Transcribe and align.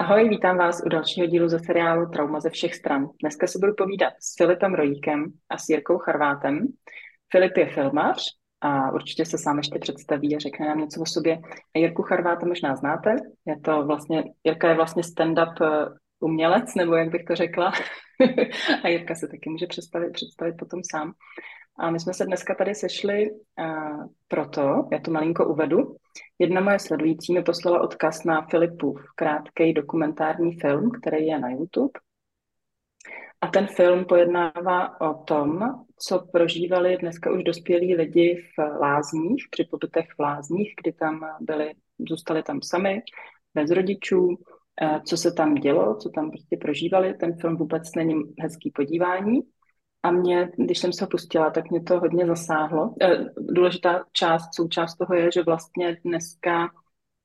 Ahoj, 0.00 0.28
vítám 0.28 0.56
vás 0.56 0.82
u 0.86 0.88
dalšího 0.88 1.26
dílu 1.26 1.48
ze 1.48 1.58
seriálu 1.58 2.06
Trauma 2.06 2.40
ze 2.40 2.50
všech 2.50 2.74
stran. 2.74 3.08
Dneska 3.20 3.46
se 3.46 3.58
budu 3.58 3.74
povídat 3.74 4.12
s 4.20 4.36
Filipem 4.36 4.74
Rojíkem 4.74 5.24
a 5.50 5.58
s 5.58 5.68
Jirkou 5.68 5.98
Charvátem. 5.98 6.66
Filip 7.32 7.56
je 7.56 7.66
filmář 7.66 8.22
a 8.60 8.90
určitě 8.92 9.24
se 9.24 9.38
sám 9.38 9.56
ještě 9.56 9.78
představí 9.78 10.36
a 10.36 10.38
řekne 10.38 10.66
nám 10.66 10.78
něco 10.78 11.00
o 11.00 11.06
sobě. 11.06 11.38
A 11.76 11.78
Jirku 11.78 12.02
Charváta 12.02 12.46
možná 12.46 12.76
znáte. 12.76 13.16
Je 13.46 13.60
to 13.60 13.86
vlastně, 13.86 14.24
Jirka 14.44 14.68
je 14.68 14.76
vlastně 14.76 15.02
stand-up 15.02 15.54
eh, 15.62 15.88
umělec, 16.20 16.74
nebo 16.74 16.94
jak 16.94 17.10
bych 17.10 17.24
to 17.24 17.34
řekla. 17.34 17.72
a 18.84 18.88
Jirka 18.88 19.14
se 19.14 19.28
taky 19.28 19.50
může 19.50 19.66
představit, 19.66 20.12
představit 20.12 20.54
potom 20.58 20.80
sám. 20.90 21.12
A 21.78 21.90
my 21.90 22.00
jsme 22.00 22.14
se 22.14 22.24
dneska 22.24 22.54
tady 22.54 22.74
sešli 22.74 23.30
uh, 23.30 24.06
proto, 24.28 24.88
já 24.92 24.98
to 24.98 25.10
malinko 25.10 25.46
uvedu. 25.46 25.96
Jedna 26.38 26.60
moje 26.60 26.78
sledující 26.78 27.34
mi 27.34 27.42
poslala 27.42 27.80
odkaz 27.80 28.24
na 28.24 28.46
Filipův 28.46 29.00
krátký 29.14 29.72
dokumentární 29.72 30.60
film, 30.60 30.90
který 30.90 31.26
je 31.26 31.38
na 31.38 31.50
YouTube. 31.50 32.00
A 33.40 33.46
ten 33.48 33.66
film 33.66 34.04
pojednává 34.04 35.00
o 35.00 35.14
tom, 35.14 35.60
co 35.98 36.26
prožívali 36.32 36.96
dneska 36.96 37.32
už 37.32 37.44
dospělí 37.44 37.94
lidi 37.94 38.42
v 38.56 38.80
lázních, 38.80 39.44
při 39.50 39.64
pobytech 39.64 40.06
v 40.16 40.22
lázních, 40.22 40.74
kdy 40.82 40.92
tam 40.92 41.20
byli, 41.40 41.74
zůstali 42.08 42.42
tam 42.42 42.62
sami, 42.62 43.02
bez 43.54 43.70
rodičů, 43.70 44.38
co 45.04 45.16
se 45.16 45.32
tam 45.32 45.54
dělo, 45.54 45.96
co 45.96 46.08
tam 46.08 46.30
prostě 46.30 46.56
prožívali. 46.56 47.14
Ten 47.14 47.36
film 47.40 47.56
vůbec 47.56 47.94
není 47.94 48.14
hezký 48.38 48.70
podívání, 48.70 49.42
a 50.02 50.10
mě, 50.10 50.50
když 50.56 50.78
jsem 50.78 50.92
se 50.92 51.06
pustila, 51.06 51.50
tak 51.50 51.70
mě 51.70 51.82
to 51.82 52.00
hodně 52.00 52.26
zasáhlo. 52.26 52.94
Eh, 53.02 53.24
důležitá 53.38 54.04
část, 54.12 54.54
součást 54.54 54.96
toho 54.96 55.14
je, 55.14 55.30
že 55.32 55.42
vlastně 55.42 55.96
dneska 56.04 56.70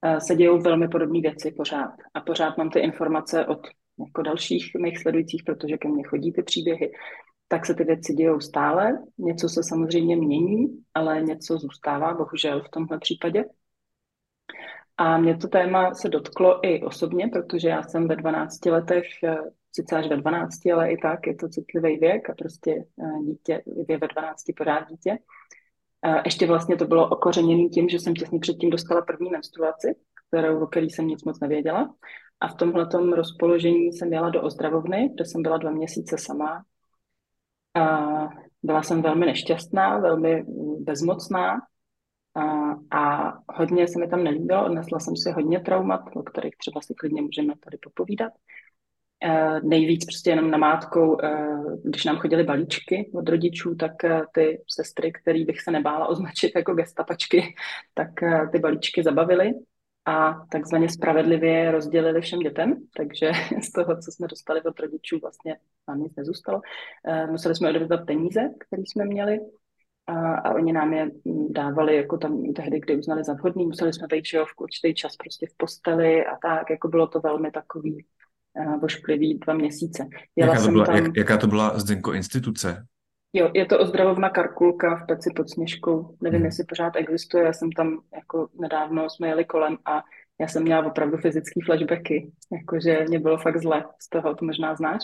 eh, 0.01 0.21
se 0.21 0.35
dějou 0.35 0.61
velmi 0.61 0.87
podobné 0.87 1.21
věci 1.21 1.51
pořád. 1.51 1.93
A 2.13 2.21
pořád 2.21 2.57
mám 2.57 2.69
ty 2.69 2.79
informace 2.79 3.45
od 3.45 3.67
jako 3.99 4.21
dalších 4.21 4.71
mých 4.79 4.99
sledujících, 4.99 5.43
protože 5.45 5.77
ke 5.77 5.87
mně 5.87 6.03
chodí 6.03 6.33
ty 6.33 6.43
příběhy, 6.43 6.91
tak 7.47 7.65
se 7.65 7.73
ty 7.73 7.83
věci 7.83 8.13
dějou 8.13 8.39
stále. 8.39 8.93
Něco 9.17 9.49
se 9.49 9.61
samozřejmě 9.63 10.15
mění, 10.15 10.67
ale 10.93 11.21
něco 11.21 11.57
zůstává, 11.57 12.13
bohužel 12.13 12.63
v 12.63 12.69
tomhle 12.69 12.99
případě. 12.99 13.45
A 14.97 15.17
mě 15.17 15.37
to 15.37 15.47
téma 15.47 15.93
se 15.93 16.09
dotklo 16.09 16.67
i 16.67 16.83
osobně, 16.83 17.27
protože 17.27 17.69
já 17.69 17.83
jsem 17.83 18.07
ve 18.07 18.15
12 18.15 18.65
letech 18.65 19.05
eh, 19.23 19.37
sice 19.71 19.95
až 19.95 20.07
ve 20.07 20.17
12, 20.17 20.65
ale 20.73 20.91
i 20.91 20.97
tak 20.97 21.27
je 21.27 21.35
to 21.35 21.49
citlivý 21.49 21.97
věk 21.97 22.29
a 22.29 22.33
prostě 22.33 22.71
eh, 22.71 23.23
dítě 23.23 23.61
je 23.89 23.97
ve 23.97 24.07
12 24.07 24.43
pořád 24.57 24.89
dítě. 24.89 25.17
Ještě 26.25 26.47
vlastně 26.47 26.75
to 26.75 26.85
bylo 26.85 27.09
okořeněné 27.09 27.69
tím, 27.69 27.89
že 27.89 27.99
jsem 27.99 28.13
těsně 28.13 28.39
předtím 28.39 28.69
dostala 28.69 29.01
první 29.01 29.29
menstruaci, 29.29 29.95
kterou, 30.27 30.63
o 30.63 30.67
který 30.67 30.89
jsem 30.89 31.07
nic 31.07 31.23
moc 31.23 31.39
nevěděla. 31.39 31.95
A 32.39 32.47
v 32.47 32.55
tomhle 32.55 32.87
rozpoložení 33.15 33.93
jsem 33.93 34.13
jela 34.13 34.29
do 34.29 34.41
ozdravovny, 34.41 35.09
kde 35.13 35.25
jsem 35.25 35.41
byla 35.41 35.57
dva 35.57 35.71
měsíce 35.71 36.17
sama. 36.17 36.63
A 37.73 38.09
byla 38.63 38.83
jsem 38.83 39.01
velmi 39.01 39.25
nešťastná, 39.25 39.97
velmi 39.97 40.45
bezmocná 40.79 41.61
a, 42.91 43.33
hodně 43.49 43.87
se 43.87 43.99
mi 43.99 44.07
tam 44.07 44.23
nelíbilo. 44.23 44.65
Odnesla 44.65 44.99
jsem 44.99 45.15
si 45.15 45.31
hodně 45.31 45.59
traumat, 45.59 46.01
o 46.15 46.23
kterých 46.23 46.57
třeba 46.57 46.81
si 46.81 46.93
klidně 46.93 47.21
můžeme 47.21 47.53
tady 47.63 47.77
popovídat. 47.77 48.33
Uh, 49.25 49.69
nejvíc 49.69 50.05
prostě 50.05 50.29
jenom 50.29 50.51
namátkou, 50.51 51.13
uh, 51.13 51.81
když 51.83 52.05
nám 52.05 52.17
chodily 52.17 52.43
balíčky 52.43 53.11
od 53.13 53.29
rodičů, 53.29 53.75
tak 53.75 53.91
uh, 54.03 54.09
ty 54.33 54.63
sestry, 54.69 55.11
který 55.11 55.45
bych 55.45 55.61
se 55.61 55.71
nebála 55.71 56.07
označit 56.07 56.51
jako 56.55 56.73
gestapačky, 56.73 57.55
tak 57.93 58.09
ty 58.51 58.59
balíčky 58.59 59.03
zabavily 59.03 59.53
a 60.05 60.45
takzvaně 60.51 60.89
spravedlivě 60.89 61.71
rozdělili 61.71 62.21
všem 62.21 62.39
dětem, 62.39 62.75
takže 62.97 63.31
z 63.63 63.71
toho, 63.71 64.01
co 64.01 64.11
jsme 64.11 64.27
dostali 64.27 64.61
od 64.61 64.79
rodičů, 64.79 65.19
vlastně 65.21 65.57
nám 65.87 65.99
nic 65.99 66.15
nezůstalo. 66.15 66.61
Museli 67.31 67.55
jsme 67.55 67.69
odevzdat 67.69 68.05
peníze, 68.05 68.41
které 68.59 68.81
jsme 68.85 69.05
měli 69.05 69.39
a, 70.07 70.35
a 70.35 70.53
oni 70.53 70.73
nám 70.73 70.93
je 70.93 71.11
dávali 71.49 71.95
jako 71.95 72.17
tam 72.17 72.53
tehdy, 72.53 72.79
kdy 72.79 72.95
uznali 72.95 73.23
za 73.23 73.33
vhodný, 73.33 73.65
museli 73.65 73.93
jsme 73.93 74.07
být 74.07 74.25
v 74.31 74.61
určitý 74.61 74.93
čas 74.93 75.15
prostě 75.15 75.47
v 75.47 75.57
posteli 75.57 76.25
a 76.25 76.37
tak, 76.41 76.69
jako 76.69 76.87
bylo 76.87 77.07
to 77.07 77.19
velmi 77.19 77.51
takový 77.51 78.05
vošklivý 78.81 79.39
dva 79.39 79.53
měsíce. 79.53 80.07
Jela 80.35 80.53
jaká, 80.53 80.65
to 80.65 80.71
byla, 80.71 80.85
tam... 80.85 80.95
jak, 80.95 81.17
jaká 81.17 81.37
to 81.37 81.47
byla 81.47 81.79
Zdenko 81.79 82.13
instituce? 82.13 82.85
Jo, 83.33 83.51
je 83.53 83.65
to 83.65 83.79
ozdravovna 83.79 84.29
Karkulka 84.29 84.95
v 84.95 85.05
Peci 85.05 85.29
pod 85.35 85.49
Sněžkou. 85.49 86.15
Nevím, 86.21 86.37
hmm. 86.37 86.45
jestli 86.45 86.63
pořád 86.63 86.95
existuje. 86.95 87.43
Já 87.43 87.53
jsem 87.53 87.71
tam 87.71 87.99
jako 88.15 88.47
nedávno 88.61 89.09
jsme 89.09 89.27
jeli 89.27 89.45
kolem 89.45 89.77
a 89.85 90.03
já 90.39 90.47
jsem 90.47 90.63
měla 90.63 90.85
opravdu 90.85 91.17
fyzické 91.17 91.59
flashbacky. 91.65 92.31
Jakože 92.51 93.05
mě 93.07 93.19
bylo 93.19 93.37
fakt 93.37 93.61
zle 93.61 93.85
z 94.01 94.09
toho, 94.09 94.35
to 94.35 94.45
možná 94.45 94.75
znáš. 94.75 95.01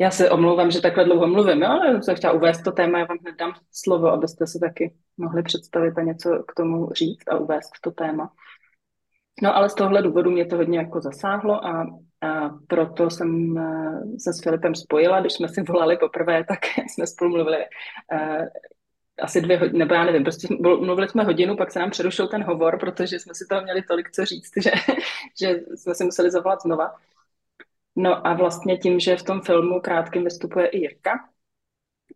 Já 0.00 0.10
se 0.10 0.30
omlouvám, 0.30 0.70
že 0.70 0.80
takhle 0.80 1.04
dlouho 1.04 1.26
mluvím, 1.26 1.64
ale 1.64 2.02
jsem 2.02 2.16
chtěla 2.16 2.32
uvést 2.32 2.62
to 2.62 2.72
téma, 2.72 2.98
já 2.98 3.04
vám 3.04 3.18
hned 3.20 3.36
dám 3.36 3.52
slovo, 3.72 4.08
abyste 4.08 4.46
se 4.46 4.58
taky 4.58 4.94
mohli 5.16 5.42
představit 5.42 5.98
a 5.98 6.02
něco 6.02 6.42
k 6.48 6.54
tomu 6.54 6.92
říct 6.92 7.28
a 7.28 7.36
uvést 7.36 7.70
to 7.80 7.90
téma. 7.90 8.32
No 9.42 9.56
ale 9.56 9.68
z 9.68 9.74
tohohle 9.74 10.02
důvodu 10.02 10.30
mě 10.30 10.46
to 10.46 10.56
hodně 10.56 10.78
jako 10.78 11.00
zasáhlo 11.00 11.66
a 11.66 11.86
a 12.22 12.48
proto 12.66 13.10
jsem 13.10 13.58
eh, 13.58 14.18
se 14.18 14.32
s 14.32 14.42
Filipem 14.42 14.74
spojila, 14.74 15.20
když 15.20 15.32
jsme 15.32 15.48
si 15.48 15.62
volali 15.62 15.96
poprvé, 15.96 16.44
tak 16.48 16.58
jsme 16.88 17.06
spolu 17.06 17.30
mluvili 17.30 17.56
uh, 18.12 18.46
asi 19.22 19.40
dvě 19.40 19.58
hodiny, 19.58 19.78
nebo 19.78 19.94
já 19.94 20.04
nevím, 20.04 20.22
prostě 20.22 20.48
mluvili 20.60 21.08
jsme 21.08 21.24
hodinu, 21.24 21.56
pak 21.56 21.72
se 21.72 21.78
nám 21.78 21.90
přerušil 21.90 22.28
ten 22.28 22.44
hovor, 22.44 22.78
protože 22.78 23.18
jsme 23.18 23.34
si 23.34 23.46
toho 23.46 23.62
měli 23.62 23.82
tolik 23.82 24.10
co 24.10 24.24
říct, 24.24 24.52
že, 24.62 24.70
že 25.40 25.60
jsme 25.74 25.94
si 25.94 26.04
museli 26.04 26.30
zavolat 26.30 26.62
znova. 26.62 26.94
No 27.96 28.26
a 28.26 28.34
vlastně 28.34 28.78
tím, 28.78 29.00
že 29.00 29.16
v 29.16 29.22
tom 29.22 29.40
filmu 29.40 29.80
krátkým 29.80 30.24
vystupuje 30.24 30.66
i 30.66 30.78
Jirka 30.78 31.28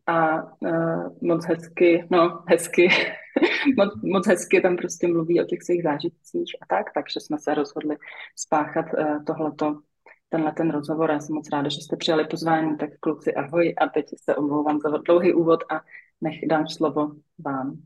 a 0.06 0.42
uh, 0.42 1.16
moc 1.22 1.46
hezky, 1.46 2.08
no 2.10 2.44
hezky, 2.48 2.88
moc, 3.76 4.02
moc 4.02 4.26
hezky 4.26 4.60
tam 4.60 4.76
prostě 4.76 5.06
mluví 5.06 5.40
o 5.40 5.44
těch 5.44 5.62
svých 5.62 5.82
zážitcích 5.82 6.56
a 6.60 6.66
tak, 6.66 6.86
takže 6.94 7.20
jsme 7.20 7.38
se 7.38 7.54
rozhodli 7.54 7.96
spáchat 8.36 8.86
uh, 8.98 9.24
tohleto 9.24 9.80
tenhle 10.28 10.52
ten 10.52 10.70
rozhovor. 10.70 11.10
Já 11.10 11.20
jsem 11.20 11.34
moc 11.34 11.48
ráda, 11.52 11.68
že 11.68 11.80
jste 11.80 11.96
přijali 11.96 12.24
pozvání, 12.24 12.76
tak 12.76 12.90
kluci 13.00 13.34
ahoj 13.34 13.74
a 13.80 13.88
teď 13.88 14.06
se 14.16 14.36
omlouvám 14.36 14.80
za 14.80 14.98
dlouhý 14.98 15.34
úvod 15.34 15.60
a 15.70 15.80
nech 16.20 16.46
dám 16.48 16.68
slovo 16.68 17.12
vám. 17.38 17.78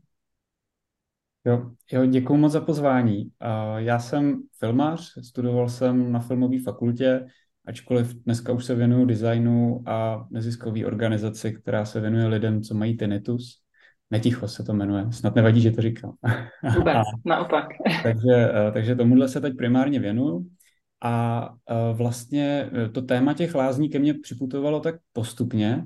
Jo, 1.45 1.71
jo 1.91 2.05
děkuji 2.05 2.37
moc 2.37 2.51
za 2.51 2.61
pozvání. 2.61 3.31
Já 3.77 3.99
jsem 3.99 4.43
filmář, 4.59 5.13
studoval 5.27 5.69
jsem 5.69 6.11
na 6.11 6.19
filmové 6.19 6.59
fakultě, 6.63 7.27
ačkoliv 7.69 8.13
dneska 8.13 8.53
už 8.53 8.65
se 8.65 8.75
věnuju 8.75 9.05
designu 9.05 9.83
a 9.85 10.27
neziskové 10.31 10.85
organizaci, 10.85 11.53
která 11.53 11.85
se 11.85 12.01
věnuje 12.01 12.27
lidem, 12.27 12.61
co 12.61 12.73
mají 12.73 12.97
tinnitus. 12.97 13.61
Neticho 14.11 14.47
se 14.47 14.63
to 14.63 14.73
jmenuje, 14.73 15.05
snad 15.11 15.35
nevadí, 15.35 15.61
že 15.61 15.71
to 15.71 15.81
říkám. 15.81 16.13
Vůbec, 16.75 16.97
naopak. 17.25 17.65
takže, 18.03 18.49
takže 18.73 18.95
tomuhle 18.95 19.29
se 19.29 19.41
teď 19.41 19.57
primárně 19.57 19.99
věnuju. 19.99 20.47
A 21.03 21.49
vlastně 21.93 22.69
e, 22.85 22.89
to 22.89 23.01
téma 23.01 23.33
těch 23.33 23.55
lázní 23.55 23.89
ke 23.89 23.99
mně 23.99 24.13
připutovalo 24.13 24.79
tak 24.79 24.95
postupně, 25.13 25.83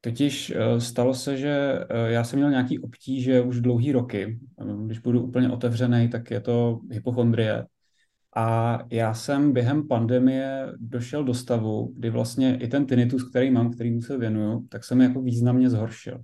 totiž 0.00 0.52
stalo 0.78 1.14
se, 1.14 1.36
že 1.36 1.78
já 2.06 2.24
jsem 2.24 2.38
měl 2.38 2.50
nějaký 2.50 2.78
obtíže 2.78 3.40
už 3.40 3.60
dlouhý 3.60 3.92
roky. 3.92 4.38
Když 4.86 4.98
budu 4.98 5.22
úplně 5.22 5.50
otevřený, 5.50 6.08
tak 6.08 6.30
je 6.30 6.40
to 6.40 6.80
hypochondrie. 6.90 7.66
A 8.36 8.78
já 8.90 9.14
jsem 9.14 9.52
během 9.52 9.88
pandemie 9.88 10.72
došel 10.78 11.24
do 11.24 11.34
stavu, 11.34 11.92
kdy 11.96 12.10
vlastně 12.10 12.56
i 12.56 12.68
ten 12.68 12.86
tinnitus, 12.86 13.30
který 13.30 13.50
mám, 13.50 13.72
který 13.72 14.00
se 14.00 14.18
věnuju, 14.18 14.66
tak 14.70 14.84
se 14.84 14.94
mi 14.94 15.04
jako 15.04 15.22
významně 15.22 15.70
zhoršil. 15.70 16.20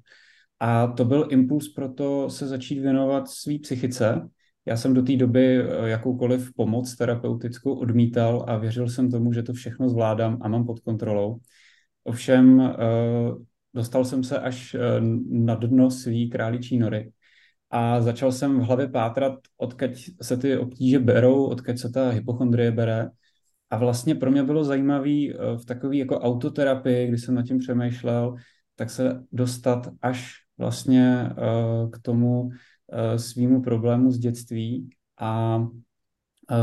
A 0.60 0.87
to 0.87 1.04
byl 1.04 1.28
impuls 1.31 1.69
pro 1.69 1.88
to 1.88 2.31
se 2.31 2.47
začít 2.47 2.81
věnovat 2.81 3.28
své 3.28 3.59
psychice, 3.59 4.28
já 4.66 4.76
jsem 4.76 4.94
do 4.94 5.03
té 5.03 5.16
doby 5.16 5.59
eh, 5.59 5.88
jakoukoliv 5.88 6.53
pomoc 6.54 6.97
terapeutickou 6.97 7.75
odmítal 7.75 8.44
a 8.48 8.56
věřil 8.56 8.88
jsem 8.88 9.10
tomu, 9.10 9.33
že 9.33 9.42
to 9.42 9.53
všechno 9.53 9.89
zvládám 9.89 10.39
a 10.41 10.48
mám 10.48 10.66
pod 10.66 10.80
kontrolou. 10.80 11.39
Ovšem 12.04 12.60
eh, 12.60 12.74
dostal 13.74 14.04
jsem 14.04 14.24
se 14.24 14.39
až 14.39 14.74
eh, 14.74 14.78
na 15.30 15.54
dno 15.54 15.91
svý 15.91 16.30
králičí 16.30 16.78
nory 16.78 17.13
a 17.71 18.01
začal 18.01 18.33
jsem 18.33 18.61
v 18.61 18.63
hlavě 18.63 18.89
pátrat, 18.89 19.39
odkud 19.57 19.91
se 20.22 20.37
ty 20.37 20.59
obtíže 20.59 20.99
berou, 20.99 21.45
odkud 21.45 21.78
se 21.78 21.91
ta 21.91 22.11
hypochondrie 22.11 22.72
bere. 22.72 23.11
A 23.71 23.77
vlastně 23.77 24.15
pro 24.15 24.31
mě 24.31 24.43
bylo 24.43 24.65
zajímavé 24.65 25.11
v 25.57 25.65
takové 25.67 25.97
jako 25.97 26.21
autoterapii, 26.21 27.09
kdy 27.09 27.19
jsem 27.19 27.34
nad 27.34 27.43
tím 27.43 27.59
přemýšlel, 27.59 28.34
tak 28.77 28.91
se 28.91 29.22
dostat 29.33 29.89
až 30.03 30.34
vlastně 30.59 31.31
k 31.93 31.99
tomu, 32.03 32.51
Eh, 32.93 33.19
svýmu 33.19 33.63
problému 33.63 34.11
z 34.11 34.19
dětství 34.19 34.91
a 35.21 35.61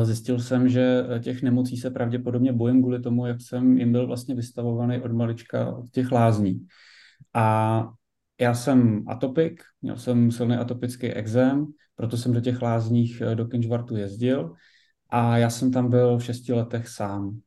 zjistil 0.04 0.40
jsem, 0.40 0.70
že 0.70 1.04
těch 1.20 1.44
nemocí 1.44 1.78
se 1.78 1.92
pravděpodobně 1.92 2.54
bojím 2.54 2.82
kvůli 2.82 3.00
tomu, 3.00 3.26
jak 3.26 3.42
jsem 3.42 3.78
jim 3.78 3.92
byl 3.92 4.08
vlastně 4.08 4.36
vystavovaný 4.36 5.02
od 5.02 5.12
malička 5.12 5.76
od 5.76 5.90
těch 5.92 6.12
lázní. 6.12 6.68
A 7.34 7.90
já 8.40 8.54
jsem 8.54 9.04
atopik, 9.08 9.64
měl 9.82 9.98
jsem 9.98 10.32
silný 10.32 10.56
atopický 10.56 11.08
exém, 11.08 11.68
proto 11.96 12.18
jsem 12.18 12.34
do 12.34 12.42
těch 12.42 12.62
lázních 12.62 13.22
eh, 13.22 13.36
do 13.36 13.46
Kinžvartu 13.46 13.96
jezdil. 13.96 14.54
a 15.10 15.38
já 15.38 15.50
jsem 15.50 15.72
tam 15.72 15.90
byl 15.90 16.18
v 16.18 16.24
šesti 16.24 16.54
letech 16.54 16.88
sám. 16.88 17.40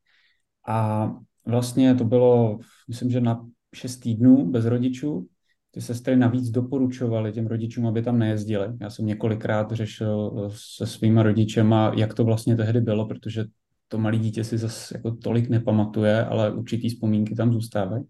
A 0.69 1.11
vlastně 1.47 1.95
to 1.95 2.05
bylo, 2.05 2.59
myslím, 2.89 3.11
že 3.11 3.21
na 3.21 3.47
šest 3.75 3.97
týdnů 3.97 4.51
bez 4.51 4.65
rodičů. 4.65 5.27
Ty 5.71 5.81
sestry 5.81 6.17
navíc 6.17 6.51
doporučovaly 6.51 7.33
těm 7.33 7.47
rodičům, 7.47 7.87
aby 7.87 8.03
tam 8.03 8.19
nejezdili. 8.19 8.67
Já 8.81 8.91
jsem 8.91 9.07
několikrát 9.07 9.73
řešil 9.73 10.33
eh, 10.47 10.51
se 10.77 10.87
svými 10.87 11.23
rodičema, 11.23 11.93
jak 11.97 12.15
to 12.15 12.25
vlastně 12.25 12.57
tehdy 12.57 12.81
bylo, 12.81 13.09
protože 13.09 13.45
to 13.89 13.99
malé 13.99 14.19
dítě 14.19 14.45
si 14.45 14.59
zase 14.59 14.97
jako 14.97 15.11
tolik 15.11 15.49
nepamatuje, 15.49 16.25
ale 16.25 16.53
určitý 16.53 16.89
vzpomínky 16.89 17.35
tam 17.35 17.53
zůstávají. 17.53 18.05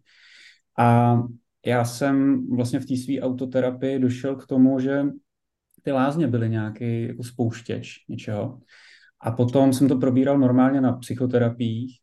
A 0.79 1.19
já 1.67 1.85
jsem 1.85 2.47
vlastně 2.57 2.81
v 2.81 2.87
té 2.87 2.97
své 2.97 3.21
autoterapii 3.21 3.99
došel 3.99 4.37
k 4.37 4.47
tomu, 4.47 4.81
že 4.81 5.05
ty 5.83 5.93
lázně 5.93 6.27
byly 6.27 6.51
nějaký 6.51 7.03
jako 7.03 7.23
spouštěč 7.25 8.05
něčeho. 8.09 8.61
A 9.21 9.31
potom 9.31 9.73
jsem 9.73 9.89
to 9.89 9.97
probíral 9.97 10.39
normálně 10.39 10.81
na 10.81 10.93
psychoterapiích 10.93 11.99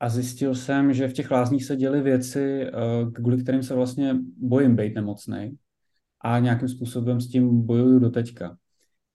a 0.00 0.08
zjistil 0.08 0.54
jsem, 0.54 0.92
že 0.92 1.08
v 1.08 1.12
těch 1.12 1.30
lázních 1.30 1.64
se 1.64 1.76
děly 1.76 2.00
věci, 2.00 2.62
eh, 2.62 2.70
kvůli 3.12 3.42
kterým 3.42 3.62
se 3.62 3.74
vlastně 3.74 4.16
bojím 4.36 4.76
být 4.76 4.94
nemocný 4.94 5.56
a 6.20 6.38
nějakým 6.38 6.68
způsobem 6.68 7.20
s 7.20 7.28
tím 7.28 7.66
bojuju 7.66 7.98
do 7.98 8.10
teďka. 8.10 8.56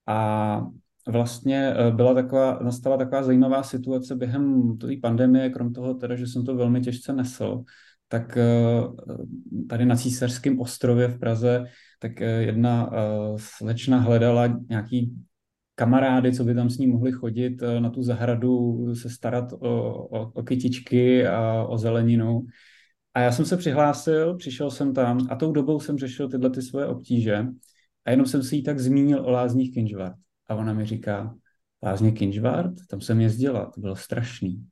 A 0.08 0.68
vlastně 1.08 1.74
eh, 1.74 1.92
byla 1.92 2.14
taková, 2.14 2.60
nastala 2.64 2.98
taková 2.98 3.24
zajímavá 3.24 3.64
situace 3.64 4.16
během 4.16 4.78
té 4.78 4.88
pandemie, 5.02 5.50
krom 5.50 5.74
toho 5.74 5.94
teda, 5.94 6.16
že 6.16 6.28
jsem 6.28 6.46
to 6.46 6.56
velmi 6.56 6.82
těžce 6.82 7.14
nesl, 7.14 7.64
tak 8.08 8.38
eh, 8.38 8.44
tady 9.70 9.86
na 9.86 9.96
Císařském 9.96 10.60
ostrově 10.60 11.08
v 11.08 11.20
Praze, 11.20 11.66
tak 12.00 12.20
jedna 12.20 12.92
slečna 13.38 14.00
hledala 14.00 14.60
nějaký 14.70 15.16
kamarády, 15.80 16.34
co 16.34 16.44
by 16.44 16.56
tam 16.56 16.70
s 16.70 16.78
ní 16.78 16.88
mohli 16.88 17.12
chodit 17.12 17.62
eh, 17.62 17.80
na 17.80 17.90
tu 17.90 18.04
zahradu, 18.04 18.86
se 18.96 19.10
starat 19.10 19.54
o, 19.54 19.58
o, 20.08 20.32
o 20.32 20.44
kytičky 20.44 21.28
a 21.28 21.64
o 21.64 21.78
zeleninu. 21.78 22.46
A 23.14 23.20
já 23.20 23.32
jsem 23.32 23.46
se 23.46 23.58
přihlásil, 23.58 24.36
přišel 24.38 24.72
jsem 24.72 24.94
tam 24.94 25.28
a 25.30 25.36
tou 25.36 25.52
dobou 25.52 25.80
jsem 25.80 25.98
řešil 25.98 26.30
tyhle 26.30 26.50
ty 26.50 26.62
svoje 26.62 26.86
obtíže 26.86 27.46
a 28.06 28.12
jenom 28.12 28.26
jsem 28.26 28.44
si 28.44 28.56
jí 28.56 28.64
tak 28.64 28.80
zmínil 28.80 29.26
o 29.26 29.32
lázních 29.32 29.74
Kinžvart. 29.74 30.16
A 30.50 30.56
ona 30.56 30.74
mi 30.74 30.86
říká, 30.86 31.36
lázně 31.84 32.12
Kinžvart, 32.12 32.74
tam 32.90 33.02
jsem 33.02 33.22
jezdila, 33.22 33.72
to 33.76 33.82
bylo 33.82 33.96
strašný. 33.96 34.66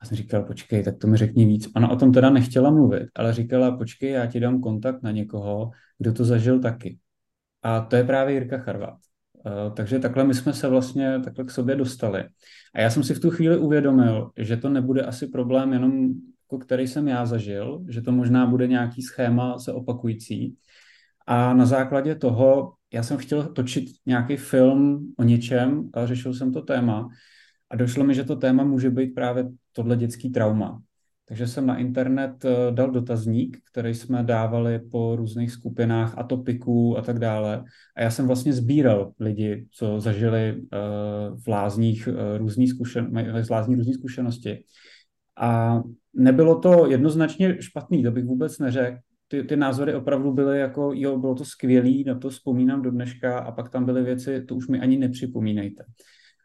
A 0.00 0.06
jsem 0.06 0.16
říkal, 0.16 0.42
počkej, 0.42 0.84
tak 0.84 0.98
to 0.98 1.06
mi 1.06 1.16
řekni 1.16 1.46
víc. 1.46 1.68
Ona 1.76 1.88
o 1.90 1.96
tom 1.96 2.12
teda 2.12 2.30
nechtěla 2.30 2.70
mluvit, 2.70 3.08
ale 3.14 3.32
říkala, 3.32 3.76
počkej, 3.76 4.10
já 4.10 4.26
ti 4.26 4.40
dám 4.40 4.60
kontakt 4.60 5.02
na 5.02 5.10
někoho, 5.10 5.70
kdo 5.98 6.12
to 6.12 6.24
zažil 6.24 6.60
taky. 6.60 6.98
A 7.62 7.80
to 7.80 7.96
je 7.96 8.04
právě 8.04 8.34
Jirka 8.34 8.58
Charvát. 8.58 8.98
Eh, 9.46 9.70
takže 9.74 9.98
takhle 9.98 10.24
my 10.24 10.34
jsme 10.34 10.52
se 10.52 10.68
vlastně 10.68 11.20
takhle 11.24 11.44
k 11.44 11.50
sobě 11.50 11.76
dostali. 11.76 12.24
A 12.74 12.80
já 12.80 12.90
jsem 12.90 13.02
si 13.02 13.14
v 13.14 13.20
tu 13.20 13.30
chvíli 13.30 13.58
uvědomil, 13.58 14.30
že 14.36 14.56
to 14.56 14.68
nebude 14.68 15.02
asi 15.02 15.26
problém 15.26 15.72
jenom, 15.72 16.12
jako 16.42 16.58
který 16.58 16.86
jsem 16.86 17.08
já 17.08 17.26
zažil, 17.26 17.84
že 17.88 18.02
to 18.02 18.12
možná 18.12 18.46
bude 18.46 18.66
nějaký 18.66 19.02
schéma 19.02 19.58
se 19.58 19.72
opakující. 19.72 20.56
A 21.26 21.54
na 21.54 21.66
základě 21.66 22.14
toho 22.14 22.72
já 22.92 23.02
jsem 23.02 23.16
chtěl 23.16 23.44
točit 23.44 23.84
nějaký 24.06 24.36
film 24.36 25.12
o 25.18 25.22
něčem 25.22 25.90
a 25.94 26.06
řešil 26.06 26.34
jsem 26.34 26.52
to 26.52 26.62
téma. 26.62 27.08
A 27.70 27.76
došlo 27.76 28.04
mi, 28.04 28.14
že 28.14 28.24
to 28.24 28.36
téma 28.36 28.64
může 28.64 28.90
být 28.90 29.14
právě 29.14 29.48
tohle 29.72 29.96
dětský 29.96 30.30
trauma. 30.30 30.82
Takže 31.28 31.46
jsem 31.46 31.66
na 31.66 31.76
internet 31.76 32.44
eh, 32.44 32.50
dal 32.70 32.90
dotazník, 32.90 33.58
který 33.72 33.94
jsme 33.94 34.22
dávali 34.22 34.78
po 34.78 35.16
různých 35.16 35.52
skupinách 35.52 36.18
atopiků 36.18 36.98
a 36.98 37.02
tak 37.02 37.18
dále. 37.18 37.64
A 37.96 38.02
já 38.02 38.10
jsem 38.10 38.26
vlastně 38.26 38.52
sbíral 38.52 39.12
lidi, 39.20 39.66
co 39.70 40.00
zažili 40.00 40.40
eh, 40.48 40.78
v 41.44 41.48
lázních 41.48 42.08
eh, 42.08 42.38
různý 42.38 42.68
zkušen, 42.68 43.32
v 43.44 43.50
lázní 43.50 43.76
různý 43.76 43.94
zkušenosti. 43.94 44.64
A 45.40 45.80
nebylo 46.14 46.58
to 46.58 46.86
jednoznačně 46.86 47.56
špatný, 47.62 48.02
to 48.02 48.10
bych 48.10 48.24
vůbec 48.24 48.58
neřekl. 48.58 48.98
Ty, 49.28 49.42
ty 49.44 49.56
názory 49.56 49.94
opravdu 49.94 50.32
byly 50.32 50.58
jako, 50.58 50.90
jo, 50.94 51.18
bylo 51.18 51.34
to 51.34 51.44
skvělý, 51.44 52.04
na 52.04 52.18
to 52.18 52.30
vzpomínám 52.30 52.82
do 52.82 52.90
dneška 52.90 53.38
a 53.38 53.52
pak 53.52 53.70
tam 53.70 53.84
byly 53.84 54.02
věci, 54.02 54.44
to 54.44 54.54
už 54.54 54.68
mi 54.68 54.80
ani 54.80 54.96
nepřipomínejte. 54.96 55.84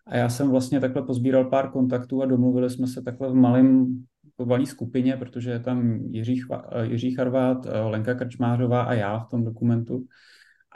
A 0.08 0.18
já 0.18 0.30
jsem 0.30 0.50
vlastně 0.50 0.80
takhle 0.80 1.02
pozbíral 1.02 1.46
pár 1.46 1.70
kontaktů 1.70 2.22
a 2.22 2.26
domluvili 2.26 2.70
jsme 2.70 2.88
se 2.88 3.02
takhle 3.02 3.30
v 3.30 3.34
malém 3.34 4.04
malé 4.46 4.66
skupině, 4.66 5.18
protože 5.18 5.52
je 5.52 5.60
tam 5.60 6.00
Jiří, 6.10 6.40
Chva, 6.40 6.64
Jiří 6.82 7.16
Charvát, 7.16 7.68
Lenka 7.84 8.14
Krčmářová 8.14 8.82
a 8.82 8.94
já 8.94 9.20
v 9.20 9.30
tom 9.30 9.46
dokumentu. 9.46 10.04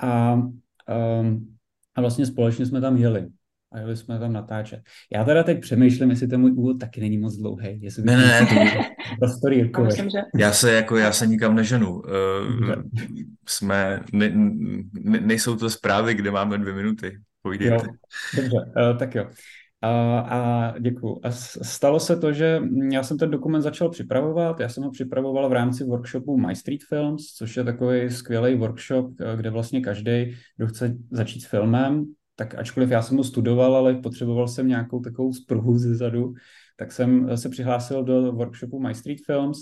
A, 0.01 0.33
um, 0.33 1.55
a 1.95 2.01
vlastně 2.01 2.25
společně 2.25 2.65
jsme 2.65 2.81
tam 2.81 2.97
jeli. 2.97 3.27
A 3.71 3.79
jeli 3.79 3.97
jsme 3.97 4.19
tam 4.19 4.33
natáčet. 4.33 4.79
Já 5.13 5.23
teda 5.23 5.43
teď 5.43 5.61
přemýšlím, 5.61 6.09
jestli 6.09 6.27
ten 6.27 6.41
můj 6.41 6.51
úvod 6.51 6.79
taky 6.79 7.01
není 7.01 7.17
moc 7.17 7.37
dlouhý. 7.37 7.81
Jestli 7.81 8.03
ne, 8.03 8.17
ne, 8.17 8.47
to 8.49 8.55
prostor 9.19 9.53
Jirkovi. 9.53 9.89
Já 10.35 10.51
se 10.51 10.71
jako, 10.71 10.97
já 10.97 11.11
se 11.11 11.27
nikam 11.27 11.55
neženu. 11.55 11.93
Uh, 11.93 12.03
jsme, 13.47 13.99
ne, 14.13 14.31
ne, 14.93 15.19
nejsou 15.21 15.55
to 15.55 15.69
zprávy, 15.69 16.13
kde 16.13 16.31
máme 16.31 16.57
dvě 16.57 16.73
minuty. 16.73 17.19
Povídejte. 17.47 17.75
Jo, 17.75 17.81
dobře, 18.35 18.57
uh, 18.57 18.97
tak 18.97 19.15
jo. 19.15 19.27
A, 19.81 20.19
a 20.19 20.73
děkuju. 20.79 21.19
A 21.23 21.31
stalo 21.61 21.99
se 21.99 22.15
to, 22.15 22.33
že 22.33 22.61
já 22.91 23.03
jsem 23.03 23.17
ten 23.17 23.31
dokument 23.31 23.61
začal 23.61 23.89
připravovat. 23.89 24.59
Já 24.59 24.69
jsem 24.69 24.83
ho 24.83 24.91
připravoval 24.91 25.49
v 25.49 25.53
rámci 25.53 25.83
workshopu 25.83 26.37
My 26.37 26.55
Street 26.55 26.83
Films, 26.89 27.23
což 27.23 27.57
je 27.57 27.63
takový 27.63 28.09
skvělý 28.09 28.55
workshop, 28.55 29.11
kde 29.35 29.49
vlastně 29.49 29.81
každý, 29.81 30.35
kdo 30.57 30.67
chce 30.67 30.95
začít 31.11 31.41
s 31.41 31.45
filmem, 31.45 32.05
tak 32.35 32.55
ačkoliv 32.55 32.89
já 32.89 33.01
jsem 33.01 33.17
ho 33.17 33.23
studoval, 33.23 33.75
ale 33.75 33.95
potřeboval 33.95 34.47
jsem 34.47 34.67
nějakou 34.67 34.99
takovou 34.99 35.33
spruhu 35.33 35.77
zezadu, 35.77 36.33
tak 36.77 36.91
jsem 36.91 37.37
se 37.37 37.49
přihlásil 37.49 38.03
do 38.03 38.31
workshopu 38.31 38.79
My 38.79 38.95
Street 38.95 39.19
Films, 39.25 39.57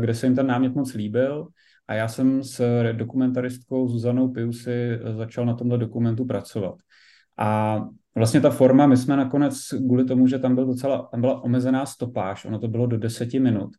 kde 0.00 0.14
se 0.14 0.26
jim 0.26 0.36
ten 0.36 0.46
námět 0.46 0.74
moc 0.74 0.94
líbil. 0.94 1.46
A 1.88 1.94
já 1.94 2.08
jsem 2.08 2.42
s 2.42 2.82
dokumentaristkou 2.92 3.88
Zuzanou 3.88 4.28
Piusy 4.28 4.98
začal 5.16 5.46
na 5.46 5.54
tomto 5.54 5.76
dokumentu 5.76 6.24
pracovat. 6.24 6.74
A 7.38 7.80
vlastně 8.14 8.40
ta 8.40 8.50
forma, 8.50 8.86
my 8.86 8.96
jsme 8.96 9.16
nakonec, 9.16 9.68
kvůli 9.68 10.04
tomu, 10.04 10.26
že 10.26 10.38
tam, 10.38 10.54
byl 10.54 10.66
docela, 10.66 11.08
tam 11.10 11.20
byla 11.20 11.44
omezená 11.44 11.86
stopáž, 11.86 12.44
ono 12.44 12.58
to 12.58 12.68
bylo 12.68 12.86
do 12.86 12.98
deseti 12.98 13.40
minut, 13.40 13.70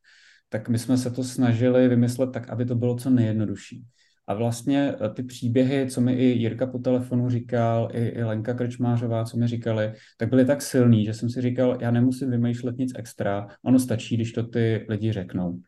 tak 0.50 0.70
my 0.70 0.80
jsme 0.80 0.98
se 0.98 1.12
to 1.12 1.24
snažili 1.24 1.88
vymyslet 1.88 2.32
tak, 2.32 2.50
aby 2.50 2.66
to 2.66 2.76
bylo 2.76 2.96
co 2.96 3.10
nejjednodušší. 3.10 3.86
A 4.28 4.34
vlastně 4.34 4.96
eh, 5.02 5.10
ty 5.10 5.24
příběhy, 5.24 5.90
co 5.90 6.02
mi 6.02 6.14
i 6.14 6.26
Jirka 6.26 6.68
po 6.68 6.80
telefonu 6.80 7.30
říkal, 7.30 7.90
i, 7.94 8.06
i 8.08 8.24
Lenka 8.24 8.54
Krčmářová, 8.54 9.26
co 9.26 9.38
mi 9.38 9.48
říkali, 9.48 9.94
tak 10.18 10.30
byly 10.30 10.46
tak 10.46 10.62
silný, 10.62 11.06
že 11.06 11.14
jsem 11.14 11.30
si 11.30 11.42
říkal, 11.42 11.78
já 11.82 11.92
nemusím 11.92 12.32
vymýšlet 12.32 12.78
nic 12.78 12.94
extra, 12.96 13.48
ono 13.64 13.80
stačí, 13.80 14.16
když 14.16 14.32
to 14.32 14.44
ty 14.44 14.86
lidi 14.90 15.12
řeknou. 15.12 15.60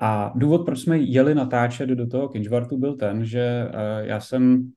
A 0.00 0.32
důvod, 0.36 0.64
proč 0.64 0.80
jsme 0.80 0.98
jeli 0.98 1.34
natáčet 1.34 1.90
do 1.90 2.06
toho 2.06 2.28
Kinžvartu, 2.28 2.78
byl 2.78 2.96
ten, 2.96 3.24
že 3.24 3.68
uh, 3.68 4.06
já 4.06 4.20
jsem 4.20 4.72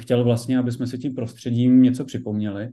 chtěl 0.00 0.24
vlastně, 0.24 0.58
aby 0.58 0.72
jsme 0.72 0.86
si 0.86 0.98
tím 0.98 1.14
prostředím 1.14 1.82
něco 1.82 2.04
připomněli. 2.04 2.68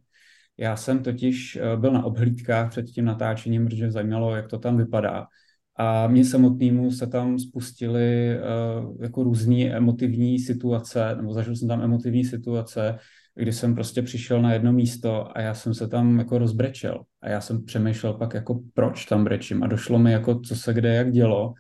Já 0.58 0.76
jsem 0.76 1.04
totiž 1.04 1.56
eh, 1.56 1.78
byl 1.78 1.94
na 1.94 2.04
obhlídkách 2.04 2.70
před 2.70 2.86
tím 2.86 3.06
natáčením, 3.06 3.66
protože 3.66 3.92
zajímalo, 3.92 4.36
jak 4.36 4.48
to 4.48 4.60
tam 4.60 4.78
vypadá. 4.78 5.28
A 5.76 6.08
mně 6.08 6.26
samotnému 6.26 6.92
se 6.92 7.08
tam 7.08 7.40
spustily 7.40 8.38
uh, 8.38 8.96
jako 9.02 9.24
různé 9.24 9.64
emotivní 9.64 10.40
situace, 10.40 11.16
nebo 11.16 11.34
zažil 11.34 11.56
jsem 11.56 11.68
tam 11.68 11.82
emotivní 11.82 12.26
situace, 12.26 12.98
kdy 13.36 13.54
jsem 13.54 13.76
prostě 13.76 14.02
přišel 14.02 14.42
na 14.42 14.54
jedno 14.54 14.74
místo 14.74 15.38
a 15.38 15.42
já 15.42 15.54
jsem 15.54 15.74
se 15.74 15.88
tam 15.88 16.20
jako 16.20 16.38
rozbrečel. 16.38 17.04
A 17.22 17.30
já 17.30 17.42
jsem 17.42 17.66
přemýšlel 17.66 18.14
pak 18.14 18.34
jako 18.34 18.60
proč 18.74 19.06
tam 19.06 19.24
brečím. 19.24 19.64
A 19.64 19.68
došlo 19.68 20.00
mi 20.00 20.12
jako 20.12 20.40
co 20.40 20.56
se 20.56 20.74
kde 20.74 20.96
jak 20.96 21.12
dělo. 21.12 21.54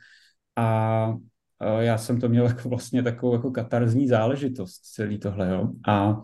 A 0.55 1.13
já 1.79 1.97
jsem 1.97 2.19
to 2.19 2.29
měl 2.29 2.45
jako 2.47 2.69
vlastně 2.69 3.03
takovou 3.03 3.33
jako 3.33 3.51
katarzní 3.51 4.07
záležitost 4.07 4.79
celý 4.79 5.19
tohle, 5.19 5.49
jo. 5.49 5.69
A 5.87 6.21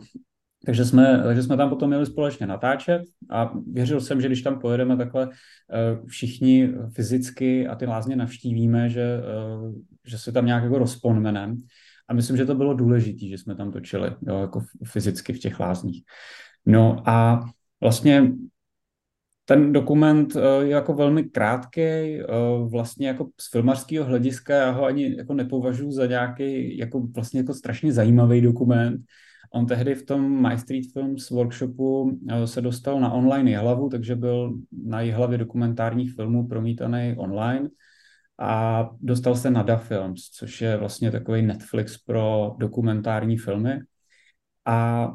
takže 0.65 0.85
jsme, 0.85 1.21
takže 1.23 1.43
jsme 1.43 1.57
tam 1.57 1.69
potom 1.69 1.89
měli 1.89 2.05
společně 2.05 2.47
natáčet 2.47 3.01
a 3.29 3.51
věřil 3.71 4.01
jsem, 4.01 4.21
že 4.21 4.27
když 4.27 4.41
tam 4.41 4.59
pojedeme 4.59 4.97
takhle 4.97 5.29
eh, 5.29 6.05
všichni 6.05 6.73
fyzicky 6.93 7.67
a 7.67 7.75
ty 7.75 7.85
lázně 7.85 8.15
navštívíme, 8.15 8.89
že, 8.89 9.01
eh, 9.01 9.73
že 10.05 10.17
se 10.17 10.31
tam 10.31 10.45
nějak 10.45 10.63
jako 10.63 10.77
rozponmenem. 10.77 11.61
A 12.07 12.13
myslím, 12.13 12.37
že 12.37 12.45
to 12.45 12.55
bylo 12.55 12.73
důležité, 12.73 13.25
že 13.27 13.37
jsme 13.37 13.55
tam 13.55 13.71
točili 13.71 14.11
jo, 14.27 14.41
jako 14.41 14.61
fyzicky 14.83 15.33
v 15.33 15.39
těch 15.39 15.59
lázních. 15.59 16.03
No 16.65 17.09
a 17.09 17.39
vlastně 17.81 18.31
ten 19.47 19.73
dokument 19.73 20.35
eh, 20.35 20.39
je 20.65 20.69
jako 20.69 20.93
velmi 20.93 21.23
krátký, 21.23 21.81
eh, 21.81 22.25
vlastně 22.69 23.07
jako 23.07 23.29
z 23.41 23.51
filmařského 23.51 24.05
hlediska 24.05 24.55
já 24.55 24.71
ho 24.71 24.85
ani 24.85 25.17
jako 25.17 25.33
nepovažuji 25.33 25.91
za 25.91 26.05
nějaký 26.05 26.77
jako 26.77 26.99
vlastně 26.99 27.39
jako 27.39 27.53
strašně 27.53 27.93
zajímavý 27.93 28.41
dokument. 28.41 29.01
On 29.51 29.65
tehdy 29.65 29.95
v 29.95 30.05
tom 30.05 30.49
My 30.49 30.57
Street 30.57 30.85
Films 30.93 31.29
workshopu 31.29 32.19
eh, 32.29 32.47
se 32.47 32.61
dostal 32.61 32.99
na 32.99 33.11
online 33.13 33.57
hlavu, 33.57 33.89
takže 33.89 34.15
byl 34.15 34.57
na 34.83 34.99
hlavě 35.15 35.37
dokumentárních 35.37 36.13
filmů 36.13 36.47
promítaný 36.47 37.15
online 37.17 37.69
a 38.39 38.83
dostal 39.01 39.35
se 39.35 39.51
na 39.51 39.63
Da 39.63 39.77
Films, 39.77 40.29
což 40.29 40.61
je 40.61 40.77
vlastně 40.77 41.11
takový 41.11 41.41
Netflix 41.41 41.97
pro 41.97 42.55
dokumentární 42.59 43.37
filmy. 43.37 43.79
A 44.65 45.07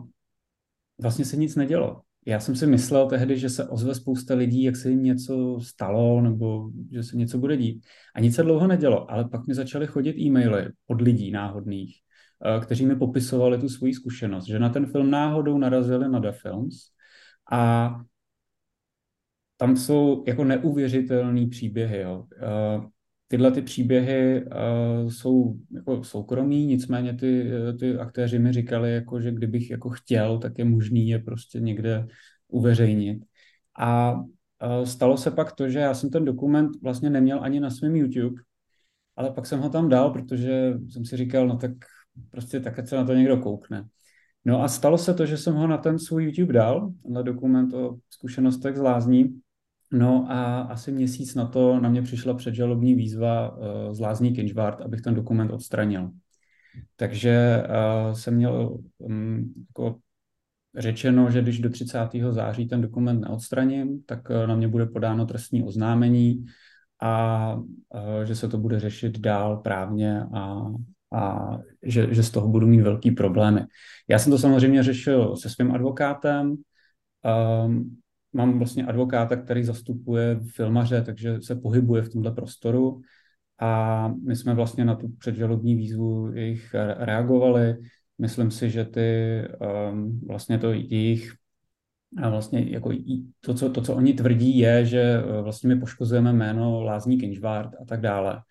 vlastně 0.99 1.25
se 1.25 1.37
nic 1.37 1.57
nedělo 1.57 2.03
já 2.26 2.41
jsem 2.41 2.57
si 2.57 2.67
myslel 2.67 3.09
tehdy, 3.09 3.38
že 3.38 3.50
se 3.50 3.69
ozve 3.69 3.95
spousta 3.95 4.35
lidí, 4.35 4.62
jak 4.62 4.76
se 4.76 4.91
jim 4.91 5.02
něco 5.02 5.61
stalo, 5.61 6.21
nebo 6.21 6.71
že 6.91 7.02
se 7.02 7.17
něco 7.17 7.38
bude 7.38 7.57
dít. 7.57 7.85
A 8.14 8.21
nic 8.21 8.35
se 8.35 8.43
dlouho 8.43 8.67
nedělo, 8.67 9.11
ale 9.11 9.29
pak 9.29 9.47
mi 9.47 9.55
začaly 9.55 9.87
chodit 9.87 10.19
e-maily 10.19 10.69
od 10.87 11.00
lidí 11.00 11.31
náhodných, 11.31 11.97
eh, 12.45 12.61
kteří 12.61 12.87
mi 12.87 12.97
popisovali 12.97 13.59
tu 13.59 13.69
svoji 13.69 13.95
zkušenost, 13.95 14.47
že 14.47 14.59
na 14.59 14.69
ten 14.69 14.87
film 14.87 15.11
náhodou 15.11 15.59
narazili 15.59 16.09
na 16.09 16.19
The 16.19 16.33
Films 16.33 16.76
a 17.52 17.91
tam 19.57 19.76
jsou 19.76 20.25
jako 20.26 20.45
neuvěřitelné 20.45 21.47
příběhy. 21.47 22.00
Jo. 22.00 22.26
Tyhle 23.33 23.51
ty 23.53 23.62
příběhy 23.62 24.45
uh, 24.45 25.11
jsou 25.11 25.57
jako 25.75 26.05
soukromí, 26.05 26.67
nicméně 26.67 27.15
ty, 27.15 27.51
ty 27.79 27.97
aktéři 27.97 28.39
mi 28.39 28.53
říkali, 28.53 28.93
jako, 28.93 29.21
že 29.21 29.33
kdybych 29.33 29.71
jako 29.71 29.91
chtěl, 29.91 30.39
tak 30.39 30.59
je 30.59 30.65
možný 30.65 31.09
je 31.09 31.19
prostě 31.19 31.61
někde 31.61 32.07
uveřejnit. 32.49 33.25
A 33.79 34.12
uh, 34.12 34.85
stalo 34.85 35.17
se 35.17 35.31
pak 35.31 35.53
to, 35.53 35.69
že 35.69 35.79
já 35.79 35.95
jsem 35.95 36.11
ten 36.11 36.25
dokument 36.25 36.71
vlastně 36.83 37.11
neměl 37.11 37.39
ani 37.43 37.61
na 37.61 37.71
svém 37.71 37.97
YouTube, 37.97 38.43
ale 39.17 39.31
pak 39.31 39.47
jsem 39.47 39.61
ho 39.61 39.69
tam 39.69 39.89
dal, 39.89 40.11
protože 40.11 40.75
jsem 40.89 41.05
si 41.05 41.17
říkal, 41.17 41.49
no 41.49 41.57
tak 41.57 41.73
prostě 42.31 42.61
tak, 42.61 42.89
se 42.89 42.97
na 42.97 43.05
to 43.05 43.15
někdo 43.15 43.37
koukne. 43.37 43.85
No 44.45 44.62
a 44.62 44.69
stalo 44.69 44.99
se 44.99 45.15
to, 45.15 45.27
že 45.27 45.37
jsem 45.37 45.55
ho 45.55 45.67
na 45.67 45.79
ten 45.79 45.99
svůj 45.99 46.25
YouTube 46.25 46.53
dal, 46.53 46.93
tenhle 47.03 47.23
dokument 47.23 47.75
o 47.75 47.97
zkušenostech 48.11 48.77
z 48.77 48.81
lázní, 48.81 49.41
No 49.93 50.27
a 50.29 50.61
asi 50.61 50.93
měsíc 50.93 51.35
na 51.35 51.47
to 51.47 51.81
na 51.81 51.89
mě 51.89 52.03
přišla 52.03 52.35
předžalobní 52.35 52.95
výzva 52.95 53.57
uh, 53.57 53.93
z 53.93 54.01
Lázní 54.01 54.35
Kinžvart, 54.35 54.81
abych 54.81 55.01
ten 55.01 55.15
dokument 55.15 55.51
odstranil. 55.51 56.11
Takže 56.97 57.63
uh, 57.69 58.13
jsem 58.13 58.35
měl 58.35 58.79
um, 58.99 59.53
jako 59.69 59.99
řečeno, 60.79 61.31
že 61.31 61.43
když 61.43 61.59
do 61.59 61.71
30. 61.71 61.99
září 62.31 62.69
ten 62.69 62.81
dokument 62.81 63.21
neodstraním, 63.21 64.03
tak 64.07 64.31
uh, 64.31 64.47
na 64.47 64.55
mě 64.55 64.69
bude 64.69 64.87
podáno 64.87 65.27
trestní 65.27 65.65
oznámení 65.65 66.45
a 67.03 67.57
že 68.25 68.35
se 68.35 68.49
to 68.49 68.59
bude 68.59 68.81
řešit 68.81 69.19
dál 69.19 69.57
právně 69.57 70.23
a, 70.35 70.63
a 71.15 71.59
že, 71.83 72.15
že 72.15 72.23
z 72.23 72.31
toho 72.31 72.49
budu 72.49 72.67
mít 72.67 72.81
velký 72.81 73.11
problémy. 73.11 73.61
Já 74.09 74.19
jsem 74.19 74.33
to 74.33 74.39
samozřejmě 74.39 74.83
řešil 74.83 75.37
se 75.37 75.51
svým 75.51 75.73
advokátem, 75.73 76.57
um, 77.67 78.02
mám 78.33 78.59
vlastně 78.59 78.87
advokáta, 78.87 79.37
který 79.37 79.65
zastupuje 79.65 80.41
filmaře, 80.55 81.03
takže 81.03 81.41
se 81.43 81.57
pohybuje 81.57 82.03
v 82.03 82.09
tomhle 82.09 82.33
prostoru 82.33 83.01
a 83.59 84.09
my 84.09 84.37
jsme 84.37 84.55
vlastně 84.55 84.85
na 84.85 84.95
tu 84.95 85.09
předžalobní 85.09 85.75
výzvu 85.75 86.33
jejich 86.33 86.75
reagovali. 86.97 87.77
Myslím 88.19 88.51
si, 88.51 88.71
že 88.71 88.85
ty 88.85 89.43
um, 89.91 90.21
vlastně 90.29 90.59
to 90.59 90.73
jejich 90.73 91.35
a 92.23 92.29
vlastně 92.29 92.71
jako 92.71 92.93
to 93.41 93.55
co, 93.55 93.71
to, 93.71 93.83
co 93.83 93.95
oni 93.95 94.12
tvrdí, 94.12 94.59
je, 94.59 94.85
že 94.85 95.23
uh, 95.25 95.45
vlastně 95.45 95.75
my 95.75 95.81
poškozujeme 95.81 96.33
jméno 96.33 96.83
Lázní 96.83 97.19
Kinžvart 97.19 97.71
a 97.83 97.85
tak 97.85 98.01
dále. 98.01 98.43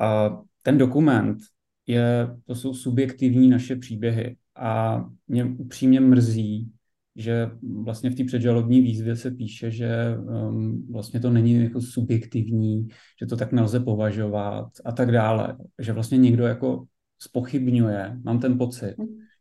A 0.00 0.38
ten 0.62 0.78
dokument 0.78 1.38
je, 1.86 2.28
to 2.44 2.54
jsou 2.54 2.74
subjektivní 2.74 3.48
naše 3.48 3.76
příběhy 3.76 4.36
a 4.56 5.04
mě 5.28 5.44
upřímně 5.44 6.00
mrzí, 6.00 6.72
že 7.16 7.50
vlastně 7.82 8.10
v 8.10 8.14
té 8.14 8.24
předžalobní 8.24 8.80
výzvě 8.80 9.16
se 9.16 9.30
píše, 9.30 9.70
že 9.70 10.16
um, 10.18 10.92
vlastně 10.92 11.20
to 11.20 11.30
není 11.30 11.64
jako 11.64 11.80
subjektivní, 11.80 12.88
že 13.20 13.26
to 13.26 13.36
tak 13.36 13.52
nelze 13.52 13.80
považovat 13.80 14.68
a 14.84 14.92
tak 14.92 15.12
dále. 15.12 15.56
Že 15.78 15.92
vlastně 15.92 16.18
někdo 16.18 16.46
jako 16.46 16.84
spochybňuje, 17.18 18.20
mám 18.24 18.40
ten 18.40 18.58
pocit, 18.58 18.94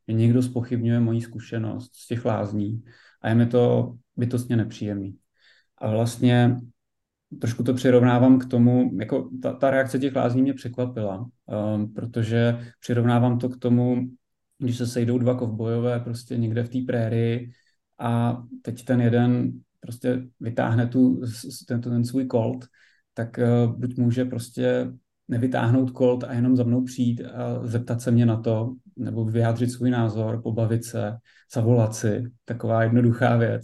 že 0.07 0.13
někdo 0.13 0.43
spochybňuje 0.43 0.99
moji 0.99 1.21
zkušenost 1.21 1.95
z 1.95 2.07
těch 2.07 2.25
lázní 2.25 2.83
a 3.21 3.29
je 3.29 3.35
mi 3.35 3.45
to 3.45 3.93
bytostně 4.17 4.57
nepříjemný. 4.57 5.15
A 5.77 5.89
vlastně 5.91 6.57
trošku 7.41 7.63
to 7.63 7.73
přirovnávám 7.73 8.39
k 8.39 8.45
tomu, 8.45 8.91
jako 8.99 9.29
ta, 9.41 9.53
ta 9.53 9.69
reakce 9.69 9.99
těch 9.99 10.15
lázní 10.15 10.41
mě 10.41 10.53
překvapila, 10.53 11.29
um, 11.75 11.93
protože 11.93 12.59
přirovnávám 12.79 13.39
to 13.39 13.49
k 13.49 13.57
tomu, 13.57 14.09
když 14.57 14.77
se 14.77 14.87
sejdou 14.87 15.17
dva 15.17 15.35
kovbojové 15.35 15.99
prostě 15.99 16.37
někde 16.37 16.63
v 16.63 16.69
té 16.69 16.79
prérii 16.87 17.51
a 17.99 18.43
teď 18.61 18.85
ten 18.85 19.01
jeden 19.01 19.51
prostě 19.79 20.23
vytáhne 20.39 20.87
tu, 20.87 21.21
ten, 21.67 21.81
ten 21.81 22.05
svůj 22.05 22.25
kolt, 22.25 22.65
tak 23.13 23.39
uh, 23.65 23.79
buď 23.79 23.97
může 23.97 24.25
prostě 24.25 24.91
nevytáhnout 25.27 25.91
kolt 25.91 26.23
a 26.23 26.33
jenom 26.33 26.55
za 26.55 26.63
mnou 26.63 26.83
přijít 26.83 27.21
a 27.21 27.67
zeptat 27.67 28.01
se 28.01 28.11
mě 28.11 28.25
na 28.25 28.41
to, 28.41 28.73
nebo 28.97 29.25
vyjádřit 29.25 29.71
svůj 29.71 29.89
názor, 29.89 30.41
pobavit 30.41 30.85
se, 30.85 31.11
zavolat 31.53 31.95
si, 31.95 32.23
taková 32.45 32.83
jednoduchá 32.83 33.37
věc. 33.37 33.63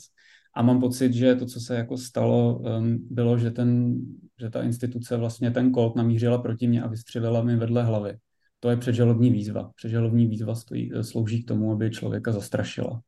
A 0.55 0.61
mám 0.61 0.79
pocit, 0.79 1.13
že 1.13 1.35
to, 1.35 1.45
co 1.45 1.59
se 1.59 1.75
jako 1.75 1.97
stalo, 1.97 2.59
um, 2.59 3.07
bylo, 3.09 3.37
že, 3.37 3.51
ten, 3.51 3.95
že 4.39 4.49
ta 4.49 4.63
instituce 4.63 5.17
vlastně 5.17 5.51
ten 5.51 5.71
kolt 5.71 5.95
namířila 5.95 6.37
proti 6.37 6.67
mě 6.67 6.81
a 6.81 6.87
vystřelila 6.87 7.43
mi 7.43 7.55
vedle 7.55 7.83
hlavy. 7.83 8.17
To 8.59 8.69
je 8.69 8.77
předžalobní 8.77 9.31
výzva. 9.31 9.71
Předžalobní 9.75 10.27
výzva 10.27 10.55
stojí, 10.55 10.91
slouží 11.01 11.43
k 11.43 11.47
tomu, 11.47 11.71
aby 11.71 11.91
člověka 11.91 12.31
zastrašila. 12.31 13.01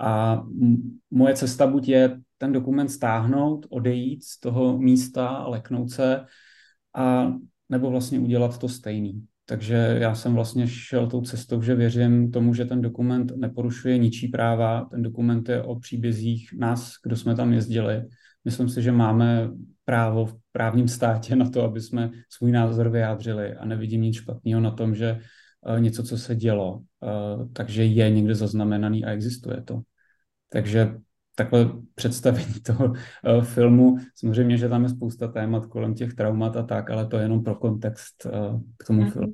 A 0.00 0.42
moje 1.10 1.34
cesta 1.34 1.66
buď 1.66 1.88
je 1.88 2.20
ten 2.38 2.52
dokument 2.52 2.88
stáhnout, 2.88 3.66
odejít 3.70 4.24
z 4.24 4.40
toho 4.40 4.78
místa, 4.78 5.48
leknout 5.48 5.90
se, 5.90 6.24
a 6.94 7.32
nebo 7.68 7.90
vlastně 7.90 8.20
udělat 8.20 8.58
to 8.58 8.68
stejný. 8.68 9.26
Takže 9.46 9.96
já 10.00 10.14
jsem 10.14 10.34
vlastně 10.34 10.68
šel 10.68 11.06
tou 11.06 11.20
cestou, 11.20 11.62
že 11.62 11.74
věřím 11.74 12.30
tomu, 12.30 12.54
že 12.54 12.64
ten 12.64 12.80
dokument 12.80 13.32
neporušuje 13.36 13.98
ničí 13.98 14.28
práva. 14.28 14.84
Ten 14.90 15.02
dokument 15.02 15.48
je 15.48 15.62
o 15.62 15.78
příbězích 15.78 16.50
nás, 16.58 16.92
kdo 17.04 17.16
jsme 17.16 17.34
tam 17.34 17.52
jezdili. 17.52 18.02
Myslím 18.44 18.68
si, 18.68 18.82
že 18.82 18.92
máme 18.92 19.50
právo 19.84 20.26
v 20.26 20.34
právním 20.52 20.88
státě 20.88 21.36
na 21.36 21.50
to, 21.50 21.62
aby 21.62 21.80
jsme 21.80 22.10
svůj 22.28 22.52
názor 22.52 22.88
vyjádřili 22.88 23.54
a 23.54 23.64
nevidím 23.64 24.02
nic 24.02 24.16
špatného 24.16 24.60
na 24.60 24.70
tom, 24.70 24.94
že 24.94 25.18
eh, 25.66 25.80
něco, 25.80 26.02
co 26.02 26.18
se 26.18 26.36
dělo, 26.36 26.82
eh, 27.02 27.46
takže 27.52 27.84
je 27.84 28.10
někde 28.10 28.34
zaznamenaný 28.34 29.04
a 29.04 29.10
existuje 29.10 29.62
to. 29.62 29.82
Takže 30.52 30.94
takhle 31.34 31.72
představení 31.94 32.54
toho 32.66 32.84
uh, 32.86 33.44
filmu. 33.44 33.96
Samozřejmě, 34.14 34.56
že 34.56 34.68
tam 34.68 34.82
je 34.82 34.88
spousta 34.88 35.28
témat 35.28 35.66
kolem 35.66 35.94
těch 35.94 36.14
traumat 36.14 36.56
a 36.56 36.62
tak, 36.62 36.90
ale 36.90 37.06
to 37.06 37.16
je 37.16 37.22
jenom 37.22 37.44
pro 37.44 37.54
kontext 37.54 38.26
uh, 38.26 38.60
k 38.76 38.84
tomu 38.84 39.02
mm-hmm. 39.02 39.10
filmu. 39.10 39.32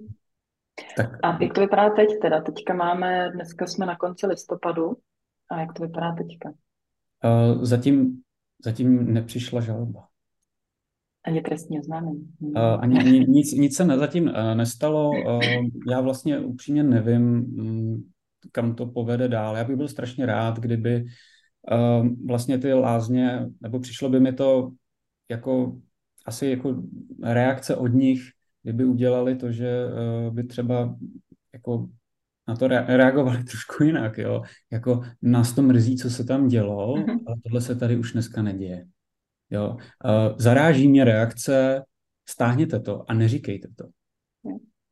Tak. 0.96 1.11
A 1.23 1.42
jak 1.42 1.54
to 1.54 1.61
vypadá 1.61 1.90
teď 1.90 2.08
teda? 2.23 2.40
Teďka 2.40 2.75
máme, 2.75 3.30
dneska 3.35 3.66
jsme 3.66 3.87
na 3.87 3.96
konci 3.96 4.26
listopadu. 4.26 4.96
A 5.50 5.61
jak 5.61 5.73
to 5.73 5.82
vypadá 5.82 6.12
teďka? 6.12 6.49
Uh, 7.25 7.64
zatím, 7.64 8.23
zatím 8.64 9.14
nepřišla 9.14 9.61
žaloba. 9.61 10.08
Ani 11.25 11.40
trestní 11.40 11.80
oznámení. 11.80 12.28
Uh, 12.40 12.58
ani, 12.58 12.99
ani 12.99 13.20
nic, 13.28 13.52
nic 13.52 13.76
se 13.76 13.85
ne, 13.85 13.99
zatím 13.99 14.25
uh, 14.25 14.54
nestalo. 14.54 15.11
Uh, 15.11 15.42
já 15.90 16.00
vlastně 16.00 16.38
upřímně 16.38 16.82
nevím, 16.82 17.23
um, 17.58 18.11
kam 18.52 18.75
to 18.75 18.87
povede 18.87 19.28
dál. 19.28 19.57
Já 19.57 19.64
bych 19.64 19.76
byl 19.76 19.88
strašně 19.88 20.26
rád, 20.26 20.59
kdyby 20.59 21.05
uh, 21.73 22.09
vlastně 22.26 22.59
ty 22.59 22.73
lázně, 22.73 23.47
nebo 23.61 23.81
přišlo 23.81 24.09
by 24.09 24.21
mi 24.21 24.33
to 24.33 24.71
jako 25.28 25.78
asi 26.26 26.47
jako 26.47 26.83
reakce 27.23 27.76
od 27.76 27.87
nich, 27.87 28.21
kdyby 28.62 28.85
udělali 28.85 29.37
to, 29.37 29.52
že 29.52 29.87
uh, 29.87 30.35
by 30.35 30.45
třeba 30.45 30.97
jako 31.52 31.88
na 32.49 32.57
to 32.57 32.69
reagovali 32.69 33.45
trošku 33.50 33.85
jinak, 33.85 34.19
jo. 34.19 34.43
Jako 34.73 35.02
nás 35.23 35.52
to 35.52 35.62
mrzí, 35.62 35.97
co 35.97 36.11
se 36.11 36.25
tam 36.25 36.49
dělo, 36.49 36.97
mm-hmm. 36.97 37.19
ale 37.26 37.37
tohle 37.43 37.61
se 37.61 37.75
tady 37.75 37.97
už 37.97 38.12
dneska 38.12 38.43
neděje. 38.43 38.87
Jo. 39.50 39.71
Uh, 39.71 40.37
zaráží 40.38 40.88
mě 40.88 41.05
reakce, 41.05 41.83
stáhněte 42.28 42.81
to 42.81 43.11
a 43.11 43.14
neříkejte 43.14 43.69
to. 43.76 43.85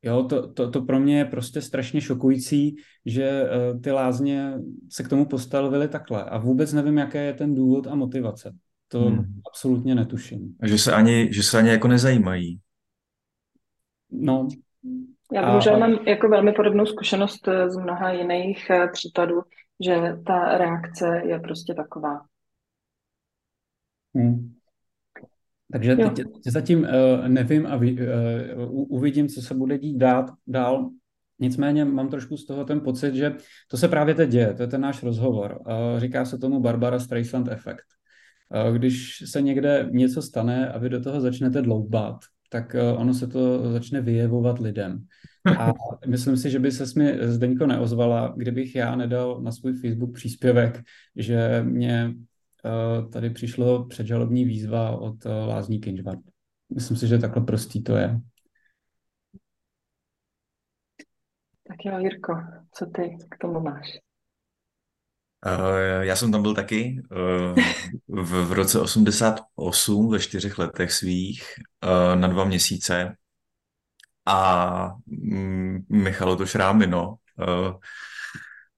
Jo, 0.05 0.23
to, 0.23 0.53
to, 0.53 0.71
to 0.71 0.83
pro 0.83 1.01
mě 1.01 1.19
je 1.19 1.25
prostě 1.25 1.63
strašně 1.63 2.01
šokující, 2.01 2.77
že 3.07 3.43
uh, 3.45 3.81
ty 3.81 3.91
lázně 3.91 4.55
se 4.91 5.03
k 5.03 5.09
tomu 5.09 5.27
postavily 5.27 5.89
takhle 5.89 6.25
a 6.25 6.39
vůbec 6.39 6.73
nevím, 6.73 6.99
jaký 6.99 7.19
je 7.19 7.35
ten 7.35 7.55
důvod 7.55 7.87
a 7.87 7.95
motivace. 7.95 8.55
To 8.89 9.01
hmm. 9.01 9.41
absolutně 9.51 9.95
netuším. 9.95 10.57
A 10.61 10.67
že 10.67 10.79
se 10.79 10.93
ani, 10.93 11.29
že 11.33 11.43
se 11.43 11.59
ani 11.59 11.69
jako 11.69 11.89
nezajímají. 11.89 12.61
No. 14.11 14.49
Já 15.33 15.47
bohužel 15.47 15.75
a... 15.75 15.79
mám 15.79 15.93
jako 16.07 16.29
velmi 16.29 16.53
podobnou 16.53 16.87
zkušenost 16.87 17.49
eh, 17.49 17.71
z 17.71 17.77
mnoha 17.77 18.13
jiných 18.13 18.71
eh, 18.71 18.89
případů, 18.93 19.43
že 19.87 19.97
ta 20.27 20.59
reakce 20.59 21.23
je 21.25 21.39
prostě 21.39 21.75
taková. 21.75 22.21
Hmm. 24.15 24.54
Takže 25.75 25.97
teď, 25.97 26.15
teď 26.17 26.53
zatím 26.53 26.79
uh, 26.79 27.29
nevím 27.29 27.67
a 27.67 27.77
vy, 27.77 27.93
uh, 27.93 28.95
uvidím, 28.95 29.29
co 29.29 29.43
se 29.43 29.55
bude 29.55 29.79
dít 29.79 29.97
dát 29.97 30.31
dál. 30.47 30.91
Nicméně 31.39 31.85
mám 31.85 32.09
trošku 32.09 32.37
z 32.37 32.47
toho 32.47 32.65
ten 32.65 32.81
pocit, 32.81 33.15
že 33.15 33.33
to 33.71 33.77
se 33.77 33.89
právě 33.89 34.15
teď 34.15 34.31
děje, 34.31 34.55
to 34.55 34.63
je 34.63 34.69
ten 34.69 34.81
náš 34.81 35.03
rozhovor. 35.03 35.59
Uh, 35.61 36.01
říká 36.01 36.25
se 36.25 36.39
tomu 36.39 36.61
Barbara 36.61 36.99
Streisand 36.99 37.49
efekt. 37.49 37.85
Uh, 38.67 38.77
když 38.77 39.23
se 39.27 39.43
někde 39.43 39.89
něco 39.91 40.23
stane 40.23 40.69
a 40.69 40.79
vy 40.79 40.89
do 40.89 41.01
toho 41.01 41.21
začnete 41.21 41.63
dloubat, 41.63 42.17
tak 42.51 42.77
ono 42.97 43.15
se 43.15 43.27
to 43.27 43.73
začne 43.73 44.01
vyjevovat 44.01 44.59
lidem. 44.59 45.05
A 45.59 45.73
myslím 46.07 46.37
si, 46.37 46.51
že 46.51 46.59
by 46.59 46.73
se 46.73 47.01
mi 47.01 47.19
Zdeňko 47.21 47.67
neozvala, 47.67 48.35
kdybych 48.37 48.75
já 48.75 48.97
nedal 48.97 49.41
na 49.43 49.53
svůj 49.53 49.73
Facebook 49.73 50.15
příspěvek, 50.15 50.83
že 51.17 51.63
mě 51.63 52.15
tady 53.13 53.31
přišlo 53.31 53.85
předžalobní 53.85 54.45
výzva 54.45 54.91
od 54.91 55.25
Lázní 55.25 55.81
Kinžvart. 55.81 56.21
Myslím 56.75 56.97
si, 56.97 57.07
že 57.07 57.19
takhle 57.19 57.45
prostý 57.45 57.83
to 57.83 57.97
je. 57.97 58.21
Tak 61.69 61.77
jo, 61.85 61.99
Jirko, 61.99 62.33
co 62.73 62.87
ty 62.87 63.17
k 63.31 63.39
tomu 63.39 63.61
máš? 63.61 63.87
Uh, 65.47 66.01
já 66.01 66.17
jsem 66.17 66.33
tam 66.33 66.43
byl 66.43 66.55
taky 66.55 67.03
v, 68.09 68.45
v 68.45 68.53
roce 68.53 68.81
88, 68.81 70.11
ve 70.11 70.21
čtyřech 70.21 70.59
letech 70.59 70.93
svých, 70.93 71.45
na 72.15 72.29
dva 72.29 72.45
měsíce. 72.45 73.17
A 74.27 74.91
mm, 75.07 75.87
Michalo 75.89 76.37
to 76.37 76.47
šrámy, 76.47 76.87
no. 76.87 77.17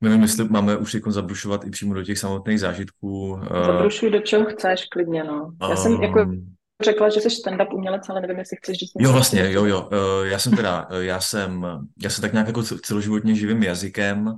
Nevím, 0.00 0.23
jestli 0.23 0.49
máme 0.49 0.76
už 0.76 0.95
jako 0.95 1.12
zabrušovat 1.12 1.65
i 1.65 1.71
přímo 1.71 1.95
do 1.95 2.03
těch 2.03 2.19
samotných 2.19 2.61
zážitků. 2.61 3.41
Zabrušuj 3.67 4.11
do 4.11 4.21
čeho 4.21 4.45
chceš, 4.45 4.85
klidně, 4.85 5.25
no. 5.25 5.53
Já 5.71 5.76
jsem 5.76 5.93
jako 5.93 6.21
ehm, 6.21 6.47
řekla, 6.83 7.09
že 7.09 7.21
jsi 7.21 7.29
stand-up 7.29 7.75
umělec, 7.75 8.09
ale 8.09 8.21
nevím, 8.21 8.38
jestli 8.38 8.57
chceš 8.57 8.79
říct 8.79 8.91
Jo, 8.99 9.12
vlastně, 9.12 9.53
jo, 9.53 9.65
jo. 9.65 9.88
Uh, 9.93 10.26
já 10.26 10.38
jsem 10.38 10.57
teda, 10.57 10.87
uh, 10.91 10.97
já 10.99 11.21
jsem, 11.21 11.67
já 12.03 12.11
jsem 12.11 12.23
tak 12.23 12.33
nějak 12.33 12.47
jako 12.47 12.62
celoživotně 12.62 13.35
živým 13.35 13.62
jazykem. 13.62 14.35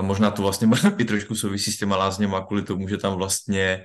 Možná 0.00 0.30
to 0.30 0.42
vlastně 0.42 0.68
i 0.98 1.04
trošku 1.04 1.34
souvisí 1.34 1.72
s 1.72 1.78
těma 1.78 1.96
lázněma 1.96 2.46
kvůli 2.46 2.62
tomu, 2.62 2.88
že 2.88 2.96
tam 2.96 3.14
vlastně 3.14 3.84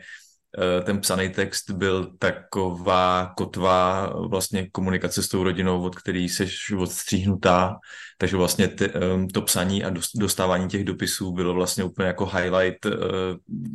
ten 0.83 1.01
psaný 1.01 1.29
text 1.29 1.71
byl 1.71 2.11
taková 2.19 3.33
kotva 3.37 4.09
vlastně 4.27 4.69
komunikace 4.69 5.23
s 5.23 5.27
tou 5.27 5.43
rodinou, 5.43 5.83
od 5.83 5.95
který 5.95 6.29
seš 6.29 6.71
odstříhnutá, 6.71 7.75
takže 8.17 8.37
vlastně 8.37 8.67
ty, 8.67 8.91
to 9.33 9.41
psaní 9.41 9.83
a 9.83 9.91
dostávání 10.15 10.67
těch 10.67 10.83
dopisů 10.83 11.31
bylo 11.31 11.53
vlastně 11.53 11.83
úplně 11.83 12.07
jako 12.07 12.25
highlight, 12.25 12.85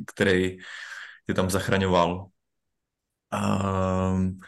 který 0.07 0.59
tě 1.27 1.35
tam 1.35 1.51
zachraňoval. 1.51 2.27
Um, 3.33 4.39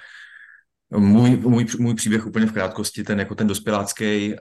můj, 0.96 1.36
můj, 1.36 1.66
můj 1.78 1.94
příběh 1.94 2.26
úplně 2.26 2.46
v 2.46 2.52
krátkosti, 2.52 3.04
ten 3.04 3.18
jako 3.18 3.34
ten 3.34 3.46
dospělácký, 3.46 4.34
uh, 4.34 4.38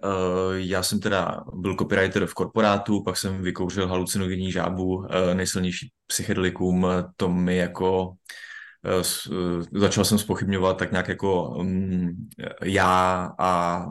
já 0.53 0.83
jsem 0.83 0.99
teda 0.99 1.43
byl 1.53 1.75
copywriter 1.75 2.25
v 2.25 2.33
korporátu, 2.33 3.03
pak 3.03 3.17
jsem 3.17 3.41
vykouřil 3.41 3.87
halucinogenní 3.87 4.51
žábu, 4.51 4.95
uh, 4.95 5.07
nejsilnější 5.33 5.91
psychedelikum, 6.07 6.87
to 7.17 7.29
mi 7.29 7.57
jako 7.57 8.13
začal 9.71 10.05
jsem 10.05 10.17
spochybňovat 10.17 10.77
tak 10.77 10.91
nějak 10.91 11.07
jako 11.07 11.49
um, 11.49 12.27
já 12.63 13.29
a 13.39 13.85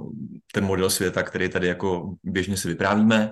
ten 0.52 0.64
model 0.64 0.90
světa, 0.90 1.22
který 1.22 1.48
tady 1.48 1.66
jako 1.66 2.14
běžně 2.22 2.56
si 2.56 2.68
vyprávíme. 2.68 3.30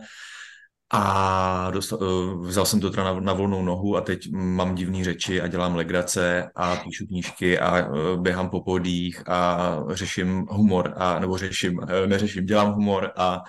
A 0.93 1.71
dostal, 1.71 1.99
eh, 2.03 2.47
vzal 2.47 2.67
jsem 2.67 2.81
to 2.81 2.91
teda 2.91 3.05
na, 3.05 3.21
na 3.21 3.33
volnou 3.33 3.63
nohu 3.65 3.97
a 3.97 4.01
teď 4.01 4.31
mám 4.33 4.75
divné 4.75 5.05
řeči 5.05 5.41
a 5.41 5.47
dělám 5.47 5.77
legrace 5.77 6.51
a 6.55 6.77
píšu 6.77 7.07
knížky 7.07 7.59
a 7.59 7.79
eh, 7.79 7.89
běhám 8.17 8.51
po 8.51 8.61
podích 8.61 9.29
a 9.29 9.77
řeším 9.91 10.47
humor, 10.51 10.95
a, 10.97 11.19
nebo 11.19 11.39
řeším, 11.39 11.81
eh, 11.89 12.07
neřeším, 12.07 12.47
dělám 12.47 12.73
humor 12.73 13.13
a, 13.17 13.43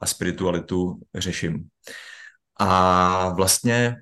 a 0.00 0.06
spiritualitu 0.06 1.00
řeším. 1.14 1.68
A 2.60 3.28
vlastně, 3.28 3.96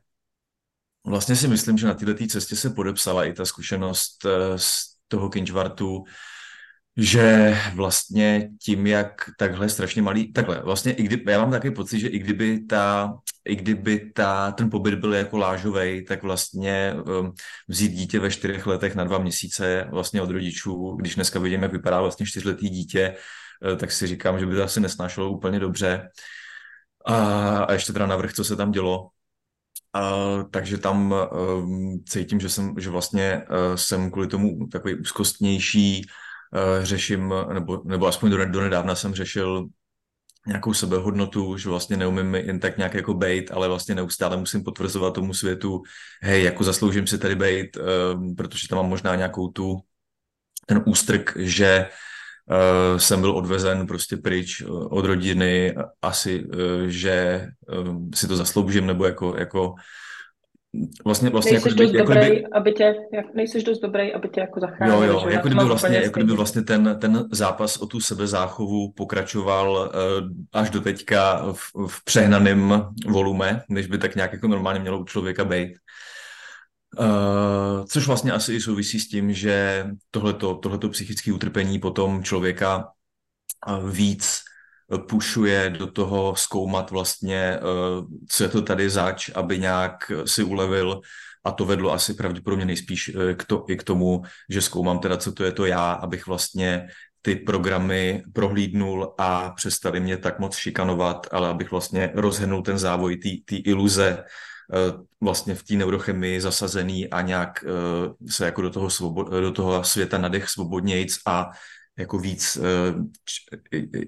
vlastně 1.06 1.36
si 1.36 1.48
myslím, 1.48 1.78
že 1.78 1.86
na 1.86 1.94
této 1.94 2.26
cestě 2.26 2.56
se 2.56 2.70
podepsala 2.70 3.24
i 3.24 3.32
ta 3.32 3.44
zkušenost 3.44 4.26
z 4.56 4.94
toho 5.08 5.28
Kinčvartu, 5.28 6.04
že 6.96 7.56
vlastně 7.74 8.50
tím, 8.62 8.86
jak 8.86 9.30
takhle 9.38 9.68
strašně 9.68 10.02
malý, 10.02 10.32
takhle, 10.32 10.62
vlastně 10.62 10.92
i 10.92 11.02
kdyby, 11.02 11.32
já 11.32 11.38
mám 11.38 11.50
takový 11.50 11.74
pocit, 11.74 12.00
že 12.00 12.08
i 12.08 12.18
kdyby 12.18 12.60
ta, 12.60 13.14
i 13.44 13.56
kdyby 13.56 14.12
ta, 14.14 14.52
ten 14.52 14.70
pobyt 14.70 14.94
byl 14.94 15.14
jako 15.14 15.38
lážovej, 15.38 16.04
tak 16.04 16.22
vlastně 16.22 16.94
um, 17.20 17.32
vzít 17.68 17.92
dítě 17.92 18.20
ve 18.20 18.30
čtyřech 18.30 18.66
letech 18.66 18.94
na 18.94 19.04
dva 19.04 19.18
měsíce 19.18 19.88
vlastně 19.90 20.22
od 20.22 20.30
rodičů, 20.30 20.96
když 21.00 21.14
dneska 21.14 21.38
vidím, 21.38 21.62
jak 21.62 21.72
vypadá 21.72 22.00
vlastně 22.00 22.26
čtyřletý 22.26 22.68
dítě, 22.68 23.14
uh, 23.72 23.78
tak 23.78 23.92
si 23.92 24.06
říkám, 24.06 24.38
že 24.38 24.46
by 24.46 24.54
to 24.54 24.62
asi 24.62 24.80
nesnášelo 24.80 25.30
úplně 25.30 25.60
dobře. 25.60 26.08
A, 27.06 27.16
a 27.64 27.72
ještě 27.72 27.92
teda 27.92 28.06
navrh, 28.06 28.32
co 28.32 28.44
se 28.44 28.56
tam 28.56 28.70
dělo, 28.70 29.08
Uh, 29.96 30.50
takže 30.50 30.78
tam 30.78 31.12
uh, 31.12 31.96
cítím, 32.08 32.40
že 32.40 32.48
jsem, 32.48 32.74
že 32.78 32.90
vlastně 32.90 33.42
uh, 33.50 33.74
jsem 33.74 34.10
kvůli 34.10 34.26
tomu 34.26 34.66
takový 34.66 34.94
úzkostnější, 34.94 36.06
řeším, 36.82 37.34
nebo, 37.52 37.82
nebo 37.84 38.06
aspoň 38.06 38.30
do, 38.30 38.44
do 38.46 38.60
nedávna 38.60 38.94
jsem 38.94 39.14
řešil 39.14 39.68
nějakou 40.46 40.74
sebehodnotu, 40.74 41.56
že 41.56 41.68
vlastně 41.68 41.96
neumím 41.96 42.34
jen 42.34 42.60
tak 42.60 42.76
nějak 42.76 42.94
jako 42.94 43.14
bejt, 43.14 43.52
ale 43.52 43.68
vlastně 43.68 43.94
neustále 43.94 44.36
musím 44.36 44.64
potvrzovat 44.64 45.14
tomu 45.14 45.34
světu, 45.34 45.82
hej, 46.22 46.42
jako 46.42 46.64
zasloužím 46.64 47.06
si 47.06 47.18
tady 47.18 47.34
bejt, 47.34 47.76
uh, 47.76 47.82
protože 48.36 48.68
tam 48.68 48.76
mám 48.76 48.88
možná 48.88 49.14
nějakou 49.14 49.48
tu, 49.48 49.80
ten 50.66 50.82
ústrk, 50.86 51.36
že 51.36 51.88
uh, 52.50 52.98
jsem 52.98 53.20
byl 53.20 53.36
odvezen 53.36 53.86
prostě 53.86 54.16
pryč 54.16 54.62
od 54.68 55.04
rodiny, 55.04 55.74
asi, 56.02 56.44
uh, 56.44 56.86
že 56.86 57.48
uh, 57.84 58.08
si 58.14 58.28
to 58.28 58.36
zasloužím, 58.36 58.86
nebo 58.86 59.04
jako, 59.04 59.36
jako 59.38 59.74
Vlastně, 61.04 61.30
vlastně 61.30 61.52
nejseš 61.52 61.72
jako, 61.72 61.82
dost 61.82 61.94
jako 61.94 62.12
dobrý, 62.12 62.30
kdyby, 62.30 62.46
aby 62.46 62.72
tě, 62.72 62.94
jak, 63.12 63.34
nejseš 63.34 63.64
dost 63.64 63.78
dobrý, 63.78 64.14
aby 64.14 64.28
tě 64.28 64.40
jako 64.40 64.60
zachránil. 64.60 65.02
Jo, 65.02 65.02
jo, 65.02 65.28
jako 65.28 65.48
kdyby, 65.48 65.64
vlastně, 65.64 65.96
jako 65.96 66.20
kdyby 66.20 66.32
vlastně 66.32 66.62
ten, 66.62 66.96
ten 67.00 67.28
zápas 67.32 67.76
o 67.76 67.86
tu 67.86 68.00
sebezáchovu 68.00 68.92
pokračoval 68.92 69.72
uh, 69.72 70.28
až 70.52 70.70
do 70.70 70.80
teďka 70.80 71.52
v, 71.52 71.88
v 71.88 72.04
přehnaném 72.04 72.84
volume, 73.08 73.62
než 73.68 73.86
by 73.86 73.98
tak 73.98 74.14
nějak 74.14 74.32
jako 74.32 74.48
normálně 74.48 74.80
mělo 74.80 74.98
u 74.98 75.04
člověka 75.04 75.44
být. 75.44 75.72
Uh, 76.98 77.84
což 77.86 78.06
vlastně 78.06 78.32
asi 78.32 78.54
i 78.54 78.60
souvisí 78.60 79.00
s 79.00 79.08
tím, 79.08 79.32
že 79.32 79.86
tohleto, 80.10 80.54
tohleto 80.54 80.88
psychické 80.88 81.32
utrpení 81.32 81.78
potom 81.78 82.22
člověka 82.22 82.88
uh, 83.68 83.90
víc 83.90 84.40
pušuje 85.08 85.70
do 85.70 85.86
toho 85.86 86.36
zkoumat 86.36 86.90
vlastně, 86.90 87.36
eh, 87.36 87.60
co 88.28 88.42
je 88.42 88.48
to 88.48 88.62
tady 88.62 88.90
zač, 88.90 89.30
aby 89.34 89.58
nějak 89.58 90.12
si 90.24 90.42
ulevil. 90.42 91.00
A 91.44 91.52
to 91.52 91.64
vedlo 91.64 91.92
asi 91.92 92.14
pravděpodobně 92.14 92.64
nejspíš 92.64 93.08
eh, 93.08 93.34
k 93.34 93.44
to, 93.44 93.64
i 93.68 93.76
k 93.76 93.82
tomu, 93.82 94.22
že 94.48 94.62
zkoumám 94.62 94.98
teda, 94.98 95.16
co 95.16 95.32
to 95.32 95.44
je 95.44 95.52
to 95.52 95.66
já, 95.66 95.92
abych 95.92 96.26
vlastně 96.26 96.88
ty 97.22 97.36
programy 97.36 98.22
prohlídnul 98.32 99.14
a 99.18 99.50
přestali 99.50 100.00
mě 100.00 100.16
tak 100.16 100.38
moc 100.38 100.56
šikanovat, 100.56 101.26
ale 101.32 101.48
abych 101.48 101.70
vlastně 101.70 102.10
rozhrnul 102.14 102.62
ten 102.62 102.78
závoj 102.78 103.16
té 103.16 103.56
iluze 103.56 104.24
eh, 104.24 104.92
vlastně 105.20 105.54
v 105.54 105.62
té 105.62 105.74
neurochemii 105.74 106.40
zasazený 106.40 107.10
a 107.10 107.20
nějak 107.20 107.64
se 108.28 108.44
jako 108.44 108.62
do 108.62 108.70
toho, 108.70 108.90
svobod, 108.90 109.32
do 109.32 109.52
toho 109.52 109.84
světa 109.84 110.18
nadech 110.18 110.48
svobodnějc 110.48 111.18
a 111.26 111.50
jako 111.98 112.18
víc 112.18 112.56
uh, 112.56 112.64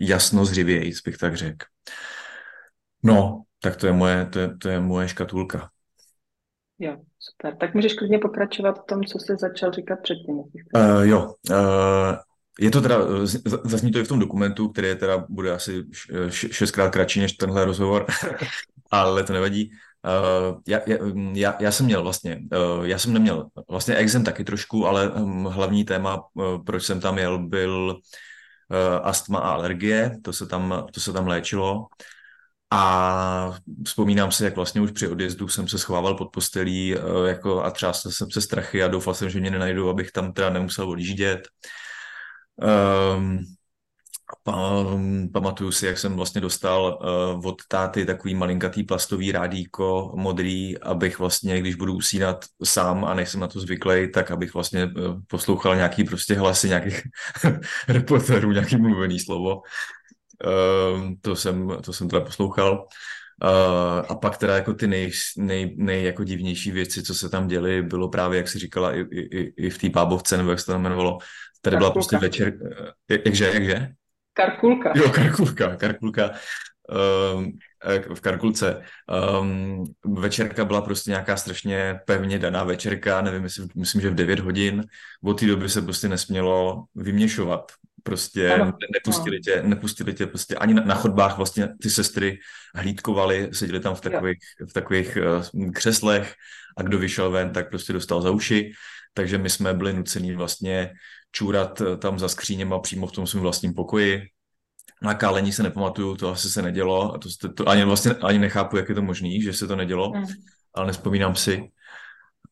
jasno 0.01 0.45
zřivějíc, 0.45 1.01
bych 1.03 1.19
tak 1.19 1.37
řekl. 1.37 1.67
No, 3.03 3.43
tak 3.63 3.77
to 3.77 3.87
je 3.87 3.93
moje, 3.93 4.27
to 4.27 4.39
je, 4.39 4.57
to 4.57 4.69
je 4.69 4.81
moje 4.81 5.09
škatulka. 5.09 5.71
Jo, 6.79 6.97
super. 7.19 7.57
Tak 7.57 7.75
můžeš 7.75 7.95
klidně 7.95 8.19
pokračovat 8.19 8.83
v 8.83 8.87
tom, 8.87 9.05
co 9.05 9.19
jsi 9.19 9.37
začal 9.41 9.73
říkat 9.73 9.99
předtím. 10.03 10.37
Uh, 10.37 10.51
jo, 11.03 11.35
uh, 11.51 11.57
je 12.61 12.71
to 12.71 12.81
teda, 12.81 12.99
zazní 13.65 13.93
to 13.93 13.99
i 13.99 14.05
v 14.05 14.09
tom 14.09 14.19
dokumentu, 14.19 14.69
který 14.69 14.89
je 14.89 14.97
teda, 14.97 15.25
bude 15.29 15.53
asi 15.53 15.85
šestkrát 16.31 16.93
kratší 16.93 17.21
než 17.21 17.33
tenhle 17.33 17.65
rozhovor, 17.65 18.07
ale 18.91 19.25
to 19.25 19.33
nevadí. 19.33 19.71
Uh, 20.07 20.61
já, 20.69 20.81
já, 21.33 21.57
já 21.61 21.73
jsem 21.73 21.87
měl 21.87 22.03
vlastně, 22.03 22.43
uh, 22.77 22.85
já 22.85 22.99
jsem 22.99 23.13
neměl, 23.13 23.47
vlastně 23.71 23.95
exem 23.95 24.25
taky 24.25 24.45
trošku, 24.45 24.87
ale 24.87 25.11
um, 25.11 25.45
hlavní 25.45 25.85
téma, 25.85 26.23
uh, 26.35 26.65
proč 26.65 26.83
jsem 26.85 27.01
tam 27.01 27.19
jel, 27.19 27.39
byl 27.39 27.99
uh, 28.71 29.07
astma 29.07 29.39
a 29.39 29.51
alergie, 29.51 30.19
to 30.23 30.33
se 30.33 30.47
tam, 30.47 30.87
to 30.93 31.01
se 31.01 31.13
tam 31.13 31.27
léčilo. 31.27 31.87
A 32.71 33.59
vzpomínám 33.87 34.33
si, 34.33 34.45
jak 34.45 34.57
vlastně 34.57 34.81
už 34.81 34.91
při 34.91 35.09
odjezdu 35.09 35.49
jsem 35.49 35.69
se 35.69 35.79
schovával 35.79 36.15
pod 36.15 36.29
postelí 36.33 36.97
jako 37.27 37.63
a 37.63 37.71
třásl 37.71 38.11
jsem 38.11 38.31
se 38.31 38.41
strachy 38.41 38.83
a 38.83 38.89
doufal 38.89 39.15
jsem, 39.15 39.31
že 39.31 39.41
mě 39.41 39.51
nenajdou, 39.51 39.89
abych 39.89 40.13
tam 40.13 40.33
teda 40.33 40.51
nemusel 40.51 40.91
odjíždět. 40.91 41.49
Um, 43.17 43.39
Pamatuju 45.33 45.73
si, 45.73 45.87
jak 45.87 45.99
jsem 45.99 46.17
vlastně 46.17 46.41
dostal 46.41 46.99
uh, 47.35 47.47
od 47.47 47.57
táty 47.69 48.07
takový 48.07 48.35
malinkatý 48.35 48.83
plastový 48.83 49.33
rádíko 49.33 50.13
modrý, 50.17 50.79
abych 50.79 51.19
vlastně, 51.19 51.61
když 51.61 51.75
budu 51.75 51.95
usínat 51.95 52.45
sám 52.65 53.05
a 53.05 53.15
nejsem 53.15 53.41
na 53.41 53.49
to 53.49 53.61
zvyklý, 53.61 54.13
tak 54.13 54.31
abych 54.31 54.55
vlastně 54.55 54.85
uh, 54.85 55.21
poslouchal 55.27 55.77
nějaký 55.77 56.05
prostě 56.05 56.35
hlasy 56.35 56.69
nějakých 56.69 57.03
reporterů, 57.89 58.53
nějaký 58.53 58.77
mluvený 58.77 59.21
slovo. 59.21 59.63
Uh, 60.45 61.11
to, 61.21 61.37
jsem, 61.37 61.69
to 61.83 61.93
jsem 61.93 62.09
teda 62.09 62.25
poslouchal. 62.25 62.87
Uh, 63.45 64.07
a 64.09 64.15
pak 64.15 64.39
teda 64.39 64.55
jako 64.55 64.75
ty 64.75 64.87
nej, 64.87 65.11
nej, 65.37 65.75
nej 65.79 66.05
jako 66.05 66.25
divnější 66.25 66.71
věci, 66.71 67.03
co 67.03 67.15
se 67.15 67.29
tam 67.29 67.49
děly, 67.49 67.83
bylo 67.83 68.09
právě, 68.09 68.37
jak 68.37 68.49
si 68.49 68.59
říkala, 68.59 68.95
i, 68.97 69.01
i, 69.01 69.67
i 69.67 69.71
v 69.71 69.79
té 69.79 69.91
pábovce, 69.91 70.37
nebo 70.37 70.51
jak 70.51 70.61
se 70.61 70.67
to 70.67 70.73
jmenovalo. 70.73 71.19
Tady 71.61 71.77
byla 71.77 71.91
prostě 71.91 72.19
večer... 72.19 72.53
Jak, 73.11 73.21
jakže, 73.27 73.45
jakže? 73.45 73.89
Karkulka. 74.37 74.93
Jo, 74.97 75.11
karkulka, 75.11 75.77
karkulka. 75.77 76.31
Um, 77.37 77.53
v 78.15 78.21
Karkulce. 78.21 78.83
Um, 79.41 79.85
večerka 80.05 80.65
byla 80.65 80.81
prostě 80.81 81.11
nějaká 81.11 81.37
strašně 81.37 82.01
pevně 82.07 82.39
daná 82.39 82.65
večerka, 82.65 83.21
nevím, 83.21 83.45
jestli, 83.45 83.67
myslím, 83.77 84.03
že 84.03 84.11
v 84.11 84.15
9 84.15 84.41
hodin. 84.41 84.85
Od 85.25 85.41
té 85.41 85.47
doby 85.47 85.69
se 85.69 85.83
prostě 85.83 86.09
nesmělo 86.09 86.85
vyměšovat. 86.95 87.73
Prostě 88.03 88.51
ano, 88.55 88.73
nepustili, 88.93 89.41
tě, 89.41 89.63
nepustili 89.63 90.15
tě 90.15 90.27
prostě 90.27 90.55
ani 90.55 90.75
na, 90.75 90.85
na 90.85 90.95
chodbách 90.95 91.37
vlastně 91.37 91.69
ty 91.83 91.91
sestry 91.91 92.39
hlídkovali, 92.75 93.49
seděli 93.53 93.81
tam 93.81 93.95
v 93.95 94.01
takových, 94.01 94.39
v 94.71 94.73
takových 94.73 95.19
uh, 95.57 95.71
křeslech 95.71 96.35
a 96.77 96.83
kdo 96.83 96.99
vyšel 96.99 97.31
ven, 97.31 97.51
tak 97.51 97.69
prostě 97.69 97.93
dostal 97.93 98.23
za 98.23 98.31
uši. 98.31 98.73
Takže 99.15 99.39
my 99.39 99.51
jsme 99.51 99.75
byli 99.75 99.93
nuceni 99.93 100.35
vlastně 100.35 100.93
čůrat 101.37 101.81
eh, 101.81 101.97
tam 101.97 102.19
za 102.19 102.29
skříněma 102.29 102.79
přímo 102.79 103.07
v 103.07 103.13
tom 103.13 103.27
svém 103.27 103.43
vlastním 103.43 103.75
pokoji. 103.75 104.23
Na 105.03 105.15
kálení 105.15 105.53
se 105.53 105.63
nepamatuju, 105.63 106.17
to 106.17 106.29
asi 106.29 106.51
se 106.51 106.63
nedělo. 106.63 107.15
A 107.15 107.19
to, 107.19 107.53
to 107.53 107.69
ani 107.69 107.85
vlastně 107.85 108.13
ani 108.13 108.39
nechápu, 108.39 108.77
jak 108.77 108.89
je 108.89 108.95
to 108.95 109.03
možné, 109.03 109.41
že 109.41 109.53
se 109.53 109.67
to 109.67 109.77
nedělo, 109.77 110.13
mm. 110.15 110.25
ale 110.75 110.87
nespomínám 110.87 111.37
si. 111.37 111.71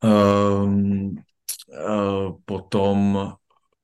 Um, 0.05 1.17
uh, 1.89 2.37
potom 2.45 3.33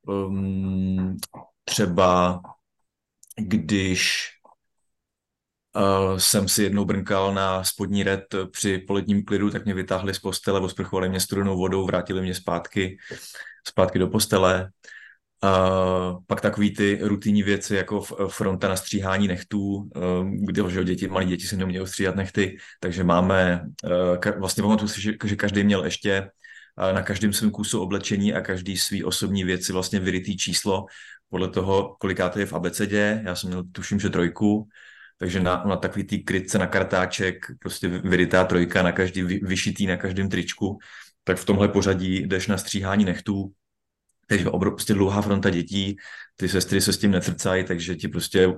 um, 0.07 1.17
třeba 1.65 2.41
když 3.37 4.29
uh, 5.75 6.17
jsem 6.17 6.47
si 6.47 6.63
jednou 6.63 6.85
brnkal 6.85 7.33
na 7.33 7.63
spodní 7.63 8.03
red 8.03 8.23
při 8.51 8.77
poledním 8.77 9.25
klidu, 9.25 9.49
tak 9.49 9.65
mě 9.65 9.73
vytáhli 9.73 10.13
z 10.13 10.19
postele, 10.19 10.59
osprchovali 10.59 11.09
mě 11.09 11.19
studenou 11.19 11.57
vodou, 11.57 11.85
vrátili 11.85 12.21
mě 12.21 12.35
zpátky, 12.35 12.97
zpátky 13.67 13.99
do 13.99 14.07
postele. 14.07 14.69
Uh, 15.43 16.23
pak 16.27 16.41
takový 16.41 16.75
ty 16.75 16.99
rutinní 17.01 17.43
věci, 17.43 17.75
jako 17.75 18.01
fronta 18.27 18.67
na 18.67 18.75
stříhání 18.75 19.27
nechtů, 19.27 19.75
uh, 19.75 19.89
kde 20.45 20.69
že 20.69 20.83
děti, 20.83 21.07
malí 21.07 21.25
děti 21.25 21.47
si 21.47 21.57
nemějí 21.57 21.87
stříhat 21.87 22.15
nechty, 22.15 22.57
takže 22.79 23.03
máme, 23.03 23.61
uh, 23.83 24.39
vlastně 24.39 24.63
pamatuju 24.63 24.87
si, 24.87 25.01
že, 25.01 25.13
že 25.25 25.35
každý 25.35 25.63
měl 25.63 25.85
ještě 25.85 26.29
na 26.93 27.01
každém 27.01 27.33
svém 27.33 27.51
kusu 27.51 27.81
oblečení 27.81 28.33
a 28.33 28.41
každý 28.41 28.77
svý 28.77 29.03
osobní 29.03 29.43
věci 29.43 29.73
vlastně 29.73 29.99
vyrytý 29.99 30.37
číslo 30.37 30.85
podle 31.29 31.49
toho, 31.49 31.95
kolikáte 31.99 32.39
je 32.39 32.45
v 32.45 32.53
abecedě. 32.53 33.21
Já 33.25 33.35
jsem 33.35 33.49
měl, 33.49 33.63
tuším, 33.71 33.99
že 33.99 34.09
trojku, 34.09 34.67
takže 35.21 35.39
na, 35.39 35.63
na 35.65 35.75
takový 35.75 36.03
tý 36.03 36.23
krytce 36.23 36.57
na 36.57 36.67
kartáček, 36.67 37.45
prostě 37.59 37.87
vyrytá 37.87 38.43
trojka 38.43 38.83
na 38.83 38.91
každý, 38.91 39.23
vyšitý 39.23 39.85
na 39.87 39.97
každém 39.97 40.29
tričku, 40.29 40.79
tak 41.23 41.37
v 41.37 41.45
tomhle 41.45 41.67
pořadí 41.67 42.27
jdeš 42.27 42.47
na 42.47 42.57
stříhání 42.57 43.05
nechtů, 43.05 43.51
takže 44.27 44.45
prostě 44.49 44.93
dlouhá 44.93 45.21
fronta 45.21 45.49
dětí, 45.49 45.97
ty 46.35 46.49
sestry 46.49 46.81
se 46.81 46.93
s 46.93 46.97
tím 46.97 47.11
necrcají, 47.11 47.63
takže 47.63 47.95
ti 47.95 48.07
prostě 48.07 48.53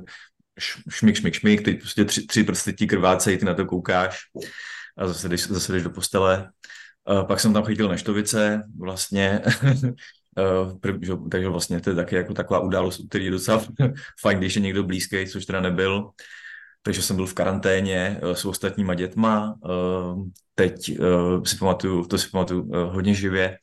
šmik, 0.89 1.15
šmik, 1.15 1.33
šmik, 1.33 1.61
ty 1.65 1.73
prostě 1.73 2.05
tři, 2.05 2.25
tři 2.27 2.43
prsty 2.43 2.73
ti 2.73 2.87
krvácejí, 2.87 3.37
ty 3.37 3.45
na 3.45 3.53
to 3.53 3.65
koukáš 3.65 4.19
a 4.97 5.07
zase 5.07 5.29
jdeš, 5.29 5.47
zase 5.47 5.73
jdeš 5.73 5.83
do 5.83 5.89
postele. 5.89 6.49
A 7.05 7.23
pak 7.23 7.39
jsem 7.39 7.53
tam 7.53 7.65
chytil 7.65 7.89
neštovice, 7.89 8.63
vlastně, 8.79 9.41
takže 11.31 11.49
vlastně 11.49 11.81
to 11.81 11.89
je 11.89 11.95
taky 11.95 12.15
jako 12.15 12.33
taková 12.33 12.59
událost, 12.59 13.01
který 13.09 13.25
je 13.25 13.31
docela 13.31 13.65
fajn, 14.21 14.37
když 14.37 14.55
je 14.55 14.61
někdo 14.61 14.83
blízký, 14.83 15.27
což 15.27 15.45
teda 15.45 15.61
nebyl. 15.61 16.11
Takže 16.83 17.01
jsem 17.01 17.15
byl 17.15 17.25
v 17.25 17.33
karanténě 17.33 18.19
e, 18.21 18.35
s 18.35 18.45
ostatníma 18.45 18.93
dětma. 18.93 19.55
E, 19.65 19.69
teď 20.55 20.89
e, 20.89 20.95
si 21.45 21.57
pamatuju, 21.57 22.05
to 22.05 22.17
si 22.17 22.29
pamatuju 22.29 22.71
hodně 22.73 23.13
živě, 23.13 23.57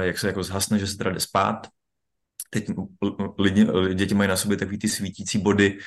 jak 0.00 0.18
se 0.18 0.26
jako 0.26 0.42
zhasne, 0.42 0.78
že 0.78 0.86
se 0.86 0.96
teda 0.96 1.10
jde 1.10 1.20
spát. 1.20 1.66
Teď 2.50 2.66
lidi, 3.38 3.66
děti 3.94 4.14
mají 4.14 4.28
na 4.28 4.36
sobě 4.36 4.56
takový 4.56 4.78
ty 4.78 4.88
svítící 4.88 5.38
body 5.38 5.78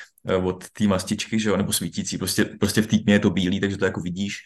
od 0.43 0.69
té 0.69 0.87
mastičky, 0.87 1.39
že 1.39 1.49
jo, 1.49 1.57
nebo 1.57 1.73
svítící, 1.73 2.17
prostě, 2.17 2.45
prostě 2.45 2.81
v 2.81 2.87
tmě 2.87 3.13
je 3.13 3.19
to 3.19 3.29
bílý, 3.29 3.59
takže 3.59 3.77
to 3.77 3.85
jako 3.85 4.01
vidíš. 4.01 4.37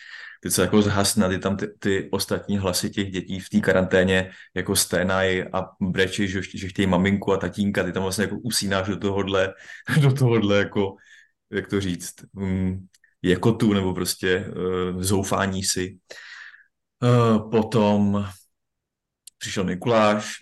Teď 0.43 0.51
se 0.51 0.61
jako 0.61 0.81
zhasne, 0.81 1.29
ty 1.29 1.39
tam 1.39 1.57
ty, 1.57 1.67
ty 1.79 2.09
ostatní 2.11 2.57
hlasy 2.57 2.89
těch 2.89 3.11
dětí 3.11 3.39
v 3.39 3.49
té 3.49 3.59
karanténě 3.59 4.31
jako 4.55 4.75
sténají 4.75 5.43
a 5.43 5.65
brečí, 5.81 6.27
že, 6.27 6.41
že 6.55 6.67
chtějí 6.67 6.87
maminku 6.87 7.33
a 7.33 7.37
tatínka, 7.37 7.83
ty 7.83 7.91
tam 7.91 8.03
vlastně 8.03 8.23
jako 8.23 8.37
usínáš 8.37 8.87
do 8.87 8.97
tohohle, 8.97 9.53
do 10.01 10.13
tohohle 10.13 10.57
jako, 10.57 10.95
jak 11.53 11.67
to 11.67 11.81
říct, 11.81 12.13
um, 12.33 12.87
jako 13.21 13.51
tu, 13.51 13.73
nebo 13.73 13.93
prostě 13.93 14.45
uh, 14.47 15.01
zoufání 15.01 15.63
si. 15.63 15.97
Uh, 17.03 17.51
potom 17.51 18.25
přišel 19.37 19.63
Mikuláš, 19.63 20.37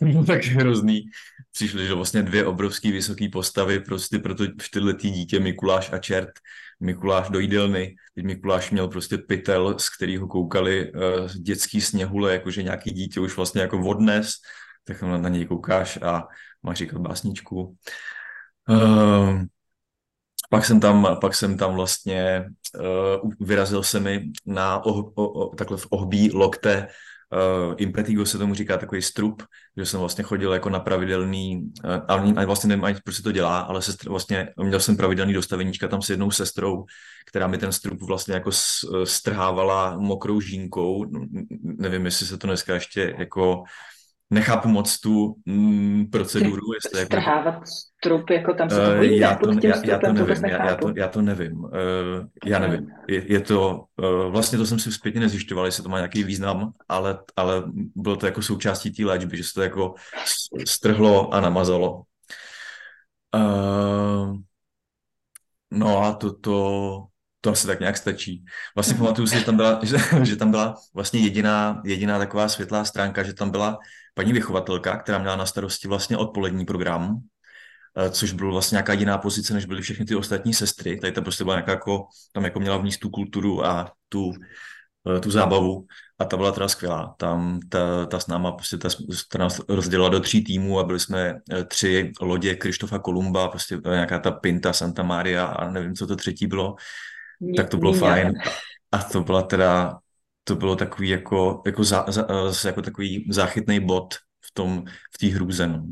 bylo 0.00 0.24
tak 0.26 0.44
hrozný. 0.44 1.04
Přišly 1.52 1.86
že 1.86 1.94
vlastně 1.94 2.22
dvě 2.22 2.46
obrovský 2.46 2.92
vysoké 2.92 3.28
postavy, 3.28 3.80
prostě 3.80 4.18
proto 4.18 4.44
čtyřletý 4.60 5.10
dítě 5.10 5.40
Mikuláš 5.40 5.92
a 5.92 5.98
čert. 5.98 6.30
Mikuláš 6.80 7.28
do 7.28 7.38
jídelny. 7.38 7.96
Teď 8.14 8.24
Mikuláš 8.24 8.70
měl 8.70 8.88
prostě 8.88 9.18
pytel, 9.18 9.78
z 9.78 9.96
kterého 9.96 10.26
koukali 10.26 10.92
uh, 10.92 11.00
dětský 11.32 11.80
sněhule, 11.80 12.32
jakože 12.32 12.62
nějaký 12.62 12.90
dítě 12.90 13.20
už 13.20 13.36
vlastně 13.36 13.60
jako 13.60 13.78
odnes, 13.88 14.32
tak 14.84 15.02
na, 15.02 15.18
na 15.18 15.28
něj 15.28 15.46
koukáš 15.46 15.98
a 16.02 16.26
máš 16.62 16.78
říkat 16.78 16.98
básničku. 16.98 17.76
Uh, 18.68 19.44
pak 20.50 20.64
jsem 20.64 20.80
tam, 20.80 21.16
pak 21.20 21.34
jsem 21.34 21.56
tam 21.56 21.74
vlastně 21.74 22.44
uh, 22.78 23.30
vyrazil 23.40 23.82
se 23.82 24.00
mi 24.00 24.30
na 24.46 24.84
oh, 24.84 25.12
oh, 25.14 25.54
takhle 25.54 25.76
v 25.76 25.86
ohbí 25.90 26.30
lokte 26.32 26.88
uh, 27.32 27.74
impetigo 27.78 28.26
se 28.26 28.38
tomu 28.38 28.54
říká 28.54 28.76
takový 28.76 29.02
strup, 29.02 29.42
že 29.76 29.86
jsem 29.86 30.00
vlastně 30.00 30.24
chodil 30.24 30.52
jako 30.52 30.70
na 30.70 30.80
pravidelný, 30.80 31.72
uh, 31.84 31.90
ale 32.08 32.46
vlastně 32.46 32.68
nevím 32.68 32.84
ani, 32.84 32.98
proč 33.04 33.16
se 33.16 33.22
to 33.22 33.32
dělá, 33.32 33.60
ale 33.60 33.82
sestr, 33.82 34.08
vlastně 34.08 34.48
měl 34.62 34.80
jsem 34.80 34.96
pravidelný 34.96 35.32
dostaveníčka 35.32 35.88
tam 35.88 36.02
s 36.02 36.10
jednou 36.10 36.30
sestrou, 36.30 36.84
která 37.26 37.46
mi 37.46 37.58
ten 37.58 37.72
strup 37.72 38.02
vlastně 38.02 38.34
jako 38.34 38.50
strhávala 39.04 39.96
mokrou 39.98 40.40
žínkou, 40.40 41.06
nevím, 41.62 42.04
jestli 42.04 42.26
se 42.26 42.38
to 42.38 42.46
dneska 42.46 42.74
ještě 42.74 43.14
jako 43.18 43.64
nechápu 44.30 44.68
moc 44.68 45.00
tu 45.00 45.36
mm, 45.46 46.06
proceduru. 46.10 46.74
Jestli 46.74 47.00
jako... 47.00 47.06
Strhávat 47.06 47.62
strup, 47.66 48.30
jako 48.30 48.54
tam 48.54 48.70
se 48.70 48.76
to 48.76 48.82
uh, 48.82 49.02
já, 49.02 49.36
to, 49.36 49.50
já, 49.62 49.74
já, 49.84 49.98
to 49.98 50.12
nevím, 50.12 50.44
já, 50.44 50.66
já, 50.66 50.76
to, 50.76 50.92
já 50.96 51.08
to 51.08 51.22
nevím. 51.22 51.58
Uh, 51.58 51.70
já 52.44 52.58
nevím. 52.58 52.90
Je, 53.08 53.32
je 53.32 53.40
to, 53.40 53.84
uh, 53.96 54.32
vlastně 54.32 54.58
to 54.58 54.66
jsem 54.66 54.78
si 54.78 54.92
zpětně 54.92 55.20
nezjišťoval, 55.20 55.66
jestli 55.66 55.82
to 55.82 55.88
má 55.88 55.98
nějaký 55.98 56.24
význam, 56.24 56.72
ale, 56.88 57.18
ale 57.36 57.62
bylo 57.96 58.16
to 58.16 58.26
jako 58.26 58.42
součástí 58.42 58.92
té 58.92 59.04
léčby, 59.04 59.36
že 59.36 59.44
se 59.44 59.54
to 59.54 59.62
jako 59.62 59.94
strhlo 60.66 61.34
a 61.34 61.40
namazalo. 61.40 62.02
Uh, 63.34 64.36
no 65.70 66.02
a 66.02 66.12
to, 66.12 66.32
to, 66.32 67.06
to 67.40 67.50
asi 67.50 67.66
tak 67.66 67.80
nějak 67.80 67.96
stačí. 67.96 68.44
Vlastně 68.74 68.94
mhm. 68.94 69.02
pamatuju 69.02 69.26
si, 69.26 69.38
že 69.38 69.44
tam 69.44 69.56
byla, 69.56 69.80
že, 69.84 69.96
že 70.22 70.36
tam 70.36 70.50
byla 70.50 70.74
vlastně 70.94 71.20
jediná, 71.20 71.82
jediná 71.84 72.18
taková 72.18 72.48
světlá 72.48 72.84
stránka, 72.84 73.22
že 73.22 73.34
tam 73.34 73.50
byla 73.50 73.78
paní 74.16 74.32
vychovatelka, 74.32 74.96
která 74.96 75.18
měla 75.18 75.36
na 75.36 75.46
starosti 75.46 75.88
vlastně 75.88 76.16
odpolední 76.16 76.64
program, 76.64 77.20
eh, 77.96 78.10
což 78.10 78.32
byl 78.32 78.52
vlastně 78.52 78.76
nějaká 78.76 78.92
jiná 78.92 79.18
pozice, 79.18 79.54
než 79.54 79.64
byly 79.64 79.82
všechny 79.82 80.04
ty 80.04 80.14
ostatní 80.16 80.54
sestry. 80.54 80.96
Tady 80.96 81.12
ta 81.12 81.20
prostě 81.20 81.44
byla 81.44 81.56
nějaká 81.56 81.72
jako, 81.72 82.06
tam 82.32 82.44
jako 82.44 82.60
měla 82.60 82.76
vníst 82.76 83.00
tu 83.00 83.10
kulturu 83.10 83.66
a 83.66 83.92
tu, 84.08 84.32
eh, 85.16 85.20
tu 85.20 85.30
zábavu 85.30 85.86
a 86.18 86.24
ta 86.24 86.36
byla 86.36 86.52
teda 86.52 86.68
skvělá. 86.68 87.14
Tam 87.18 87.60
ta, 87.68 88.06
ta 88.06 88.20
s 88.20 88.26
náma 88.26 88.52
prostě 88.52 88.78
ta, 88.78 88.88
ta 89.32 89.38
nás 89.38 89.60
rozdělila 89.68 90.08
do 90.08 90.20
tří 90.20 90.44
týmů 90.44 90.80
a 90.80 90.84
byli 90.84 91.00
jsme 91.00 91.34
eh, 91.52 91.64
tři 91.64 92.12
lodě 92.20 92.54
Krištofa 92.54 92.98
Kolumba, 92.98 93.48
prostě 93.48 93.78
nějaká 93.84 94.18
ta 94.18 94.30
Pinta, 94.30 94.72
Santa 94.72 95.02
Maria 95.02 95.44
a 95.44 95.70
nevím, 95.70 95.94
co 95.94 96.06
to 96.06 96.16
třetí 96.16 96.46
bylo. 96.46 96.76
Mě, 97.40 97.56
tak 97.56 97.68
to 97.68 97.76
bylo 97.76 97.92
mě, 97.92 98.00
fajn. 98.00 98.32
A 98.92 98.98
to 98.98 99.20
byla 99.20 99.42
teda 99.42 99.98
to 100.48 100.56
bylo 100.56 100.76
takový 100.76 101.08
jako, 101.08 101.62
jako, 101.66 101.84
za, 101.84 102.04
za, 102.08 102.26
jako 102.68 102.82
takový 102.82 103.28
záchytný 103.30 103.80
bod 103.80 104.14
v 104.44 104.54
tom, 104.54 104.84
v 105.14 105.18
té 105.18 105.26
hrůze. 105.26 105.66
No. 105.66 105.86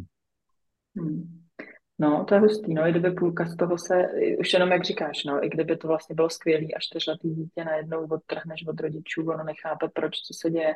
Hmm. 0.96 1.40
No, 1.98 2.24
to 2.24 2.34
je 2.34 2.40
hustý, 2.40 2.74
no, 2.74 2.86
i 2.86 2.90
kdyby 2.90 3.10
půlka 3.10 3.46
z 3.46 3.56
toho 3.56 3.78
se, 3.78 3.94
už 4.38 4.52
jenom 4.52 4.72
jak 4.72 4.84
říkáš, 4.84 5.24
no, 5.24 5.44
i 5.44 5.48
kdyby 5.48 5.76
to 5.76 5.88
vlastně 5.88 6.14
bylo 6.14 6.30
skvělý 6.30 6.74
a 6.74 6.78
čtyřletý 6.80 7.30
dítě 7.30 7.64
najednou 7.64 8.06
odtrhneš 8.06 8.66
od 8.66 8.80
rodičů, 8.80 9.22
ono 9.22 9.44
nechápe, 9.44 9.88
proč, 9.94 10.16
co 10.16 10.34
se 10.34 10.50
děje. 10.50 10.74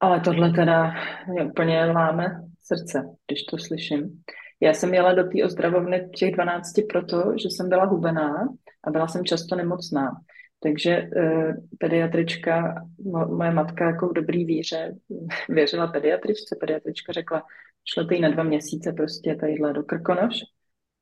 Ale 0.00 0.20
tohle 0.20 0.50
teda 0.50 0.94
mě 1.28 1.44
úplně 1.44 1.84
láme 1.84 2.40
srdce, 2.60 3.02
když 3.26 3.44
to 3.44 3.58
slyším. 3.58 4.22
Já 4.60 4.74
jsem 4.74 4.94
jela 4.94 5.14
do 5.14 5.24
té 5.24 5.44
ozdravovny 5.44 6.10
těch 6.16 6.34
12 6.34 6.72
proto, 6.88 7.32
že 7.42 7.48
jsem 7.48 7.68
byla 7.68 7.84
hubená 7.84 8.48
a 8.84 8.90
byla 8.90 9.08
jsem 9.08 9.24
často 9.24 9.56
nemocná. 9.56 10.10
Takže 10.64 11.08
uh, 11.16 11.52
pediatrička, 11.78 12.74
mo, 13.04 13.26
moje 13.26 13.50
matka 13.50 13.86
jako 13.86 14.08
v 14.08 14.12
dobrý 14.12 14.44
víře 14.44 14.94
věřila 15.48 15.86
pediatričce, 15.86 16.56
pediatrička 16.60 17.12
řekla, 17.12 17.42
šlete 17.84 18.14
jí 18.14 18.20
na 18.20 18.30
dva 18.30 18.42
měsíce 18.42 18.92
prostě 18.92 19.34
tadyhle 19.34 19.72
do 19.72 19.82
Krkonoš, 19.82 20.34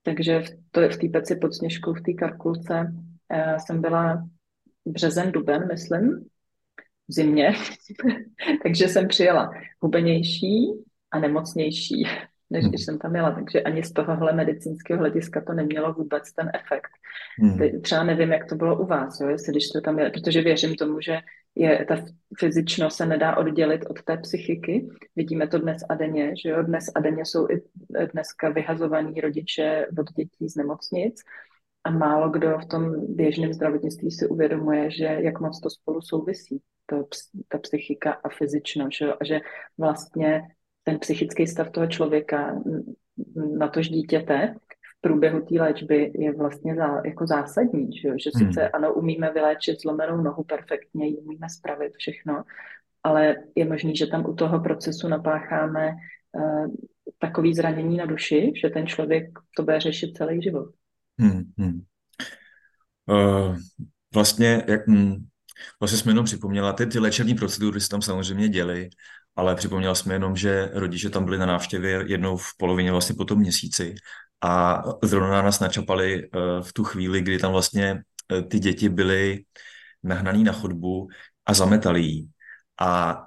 takže 0.02 0.40
v, 0.40 0.50
to 0.70 0.80
je 0.80 0.88
v 0.88 0.96
té 0.96 1.08
peci 1.08 1.36
pod 1.36 1.54
sněžkou, 1.54 1.94
v 1.94 2.00
té 2.00 2.12
karkulce 2.12 2.92
Já 3.30 3.58
jsem 3.58 3.80
byla 3.80 4.28
březen, 4.86 5.32
duben, 5.32 5.68
myslím, 5.68 6.28
v 7.08 7.12
zimě, 7.12 7.52
takže 8.62 8.88
jsem 8.88 9.08
přijela 9.08 9.50
hubenější 9.80 10.66
a 11.10 11.18
nemocnější, 11.18 12.06
než 12.52 12.64
když 12.64 12.80
hmm. 12.80 12.84
jsem 12.84 12.98
tam 12.98 13.16
jela. 13.16 13.30
Takže 13.30 13.62
ani 13.62 13.82
z 13.82 13.92
tohohle 13.92 14.32
medicínského 14.32 15.00
hlediska 15.00 15.40
to 15.40 15.52
nemělo 15.52 15.92
vůbec 15.92 16.32
ten 16.32 16.50
efekt. 16.54 16.90
Hmm. 17.38 17.80
Třeba 17.80 18.04
nevím, 18.04 18.32
jak 18.32 18.48
to 18.48 18.54
bylo 18.54 18.78
u 18.78 18.86
vás, 18.86 19.20
jo, 19.20 19.28
jestli 19.28 19.52
když 19.52 19.64
jste 19.64 19.80
tam 19.80 19.98
jeli, 19.98 20.10
protože 20.10 20.42
věřím 20.42 20.74
tomu, 20.74 21.00
že 21.00 21.18
je, 21.54 21.84
ta 21.88 21.96
fyzičnost 22.38 22.96
se 22.96 23.06
nedá 23.06 23.36
oddělit 23.36 23.84
od 23.88 24.02
té 24.02 24.16
psychiky. 24.16 24.88
Vidíme 25.16 25.48
to 25.48 25.58
dnes 25.58 25.82
a 25.88 25.94
denně, 25.94 26.32
že 26.42 26.48
jo, 26.48 26.62
dnes 26.62 26.84
a 26.94 27.00
denně 27.00 27.24
jsou 27.24 27.46
i 27.50 27.62
dneska 28.12 28.48
vyhazovaní 28.48 29.20
rodiče 29.20 29.86
od 29.98 30.12
dětí 30.12 30.48
z 30.48 30.56
nemocnic 30.56 31.22
a 31.84 31.90
málo 31.90 32.30
kdo 32.30 32.58
v 32.58 32.66
tom 32.66 33.14
běžném 33.16 33.52
zdravotnictví 33.52 34.10
si 34.10 34.28
uvědomuje, 34.28 34.90
že 34.90 35.04
jak 35.04 35.40
moc 35.40 35.60
to 35.60 35.70
spolu 35.70 36.00
souvisí, 36.00 36.60
to, 36.86 37.06
ta 37.48 37.58
psychika 37.58 38.12
a 38.12 38.28
fyzičnost, 38.28 38.98
že, 38.98 39.12
a 39.12 39.24
že 39.24 39.40
vlastně 39.78 40.42
ten 40.84 40.98
psychický 40.98 41.46
stav 41.46 41.70
toho 41.70 41.86
člověka 41.86 42.62
na 43.58 43.68
tož 43.68 43.88
dítěte 43.88 44.54
v 44.98 45.00
průběhu 45.00 45.40
té 45.40 45.54
léčby 45.54 46.12
je 46.14 46.32
vlastně 46.32 46.74
zá, 46.74 47.02
jako 47.04 47.26
zásadní, 47.26 47.88
že, 47.96 48.08
že 48.08 48.30
sice 48.38 48.60
hmm. 48.60 48.70
ano, 48.72 48.94
umíme 48.94 49.32
vyléčit 49.32 49.80
zlomenou 49.80 50.16
nohu 50.16 50.44
perfektně, 50.44 51.06
ji 51.06 51.16
umíme 51.16 51.48
spravit 51.48 51.92
všechno, 51.96 52.42
ale 53.02 53.36
je 53.54 53.64
možný, 53.64 53.96
že 53.96 54.06
tam 54.06 54.26
u 54.26 54.34
toho 54.34 54.60
procesu 54.60 55.08
napácháme 55.08 55.92
uh, 56.32 56.66
takový 57.18 57.54
zranění 57.54 57.96
na 57.96 58.06
duši, 58.06 58.52
že 58.62 58.70
ten 58.70 58.86
člověk 58.86 59.24
to 59.56 59.62
bude 59.62 59.80
řešit 59.80 60.16
celý 60.16 60.42
život. 60.42 60.68
Hmm, 61.20 61.42
hmm. 61.58 61.80
Uh, 63.06 63.56
vlastně, 64.14 64.64
jak, 64.68 64.88
hm, 64.88 65.26
vlastně 65.80 65.98
jsme 65.98 66.10
jenom 66.10 66.24
připomněla, 66.24 66.72
ty, 66.72 66.86
ty 66.86 66.98
léčební 66.98 67.34
procedury 67.34 67.80
se 67.80 67.88
tam 67.88 68.02
samozřejmě 68.02 68.48
děly, 68.48 68.90
ale 69.36 69.54
připomněla 69.54 69.94
jsme 69.94 70.14
jenom, 70.14 70.36
že 70.36 70.70
rodiče 70.72 71.10
tam 71.10 71.24
byli 71.24 71.38
na 71.38 71.46
návštěvě 71.46 72.04
jednou 72.06 72.36
v 72.36 72.46
polovině 72.58 72.92
vlastně 72.92 73.14
po 73.14 73.24
tom 73.24 73.38
měsíci 73.38 73.94
a 74.44 74.82
zrovna 75.02 75.42
nás 75.42 75.60
načapali 75.60 76.28
uh, 76.28 76.40
v 76.62 76.72
tu 76.72 76.84
chvíli, 76.84 77.20
kdy 77.20 77.38
tam 77.38 77.52
vlastně 77.52 78.02
uh, 78.32 78.48
ty 78.48 78.58
děti 78.58 78.88
byly 78.88 79.44
nahnaný 80.02 80.44
na 80.44 80.52
chodbu 80.52 81.08
a 81.46 81.54
zametali 81.54 82.00
jí. 82.00 82.30
A 82.80 83.22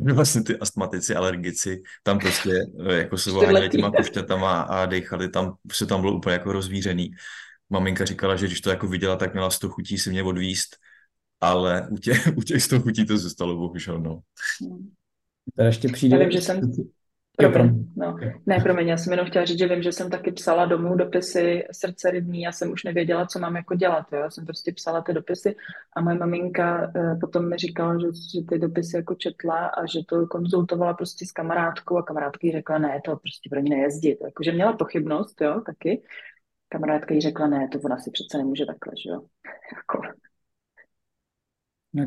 vlastně 0.14 0.42
ty 0.42 0.58
astmatici, 0.58 1.14
alergici 1.14 1.82
tam 2.02 2.18
prostě 2.18 2.66
jako 2.90 3.18
se 3.18 3.30
vohánili 3.30 3.68
těma 3.68 3.90
kuštětama 3.90 4.60
a 4.60 4.86
dechali 4.86 5.28
tam, 5.28 5.54
se 5.72 5.86
tam 5.86 6.00
bylo 6.00 6.16
úplně 6.16 6.32
jako 6.32 6.52
rozvířený. 6.52 7.10
Maminka 7.70 8.04
říkala, 8.04 8.36
že 8.36 8.46
když 8.46 8.60
to 8.60 8.70
jako 8.70 8.86
viděla, 8.88 9.16
tak 9.16 9.32
měla 9.32 9.50
sto 9.50 9.68
chutí 9.68 9.98
si 9.98 10.10
mě 10.10 10.22
odvíst, 10.22 10.76
ale 11.40 11.88
u 11.90 11.98
těch, 11.98 12.28
u 12.36 12.42
těch 12.42 12.62
sto 12.62 12.80
chutí 12.80 13.06
to 13.06 13.18
zůstalo, 13.18 13.56
bohužel, 13.56 14.00
no. 14.00 14.20
Teda 15.56 15.66
ještě 15.66 15.88
přijde... 15.88 16.16
Já 16.16 16.22
vím, 16.22 16.30
že 16.30 16.40
jsem... 16.40 16.60
Promiň, 17.52 17.92
no. 17.96 18.16
Ne, 18.46 18.60
promiň, 18.62 18.88
já 18.88 18.96
jsem 18.96 19.12
jenom 19.12 19.26
chtěla 19.26 19.44
říct, 19.44 19.58
že 19.58 19.68
vím, 19.68 19.82
že 19.82 19.92
jsem 19.92 20.10
taky 20.10 20.32
psala 20.32 20.66
domů 20.66 20.96
dopisy 20.96 21.64
srdce 21.72 22.10
rybní, 22.10 22.42
já 22.42 22.52
jsem 22.52 22.70
už 22.70 22.84
nevěděla, 22.84 23.26
co 23.26 23.38
mám 23.38 23.56
jako 23.56 23.74
dělat, 23.74 24.06
jo? 24.12 24.18
já 24.18 24.30
jsem 24.30 24.46
prostě 24.46 24.72
psala 24.72 25.00
ty 25.00 25.12
dopisy 25.12 25.56
a 25.96 26.00
moje 26.00 26.16
maminka 26.16 26.92
eh, 26.96 27.16
potom 27.20 27.50
mi 27.50 27.56
říkala, 27.56 27.98
že, 27.98 28.06
že 28.34 28.46
ty 28.48 28.58
dopisy 28.58 28.96
jako 28.96 29.14
četla 29.14 29.66
a 29.66 29.86
že 29.86 30.00
to 30.08 30.26
konzultovala 30.26 30.94
prostě 30.94 31.26
s 31.26 31.32
kamarádkou 31.32 31.96
a 31.96 32.02
kamarádka 32.02 32.46
jí 32.46 32.52
řekla, 32.52 32.78
ne, 32.78 33.00
to 33.04 33.16
prostě 33.16 33.50
pro 33.50 33.60
ní 33.60 33.70
nejezdit, 33.70 34.18
jakože 34.24 34.52
měla 34.52 34.72
pochybnost, 34.72 35.40
jo, 35.40 35.60
taky. 35.66 36.02
Kamarádka 36.68 37.14
jí 37.14 37.20
řekla, 37.20 37.46
ne, 37.46 37.68
to 37.72 37.78
ona 37.84 37.98
si 37.98 38.10
přece 38.10 38.38
nemůže 38.38 38.66
takhle, 38.66 38.92
že 39.04 39.10
jo. 39.10 39.20
Jako, 39.76 40.02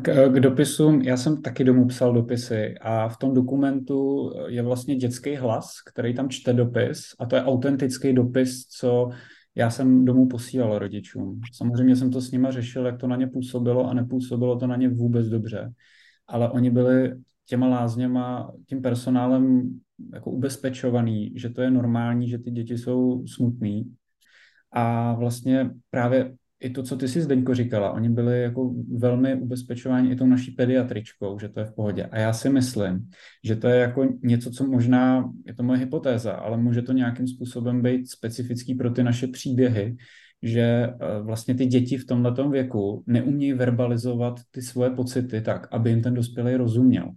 k, 0.02 0.08
eh, 0.08 0.28
k 0.28 0.40
dopisům, 0.40 1.02
já 1.02 1.16
jsem 1.16 1.42
taky 1.42 1.64
domů 1.64 1.86
psal 1.86 2.12
dopisy 2.12 2.74
a 2.80 3.08
v 3.08 3.16
tom 3.16 3.34
dokumentu 3.34 4.30
je 4.46 4.62
vlastně 4.62 4.96
dětský 4.96 5.36
hlas, 5.36 5.70
který 5.92 6.14
tam 6.14 6.28
čte 6.28 6.52
dopis 6.52 7.02
a 7.18 7.26
to 7.26 7.36
je 7.36 7.42
autentický 7.42 8.12
dopis, 8.12 8.66
co 8.66 9.10
já 9.54 9.70
jsem 9.70 10.04
domů 10.04 10.28
posílal 10.28 10.78
rodičům. 10.78 11.40
Samozřejmě 11.52 11.96
jsem 11.96 12.10
to 12.10 12.20
s 12.20 12.30
nima 12.30 12.50
řešil, 12.50 12.86
jak 12.86 12.98
to 12.98 13.06
na 13.06 13.16
ně 13.16 13.26
působilo 13.26 13.90
a 13.90 13.94
nepůsobilo 13.94 14.58
to 14.58 14.66
na 14.66 14.76
ně 14.76 14.88
vůbec 14.88 15.26
dobře. 15.26 15.72
Ale 16.26 16.50
oni 16.50 16.70
byli 16.70 17.14
těma 17.46 17.68
lázněma, 17.68 18.52
tím 18.66 18.82
personálem 18.82 19.70
jako 20.12 20.30
ubezpečovaný, 20.30 21.32
že 21.36 21.50
to 21.50 21.62
je 21.62 21.70
normální, 21.70 22.28
že 22.28 22.38
ty 22.38 22.50
děti 22.50 22.78
jsou 22.78 23.26
smutný. 23.26 23.94
A 24.72 25.14
vlastně 25.14 25.70
právě 25.90 26.34
i 26.62 26.70
to, 26.70 26.82
co 26.82 26.96
ty 26.96 27.08
jsi 27.08 27.22
Zdeňko 27.22 27.54
říkala, 27.54 27.92
oni 27.92 28.08
byli 28.08 28.42
jako 28.42 28.74
velmi 28.96 29.34
ubezpečováni 29.34 30.10
i 30.10 30.16
tou 30.16 30.26
naší 30.26 30.50
pediatričkou, 30.50 31.38
že 31.38 31.48
to 31.48 31.60
je 31.60 31.66
v 31.66 31.74
pohodě. 31.74 32.04
A 32.04 32.18
já 32.18 32.32
si 32.32 32.48
myslím, 32.48 33.10
že 33.44 33.56
to 33.56 33.68
je 33.68 33.80
jako 33.80 34.08
něco, 34.22 34.50
co 34.50 34.66
možná, 34.66 35.30
je 35.46 35.54
to 35.54 35.62
moje 35.62 35.78
hypotéza, 35.78 36.32
ale 36.32 36.56
může 36.56 36.82
to 36.82 36.92
nějakým 36.92 37.28
způsobem 37.28 37.82
být 37.82 38.10
specifický 38.10 38.74
pro 38.74 38.90
ty 38.90 39.02
naše 39.02 39.26
příběhy, 39.26 39.96
že 40.42 40.62
eh, 40.62 41.22
vlastně 41.22 41.54
ty 41.54 41.66
děti 41.66 41.98
v 41.98 42.06
tomto 42.06 42.50
věku 42.50 43.04
neumějí 43.06 43.52
verbalizovat 43.52 44.40
ty 44.50 44.62
svoje 44.62 44.90
pocity 44.90 45.40
tak, 45.40 45.68
aby 45.70 45.90
jim 45.90 46.02
ten 46.02 46.14
dospělý 46.14 46.54
rozuměl. 46.54 47.10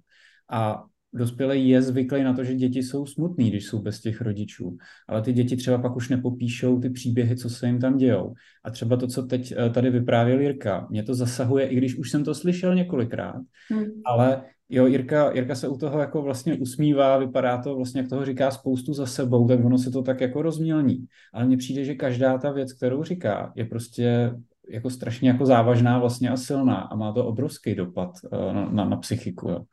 A 0.50 0.84
dospělý 1.16 1.70
je 1.70 1.82
zvyklý 1.82 2.24
na 2.24 2.34
to, 2.34 2.44
že 2.44 2.56
děti 2.56 2.84
jsou 2.84 3.06
smutný, 3.06 3.50
když 3.50 3.66
jsou 3.66 3.82
bez 3.82 4.02
těch 4.02 4.22
rodičů, 4.22 4.78
ale 5.08 5.22
ty 5.22 5.34
děti 5.34 5.56
třeba 5.56 5.78
pak 5.78 5.96
už 5.96 6.10
nepopíšou 6.10 6.80
ty 6.80 6.90
příběhy, 6.90 7.36
co 7.36 7.50
se 7.50 7.68
jim 7.68 7.80
tam 7.80 7.98
dějou. 7.98 8.34
A 8.64 8.72
třeba 8.72 8.98
to, 8.98 9.08
co 9.08 9.24
teď 9.24 9.54
eh, 9.58 9.70
tady 9.70 9.90
vyprávěl 9.90 10.40
Jirka, 10.40 10.88
mě 10.90 11.04
to 11.04 11.14
zasahuje, 11.14 11.68
i 11.68 11.76
když 11.76 11.98
už 11.98 12.12
jsem 12.12 12.24
to 12.24 12.36
slyšel 12.36 12.76
několikrát, 12.76 13.42
hmm. 13.72 13.86
ale 14.06 14.42
jo, 14.70 14.86
Jirka, 14.86 15.32
Jirka 15.32 15.56
se 15.56 15.68
u 15.68 15.78
toho 15.78 16.00
jako 16.00 16.22
vlastně 16.22 16.56
usmívá, 16.56 17.18
vypadá 17.18 17.58
to 17.58 17.76
vlastně, 17.76 18.02
jak 18.02 18.10
toho 18.10 18.26
říká 18.26 18.52
spoustu 18.52 18.94
za 18.94 19.06
sebou, 19.06 19.48
tak 19.48 19.66
ono 19.66 19.78
se 19.78 19.92
to 19.92 20.02
tak 20.02 20.22
jako 20.22 20.42
rozmělní. 20.42 21.06
Ale 21.34 21.46
mně 21.46 21.58
přijde, 21.58 21.84
že 21.84 21.96
každá 21.96 22.38
ta 22.38 22.52
věc, 22.52 22.74
kterou 22.74 23.04
říká, 23.04 23.54
je 23.56 23.66
prostě 23.66 24.32
jako 24.70 24.90
strašně 24.90 25.30
jako 25.30 25.46
závažná 25.46 26.00
vlastně 26.00 26.30
a 26.30 26.38
silná 26.38 26.76
a 26.76 26.96
má 26.96 27.12
to 27.14 27.26
obrovský 27.26 27.76
dopad 27.76 28.10
uh, 28.32 28.54
na, 28.54 28.70
na, 28.72 28.86
na 28.86 28.98
psychiku. 28.98 29.50
Jo. 29.50 29.66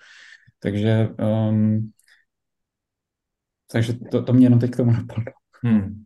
Takže, 0.62 1.08
um, 1.48 1.92
takže 3.72 3.94
to, 4.10 4.22
to 4.22 4.32
mě 4.32 4.46
jenom 4.46 4.58
teď 4.58 4.70
k 4.70 4.76
tomu 4.76 4.92
napadlo. 4.92 5.32
Hmm. 5.64 6.04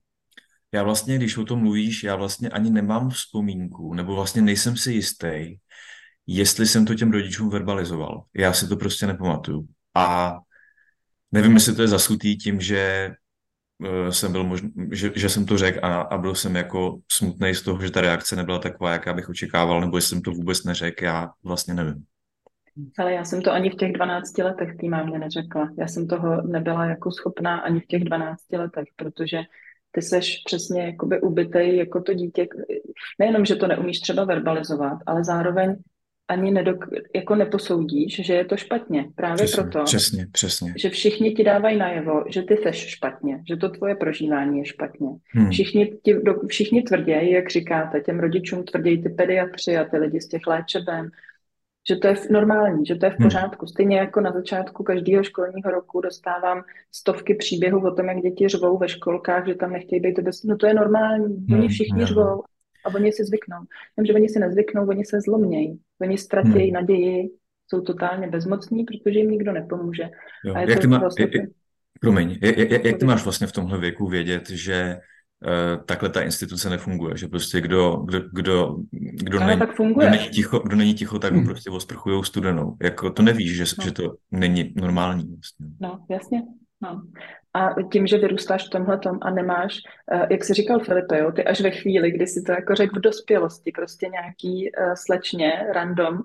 Já 0.73 0.83
vlastně, 0.83 1.17
když 1.17 1.37
o 1.37 1.45
tom 1.45 1.61
mluvíš, 1.61 2.05
já 2.05 2.17
vlastně 2.17 2.49
ani 2.49 2.71
nemám 2.71 3.11
vzpomínku, 3.11 3.95
nebo 3.95 4.15
vlastně 4.15 4.43
nejsem 4.43 4.77
si 4.77 4.93
jistý, 4.93 5.57
jestli 6.27 6.67
jsem 6.67 6.87
to 6.87 6.95
těm 6.95 7.13
rodičům 7.13 7.51
verbalizoval. 7.51 8.25
Já 8.35 8.53
si 8.53 8.69
to 8.69 8.77
prostě 8.77 9.07
nepamatuju. 9.07 9.69
A 9.95 10.37
nevím, 11.33 11.55
jestli 11.55 11.75
to 11.75 11.83
je 11.83 11.89
zasutý 11.89 12.37
tím, 12.37 12.61
že 12.61 13.11
uh, 13.79 14.09
jsem 14.09 14.33
byl 14.33 14.45
možný, 14.45 14.73
že, 14.93 15.13
že 15.15 15.29
jsem 15.29 15.47
to 15.47 15.59
řekl 15.59 15.79
a, 15.83 16.01
a 16.01 16.19
byl 16.19 16.35
jsem 16.35 16.57
jako 16.57 16.99
smutný 17.13 17.55
z 17.55 17.63
toho, 17.63 17.83
že 17.83 17.91
ta 17.91 18.01
reakce 18.01 18.37
nebyla 18.37 18.59
taková, 18.59 18.93
jaká 18.93 19.13
bych 19.13 19.29
očekával, 19.29 19.81
nebo 19.81 19.97
jestli 19.97 20.09
jsem 20.09 20.23
to 20.23 20.31
vůbec 20.31 20.65
neřekl, 20.65 21.05
já 21.05 21.31
vlastně 21.43 21.75
nevím. 21.75 22.05
Ale 22.99 23.13
já 23.13 23.25
jsem 23.25 23.43
to 23.43 23.53
ani 23.53 23.71
v 23.71 23.75
těch 23.75 23.93
12 23.93 24.39
letech 24.39 24.77
tý 24.77 24.89
mámě 24.89 25.19
neřekla. 25.19 25.71
Já 25.79 25.89
jsem 25.89 26.07
toho 26.07 26.43
nebyla 26.43 26.85
jako 26.85 27.11
schopná 27.11 27.59
ani 27.59 27.81
v 27.81 27.87
těch 27.87 28.05
12 28.05 28.53
letech, 28.53 28.89
protože 28.97 29.39
ty 29.91 30.03
seš 30.03 30.43
přesně 30.45 30.83
jakoby 30.83 31.21
ubitej 31.21 31.77
jako 31.77 32.03
to 32.03 32.15
dítě. 32.15 32.47
Nejenom, 33.19 33.45
že 33.45 33.57
to 33.57 33.67
neumíš 33.67 34.01
třeba 34.01 34.25
verbalizovat, 34.25 34.99
ale 35.07 35.25
zároveň 35.25 35.77
ani 36.29 36.51
nedok, 36.51 36.85
jako 37.15 37.35
neposoudíš, 37.35 38.21
že 38.27 38.35
je 38.35 38.45
to 38.45 38.57
špatně. 38.57 39.05
Právě 39.15 39.45
přesně, 39.45 39.63
proto, 39.63 39.85
přesně, 39.85 40.27
přesně. 40.33 40.75
že 40.77 40.91
všichni 40.91 41.33
ti 41.33 41.45
dávají 41.45 41.79
najevo, 41.79 42.25
že 42.29 42.43
ty 42.43 42.57
seš 42.57 42.77
špatně, 42.77 43.43
že 43.49 43.57
to 43.57 43.69
tvoje 43.69 43.95
prožívání 43.95 44.59
je 44.59 44.65
špatně. 44.65 45.09
Hmm. 45.35 45.51
Všichni, 45.51 45.99
ti, 46.03 46.17
všichni 46.49 46.83
tvrdějí, 46.83 47.33
jak 47.33 47.51
říkáte, 47.51 48.01
těm 48.01 48.21
rodičům 48.21 48.65
tvrdějí 48.65 49.03
ty 49.03 49.09
pediatři 49.09 49.77
a 49.77 49.85
ty 49.85 49.99
lidi 49.99 50.21
z 50.21 50.29
těch 50.29 50.47
léčeben, 50.47 51.11
že 51.89 51.97
to 51.97 52.09
je 52.09 52.15
normální, 52.31 52.87
že 52.87 52.95
to 52.95 53.07
je 53.07 53.11
v 53.11 53.19
hmm. 53.19 53.27
pořádku. 53.27 53.67
Stejně 53.67 53.99
jako 53.99 54.21
na 54.21 54.33
začátku 54.33 54.83
každého 54.83 55.23
školního 55.23 55.71
roku 55.71 56.01
dostávám 56.01 56.63
stovky 56.93 57.35
příběhů 57.35 57.87
o 57.87 57.95
tom, 57.95 58.07
jak 58.07 58.21
děti 58.21 58.49
řvou 58.49 58.79
ve 58.79 58.89
školkách, 58.89 59.47
že 59.47 59.55
tam 59.55 59.73
nechtějí 59.73 60.01
být 60.01 60.19
bez... 60.19 60.43
No 60.43 60.57
to 60.57 60.67
je 60.67 60.75
normální, 60.75 61.25
oni 61.25 61.61
hmm, 61.61 61.69
všichni 61.69 61.99
hmm. 61.99 62.07
řvou 62.07 62.43
a 62.85 62.95
oni 62.95 63.13
si 63.13 63.25
zvyknou. 63.25 63.59
Jenže 63.97 64.15
oni 64.15 64.29
si 64.29 64.39
nezvyknou, 64.39 64.89
oni 64.89 65.05
se 65.05 65.21
zlomnějí, 65.21 65.81
oni 66.01 66.19
ztratí 66.19 66.49
hmm. 66.49 66.73
naději, 66.73 67.31
jsou 67.69 67.81
totálně 67.81 68.29
bezmocní, 68.29 68.85
protože 68.85 69.19
jim 69.19 69.31
nikdo 69.31 69.53
nepomůže. 69.53 70.03
Jo. 70.45 70.55
A 70.55 70.61
je 70.61 70.71
jak 70.71 70.79
to 70.79 70.81
ty 70.81 70.87
má, 70.87 70.99
vlastně... 70.99 71.25
je, 71.25 71.41
je, 71.41 71.47
promiň, 72.01 72.39
je, 72.43 72.61
je, 72.61 72.89
jak 72.89 72.99
ty 72.99 73.05
máš 73.05 73.25
vlastně 73.25 73.47
v 73.47 73.53
tomhle 73.53 73.79
věku 73.79 74.07
vědět, 74.07 74.51
že 74.51 74.97
takhle 75.85 76.09
ta 76.09 76.23
instituce 76.23 76.71
nefunguje, 76.71 77.17
že 77.17 77.29
prostě 77.29 77.61
kdo, 77.61 77.97
kdo, 77.97 78.21
kdo, 78.33 78.77
kdo, 79.13 79.41
není, 79.41 79.59
tak 79.59 79.75
funguje. 79.75 80.09
kdo 80.09 80.17
není 80.17 80.31
ticho, 80.31 80.59
kdo 80.59 80.77
není 80.77 80.95
ticho, 80.95 81.19
tak 81.19 81.35
ho 81.35 81.45
prostě 81.45 81.71
osprchujou 81.71 82.23
studenou. 82.23 82.77
Jako 82.83 83.11
to 83.11 83.23
nevíš, 83.23 83.57
že, 83.57 83.65
no. 83.79 83.85
že 83.85 83.93
to 83.93 84.15
není 84.31 84.73
normální. 84.77 85.25
Vlastně. 85.25 85.67
No, 85.81 86.05
jasně. 86.11 86.43
No. 86.83 87.03
A 87.55 87.75
tím, 87.93 88.07
že 88.07 88.19
vyrůstáš 88.19 88.67
v 88.67 88.71
tomhle 88.71 89.01
a 89.23 89.31
nemáš, 89.31 89.79
eh, 90.13 90.27
jak 90.31 90.45
jsi 90.45 90.55
říkal 90.55 90.81
Filipe, 90.81 91.19
jo, 91.19 91.33
ty 91.33 91.45
až 91.45 91.61
ve 91.61 91.71
chvíli, 91.71 92.11
kdy 92.11 92.27
si 92.27 92.43
to 92.43 92.53
jako 92.53 92.75
řekl 92.75 92.99
v 92.99 93.03
dospělosti, 93.03 93.73
prostě 93.73 94.09
nějaký 94.09 94.71
uh, 94.71 94.95
slečně, 94.95 95.53
random, 95.75 96.19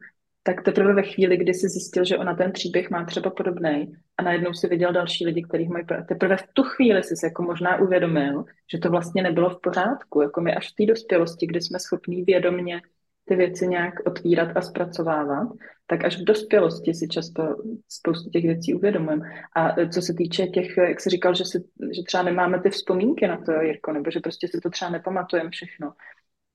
tak 0.43 0.63
teprve 0.63 0.93
ve 0.93 1.03
chvíli, 1.03 1.37
kdy 1.37 1.53
jsi 1.53 1.69
zjistil, 1.69 2.05
že 2.05 2.17
ona 2.17 2.35
ten 2.35 2.51
příběh 2.51 2.89
má 2.89 3.05
třeba 3.05 3.29
podobný 3.29 3.93
a 4.17 4.23
najednou 4.23 4.53
si 4.53 4.67
viděl 4.67 4.93
další 4.93 5.25
lidi, 5.25 5.43
kteří 5.43 5.67
mají 5.67 5.85
teprve 6.07 6.37
v 6.37 6.47
tu 6.53 6.63
chvíli 6.63 7.03
si 7.03 7.15
se 7.15 7.27
jako 7.27 7.43
možná 7.43 7.81
uvědomil, 7.81 8.45
že 8.71 8.77
to 8.77 8.89
vlastně 8.89 9.23
nebylo 9.23 9.49
v 9.49 9.61
pořádku. 9.61 10.21
Jako 10.21 10.41
my 10.41 10.55
až 10.55 10.71
v 10.71 10.75
té 10.75 10.85
dospělosti, 10.85 11.47
kdy 11.47 11.61
jsme 11.61 11.79
schopní 11.79 12.23
vědomně 12.23 12.81
ty 13.25 13.35
věci 13.35 13.67
nějak 13.67 13.93
otvírat 14.05 14.57
a 14.57 14.61
zpracovávat, 14.61 15.47
tak 15.87 16.05
až 16.05 16.17
v 16.21 16.23
dospělosti 16.23 16.93
si 16.93 17.07
často 17.07 17.55
spoustu 17.89 18.29
těch 18.29 18.43
věcí 18.43 18.73
uvědomujeme. 18.73 19.29
A 19.55 19.85
co 19.93 20.01
se 20.01 20.13
týče 20.13 20.47
těch, 20.47 20.77
jak 20.77 20.99
jsi 20.99 21.09
říkal, 21.09 21.35
že, 21.35 21.45
si, 21.45 21.63
že 21.95 22.03
třeba 22.07 22.23
nemáme 22.23 22.61
ty 22.61 22.69
vzpomínky 22.69 23.27
na 23.27 23.37
to, 23.37 23.51
Jirko, 23.51 23.91
nebo 23.91 24.11
že 24.11 24.19
prostě 24.19 24.47
si 24.47 24.61
to 24.61 24.69
třeba 24.69 24.91
nepamatujeme 24.91 25.49
všechno. 25.49 25.93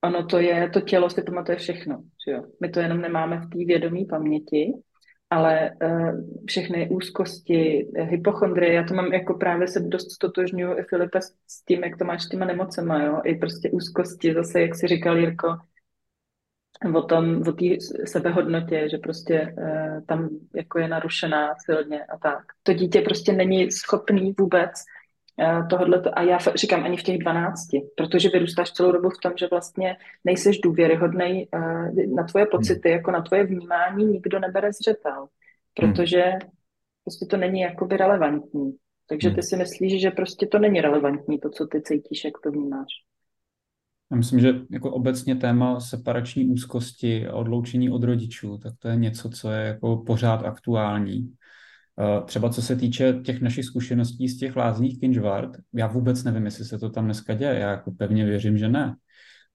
Ono 0.01 0.25
to 0.25 0.39
je, 0.39 0.69
to 0.69 0.81
tělo 0.81 1.09
si 1.09 1.23
pamatuje 1.23 1.57
všechno. 1.57 2.03
Že 2.27 2.31
jo? 2.31 2.43
My 2.61 2.69
to 2.69 2.79
jenom 2.79 3.01
nemáme 3.01 3.37
v 3.37 3.49
té 3.49 3.57
vědomé 3.65 3.99
paměti, 4.09 4.73
ale 5.29 5.71
uh, 5.83 6.11
všechny 6.47 6.89
úzkosti, 6.89 7.87
hypochondrie, 7.95 8.73
já 8.73 8.83
to 8.83 8.93
mám 8.93 9.13
jako 9.13 9.33
právě 9.33 9.67
se 9.67 9.79
dost 9.79 10.11
stotožňuju 10.11 10.77
i 10.77 10.83
Filipe 10.83 11.19
s 11.21 11.65
tím, 11.65 11.83
jak 11.83 11.97
to 11.97 12.05
máš 12.05 12.23
s 12.23 12.29
těma 12.29 12.45
nemocema, 12.45 13.03
jo? 13.03 13.21
i 13.25 13.35
prostě 13.35 13.69
úzkosti, 13.69 14.33
zase, 14.33 14.61
jak 14.61 14.75
si 14.75 14.87
říkal 14.87 15.17
Jirko, 15.17 15.47
o 16.95 17.01
tom, 17.01 17.41
o 17.47 17.51
té 17.51 17.65
sebehodnotě, 18.05 18.89
že 18.89 18.97
prostě 18.97 19.55
uh, 19.57 20.05
tam 20.05 20.29
jako 20.55 20.79
je 20.79 20.87
narušená 20.87 21.55
silně 21.65 22.05
a 22.05 22.17
tak. 22.17 22.43
To 22.63 22.73
dítě 22.73 23.01
prostě 23.01 23.33
není 23.33 23.71
schopný 23.71 24.35
vůbec 24.39 24.71
tohle 25.69 26.01
a 26.13 26.21
já 26.21 26.37
říkám 26.55 26.83
ani 26.83 26.97
v 26.97 27.03
těch 27.03 27.17
12, 27.17 27.59
protože 27.97 28.29
vyrůstáš 28.29 28.71
celou 28.71 28.91
dobu 28.91 29.09
v 29.09 29.19
tom, 29.23 29.33
že 29.39 29.47
vlastně 29.51 29.97
nejseš 30.23 30.59
důvěryhodný 30.59 31.47
uh, 31.53 32.15
na 32.15 32.23
tvoje 32.23 32.43
hmm. 32.43 32.51
pocity, 32.51 32.89
jako 32.89 33.11
na 33.11 33.21
tvoje 33.21 33.43
vnímání 33.43 34.05
nikdo 34.05 34.39
nebere 34.39 34.73
zřetel, 34.73 35.27
protože 35.73 36.21
hmm. 36.21 36.39
prostě 37.03 37.25
to 37.25 37.37
není 37.37 37.61
jakoby 37.61 37.97
relevantní. 37.97 38.75
Takže 39.09 39.29
ty 39.29 39.33
hmm. 39.33 39.43
si 39.43 39.55
myslíš, 39.55 40.01
že 40.01 40.11
prostě 40.11 40.47
to 40.47 40.59
není 40.59 40.81
relevantní, 40.81 41.39
to, 41.39 41.49
co 41.49 41.67
ty 41.67 41.81
cítíš, 41.81 42.23
jak 42.25 42.33
to 42.43 42.51
vnímáš. 42.51 42.87
Já 44.11 44.17
myslím, 44.17 44.39
že 44.39 44.53
jako 44.71 44.91
obecně 44.91 45.35
téma 45.35 45.79
separační 45.79 46.45
úzkosti 46.45 47.27
a 47.27 47.35
odloučení 47.35 47.89
od 47.89 48.03
rodičů, 48.03 48.57
tak 48.57 48.73
to 48.79 48.87
je 48.87 48.95
něco, 48.95 49.29
co 49.29 49.51
je 49.51 49.67
jako 49.67 49.97
pořád 49.97 50.45
aktuální. 50.45 51.33
Eh, 51.99 52.21
třeba 52.25 52.49
co 52.49 52.61
se 52.61 52.75
týče 52.75 53.13
těch 53.13 53.41
našich 53.41 53.65
zkušeností 53.65 54.27
z 54.27 54.37
těch 54.37 54.55
lázních 54.55 54.99
Kinžvart, 54.99 55.51
já 55.73 55.87
vůbec 55.87 56.23
nevím, 56.23 56.45
jestli 56.45 56.65
se 56.65 56.77
to 56.77 56.89
tam 56.89 57.05
dneska 57.05 57.33
děje, 57.33 57.59
já 57.59 57.71
jako 57.71 57.91
pevně 57.91 58.25
věřím, 58.25 58.57
že 58.57 58.69
ne. 58.69 58.95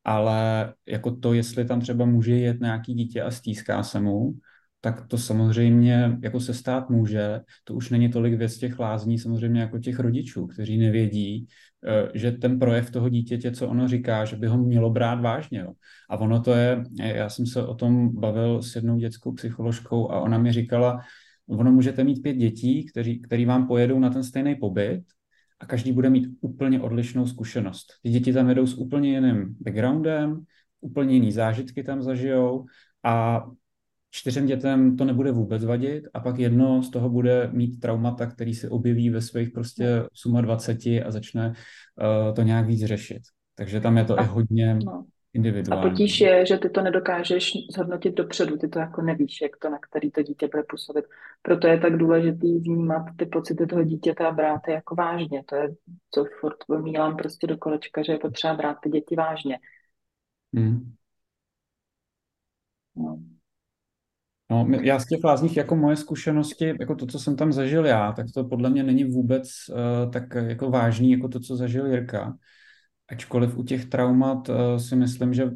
Ale 0.04 0.74
jako 0.86 1.16
to, 1.16 1.32
jestli 1.34 1.64
tam 1.64 1.80
třeba 1.80 2.04
může 2.04 2.36
jet 2.36 2.60
nějaký 2.60 2.94
dítě 2.94 3.22
a 3.22 3.30
stýská 3.30 3.82
se 3.82 4.00
mu, 4.00 4.32
tak 4.80 5.06
to 5.06 5.18
samozřejmě 5.18 6.18
jako 6.22 6.40
se 6.40 6.54
stát 6.54 6.90
může. 6.90 7.40
To 7.64 7.74
už 7.74 7.90
není 7.90 8.08
tolik 8.08 8.34
věc 8.34 8.58
těch 8.58 8.78
lázní, 8.78 9.18
samozřejmě 9.18 9.60
jako 9.60 9.78
těch 9.78 9.98
rodičů, 9.98 10.46
kteří 10.46 10.78
nevědí, 10.78 11.46
eh, 11.86 12.08
že 12.14 12.32
ten 12.32 12.58
projev 12.58 12.90
toho 12.90 13.08
dítěte, 13.08 13.52
co 13.52 13.68
ono 13.68 13.88
říká, 13.88 14.24
že 14.24 14.36
by 14.36 14.46
ho 14.46 14.58
mělo 14.58 14.90
brát 14.90 15.20
vážně. 15.20 15.58
Jo. 15.58 15.72
A 16.10 16.16
ono 16.16 16.40
to 16.40 16.54
je, 16.54 16.84
já 16.98 17.28
jsem 17.28 17.46
se 17.46 17.66
o 17.66 17.74
tom 17.74 18.20
bavil 18.20 18.62
s 18.62 18.76
jednou 18.76 18.98
dětskou 18.98 19.32
psycholožkou 19.32 20.10
a 20.10 20.20
ona 20.20 20.38
mi 20.38 20.52
říkala, 20.52 21.00
ono 21.58 21.72
můžete 21.72 22.04
mít 22.04 22.22
pět 22.22 22.34
dětí, 22.34 22.86
kteří, 22.86 23.20
který 23.20 23.44
vám 23.44 23.66
pojedou 23.66 23.98
na 23.98 24.10
ten 24.10 24.24
stejný 24.24 24.54
pobyt 24.54 25.02
a 25.60 25.66
každý 25.66 25.92
bude 25.92 26.10
mít 26.10 26.28
úplně 26.40 26.80
odlišnou 26.80 27.26
zkušenost. 27.26 27.86
Ty 28.02 28.10
děti 28.10 28.32
tam 28.32 28.48
jedou 28.48 28.66
s 28.66 28.74
úplně 28.74 29.14
jiným 29.14 29.56
backgroundem, 29.60 30.44
úplně 30.80 31.14
jiný 31.14 31.32
zážitky 31.32 31.82
tam 31.82 32.02
zažijou 32.02 32.66
a 33.04 33.44
čtyřem 34.10 34.46
dětem 34.46 34.96
to 34.96 35.04
nebude 35.04 35.32
vůbec 35.32 35.64
vadit 35.64 36.04
a 36.14 36.20
pak 36.20 36.38
jedno 36.38 36.82
z 36.82 36.90
toho 36.90 37.08
bude 37.08 37.50
mít 37.52 37.80
traumata, 37.80 38.26
který 38.26 38.54
se 38.54 38.68
objeví 38.68 39.10
ve 39.10 39.20
svých 39.20 39.50
prostě 39.50 40.02
28 40.40 41.00
a 41.06 41.10
začne 41.10 41.48
uh, 41.48 42.34
to 42.34 42.42
nějak 42.42 42.66
víc 42.66 42.84
řešit. 42.84 43.22
Takže 43.54 43.80
tam 43.80 43.96
je 43.96 44.04
to 44.04 44.20
a, 44.20 44.22
i 44.22 44.26
hodně 44.26 44.74
no. 44.74 45.04
Individuální. 45.34 45.86
A 45.86 45.90
potíž 45.90 46.20
je, 46.20 46.46
že 46.46 46.58
ty 46.58 46.70
to 46.70 46.82
nedokážeš 46.82 47.52
zhodnotit 47.74 48.14
dopředu, 48.14 48.56
ty 48.56 48.68
to 48.68 48.78
jako 48.78 49.02
nevíš, 49.02 49.40
jak 49.40 49.56
to, 49.56 49.70
na 49.70 49.78
který 49.78 50.10
to 50.10 50.22
dítě 50.22 50.48
bude 50.52 50.62
působit. 50.62 51.04
Proto 51.42 51.66
je 51.66 51.80
tak 51.80 51.96
důležitý 51.96 52.58
vnímat 52.58 53.04
ty 53.16 53.26
pocity 53.26 53.66
toho 53.66 53.82
dítěte 53.84 54.26
a 54.26 54.32
brát 54.32 54.60
je 54.68 54.74
jako 54.74 54.94
vážně. 54.94 55.42
To 55.46 55.56
je, 55.56 55.74
co 56.10 56.24
furt 56.40 56.56
pomílám 56.66 57.16
prostě 57.16 57.46
do 57.46 57.58
kolečka, 57.58 58.02
že 58.02 58.12
je 58.12 58.18
potřeba 58.18 58.54
brát 58.54 58.76
ty 58.82 58.90
děti 58.90 59.16
vážně. 59.16 59.58
Hmm. 60.54 60.92
No. 62.96 63.18
No, 64.50 64.66
já 64.82 64.98
z 64.98 65.06
těch 65.06 65.24
lázních, 65.24 65.56
jako 65.56 65.76
moje 65.76 65.96
zkušenosti, 65.96 66.74
jako 66.80 66.94
to, 66.94 67.06
co 67.06 67.18
jsem 67.18 67.36
tam 67.36 67.52
zažil 67.52 67.86
já, 67.86 68.12
tak 68.12 68.26
to 68.34 68.44
podle 68.44 68.70
mě 68.70 68.82
není 68.82 69.04
vůbec 69.04 69.48
uh, 69.70 70.10
tak 70.12 70.34
jako 70.34 70.70
vážný, 70.70 71.10
jako 71.10 71.28
to, 71.28 71.40
co 71.40 71.56
zažil 71.56 71.86
Jirka. 71.86 72.36
Ačkoliv 73.12 73.56
u 73.56 73.62
těch 73.62 73.84
traumat 73.84 74.48
uh, 74.48 74.56
si 74.76 74.96
myslím, 74.96 75.34
že 75.34 75.50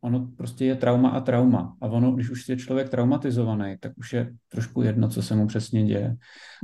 ono 0.00 0.28
prostě 0.36 0.64
je 0.64 0.74
trauma 0.76 1.08
a 1.08 1.20
trauma. 1.20 1.76
A 1.80 1.86
ono, 1.86 2.12
když 2.12 2.30
už 2.30 2.48
je 2.48 2.56
člověk 2.56 2.88
traumatizovaný, 2.88 3.76
tak 3.80 3.92
už 3.96 4.12
je 4.12 4.32
trošku 4.48 4.82
jedno, 4.82 5.08
co 5.08 5.22
se 5.22 5.36
mu 5.36 5.46
přesně 5.46 5.84
děje. 5.84 6.16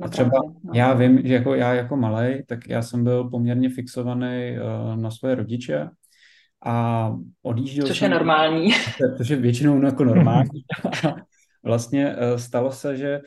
A 0.02 0.04
no 0.04 0.08
třeba 0.08 0.30
no. 0.64 0.72
já 0.74 0.94
vím, 0.94 1.20
že 1.24 1.34
jako 1.34 1.54
já 1.54 1.74
jako 1.74 1.96
malej, 1.96 2.44
tak 2.48 2.68
já 2.68 2.82
jsem 2.82 3.04
byl 3.04 3.24
poměrně 3.24 3.70
fixovaný 3.70 4.56
uh, 4.58 4.96
na 4.96 5.10
své 5.10 5.34
rodiče 5.34 5.88
a 6.64 7.14
odjížděl 7.42 7.86
Což 7.86 7.98
jsem, 7.98 8.12
je 8.12 8.18
normální. 8.18 8.70
Což 9.16 9.28
je 9.28 9.36
většinou 9.36 9.82
jako 9.82 10.04
normální. 10.04 10.60
vlastně 11.64 12.14
eh, 12.16 12.38
stalo 12.38 12.72
se, 12.72 12.96
že 12.96 13.08
eh, 13.14 13.20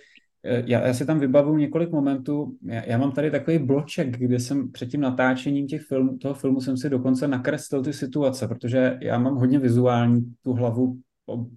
já, 0.43 0.87
já 0.87 0.93
si 0.93 1.05
tam 1.05 1.19
vybavuju 1.19 1.57
několik 1.57 1.91
momentů. 1.91 2.57
Já, 2.65 2.85
já 2.85 2.97
mám 2.97 3.11
tady 3.11 3.31
takový 3.31 3.57
bloček, 3.57 4.17
kde 4.17 4.39
jsem 4.39 4.71
před 4.71 4.85
tím 4.89 5.01
natáčením 5.01 5.67
těch 5.67 5.81
film, 5.81 6.19
toho 6.19 6.33
filmu 6.33 6.61
jsem 6.61 6.77
si 6.77 6.89
dokonce 6.89 7.27
nakreslil 7.27 7.83
ty 7.83 7.93
situace, 7.93 8.47
protože 8.47 8.97
já 9.01 9.19
mám 9.19 9.35
hodně 9.35 9.59
vizuální 9.59 10.33
tu 10.43 10.53
hlavu, 10.53 10.97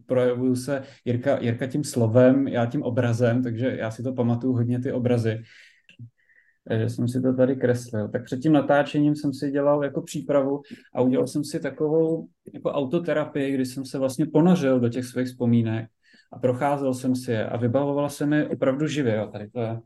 projevuju 0.06 0.56
se 0.56 0.82
Jirka, 1.04 1.38
Jirka 1.40 1.66
tím 1.66 1.84
slovem, 1.84 2.48
já 2.48 2.66
tím 2.66 2.82
obrazem, 2.82 3.42
takže 3.42 3.76
já 3.78 3.90
si 3.90 4.02
to 4.02 4.12
pamatuju 4.12 4.52
hodně 4.52 4.80
ty 4.80 4.92
obrazy. 4.92 5.42
Takže 6.68 6.88
jsem 6.88 7.08
si 7.08 7.20
to 7.20 7.34
tady 7.34 7.56
kreslil. 7.56 8.08
Tak 8.08 8.24
před 8.24 8.40
tím 8.40 8.52
natáčením 8.52 9.16
jsem 9.16 9.34
si 9.34 9.50
dělal 9.50 9.84
jako 9.84 10.02
přípravu 10.02 10.62
a 10.94 11.00
udělal 11.00 11.26
jsem 11.26 11.44
si 11.44 11.60
takovou 11.60 12.28
jako 12.54 12.70
autoterapii, 12.70 13.54
kdy 13.54 13.66
jsem 13.66 13.84
se 13.84 13.98
vlastně 13.98 14.26
ponořil 14.26 14.80
do 14.80 14.88
těch 14.88 15.04
svých 15.04 15.26
vzpomínek 15.26 15.90
a 16.32 16.38
procházel 16.38 16.94
jsem 16.94 17.16
si 17.16 17.32
je 17.32 17.48
a 17.48 17.56
vybavoval 17.56 18.10
se 18.10 18.26
mi 18.26 18.48
opravdu 18.48 18.86
živě. 18.86 19.16
Jo. 19.16 19.26
Tady 19.26 19.50
to 19.50 19.60
je. 19.60 19.80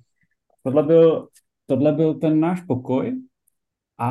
Tohle, 0.63 0.83
byl, 0.83 1.29
tohle 1.67 1.93
byl 1.93 2.15
ten 2.15 2.41
náš 2.41 2.61
pokoj 2.61 3.21
a 3.99 4.11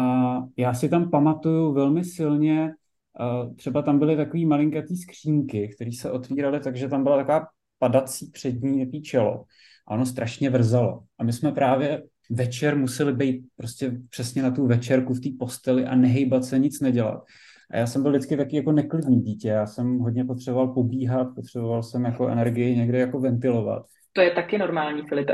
já 0.57 0.73
si 0.73 0.89
tam 0.89 1.09
pamatuju 1.09 1.73
velmi 1.73 2.03
silně, 2.03 2.73
uh, 3.19 3.55
třeba 3.55 3.81
tam 3.81 3.99
byly 3.99 4.15
takové 4.15 4.45
malinkatý 4.45 4.97
skřínky, 4.97 5.67
které 5.75 5.91
se 5.91 6.11
otvíraly, 6.11 6.59
takže 6.59 6.87
tam 6.87 7.03
byla 7.03 7.17
taková 7.17 7.47
padací 7.79 8.31
přední 8.31 8.79
jaký 8.79 9.01
čelo 9.01 9.45
a 9.87 9.93
ono 9.93 10.05
strašně 10.05 10.49
vrzalo. 10.49 11.03
A 11.19 11.23
my 11.23 11.33
jsme 11.33 11.51
právě 11.51 12.03
večer 12.29 12.77
museli 12.77 13.13
být 13.13 13.45
prostě 13.55 13.97
přesně 14.09 14.43
na 14.43 14.51
tu 14.51 14.67
večerku 14.67 15.13
v 15.13 15.19
té 15.19 15.29
posteli 15.39 15.85
a 15.85 15.95
nehejbat 15.95 16.45
se, 16.45 16.59
nic 16.59 16.81
nedělat. 16.81 17.23
A 17.71 17.77
já 17.77 17.87
jsem 17.87 18.01
byl 18.01 18.11
vždycky 18.11 18.37
taky 18.37 18.55
jako 18.55 18.71
neklidný 18.71 19.21
dítě, 19.21 19.47
já 19.47 19.65
jsem 19.65 19.99
hodně 19.99 20.25
potřeboval 20.25 20.67
pobíhat, 20.67 21.35
potřeboval 21.35 21.83
jsem 21.83 22.05
jako 22.05 22.27
energii 22.27 22.77
někde 22.77 22.99
jako 22.99 23.19
ventilovat. 23.19 23.85
To 24.13 24.21
je 24.21 24.31
taky 24.31 24.57
normální, 24.57 25.01
Filipe. 25.07 25.33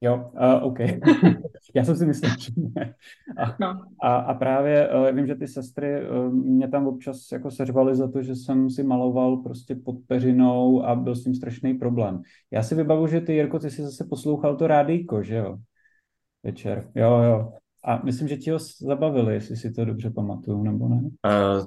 Jo, 0.00 0.30
uh, 0.32 0.64
OK. 0.64 0.78
já 1.74 1.84
jsem 1.84 1.96
si 1.96 2.06
myslel, 2.06 2.30
že 2.38 2.52
ne. 2.56 2.94
A, 3.38 3.56
no. 3.60 3.82
a, 4.02 4.16
a 4.16 4.34
právě 4.34 4.88
uh, 4.88 5.16
vím, 5.16 5.26
že 5.26 5.34
ty 5.34 5.48
sestry 5.48 6.08
uh, 6.08 6.32
mě 6.32 6.68
tam 6.68 6.86
občas 6.86 7.32
jako 7.32 7.50
seřvaly 7.50 7.96
za 7.96 8.10
to, 8.10 8.22
že 8.22 8.34
jsem 8.34 8.70
si 8.70 8.82
maloval 8.82 9.36
prostě 9.36 9.74
pod 9.74 9.96
peřinou 10.06 10.84
a 10.84 10.94
byl 10.94 11.14
s 11.14 11.24
tím 11.24 11.34
strašný 11.34 11.74
problém. 11.74 12.22
Já 12.50 12.62
si 12.62 12.74
vybavu, 12.74 13.06
že 13.06 13.20
ty, 13.20 13.32
Jirko, 13.32 13.58
ty 13.58 13.70
si 13.70 13.82
zase 13.82 14.04
poslouchal 14.04 14.56
to 14.56 14.66
rádíko, 14.66 15.22
že 15.22 15.36
jo? 15.36 15.56
Večer. 16.44 16.90
Jo, 16.94 17.22
jo. 17.22 17.52
A 17.84 18.02
myslím, 18.04 18.28
že 18.28 18.36
ti 18.36 18.50
ho 18.50 18.58
zabavili, 18.78 19.34
jestli 19.34 19.56
si 19.56 19.70
to 19.70 19.84
dobře 19.84 20.10
pamatuju, 20.10 20.62
nebo 20.62 20.88
ne? 20.88 20.96
Uh, 20.96 21.66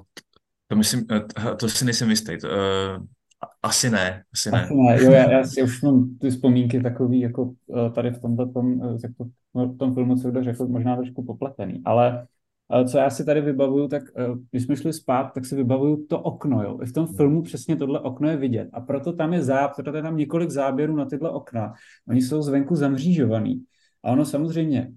to 0.68 0.76
myslím, 0.76 1.06
uh, 1.10 1.56
to 1.56 1.68
si 1.68 1.84
nejsem 1.84 2.10
jistý. 2.10 2.32
Uh, 2.32 3.04
asi 3.62 3.90
ne, 3.90 4.22
asi 4.32 4.50
ne. 4.50 4.64
Asi 4.64 4.74
ne, 4.74 5.02
jo, 5.02 5.10
já, 5.10 5.30
já 5.30 5.44
si 5.44 5.62
už 5.62 5.82
mám 5.82 6.16
ty 6.20 6.30
vzpomínky 6.30 6.82
takový, 6.82 7.20
jako 7.20 7.42
uh, 7.42 7.92
tady 7.92 8.10
v 8.10 8.20
tomhle 8.20 8.52
tom, 8.52 8.72
uh, 8.72 8.98
to, 9.18 9.24
v 9.66 9.78
tom 9.78 9.94
filmu, 9.94 10.16
co 10.16 10.30
kdo 10.30 10.44
řekl, 10.44 10.66
možná 10.66 10.96
trošku 10.96 11.24
popletený, 11.24 11.82
ale 11.84 12.26
co 12.90 12.98
já 12.98 13.10
si 13.10 13.24
tady 13.24 13.40
vybavuju, 13.40 13.88
tak 13.88 14.02
když 14.50 14.62
jsme 14.62 14.76
šli 14.76 14.92
spát, 14.92 15.24
tak 15.34 15.46
si 15.46 15.56
vybavuju 15.56 16.06
to 16.06 16.20
okno, 16.20 16.62
jo. 16.62 16.78
I 16.82 16.86
v 16.86 16.92
tom 16.92 17.06
filmu 17.06 17.42
přesně 17.42 17.76
tohle 17.76 18.00
okno 18.00 18.28
je 18.28 18.36
vidět 18.36 18.68
a 18.72 18.80
proto 18.80 19.12
tam 19.12 19.32
je 19.32 19.42
záp, 19.42 19.76
proto 19.76 19.96
je 19.96 20.02
tam 20.02 20.16
několik 20.16 20.50
záběrů 20.50 20.96
na 20.96 21.04
tyhle 21.04 21.30
okna. 21.30 21.72
Oni 22.08 22.22
jsou 22.22 22.42
zvenku 22.42 22.76
zamřížovaný 22.76 23.64
A 24.02 24.12
ono 24.12 24.24
samozřejmě, 24.24 24.92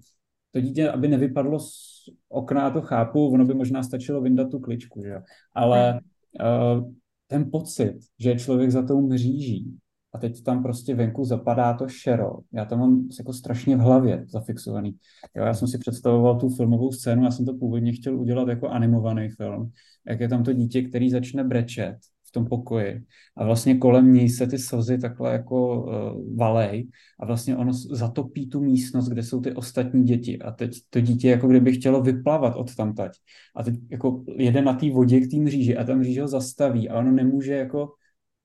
to 0.52 0.60
dítě, 0.60 0.90
aby 0.90 1.08
nevypadlo 1.08 1.60
z 1.60 1.88
okna, 2.28 2.70
to 2.70 2.82
chápu, 2.82 3.28
ono 3.28 3.44
by 3.44 3.54
možná 3.54 3.82
stačilo 3.82 4.20
vyndat 4.20 4.50
tu 4.50 4.58
kličku, 4.58 5.02
že? 5.02 5.22
ale 5.54 6.00
uh, 6.40 6.92
ten 7.26 7.50
pocit, 7.50 7.98
že 8.18 8.30
je 8.30 8.38
člověk 8.38 8.70
za 8.70 8.82
tou 8.82 9.00
mříží 9.06 9.76
a 10.14 10.18
teď 10.18 10.42
tam 10.42 10.62
prostě 10.62 10.94
venku 10.94 11.24
zapadá 11.24 11.74
to 11.74 11.88
šero, 11.88 12.30
já 12.52 12.64
to 12.64 12.76
mám 12.76 13.08
jako 13.18 13.32
strašně 13.32 13.76
v 13.76 13.80
hlavě 13.80 14.24
zafixovaný. 14.28 14.96
Jo, 15.36 15.44
já 15.44 15.54
jsem 15.54 15.68
si 15.68 15.78
představoval 15.78 16.40
tu 16.40 16.48
filmovou 16.48 16.92
scénu, 16.92 17.24
já 17.24 17.30
jsem 17.30 17.46
to 17.46 17.54
původně 17.54 17.92
chtěl 17.92 18.20
udělat 18.20 18.48
jako 18.48 18.68
animovaný 18.68 19.28
film, 19.28 19.70
jak 20.08 20.20
je 20.20 20.28
tam 20.28 20.44
to 20.44 20.52
dítě, 20.52 20.82
který 20.82 21.10
začne 21.10 21.44
brečet 21.44 21.96
v 22.28 22.32
tom 22.32 22.46
pokoji. 22.46 23.02
A 23.36 23.44
vlastně 23.44 23.78
kolem 23.78 24.12
ní 24.12 24.28
se 24.28 24.46
ty 24.46 24.58
slzy 24.58 24.98
takhle 24.98 25.32
jako 25.32 25.82
uh, 25.82 26.36
valej 26.36 26.88
a 27.20 27.26
vlastně 27.26 27.56
ono 27.56 27.72
zatopí 27.72 28.48
tu 28.48 28.60
místnost, 28.60 29.08
kde 29.08 29.22
jsou 29.22 29.40
ty 29.40 29.52
ostatní 29.52 30.04
děti. 30.04 30.38
A 30.38 30.50
teď 30.50 30.72
to 30.90 31.00
dítě 31.00 31.28
jako 31.30 31.48
kdyby 31.48 31.72
chtělo 31.72 32.02
vyplavat 32.02 32.56
od 32.56 32.74
tamtať. 32.74 33.12
A 33.56 33.62
teď 33.62 33.74
jako 33.90 34.24
jede 34.36 34.62
na 34.62 34.72
té 34.72 34.90
vodě 34.90 35.20
k 35.20 35.30
té 35.30 35.36
mříži 35.36 35.76
a 35.76 35.84
tam 35.84 35.98
mříž 35.98 36.18
ho 36.18 36.28
zastaví 36.28 36.88
a 36.88 36.98
ono 36.98 37.12
nemůže 37.12 37.52
jako 37.52 37.88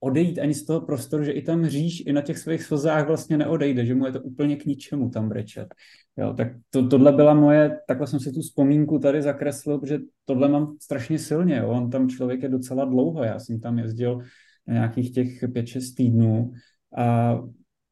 odejít 0.04 0.40
ani 0.40 0.54
z 0.54 0.66
toho 0.66 0.82
prostoru, 0.82 1.24
že 1.24 1.32
i 1.32 1.42
tam 1.42 1.66
říš 1.66 2.04
i 2.06 2.14
na 2.14 2.22
těch 2.22 2.38
svých 2.38 2.64
slzách 2.64 3.08
vlastně 3.08 3.38
neodejde, 3.38 3.86
že 3.86 3.96
mu 3.96 4.06
je 4.06 4.12
to 4.12 4.22
úplně 4.22 4.56
k 4.56 4.66
ničemu 4.66 5.10
tam 5.10 5.30
brečet. 5.30 5.76
Jo, 6.18 6.34
tak 6.34 6.48
to, 6.70 6.88
tohle 6.88 7.12
byla 7.12 7.34
moje, 7.34 7.80
takhle 7.88 8.08
jsem 8.08 8.20
si 8.20 8.32
tu 8.32 8.42
vzpomínku 8.42 9.00
tady 9.00 9.22
zakreslil, 9.22 9.80
protože 9.80 10.00
tohle 10.26 10.50
mám 10.50 10.76
strašně 10.82 11.20
silně. 11.20 11.58
Jo. 11.58 11.70
On 11.70 11.90
tam 11.90 12.10
člověk 12.10 12.44
je 12.44 12.50
docela 12.50 12.86
dlouho, 12.86 13.24
já 13.24 13.40
jsem 13.40 13.60
tam 13.60 13.80
jezdil 13.80 14.20
na 14.68 14.74
nějakých 14.74 15.12
těch 15.12 15.44
5-6 15.44 15.96
týdnů 15.96 16.52
a 16.98 17.40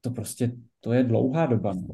to 0.01 0.11
prostě, 0.11 0.51
to 0.79 0.93
je 0.93 1.03
dlouhá 1.03 1.45
doba. 1.45 1.73
No. 1.73 1.87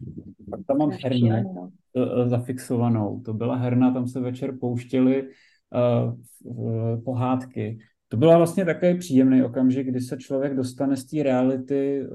Pak 0.49 0.59
tam 0.67 0.77
mám 0.77 0.91
hernu 1.03 1.29
no. 1.29 1.71
e, 1.95 2.29
zafixovanou. 2.29 3.21
To 3.21 3.33
byla 3.33 3.55
herna, 3.55 3.93
tam 3.93 4.07
se 4.07 4.19
večer 4.19 4.57
pouštěly 4.59 5.29
uh, 5.73 7.03
pohádky 7.03 7.79
to 8.07 8.17
byla 8.17 8.37
vlastně 8.37 8.65
takový 8.65 8.97
příjemný 8.97 9.43
okamžik, 9.43 9.87
kdy 9.87 10.01
se 10.01 10.17
člověk 10.17 10.55
dostane 10.55 10.97
z 10.97 11.05
té 11.05 11.23
reality 11.23 12.01
eh, 12.01 12.07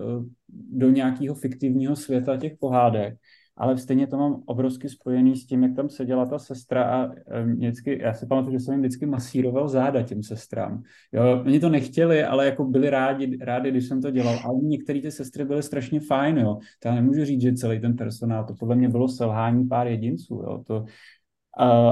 do 0.48 0.90
nějakého 0.90 1.34
fiktivního 1.34 1.96
světa 1.96 2.36
těch 2.36 2.52
pohádek, 2.60 3.14
ale 3.56 3.78
stejně 3.78 4.06
to 4.06 4.16
mám 4.16 4.42
obrovsky 4.46 4.88
spojený 4.88 5.36
s 5.36 5.46
tím, 5.46 5.62
jak 5.62 5.76
tam 5.76 5.88
seděla 5.88 6.26
ta 6.26 6.38
sestra 6.38 6.84
a 6.84 7.12
eh, 7.30 7.42
vždycky, 7.42 7.98
já 8.02 8.14
si 8.14 8.26
pamatuju, 8.26 8.52
že 8.52 8.60
jsem 8.60 8.74
jim 8.74 8.80
vždycky 8.80 9.06
masíroval 9.06 9.68
záda 9.68 10.02
těm 10.02 10.22
sestrám. 10.22 10.82
Jo, 11.12 11.42
oni 11.46 11.60
to 11.60 11.68
nechtěli, 11.68 12.24
ale 12.24 12.46
jako 12.46 12.64
byli 12.64 12.90
rádi, 12.90 13.38
rádi, 13.40 13.70
když 13.70 13.88
jsem 13.88 14.02
to 14.02 14.10
dělal. 14.10 14.34
A 14.34 14.48
některé 14.62 15.00
ty 15.00 15.10
sestry 15.10 15.44
byly 15.44 15.62
strašně 15.62 16.00
fajn, 16.00 16.38
jo. 16.38 16.58
To 16.78 16.88
já 16.88 16.94
nemůžu 16.94 17.24
říct, 17.24 17.42
že 17.42 17.52
celý 17.52 17.80
ten 17.80 17.96
personál, 17.96 18.44
to 18.44 18.54
podle 18.54 18.76
mě 18.76 18.88
bylo 18.88 19.08
selhání 19.08 19.68
pár 19.68 19.86
jedinců, 19.86 20.34
jo. 20.34 20.64
To, 20.66 20.76
uh, 20.80 20.86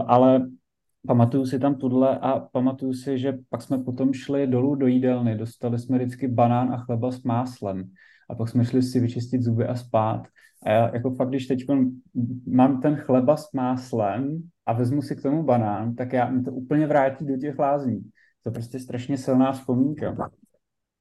ale 0.07 0.47
pamatuju 1.07 1.47
si 1.47 1.59
tam 1.59 1.75
tudle 1.75 2.19
a 2.19 2.41
pamatuju 2.41 2.93
si, 2.93 3.19
že 3.19 3.39
pak 3.49 3.63
jsme 3.63 3.79
potom 3.79 4.13
šli 4.13 4.47
dolů 4.47 4.75
do 4.75 4.87
jídelny, 4.87 5.39
dostali 5.39 5.79
jsme 5.79 5.99
vždycky 5.99 6.29
banán 6.29 6.73
a 6.73 6.77
chleba 6.77 7.13
s 7.13 7.23
máslem 7.23 7.91
a 8.31 8.35
pak 8.35 8.49
jsme 8.49 8.65
šli 8.65 8.83
si 8.83 9.01
vyčistit 9.01 9.43
zuby 9.43 9.67
a 9.67 9.75
spát. 9.75 10.27
A 10.63 10.71
já 10.71 10.95
jako 10.95 11.11
fakt, 11.11 11.29
když 11.29 11.47
teď 11.47 11.61
mám 12.47 12.81
ten 12.81 12.97
chleba 12.97 13.37
s 13.37 13.53
máslem 13.53 14.43
a 14.67 14.73
vezmu 14.73 15.03
si 15.03 15.17
k 15.17 15.23
tomu 15.23 15.43
banán, 15.43 15.95
tak 15.95 16.13
já 16.13 16.31
mi 16.31 16.43
to 16.43 16.53
úplně 16.53 16.87
vrátí 16.87 17.27
do 17.27 17.37
těch 17.37 17.59
lázní. 17.59 18.01
To 18.43 18.49
je 18.49 18.53
prostě 18.53 18.79
strašně 18.79 19.19
silná 19.19 19.53
vzpomínka. 19.53 20.31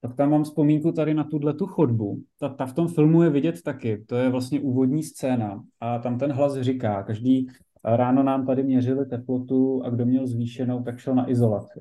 Tak 0.02 0.16
tam 0.16 0.30
mám 0.30 0.43
vzpomínku 0.43 0.91
tady 0.91 1.14
na 1.14 1.24
tuhle 1.24 1.54
tu 1.54 1.66
chodbu. 1.66 2.22
Ta, 2.39 2.50
ta 2.50 2.66
v 2.66 2.74
tom 2.74 2.88
filmu 2.88 3.24
je 3.24 3.30
vidět 3.30 3.62
taky. 3.62 4.04
To 4.08 4.16
je 4.16 4.30
vlastně 4.30 4.60
úvodní 4.60 5.04
scéna. 5.04 5.64
A 5.80 6.00
tam 6.00 6.18
ten 6.18 6.32
hlas 6.32 6.58
říká, 6.58 7.04
každý 7.04 7.47
Ráno 7.95 8.23
nám 8.23 8.45
tady 8.45 8.63
měřili 8.63 9.05
teplotu 9.05 9.83
a 9.85 9.89
kdo 9.89 10.05
měl 10.05 10.27
zvýšenou, 10.27 10.83
tak 10.83 10.99
šel 10.99 11.15
na 11.15 11.31
izolaci. 11.31 11.79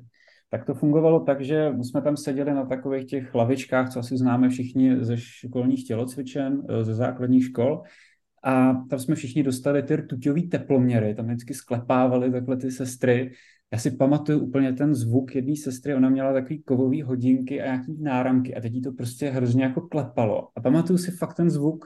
Tak 0.49 0.65
to 0.65 0.73
fungovalo 0.73 1.19
tak, 1.19 1.41
že 1.41 1.73
jsme 1.81 2.01
tam 2.01 2.17
seděli 2.17 2.53
na 2.53 2.65
takových 2.65 3.05
těch 3.05 3.35
lavičkách, 3.35 3.89
co 3.89 3.99
asi 3.99 4.17
známe 4.17 4.49
všichni 4.49 5.03
ze 5.05 5.17
školních 5.17 5.87
tělocvičen, 5.87 6.61
eh, 6.69 6.83
ze 6.83 6.95
základních 6.95 7.45
škol. 7.45 7.81
A 8.43 8.73
tam 8.89 8.99
jsme 8.99 9.15
všichni 9.15 9.43
dostali 9.43 9.83
ty 9.83 9.95
rtuťový 9.95 10.49
teploměry, 10.49 11.15
tam 11.15 11.25
vždycky 11.25 11.53
sklepávali 11.53 12.31
takhle 12.31 12.57
ty 12.57 12.71
sestry. 12.71 13.31
Já 13.73 13.79
si 13.79 13.91
pamatuju 13.91 14.39
úplně 14.39 14.73
ten 14.73 14.95
zvuk 14.95 15.35
jedné 15.35 15.55
sestry, 15.55 15.95
ona 15.95 16.09
měla 16.09 16.33
takový 16.33 16.63
kovový 16.63 17.01
hodinky 17.01 17.61
a 17.61 17.65
nějaký 17.65 17.97
náramky 18.01 18.55
a 18.55 18.61
teď 18.61 18.73
jí 18.73 18.81
to 18.81 18.91
prostě 18.91 19.29
hrozně 19.29 19.63
jako 19.63 19.81
klepalo. 19.81 20.47
A 20.55 20.61
pamatuju 20.61 20.97
si 20.97 21.11
fakt 21.11 21.33
ten 21.33 21.49
zvuk, 21.49 21.85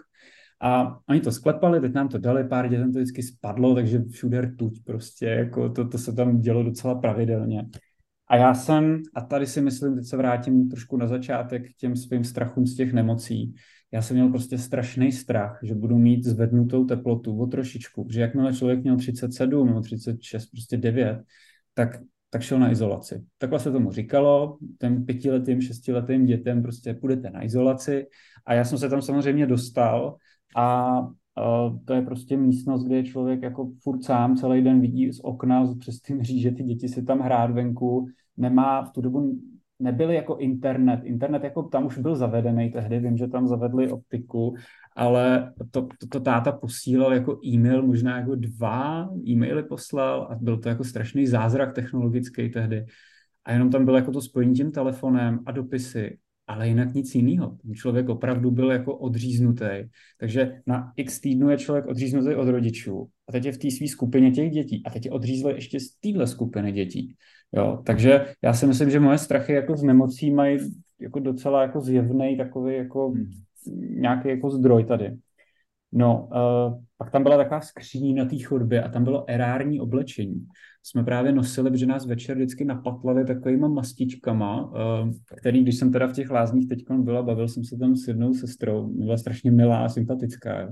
a 0.64 1.00
oni 1.10 1.20
to 1.20 1.32
sklepali, 1.32 1.82
teď 1.82 1.94
nám 1.94 2.10
to 2.10 2.18
dali, 2.18 2.44
pár 2.44 2.70
dětem 2.70 2.94
to 2.94 3.00
vždycky 3.00 3.24
spadlo, 3.24 3.76
takže 3.76 4.04
všude 4.12 4.42
rtuť 4.42 4.84
prostě, 4.84 5.26
jako 5.26 5.70
to, 5.70 5.88
to 5.88 5.98
se 5.98 6.14
tam 6.14 6.42
dělo 6.42 6.64
docela 6.64 6.96
pravidelně. 6.96 7.66
A 8.28 8.36
já 8.36 8.54
jsem, 8.54 9.02
a 9.16 9.22
tady 9.22 9.48
si 9.48 9.62
myslím, 9.62 9.96
teď 9.96 10.06
se 10.06 10.18
vrátím 10.18 10.70
trošku 10.70 10.98
na 10.98 11.08
začátek 11.08 11.72
k 11.72 11.76
těm 11.78 11.96
svým 11.96 12.24
strachům 12.24 12.68
z 12.68 12.76
těch 12.76 12.94
nemocí. 12.94 13.54
Já 13.92 14.02
jsem 14.02 14.18
měl 14.18 14.30
prostě 14.30 14.58
strašný 14.58 15.12
strach, 15.12 15.60
že 15.64 15.76
budu 15.76 15.98
mít 15.98 16.24
zvednutou 16.24 16.86
teplotu 16.86 17.42
o 17.42 17.48
trošičku, 17.48 18.08
že 18.12 18.22
jakmile 18.22 18.54
člověk 18.54 18.84
měl 18.84 18.98
37 18.98 19.68
nebo 19.68 19.82
36, 19.82 20.46
prostě 20.46 20.78
9, 20.78 21.24
tak, 21.74 22.00
tak 22.30 22.42
šel 22.42 22.60
na 22.60 22.72
izolaci. 22.72 23.24
Takhle 23.38 23.60
se 23.60 23.72
tomu 23.72 23.92
říkalo, 23.92 24.58
těm 24.80 25.06
pětiletým, 25.06 25.62
šestiletým 25.62 26.26
dětem 26.26 26.62
prostě 26.62 26.94
půjdete 26.94 27.30
na 27.30 27.44
izolaci 27.44 28.08
a 28.46 28.54
já 28.54 28.64
jsem 28.64 28.78
se 28.78 28.90
tam 28.90 29.02
samozřejmě 29.02 29.48
dostal 29.48 30.18
a 30.56 31.00
uh, 31.00 31.80
to 31.86 31.94
je 31.94 32.02
prostě 32.02 32.38
místnost, 32.38 32.84
kde 32.84 32.96
je 32.96 33.04
člověk 33.04 33.42
jako 33.42 33.72
furt 33.84 34.04
sám 34.04 34.36
celý 34.36 34.62
den 34.62 34.82
vidí 34.82 35.14
z 35.14 35.20
okna 35.20 35.74
přes 35.80 36.00
ty 36.00 36.14
mříže 36.14 36.52
ty 36.52 36.64
děti 36.64 36.88
si 36.88 37.04
tam 37.04 37.20
hrát 37.20 37.52
venku, 37.52 38.08
nemá 38.38 38.82
v 38.84 38.92
tu 38.92 39.02
dobu 39.02 39.40
nebyly 39.80 40.16
jako 40.16 40.38
internet. 40.38 41.00
Internet 41.04 41.44
jako 41.44 41.64
tam 41.64 41.86
už 41.86 41.98
byl 41.98 42.16
zavedený 42.16 42.72
tehdy, 42.72 43.00
vím, 43.00 43.18
že 43.18 43.28
tam 43.28 43.48
zavedli 43.48 43.92
optiku, 43.92 44.56
ale 44.96 45.54
to, 45.72 45.82
to, 45.82 46.08
to 46.10 46.20
táta 46.20 46.52
posílal 46.52 47.14
jako 47.14 47.40
e-mail, 47.46 47.88
možná 47.88 48.20
jako 48.20 48.36
dva 48.36 49.10
e-maily 49.28 49.64
poslal 49.64 50.28
a 50.32 50.36
byl 50.36 50.58
to 50.58 50.70
jako 50.70 50.84
strašný 50.84 51.28
zázrak 51.28 51.76
technologický 51.76 52.50
tehdy. 52.50 52.86
A 53.46 53.52
jenom 53.52 53.70
tam 53.70 53.86
bylo 53.86 53.98
jako 53.98 54.12
to 54.12 54.22
spojení 54.22 54.54
tím 54.54 54.72
telefonem 54.72 55.40
a 55.46 55.52
dopisy 55.52 56.18
ale 56.54 56.68
jinak 56.68 56.94
nic 56.94 57.16
jiného. 57.16 57.58
Ten 57.62 57.74
člověk 57.74 58.10
opravdu 58.10 58.52
byl 58.52 58.72
jako 58.72 58.98
odříznutý. 58.98 59.90
Takže 60.20 60.62
na 60.68 60.92
x 60.96 61.20
týdnů 61.20 61.50
je 61.50 61.58
člověk 61.58 61.86
odříznutý 61.86 62.36
od 62.36 62.48
rodičů 62.48 63.08
a 63.30 63.32
teď 63.32 63.46
je 63.46 63.52
v 63.52 63.58
té 63.58 63.72
své 63.72 63.88
skupině 63.88 64.32
těch 64.32 64.52
dětí 64.52 64.84
a 64.86 64.90
teď 64.90 65.06
je 65.06 65.12
odřízl 65.12 65.50
ještě 65.50 65.80
z 65.80 65.90
téhle 65.90 66.28
skupiny 66.28 66.72
dětí. 66.72 67.16
Jo, 67.54 67.82
takže 67.86 68.26
já 68.42 68.54
si 68.54 68.68
myslím, 68.68 68.90
že 68.90 69.00
moje 69.00 69.18
strachy 69.18 69.54
jako 69.54 69.78
z 69.78 69.84
nemocí 69.84 70.32
mají 70.32 70.60
jako 71.00 71.20
docela 71.20 71.62
jako 71.62 71.82
zjevný 71.82 72.38
takový 72.38 72.76
jako 72.76 73.10
hmm. 73.10 73.32
nějaký 74.02 74.30
jako 74.30 74.50
zdroj 74.50 74.84
tady. 74.84 75.18
No, 75.92 76.30
uh, 76.32 76.84
pak 76.98 77.12
tam 77.12 77.24
byla 77.24 77.38
taková 77.38 77.62
skříň 77.62 78.16
na 78.16 78.26
té 78.26 78.40
chodbě 78.44 78.84
a 78.84 78.90
tam 78.90 79.04
bylo 79.04 79.30
erární 79.30 79.80
oblečení. 79.80 80.48
Jsme 80.86 81.04
právě 81.04 81.32
nosili, 81.32 81.72
protože 81.72 81.86
nás 81.86 82.06
večer 82.06 82.36
vždycky 82.36 82.66
napatlali 82.66 83.26
takovýma 83.26 83.68
mastičkama, 83.68 84.66
uh, 84.66 85.12
který, 85.38 85.64
když 85.64 85.78
jsem 85.78 85.92
teda 85.92 86.08
v 86.08 86.14
těch 86.14 86.30
lázních 86.30 86.68
teď 86.68 86.84
byla, 86.98 87.24
bavil 87.24 87.48
jsem 87.48 87.64
se 87.64 87.78
tam 87.78 87.96
s 87.96 88.08
jednou 88.08 88.34
sestrou, 88.34 88.88
byla 88.88 89.18
strašně 89.18 89.52
milá 89.52 89.86
a 89.86 89.90
sympatická. 89.90 90.62
Jo. 90.62 90.70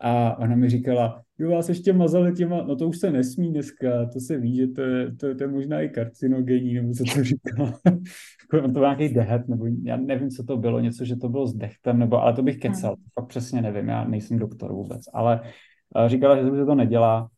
A 0.00 0.38
ona 0.38 0.56
mi 0.56 0.70
říkala, 0.70 1.22
jo, 1.38 1.50
vás 1.50 1.68
ještě 1.68 1.92
mazali 1.92 2.32
těma, 2.32 2.62
no 2.62 2.76
to 2.76 2.88
už 2.88 2.98
se 2.98 3.10
nesmí 3.10 3.50
dneska, 3.50 4.06
to 4.12 4.20
se 4.20 4.38
ví, 4.38 4.56
že 4.56 4.66
to 4.66 4.82
je, 4.82 5.16
to, 5.16 5.34
to 5.34 5.44
je 5.44 5.48
možná 5.48 5.80
i 5.80 5.88
karcinogenní, 5.88 6.74
nebo 6.74 6.92
co 6.92 7.04
to 7.04 7.24
říkala. 7.24 7.80
to 8.50 8.68
byl 8.68 8.80
nějaký 8.80 9.14
dehet, 9.14 9.48
nebo 9.48 9.66
já 9.82 9.96
nevím, 9.96 10.30
co 10.30 10.44
to 10.44 10.56
bylo, 10.56 10.80
něco, 10.80 11.04
že 11.04 11.16
to 11.16 11.28
bylo 11.28 11.46
s 11.46 11.54
dechtem, 11.54 11.98
nebo, 11.98 12.22
ale 12.22 12.32
to 12.32 12.42
bych 12.42 12.58
kecal, 12.58 12.94
hmm. 12.94 13.04
fakt 13.14 13.28
přesně 13.28 13.62
nevím, 13.62 13.88
já 13.88 14.04
nejsem 14.04 14.38
doktor 14.38 14.72
vůbec, 14.72 15.00
ale 15.14 15.40
uh, 15.40 16.08
říkala, 16.08 16.36
že 16.36 16.50
se 16.50 16.66
to 16.66 16.74
nedělá 16.74 17.28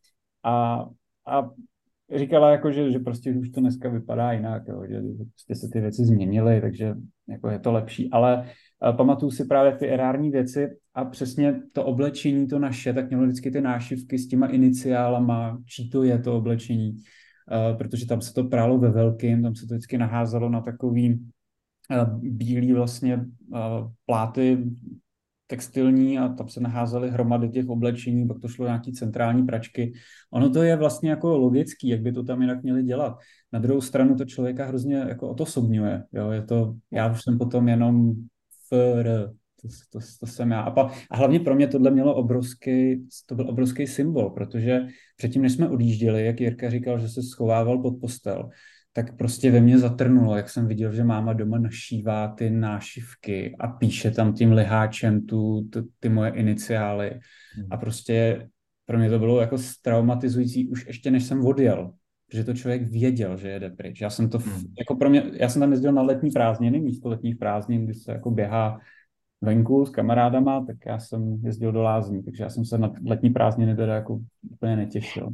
a, 0.45 0.87
a 1.27 1.51
říkala, 2.15 2.51
jako, 2.51 2.73
že, 2.73 2.91
že 2.91 2.99
prostě 2.99 3.35
už 3.35 3.51
to 3.51 3.61
dneska 3.61 3.89
vypadá 3.89 4.33
jinak, 4.33 4.63
jo, 4.69 4.83
že 4.89 5.01
prostě 5.31 5.55
se 5.55 5.69
ty 5.73 5.81
věci 5.81 6.05
změnily, 6.05 6.61
takže 6.61 6.95
jako 7.29 7.49
je 7.49 7.59
to 7.59 7.73
lepší, 7.73 8.11
ale 8.11 8.49
pamatuju 8.97 9.31
si 9.31 9.45
právě 9.45 9.73
ty 9.73 9.89
erární 9.89 10.31
věci 10.31 10.69
a 10.95 11.05
přesně 11.05 11.63
to 11.73 11.85
oblečení, 11.85 12.47
to 12.47 12.59
naše, 12.59 12.93
tak 12.93 13.09
mělo 13.09 13.23
vždycky 13.23 13.51
ty 13.51 13.61
nášivky 13.61 14.19
s 14.19 14.29
těma 14.29 14.47
iniciálama, 14.47 15.59
čí 15.67 15.91
to 15.91 16.03
je 16.03 16.19
to 16.19 16.37
oblečení, 16.37 16.91
uh, 16.93 17.79
protože 17.79 18.07
tam 18.07 18.21
se 18.21 18.35
to 18.35 18.45
prálo 18.45 18.79
ve 18.79 18.91
velkým, 18.91 19.43
tam 19.43 19.55
se 19.55 19.67
to 19.67 19.75
vždycky 19.75 19.99
naházelo 19.99 20.49
na 20.49 20.61
takový 20.61 21.21
uh, 21.91 22.19
bílý 22.21 22.73
vlastně 22.73 23.25
pláty 24.07 24.59
textilní 25.53 26.19
a 26.19 26.29
tam 26.29 26.49
se 26.49 26.61
naházely 26.61 27.11
hromady 27.11 27.49
těch 27.49 27.69
oblečení, 27.69 28.29
pak 28.29 28.41
to 28.41 28.49
šlo 28.49 28.65
nějaký 28.67 28.93
centrální 28.93 29.43
pračky. 29.43 29.93
Ono 30.31 30.51
to 30.51 30.63
je 30.63 30.77
vlastně 30.77 31.11
jako 31.11 31.39
logický, 31.39 31.89
jak 31.89 32.01
by 32.01 32.13
to 32.13 32.23
tam 32.23 32.41
jinak 32.41 32.63
měli 32.63 32.83
dělat. 32.83 33.19
Na 33.53 33.59
druhou 33.59 33.81
stranu 33.81 34.17
to 34.17 34.25
člověka 34.25 34.65
hrozně 34.65 34.97
jako 34.97 35.29
otosobňuje. 35.29 36.05
Jo? 36.13 36.31
Je 36.31 36.43
to, 36.43 36.75
já 36.91 37.13
už 37.13 37.23
jsem 37.23 37.39
potom 37.39 37.69
jenom 37.69 38.13
FR, 38.69 39.29
to, 39.63 39.69
to, 39.93 39.99
to 40.21 40.27
jsem 40.27 40.51
já. 40.51 40.61
A, 40.61 40.71
pa, 40.71 40.91
a 41.11 41.17
hlavně 41.17 41.41
pro 41.41 41.55
mě 41.55 41.69
tohle 41.69 41.91
mělo 41.91 42.15
obrovský, 42.15 43.07
to 43.27 43.35
byl 43.35 43.51
obrovský 43.51 43.87
symbol, 43.87 44.31
protože 44.31 44.87
předtím, 45.17 45.43
než 45.43 45.53
jsme 45.53 45.69
odjížděli, 45.69 46.25
jak 46.25 46.41
Jirka 46.41 46.71
říkal, 46.71 46.99
že 46.99 47.09
se 47.09 47.23
schovával 47.23 47.79
pod 47.79 48.01
postel, 48.01 48.49
tak 48.93 49.17
prostě 49.17 49.51
ve 49.51 49.61
mně 49.61 49.79
zatrnulo, 49.79 50.37
jak 50.37 50.51
jsem 50.51 50.67
viděl, 50.67 50.93
že 50.93 51.05
máma 51.05 51.33
doma 51.33 51.59
našívá 51.59 52.29
ty 52.29 52.51
nášivky 52.51 53.57
a 53.61 53.69
píše 53.69 54.11
tam 54.11 54.33
tím 54.33 54.53
liháčem 54.53 55.27
tu, 55.27 55.69
tu, 55.73 55.89
ty 56.01 56.09
moje 56.09 56.31
iniciály. 56.31 57.11
Hmm. 57.57 57.67
A 57.71 57.77
prostě 57.77 58.49
pro 58.87 58.99
mě 58.99 59.11
to 59.11 59.19
bylo 59.19 59.41
jako 59.41 59.57
traumatizující 59.83 60.69
už 60.69 60.87
ještě 60.87 61.11
než 61.11 61.25
jsem 61.25 61.47
odjel, 61.47 61.93
protože 62.27 62.45
to 62.45 62.55
člověk 62.55 62.83
věděl, 62.83 63.37
že 63.37 63.49
jede 63.49 63.71
pryč. 63.71 64.01
Já 64.01 64.11
jsem 64.11 64.29
to, 64.29 64.39
hmm. 64.39 64.65
jako 64.79 64.97
pro 64.97 65.11
mě, 65.11 65.23
já 65.33 65.49
jsem 65.49 65.61
tam 65.61 65.73
jezdil 65.73 65.93
na 65.93 66.03
letní 66.03 66.31
prázdniny, 66.31 66.81
místo 66.81 67.09
letních 67.09 67.37
prázdnin, 67.37 67.85
kdy 67.85 67.95
se 67.95 68.13
jako 68.13 68.31
běhá 68.31 68.81
venku 69.41 69.87
s 69.87 69.91
kamarádama, 69.91 70.65
tak 70.67 70.77
já 70.87 70.99
jsem 70.99 71.41
jezdil 71.45 71.73
do 71.73 71.83
lázní, 71.83 72.23
takže 72.23 72.43
já 72.43 72.49
jsem 72.51 72.65
se 72.65 72.79
na 72.79 72.93
letní 73.07 73.31
prázdniny 73.31 73.77
teda 73.77 73.95
jako 73.95 74.21
úplně 74.51 74.77
netěšil. 74.77 75.29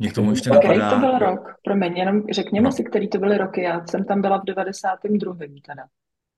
Mě 0.00 0.10
k 0.10 0.14
tomu 0.14 0.30
ještě 0.30 0.50
napadá... 0.50 0.68
Který 0.68 0.90
to 0.90 0.98
byl 0.98 1.18
rok? 1.18 1.40
Promiň, 1.64 1.96
jenom 1.96 2.22
řekněme 2.30 2.64
no. 2.64 2.72
si, 2.72 2.84
který 2.84 3.08
to 3.08 3.18
byly 3.18 3.38
roky. 3.38 3.62
Já 3.62 3.86
jsem 3.86 4.04
tam 4.04 4.20
byla 4.20 4.38
v 4.38 4.44
92. 4.44 5.34
teda. 5.66 5.82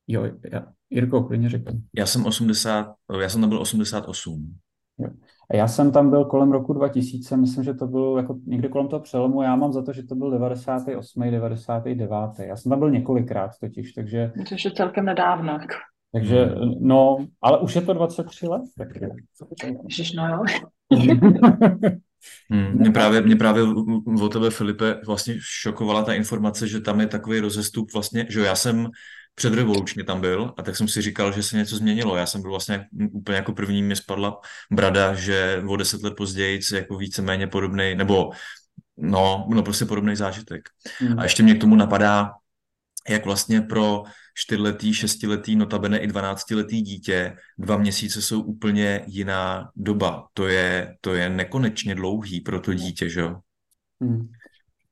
Jo, 0.07 0.25
já, 0.53 0.67
Jirko, 0.91 1.23
klidně 1.23 1.49
řekl. 1.49 1.73
Já 1.97 2.07
jsem 2.07 2.27
80, 2.27 2.95
já 3.21 3.29
jsem 3.29 3.41
tam 3.41 3.51
byl 3.51 3.61
88. 3.61 4.55
Jo. 4.99 5.09
A 5.51 5.57
já 5.57 5.69
jsem 5.69 5.93
tam 5.93 6.11
byl 6.11 6.25
kolem 6.25 6.53
roku 6.53 6.73
2000, 6.73 7.37
myslím, 7.37 7.65
že 7.65 7.75
to 7.75 7.87
bylo 7.87 8.17
jako 8.17 8.39
někde 8.47 8.69
kolem 8.69 8.89
toho 8.89 9.01
přelomu. 9.01 9.43
Já 9.43 9.57
mám 9.57 9.73
za 9.73 9.83
to, 9.83 9.93
že 9.93 10.03
to 10.03 10.15
byl 10.15 10.31
98. 10.31 11.31
99. 11.31 12.49
Já 12.49 12.57
jsem 12.57 12.71
tam 12.71 12.79
byl 12.79 12.91
několikrát 12.91 13.51
totiž, 13.61 13.93
takže... 13.93 14.33
To 14.49 14.55
je 14.65 14.75
celkem 14.75 15.05
nedávno. 15.05 15.53
Jako. 15.53 15.75
Takže, 16.13 16.45
hmm. 16.45 16.75
no, 16.81 17.27
ale 17.43 17.61
už 17.61 17.75
je 17.75 17.83
to 17.83 17.93
23 17.93 18.47
let. 18.47 18.63
Tak... 18.79 18.89
Ježiš, 19.89 20.13
no 20.13 20.29
jo. 20.29 20.45
Hmm, 22.51 22.73
mě, 22.79 22.91
právě, 22.91 23.20
mě 23.23 23.37
právě 23.37 23.62
o 24.23 24.29
tebe, 24.29 24.51
Filipe, 24.51 25.01
vlastně 25.07 25.35
šokovala 25.41 26.03
ta 26.03 26.14
informace, 26.14 26.68
že 26.68 26.81
tam 26.81 27.01
je 27.01 27.07
takový 27.07 27.41
rozestup 27.41 27.93
vlastně, 27.93 28.27
že 28.31 28.41
já 28.41 28.55
jsem 28.55 28.89
předrevolučně 29.35 30.05
tam 30.05 30.20
byl 30.20 30.55
a 30.57 30.62
tak 30.62 30.77
jsem 30.77 30.89
si 30.89 31.03
říkal, 31.03 31.33
že 31.33 31.43
se 31.43 31.57
něco 31.57 31.77
změnilo. 31.77 32.16
Já 32.16 32.27
jsem 32.27 32.43
byl 32.43 32.51
vlastně 32.51 32.87
úplně 33.12 33.37
jako 33.37 33.53
první, 33.53 33.83
mě 33.83 33.97
spadla 33.97 34.41
brada, 34.70 35.14
že 35.14 35.62
o 35.68 35.77
deset 35.77 36.03
let 36.03 36.14
později 36.16 36.61
jako 36.75 36.97
víceméně 36.97 37.47
podobný, 37.47 37.95
nebo 37.95 38.31
no, 38.97 39.47
no 39.55 39.62
prostě 39.62 39.85
podobný 39.85 40.16
zážitek. 40.16 40.68
Hmm. 40.99 41.18
A 41.18 41.23
ještě 41.23 41.43
mě 41.43 41.55
k 41.55 41.61
tomu 41.61 41.77
napadá, 41.77 42.31
jak 43.09 43.25
vlastně 43.25 43.61
pro 43.61 44.03
čtyřletý, 44.35 44.95
šestiletý, 44.95 45.57
notabene 45.57 45.99
i 45.99 46.07
dvanáctiletý 46.07 46.83
dítě 46.83 47.37
dva 47.59 47.77
měsíce 47.77 48.23
jsou 48.23 48.43
úplně 48.43 49.05
jiná 49.07 49.71
doba. 49.77 50.27
To 50.35 50.47
je, 50.47 50.97
to 51.01 51.15
je 51.15 51.29
nekonečně 51.29 51.95
dlouhý 51.95 52.41
pro 52.41 52.61
to 52.61 52.75
dítě, 52.75 53.09
že 53.09 53.21
jo? 53.21 53.37
Hmm. 54.01 54.29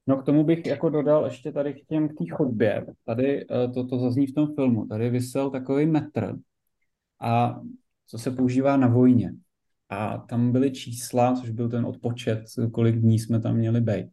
No 0.07 0.17
k 0.17 0.25
tomu 0.25 0.45
bych 0.45 0.67
jako 0.67 0.91
dodal 0.91 1.25
ještě 1.25 1.53
tady 1.53 1.75
k 1.75 1.87
těm 1.87 2.09
k 2.09 2.13
té 2.19 2.25
chodbě. 2.31 2.87
Tady 3.05 3.47
eh, 3.51 3.69
to, 3.69 3.87
to 3.87 3.99
zazní 3.99 4.27
v 4.27 4.35
tom 4.35 4.55
filmu. 4.55 4.87
Tady 4.87 5.11
vysel 5.11 5.51
takový 5.51 5.87
metr 5.87 6.37
a 7.21 7.61
co 8.07 8.19
se 8.19 8.31
používá 8.31 8.77
na 8.77 8.89
vojně. 8.89 9.33
A 9.89 10.19
tam 10.19 10.53
byly 10.53 10.71
čísla, 10.71 11.35
což 11.35 11.51
byl 11.51 11.69
ten 11.69 11.87
odpočet, 11.87 12.45
kolik 12.73 12.97
dní 12.97 13.19
jsme 13.19 13.41
tam 13.41 13.57
měli 13.57 13.81
být. 13.81 14.07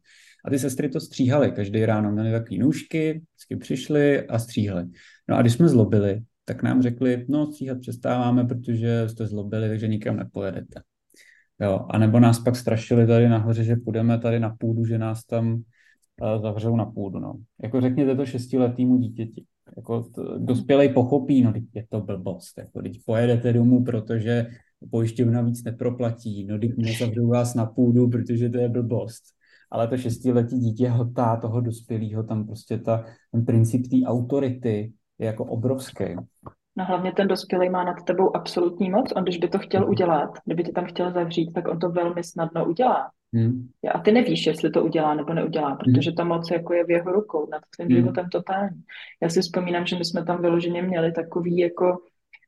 A 0.45 0.49
ty 0.49 0.59
sestry 0.59 0.89
to 0.89 0.99
stříhaly. 0.99 1.51
Každý 1.51 1.85
ráno 1.85 2.11
měli 2.11 2.31
takové 2.31 2.59
nůžky, 2.59 3.11
vždycky 3.11 3.55
přišli 3.55 4.27
a 4.27 4.39
stříhali. 4.39 4.85
No 5.29 5.37
a 5.37 5.41
když 5.41 5.53
jsme 5.53 5.69
zlobili, 5.69 6.21
tak 6.45 6.63
nám 6.63 6.81
řekli, 6.81 7.25
no 7.29 7.45
stříhat 7.45 7.79
přestáváme, 7.79 8.45
protože 8.45 9.09
jste 9.09 9.27
zlobili, 9.27 9.69
takže 9.69 9.87
nikam 9.87 10.17
nepojedete. 10.17 10.81
Jo, 11.61 11.85
a 11.89 11.97
nebo 11.97 12.19
nás 12.19 12.39
pak 12.39 12.55
strašili 12.55 13.07
tady 13.07 13.29
nahoře, 13.29 13.63
že 13.63 13.75
půjdeme 13.75 14.19
tady 14.19 14.39
na 14.39 14.55
půdu, 14.59 14.85
že 14.85 14.97
nás 14.97 15.25
tam 15.25 15.53
uh, 15.53 16.41
zavřou 16.41 16.75
na 16.75 16.85
půdu. 16.85 17.19
No. 17.19 17.33
Jako 17.63 17.81
řekněte 17.81 18.15
to 18.15 18.25
šestiletýmu 18.25 18.97
dítěti. 18.97 19.45
Jako 19.77 20.09
dospělej 20.37 20.89
pochopí, 20.89 21.43
no 21.43 21.53
je 21.73 21.85
to 21.89 22.01
blbost. 22.01 22.57
Jako 22.57 22.81
teď 22.81 22.99
pojedete 23.05 23.53
domů, 23.53 23.83
protože 23.83 24.47
pojišťovna 24.91 25.41
víc 25.41 25.63
neproplatí, 25.63 26.45
no 26.45 26.59
teď 26.59 26.71
nezavřou 26.77 27.27
vás 27.27 27.55
na 27.55 27.65
půdu, 27.65 28.09
protože 28.09 28.49
to 28.49 28.57
je 28.57 28.69
blbost 28.69 29.23
ale 29.71 29.87
to 29.87 29.97
šestiletí 29.97 30.59
dítě 30.59 30.89
hotá 30.89 31.35
toho 31.35 31.61
dospělého, 31.61 32.23
tam 32.23 32.45
prostě 32.45 32.77
ta, 32.77 33.05
ten 33.31 33.45
princip 33.45 33.81
té 33.87 34.07
autority 34.07 34.93
je 35.19 35.25
jako 35.25 35.45
obrovský. 35.45 36.05
No 36.77 36.85
hlavně 36.85 37.11
ten 37.11 37.27
dospělý 37.27 37.69
má 37.69 37.83
nad 37.83 38.03
tebou 38.03 38.35
absolutní 38.35 38.89
moc. 38.89 39.13
On, 39.15 39.23
když 39.23 39.37
by 39.37 39.47
to 39.47 39.59
chtěl 39.59 39.81
mhm. 39.81 39.89
udělat, 39.89 40.29
kdyby 40.45 40.63
tě 40.63 40.71
tam 40.71 40.85
chtěl 40.85 41.11
zavřít, 41.11 41.53
tak 41.53 41.67
on 41.67 41.79
to 41.79 41.89
velmi 41.89 42.23
snadno 42.23 42.65
udělá. 42.65 43.11
Hmm. 43.33 43.67
A 43.93 43.99
ty 43.99 44.11
nevíš, 44.11 44.47
jestli 44.47 44.69
to 44.69 44.83
udělá 44.83 45.13
nebo 45.13 45.33
neudělá, 45.33 45.69
mhm. 45.69 45.77
protože 45.77 46.11
ta 46.11 46.23
moc 46.23 46.51
jako 46.51 46.73
je 46.73 46.85
v 46.85 46.89
jeho 46.89 47.11
rukou 47.11 47.47
nad 47.51 47.61
tvým 47.75 47.87
hmm. 47.87 47.97
životem 47.97 48.29
totální. 48.29 48.81
Já 49.21 49.29
si 49.29 49.41
vzpomínám, 49.41 49.85
že 49.85 49.97
my 49.97 50.05
jsme 50.05 50.25
tam 50.25 50.41
vyloženě 50.41 50.81
měli 50.81 51.11
takový 51.11 51.57
jako 51.57 51.97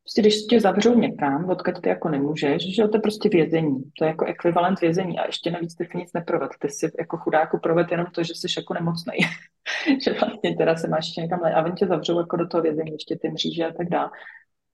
Prostě 0.10 0.22
když 0.22 0.46
tě 0.46 0.60
zavřou 0.60 1.00
někam, 1.00 1.50
odkud 1.50 1.82
ty 1.82 1.90
jako 1.90 2.10
nemůžeš, 2.10 2.76
že 2.76 2.88
to 2.88 2.98
je 2.98 3.02
prostě 3.02 3.30
vězení. 3.30 3.84
To 3.98 4.04
je 4.04 4.08
jako 4.08 4.26
ekvivalent 4.26 4.82
vězení 4.82 5.20
a 5.20 5.26
ještě 5.26 5.52
navíc 5.52 5.76
ty 5.76 5.88
nic 5.96 6.14
neproved. 6.14 6.52
Ty 6.60 6.70
si 6.70 6.92
jako 7.00 7.18
chudáku 7.18 7.60
proved 7.60 7.92
jenom 7.92 8.06
to, 8.06 8.24
že 8.24 8.34
jsi 8.36 8.48
jako 8.58 8.74
nemocný. 8.74 9.14
že 10.04 10.14
vlastně 10.14 10.56
teda 10.56 10.76
se 10.76 10.88
máš 10.88 11.06
ještě 11.06 11.22
někam 11.22 11.40
a 11.44 11.64
oni 11.64 11.74
tě 11.74 11.88
zavřou 11.88 12.20
jako 12.20 12.38
do 12.38 12.48
toho 12.48 12.62
vězení, 12.62 12.92
ještě 12.92 13.18
ty 13.22 13.30
mříže 13.30 13.66
a 13.66 13.74
tak 13.74 13.90
dále. 13.90 14.10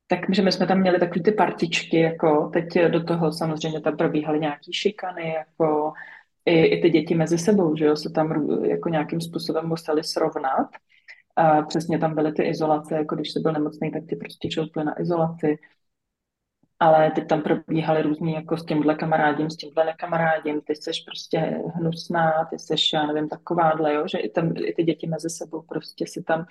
Takže 0.07 0.41
my 0.41 0.51
jsme 0.51 0.67
tam 0.67 0.79
měli 0.79 0.99
takové 0.99 1.23
ty 1.23 1.31
partičky, 1.31 1.99
jako 1.99 2.49
teď 2.53 2.65
do 2.87 3.03
toho 3.03 3.31
samozřejmě 3.31 3.81
tam 3.81 3.97
probíhaly 3.97 4.39
nějaký 4.39 4.73
šikany, 4.73 5.33
jako 5.33 5.93
i, 6.45 6.65
i 6.65 6.81
ty 6.81 6.89
děti 6.89 7.15
mezi 7.15 7.37
sebou, 7.37 7.75
že 7.75 7.85
jo, 7.85 7.95
se 7.95 8.09
tam 8.09 8.49
jako 8.65 8.89
nějakým 8.89 9.21
způsobem 9.21 9.67
museli 9.67 10.03
srovnat. 10.03 10.67
A 11.35 11.61
přesně 11.61 11.99
tam 11.99 12.15
byly 12.15 12.31
ty 12.33 12.43
izolace, 12.43 12.95
jako 12.95 13.15
když 13.15 13.31
jsi 13.31 13.39
byl 13.39 13.51
nemocný, 13.51 13.91
tak 13.91 14.03
ty 14.09 14.15
prostě 14.15 14.51
šouply 14.51 14.83
na 14.83 15.01
izolaci. 15.01 15.57
Ale 16.79 17.11
teď 17.11 17.27
tam 17.27 17.41
probíhaly 17.41 18.01
různý, 18.01 18.33
jako 18.33 18.57
s 18.57 18.65
tímhle 18.65 18.95
kamarádím, 18.95 19.49
s 19.49 19.57
tímhle 19.57 19.85
nekamarádím, 19.85 20.61
ty 20.61 20.75
jsi 20.75 20.91
prostě 21.05 21.39
hnusná, 21.75 22.45
ty 22.49 22.59
jsi, 22.59 22.75
já 22.93 23.07
nevím, 23.07 23.29
takováhle, 23.29 23.93
jo, 23.93 24.07
že 24.07 24.17
i, 24.17 24.29
tam, 24.29 24.53
i 24.57 24.73
ty 24.73 24.83
děti 24.83 25.07
mezi 25.07 25.29
sebou 25.29 25.61
prostě 25.61 26.07
si 26.07 26.23
tam, 26.23 26.45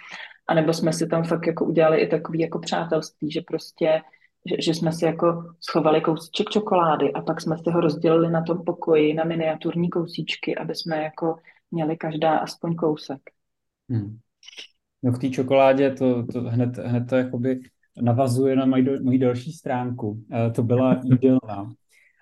anebo 0.46 0.72
jsme 0.72 0.92
si 0.92 1.06
tam 1.06 1.24
fakt 1.24 1.46
jako 1.46 1.64
udělali 1.64 2.00
i 2.00 2.06
takový 2.06 2.40
jako 2.40 2.58
přátelství, 2.58 3.30
že 3.30 3.40
prostě 3.40 4.02
že, 4.50 4.56
že 4.62 4.74
jsme 4.74 4.92
si 4.92 5.04
jako 5.04 5.54
schovali 5.60 6.00
kousíček 6.00 6.48
čokolády 6.48 7.12
a 7.12 7.22
pak 7.22 7.40
jsme 7.40 7.58
si 7.58 7.70
ho 7.70 7.80
rozdělili 7.80 8.30
na 8.30 8.42
tom 8.42 8.64
pokoji 8.64 9.14
na 9.14 9.24
miniaturní 9.24 9.90
kousíčky, 9.90 10.56
aby 10.56 10.74
jsme 10.74 11.02
jako 11.02 11.36
měli 11.70 11.96
každá 11.96 12.36
aspoň 12.36 12.74
kousek. 12.74 13.20
Hmm. 13.90 14.18
No 15.04 15.12
k 15.12 15.18
té 15.18 15.30
čokoládě 15.30 15.90
to, 15.90 16.26
to 16.26 16.40
hned, 16.40 16.78
hned 16.78 17.08
to 17.08 17.16
jakoby 17.16 17.60
navazuje 18.02 18.56
na 18.56 18.66
moji, 18.66 19.00
moji 19.02 19.18
další 19.18 19.52
stránku. 19.52 20.24
E, 20.32 20.50
to 20.50 20.62
byla 20.62 21.00
jídelna. 21.04 21.72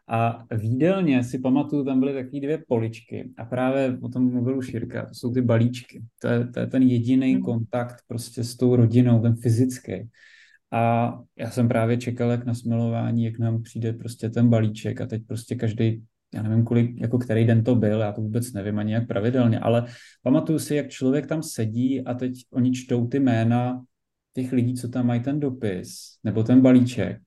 A 0.09 0.45
v 0.57 0.64
jídelně 0.64 1.24
si 1.24 1.39
pamatuju, 1.39 1.85
tam 1.85 2.01
byly 2.01 2.12
takové 2.12 2.41
dvě 2.41 2.64
poličky 2.68 3.30
a 3.39 3.45
právě 3.45 3.99
o 4.03 4.09
tom 4.09 4.33
mluvil 4.33 4.59
už 4.59 4.74
Jirka, 4.74 5.07
to 5.07 5.14
jsou 5.14 5.33
ty 5.33 5.41
balíčky. 5.41 6.03
To 6.18 6.28
je, 6.28 6.47
to 6.47 6.61
je 6.61 6.66
ten 6.66 6.83
jediný 6.83 7.33
hmm. 7.33 7.43
kontakt 7.43 7.97
prostě 8.09 8.45
s 8.45 8.57
tou 8.57 8.76
rodinou, 8.76 9.22
ten 9.22 9.37
fyzický. 9.37 10.09
A 10.72 11.12
já 11.39 11.51
jsem 11.51 11.68
právě 11.68 11.97
čekal, 11.97 12.30
jak 12.30 12.47
na 12.47 12.55
smilování, 12.55 13.24
jak 13.24 13.39
nám 13.39 13.62
přijde 13.62 13.93
prostě 13.93 14.30
ten 14.30 14.49
balíček 14.49 15.01
a 15.01 15.07
teď 15.07 15.22
prostě 15.26 15.55
každý 15.55 16.03
já 16.35 16.43
nevím, 16.43 16.64
kolik, 16.64 17.01
jako 17.01 17.18
který 17.18 17.47
den 17.47 17.64
to 17.64 17.74
byl, 17.74 18.01
já 18.01 18.12
to 18.12 18.20
vůbec 18.20 18.53
nevím 18.53 18.78
ani 18.78 18.93
jak 18.93 19.07
pravidelně, 19.07 19.59
ale 19.59 19.87
pamatuju 20.22 20.59
si, 20.59 20.74
jak 20.74 20.89
člověk 20.89 21.26
tam 21.26 21.43
sedí 21.43 22.05
a 22.05 22.14
teď 22.14 22.33
oni 22.53 22.72
čtou 22.72 23.07
ty 23.07 23.20
jména 23.20 23.85
těch 24.35 24.53
lidí, 24.53 24.74
co 24.74 24.89
tam 24.89 25.07
mají 25.07 25.20
ten 25.20 25.41
dopis 25.41 26.18
nebo 26.24 26.43
ten 26.43 26.61
balíček. 26.61 27.20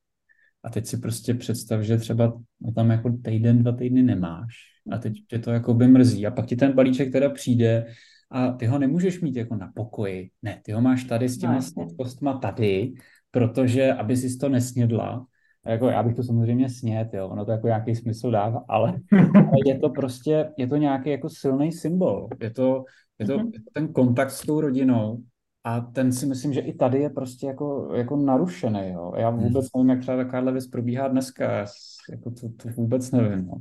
A 0.63 0.69
teď 0.69 0.85
si 0.85 0.97
prostě 0.97 1.33
představ, 1.33 1.81
že 1.81 1.97
třeba 1.97 2.41
tam 2.75 2.91
jako 2.91 3.17
týden, 3.23 3.63
dva 3.63 3.71
týdny 3.71 4.03
nemáš 4.03 4.55
a 4.91 4.97
teď 4.97 5.13
tě 5.27 5.39
to 5.39 5.51
jako 5.51 5.73
by 5.73 5.87
mrzí 5.87 6.27
a 6.27 6.31
pak 6.31 6.45
ti 6.45 6.55
ten 6.55 6.73
balíček 6.73 7.11
teda 7.11 7.29
přijde 7.29 7.85
a 8.31 8.51
ty 8.51 8.65
ho 8.65 8.79
nemůžeš 8.79 9.21
mít 9.21 9.35
jako 9.35 9.55
na 9.55 9.71
pokoji. 9.75 10.29
Ne, 10.41 10.61
ty 10.63 10.71
ho 10.71 10.81
máš 10.81 11.03
tady 11.03 11.29
s 11.29 11.37
těma 11.37 11.59
no, 11.77 11.87
kostma 11.97 12.37
tady, 12.37 12.93
protože 13.31 13.93
aby 13.93 14.17
si 14.17 14.37
to 14.37 14.49
nesnědla, 14.49 15.25
jako 15.71 15.87
já 15.87 16.03
bych 16.03 16.15
to 16.15 16.23
samozřejmě 16.23 16.69
snět, 16.69 17.09
jo, 17.13 17.27
ono 17.27 17.45
to 17.45 17.51
jako 17.51 17.67
nějaký 17.67 17.95
smysl 17.95 18.31
dává, 18.31 18.63
ale 18.67 18.93
je 19.65 19.79
to 19.79 19.89
prostě, 19.89 20.49
je 20.57 20.67
to 20.67 20.75
nějaký 20.75 21.09
jako 21.09 21.29
silný 21.29 21.71
symbol. 21.71 22.27
Je 22.41 22.49
to, 22.49 22.83
je 23.19 23.25
to, 23.25 23.37
mm-hmm. 23.37 23.51
je 23.53 23.59
to 23.59 23.69
ten 23.73 23.93
kontakt 23.93 24.31
s 24.31 24.41
tou 24.41 24.61
rodinou 24.61 25.17
a 25.63 25.81
ten 25.81 26.11
si 26.11 26.25
myslím, 26.25 26.53
že 26.53 26.59
i 26.59 26.73
tady 26.73 26.99
je 26.99 27.09
prostě 27.09 27.47
jako, 27.47 27.91
jako 27.95 28.15
narušený, 28.15 28.91
jo. 28.91 29.13
Já 29.17 29.31
mhm. 29.31 29.39
vůbec 29.39 29.65
nevím, 29.75 29.89
jak 29.89 29.99
třeba 29.99 30.17
takováhle 30.17 30.51
věc 30.51 30.67
probíhá 30.67 31.07
dneska, 31.07 31.65
jako 32.11 32.31
to, 32.31 32.49
to 32.49 32.69
vůbec 32.69 33.11
nevím, 33.11 33.45
no. 33.45 33.53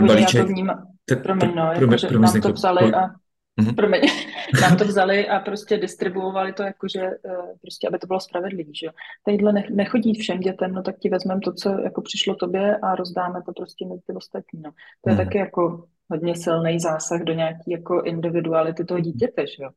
No, 0.00 0.14
já 0.14 0.26
to 0.26 0.46
vnímám, 0.46 0.86
promiň, 1.22 1.54
no, 1.54 1.72
jako, 1.72 1.96
že 1.96 2.18
nám 2.18 2.40
to 2.40 2.52
psali 2.52 2.94
a 2.94 3.08
Mm-hmm. 3.60 3.74
Promiň, 3.74 4.00
Nám 4.60 4.76
to 4.76 4.84
vzali 4.84 5.28
a 5.28 5.40
prostě 5.40 5.76
distribuovali 5.76 6.52
to 6.52 6.62
jakože, 6.62 7.00
eh, 7.00 7.54
prostě, 7.62 7.88
aby 7.88 7.98
to 7.98 8.06
bylo 8.06 8.20
spravedlivý, 8.20 8.72
že 8.74 8.86
jo. 8.86 8.92
Tadyhle 9.26 9.52
nechodí 9.70 10.14
všem 10.14 10.40
dětem, 10.40 10.72
no 10.72 10.82
tak 10.82 10.98
ti 10.98 11.08
vezmeme 11.08 11.40
to, 11.40 11.52
co 11.52 11.70
jako 11.70 12.02
přišlo 12.02 12.34
tobě 12.34 12.76
a 12.76 12.94
rozdáme 12.94 13.42
to 13.46 13.52
prostě 13.52 13.86
mezi 13.86 14.02
ty 14.06 14.12
ostatní, 14.12 14.62
no. 14.62 14.70
To 15.04 15.10
je 15.10 15.14
hmm. 15.14 15.24
taky 15.24 15.38
jako 15.38 15.86
hodně 16.10 16.36
silný 16.36 16.80
zásah 16.80 17.20
do 17.20 17.32
nějaký 17.32 17.70
jako 17.70 18.02
individuality 18.02 18.84
toho 18.84 19.00
dítěte, 19.00 19.46
že 19.46 19.62
jo. 19.62 19.70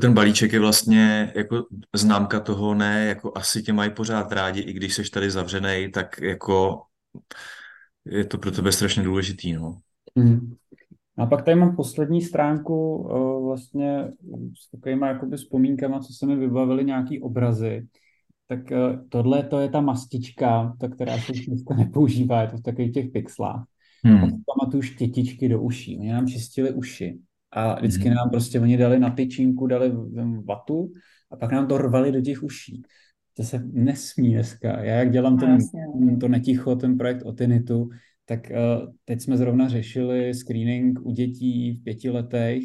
Ten 0.00 0.14
balíček 0.14 0.52
je 0.52 0.60
vlastně 0.60 1.32
jako 1.34 1.66
známka 1.94 2.40
toho, 2.40 2.74
ne, 2.74 3.06
jako 3.06 3.32
asi 3.34 3.62
tě 3.62 3.72
mají 3.72 3.90
pořád 3.90 4.32
rádi, 4.32 4.60
i 4.60 4.72
když 4.72 4.94
jsi 4.94 5.10
tady 5.10 5.30
zavřený, 5.30 5.90
tak 5.90 6.20
jako 6.20 6.82
je 8.04 8.24
to 8.24 8.38
pro 8.38 8.50
tebe 8.50 8.72
strašně 8.72 9.02
důležitý, 9.02 9.52
no. 9.52 9.78
Mm. 10.14 10.54
A 11.18 11.26
pak 11.26 11.44
tady 11.44 11.54
mám 11.54 11.76
poslední 11.76 12.22
stránku 12.22 12.96
uh, 12.96 13.44
vlastně 13.46 14.04
s 14.58 14.70
takovýma 14.70 15.08
jakoby 15.08 15.36
vzpomínkama, 15.36 16.00
co 16.00 16.12
se 16.12 16.26
mi 16.26 16.36
vybavily 16.36 16.84
nějaký 16.84 17.20
obrazy. 17.20 17.86
Tak 18.48 18.60
uh, 18.70 19.08
tohle 19.08 19.42
to 19.42 19.58
je 19.58 19.68
ta 19.68 19.80
mastička, 19.80 20.76
ta, 20.80 20.88
která 20.88 21.18
se 21.18 21.32
dneska 21.46 21.74
nepoužívá, 21.78 22.42
je 22.42 22.48
to 22.48 22.56
v 22.56 22.62
takových 22.62 22.92
těch 22.92 23.10
pixlách. 23.10 23.64
Hmm. 24.04 24.20
Pamatuju 24.20 24.82
štětičky 24.82 25.48
do 25.48 25.62
uší. 25.62 25.98
Oni 25.98 26.12
nám 26.12 26.26
čistili 26.26 26.72
uši. 26.72 27.18
A 27.52 27.74
vždycky 27.74 28.04
hmm. 28.04 28.14
nám 28.14 28.30
prostě 28.30 28.60
oni 28.60 28.76
dali 28.76 28.98
na 28.98 29.10
tyčinku, 29.10 29.66
dali 29.66 29.92
vatu 30.44 30.92
a 31.30 31.36
pak 31.36 31.52
nám 31.52 31.66
to 31.66 31.78
rvali 31.78 32.12
do 32.12 32.20
těch 32.20 32.42
uší. 32.42 32.82
To 33.36 33.42
se 33.42 33.62
nesmí 33.72 34.32
dneska. 34.32 34.80
Já 34.80 34.94
jak 34.94 35.10
dělám 35.10 35.38
ten, 35.38 35.58
no. 36.00 36.16
to 36.16 36.28
neticho, 36.28 36.76
ten 36.76 36.98
projekt 36.98 37.22
o 37.24 37.32
tinitu, 37.32 37.88
tak 38.24 38.40
uh, 38.50 38.92
teď 39.04 39.20
jsme 39.20 39.36
zrovna 39.36 39.68
řešili 39.68 40.34
screening 40.34 41.06
u 41.06 41.10
dětí 41.10 41.72
v 41.72 41.84
pěti 41.84 42.10
letech 42.10 42.62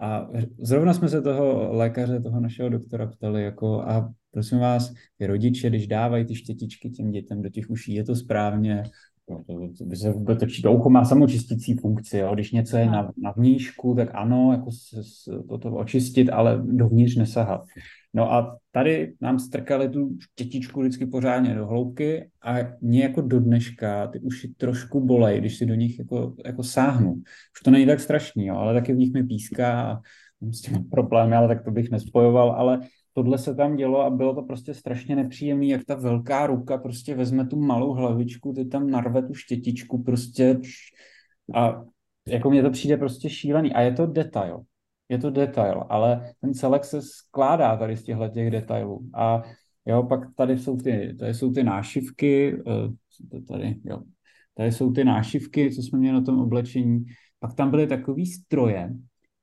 a 0.00 0.28
zrovna 0.58 0.94
jsme 0.94 1.08
se 1.08 1.22
toho 1.22 1.72
lékaře, 1.72 2.20
toho 2.20 2.40
našeho 2.40 2.68
doktora 2.68 3.06
ptali, 3.06 3.42
jako 3.42 3.80
a 3.80 4.12
prosím 4.30 4.58
vás, 4.58 4.92
ty 5.16 5.26
rodiče, 5.26 5.68
když 5.68 5.86
dávají 5.86 6.24
ty 6.24 6.34
štětičky 6.34 6.90
těm 6.90 7.10
dětem 7.10 7.42
do 7.42 7.48
těch 7.48 7.70
uší, 7.70 7.94
je 7.94 8.04
to 8.04 8.16
správně? 8.16 8.82
No, 9.30 9.44
to, 9.78 9.84
by 9.84 9.96
se 9.96 10.12
vůbec 10.12 10.38
to 10.62 10.72
ucho 10.72 10.90
má 10.90 11.04
samočistící 11.04 11.74
funkci, 11.74 12.18
jo. 12.18 12.34
když 12.34 12.52
něco 12.52 12.76
je 12.76 12.86
na, 12.86 13.10
na 13.22 13.32
vnížku, 13.36 13.94
tak 13.94 14.08
ano, 14.12 14.52
jako 14.52 14.70
se, 14.70 15.04
se, 15.04 15.30
to, 15.48 15.58
to 15.58 15.70
očistit, 15.70 16.28
ale 16.28 16.62
dovnitř 16.64 17.16
nesahat. 17.16 17.60
No 18.14 18.32
a 18.32 18.58
tady 18.72 19.14
nám 19.20 19.38
strkali 19.38 19.88
tu 19.88 20.16
štětičku 20.20 20.80
vždycky 20.80 21.06
pořádně 21.06 21.54
do 21.54 21.66
hloubky 21.66 22.30
a 22.42 22.56
mě 22.80 23.02
jako 23.02 23.20
do 23.20 23.40
dneška 23.40 24.06
ty 24.06 24.20
uši 24.20 24.48
trošku 24.56 25.00
bolej, 25.00 25.40
když 25.40 25.56
si 25.56 25.66
do 25.66 25.74
nich 25.74 25.98
jako, 25.98 26.34
jako 26.46 26.62
sáhnu. 26.62 27.14
Už 27.56 27.60
to 27.64 27.70
není 27.70 27.86
tak 27.86 28.00
strašný, 28.00 28.46
jo, 28.46 28.56
ale 28.56 28.74
taky 28.74 28.92
v 28.92 28.98
nich 28.98 29.12
mi 29.12 29.24
píská 29.24 29.82
a 29.82 30.00
s 30.52 30.60
tím 30.60 30.84
problémy, 30.84 31.36
ale 31.36 31.48
tak 31.48 31.64
to 31.64 31.70
bych 31.70 31.90
nespojoval, 31.90 32.50
ale 32.50 32.80
tohle 33.12 33.38
se 33.38 33.54
tam 33.54 33.76
dělo 33.76 34.00
a 34.00 34.10
bylo 34.10 34.34
to 34.34 34.42
prostě 34.42 34.74
strašně 34.74 35.16
nepříjemné, 35.16 35.66
jak 35.66 35.84
ta 35.84 35.94
velká 35.94 36.46
ruka 36.46 36.78
prostě 36.78 37.14
vezme 37.14 37.46
tu 37.46 37.60
malou 37.60 37.92
hlavičku, 37.92 38.52
ty 38.52 38.64
tam 38.64 38.90
narve 38.90 39.22
tu 39.22 39.34
štětičku 39.34 40.02
prostě 40.02 40.60
a 41.54 41.84
jako 42.28 42.50
mně 42.50 42.62
to 42.62 42.70
přijde 42.70 42.96
prostě 42.96 43.30
šílený 43.30 43.72
a 43.74 43.80
je 43.80 43.92
to 43.92 44.06
detail 44.06 44.64
je 45.10 45.18
to 45.18 45.30
detail, 45.30 45.84
ale 45.88 46.32
ten 46.40 46.54
celek 46.54 46.84
se 46.84 47.02
skládá 47.02 47.76
tady 47.76 47.96
z 47.96 48.02
těchto 48.02 48.28
těch 48.28 48.50
detailů. 48.50 49.10
A 49.14 49.42
jo, 49.86 50.02
pak 50.02 50.20
tady 50.36 50.58
jsou 50.58 50.76
ty, 50.76 51.16
tady 51.18 51.34
jsou 51.34 51.52
ty 51.52 51.64
nášivky, 51.64 52.62
uh, 52.62 53.42
tady, 53.48 53.76
jo, 53.84 54.02
tady 54.54 54.72
jsou 54.72 54.92
ty 54.92 55.04
nášivky, 55.04 55.70
co 55.74 55.82
jsme 55.82 55.98
měli 55.98 56.14
na 56.14 56.24
tom 56.24 56.40
oblečení. 56.40 57.04
Pak 57.38 57.54
tam 57.54 57.70
byly 57.70 57.86
takový 57.86 58.26
stroje, 58.26 58.90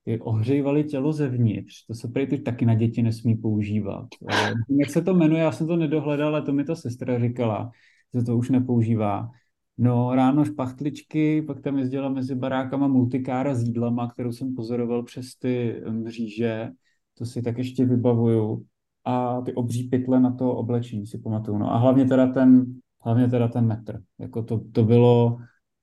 ty 0.08 0.20
ohřejvaly 0.20 0.84
tělo 0.84 1.14
zevnitř. 1.14 1.86
To 1.86 1.94
se 1.94 2.08
prý 2.08 2.42
taky 2.42 2.66
na 2.66 2.76
děti 2.76 3.02
nesmí 3.02 3.36
používat. 3.36 4.08
Uh, 4.22 4.78
jak 4.80 4.90
se 4.90 5.02
to 5.02 5.14
jmenuje, 5.14 5.42
já 5.42 5.52
jsem 5.52 5.68
to 5.68 5.76
nedohledal, 5.76 6.28
ale 6.28 6.42
to 6.42 6.54
mi 6.54 6.64
ta 6.64 6.76
sestra 6.76 7.20
říkala, 7.20 7.72
že 8.14 8.24
to 8.24 8.38
už 8.38 8.50
nepoužívá. 8.50 9.30
No, 9.78 10.16
ráno 10.16 10.46
špachtličky, 10.46 11.42
pak 11.42 11.62
tam 11.62 11.78
jezdila 11.78 12.10
mezi 12.10 12.36
barákama 12.36 12.88
multikára 12.88 13.56
s 13.56 13.64
jídlama, 13.64 14.08
kterou 14.08 14.32
jsem 14.32 14.56
pozoroval 14.56 15.04
přes 15.04 15.36
ty 15.36 15.82
mříže, 15.90 16.70
to 17.18 17.26
si 17.26 17.42
tak 17.42 17.58
ještě 17.58 17.86
vybavuju. 17.86 18.66
A 19.06 19.42
ty 19.42 19.54
obří 19.54 19.84
pytle 19.84 20.20
na 20.20 20.32
to 20.32 20.56
oblečení 20.56 21.08
si 21.08 21.18
pamatuju. 21.18 21.58
No 21.58 21.74
a 21.74 21.78
hlavně 21.78 22.06
teda 22.06 22.28
ten, 22.28 22.66
hlavně 23.02 23.28
teda 23.28 23.48
ten 23.48 23.68
metr. 23.68 24.02
Jako 24.20 24.44
to, 24.44 24.62
to 24.72 24.84
bylo, 24.84 25.38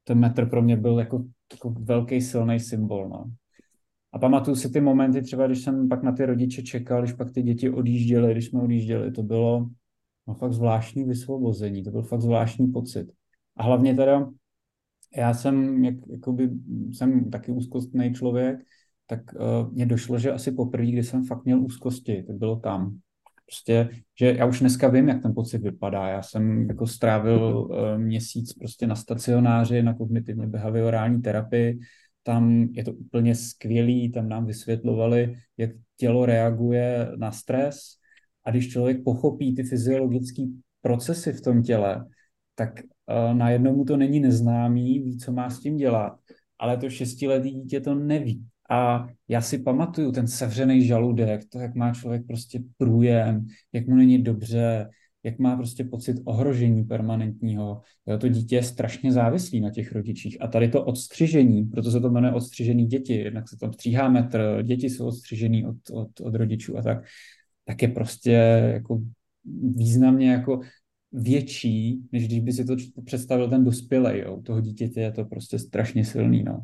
ten 0.04 0.18
metr 0.18 0.46
pro 0.46 0.62
mě 0.62 0.76
byl 0.76 0.98
jako, 0.98 1.24
jako 1.52 1.70
velký 1.70 2.20
silný 2.20 2.60
symbol. 2.60 3.08
No. 3.08 3.24
A 4.14 4.18
pamatuju 4.18 4.56
si 4.56 4.70
ty 4.70 4.80
momenty, 4.80 5.22
třeba 5.22 5.46
když 5.46 5.62
jsem 5.62 5.88
pak 5.88 6.02
na 6.02 6.12
ty 6.12 6.26
rodiče 6.26 6.62
čekal, 6.62 7.02
když 7.02 7.12
pak 7.12 7.30
ty 7.30 7.42
děti 7.42 7.70
odjížděly, 7.70 8.32
když 8.32 8.46
jsme 8.46 8.62
odjížděli, 8.62 9.12
to 9.12 9.22
bylo 9.22 9.68
no, 10.28 10.34
fakt 10.34 10.52
zvláštní 10.52 11.04
vysvobození, 11.04 11.82
to 11.82 11.90
byl 11.90 12.02
fakt 12.02 12.20
zvláštní 12.20 12.66
pocit. 12.72 13.12
A 13.56 13.62
hlavně 13.62 13.94
teda 13.94 14.30
já 15.16 15.34
jsem, 15.34 15.84
jak, 15.84 15.94
jakoby, 16.10 16.50
jsem 16.92 17.30
taky 17.30 17.52
úzkostný 17.52 18.14
člověk, 18.14 18.58
tak 19.06 19.20
uh, 19.34 19.72
mně 19.72 19.86
došlo, 19.86 20.18
že 20.18 20.32
asi 20.32 20.52
poprvé, 20.52 20.86
kdy 20.86 21.02
jsem 21.02 21.24
fakt 21.24 21.44
měl 21.44 21.60
úzkosti, 21.60 22.22
tak 22.26 22.36
bylo 22.36 22.56
tam. 22.56 22.98
Prostě, 23.46 23.88
že 24.18 24.34
já 24.38 24.46
už 24.46 24.60
dneska 24.60 24.88
vím, 24.88 25.08
jak 25.08 25.22
ten 25.22 25.34
pocit 25.34 25.58
vypadá. 25.58 26.08
Já 26.08 26.22
jsem 26.22 26.68
jako 26.68 26.86
strávil 26.86 27.68
uh, 27.70 27.98
měsíc 27.98 28.52
prostě 28.52 28.86
na 28.86 28.96
stacionáři, 28.96 29.82
na 29.82 29.94
kognitivně 29.94 30.46
behaviorální 30.46 31.22
terapii. 31.22 31.78
Tam 32.26 32.68
je 32.72 32.84
to 32.84 32.92
úplně 32.92 33.34
skvělý, 33.34 34.12
tam 34.12 34.28
nám 34.28 34.46
vysvětlovali, 34.46 35.34
jak 35.56 35.70
tělo 35.96 36.26
reaguje 36.26 37.08
na 37.16 37.32
stres. 37.32 37.76
A 38.44 38.50
když 38.50 38.72
člověk 38.72 39.04
pochopí 39.04 39.54
ty 39.54 39.62
fyziologické 39.62 40.42
procesy 40.80 41.32
v 41.32 41.40
tom 41.40 41.62
těle, 41.62 42.06
tak 42.54 42.80
uh, 42.80 43.38
najednou 43.38 43.76
mu 43.76 43.84
to 43.84 43.96
není 43.96 44.20
neznámý, 44.20 44.98
ví, 44.98 45.18
co 45.18 45.32
má 45.32 45.50
s 45.50 45.60
tím 45.60 45.76
dělat, 45.76 46.18
ale 46.58 46.76
to 46.76 46.90
šestiletý 46.90 47.50
dítě 47.50 47.80
to 47.80 47.94
neví. 47.94 48.44
A 48.70 49.08
já 49.28 49.40
si 49.40 49.58
pamatuju 49.58 50.12
ten 50.12 50.26
sevřený 50.26 50.86
žaludek, 50.86 51.40
to, 51.52 51.58
jak 51.58 51.74
má 51.74 51.94
člověk 51.94 52.26
prostě 52.26 52.62
průjem, 52.76 53.46
jak 53.72 53.86
mu 53.86 53.94
není 53.96 54.22
dobře, 54.22 54.88
jak 55.24 55.38
má 55.38 55.56
prostě 55.56 55.84
pocit 55.84 56.16
ohrožení 56.24 56.84
permanentního. 56.84 57.82
Jo, 58.06 58.18
to 58.18 58.28
dítě 58.28 58.56
je 58.56 58.62
strašně 58.62 59.12
závislý 59.12 59.60
na 59.60 59.70
těch 59.70 59.92
rodičích. 59.92 60.42
A 60.42 60.48
tady 60.48 60.68
to 60.68 60.84
odstřižení, 60.84 61.64
proto 61.64 61.90
se 61.90 62.00
to 62.00 62.10
jmenuje 62.10 62.32
odstřižený 62.32 62.86
děti, 62.86 63.14
jednak 63.14 63.48
se 63.48 63.56
tam 63.56 63.72
stříhá 63.72 64.08
metr, 64.08 64.62
děti 64.62 64.90
jsou 64.90 65.06
odstřižený 65.06 65.66
od, 65.66 65.76
od, 65.92 66.20
od 66.20 66.34
rodičů 66.34 66.78
a 66.78 66.82
tak, 66.82 67.04
tak 67.64 67.82
je 67.82 67.88
prostě 67.88 68.30
jako 68.74 69.02
významně 69.76 70.30
jako 70.30 70.60
větší, 71.12 72.00
než 72.12 72.26
když 72.26 72.40
by 72.40 72.52
si 72.52 72.64
to 72.64 72.76
představil 73.04 73.50
ten 73.50 73.64
dospělej. 73.64 74.20
Jo. 74.20 74.36
U 74.36 74.42
toho 74.42 74.60
dítěte 74.60 75.00
je 75.00 75.12
to 75.12 75.24
prostě 75.24 75.58
strašně 75.58 76.04
silný. 76.04 76.42
No. 76.42 76.62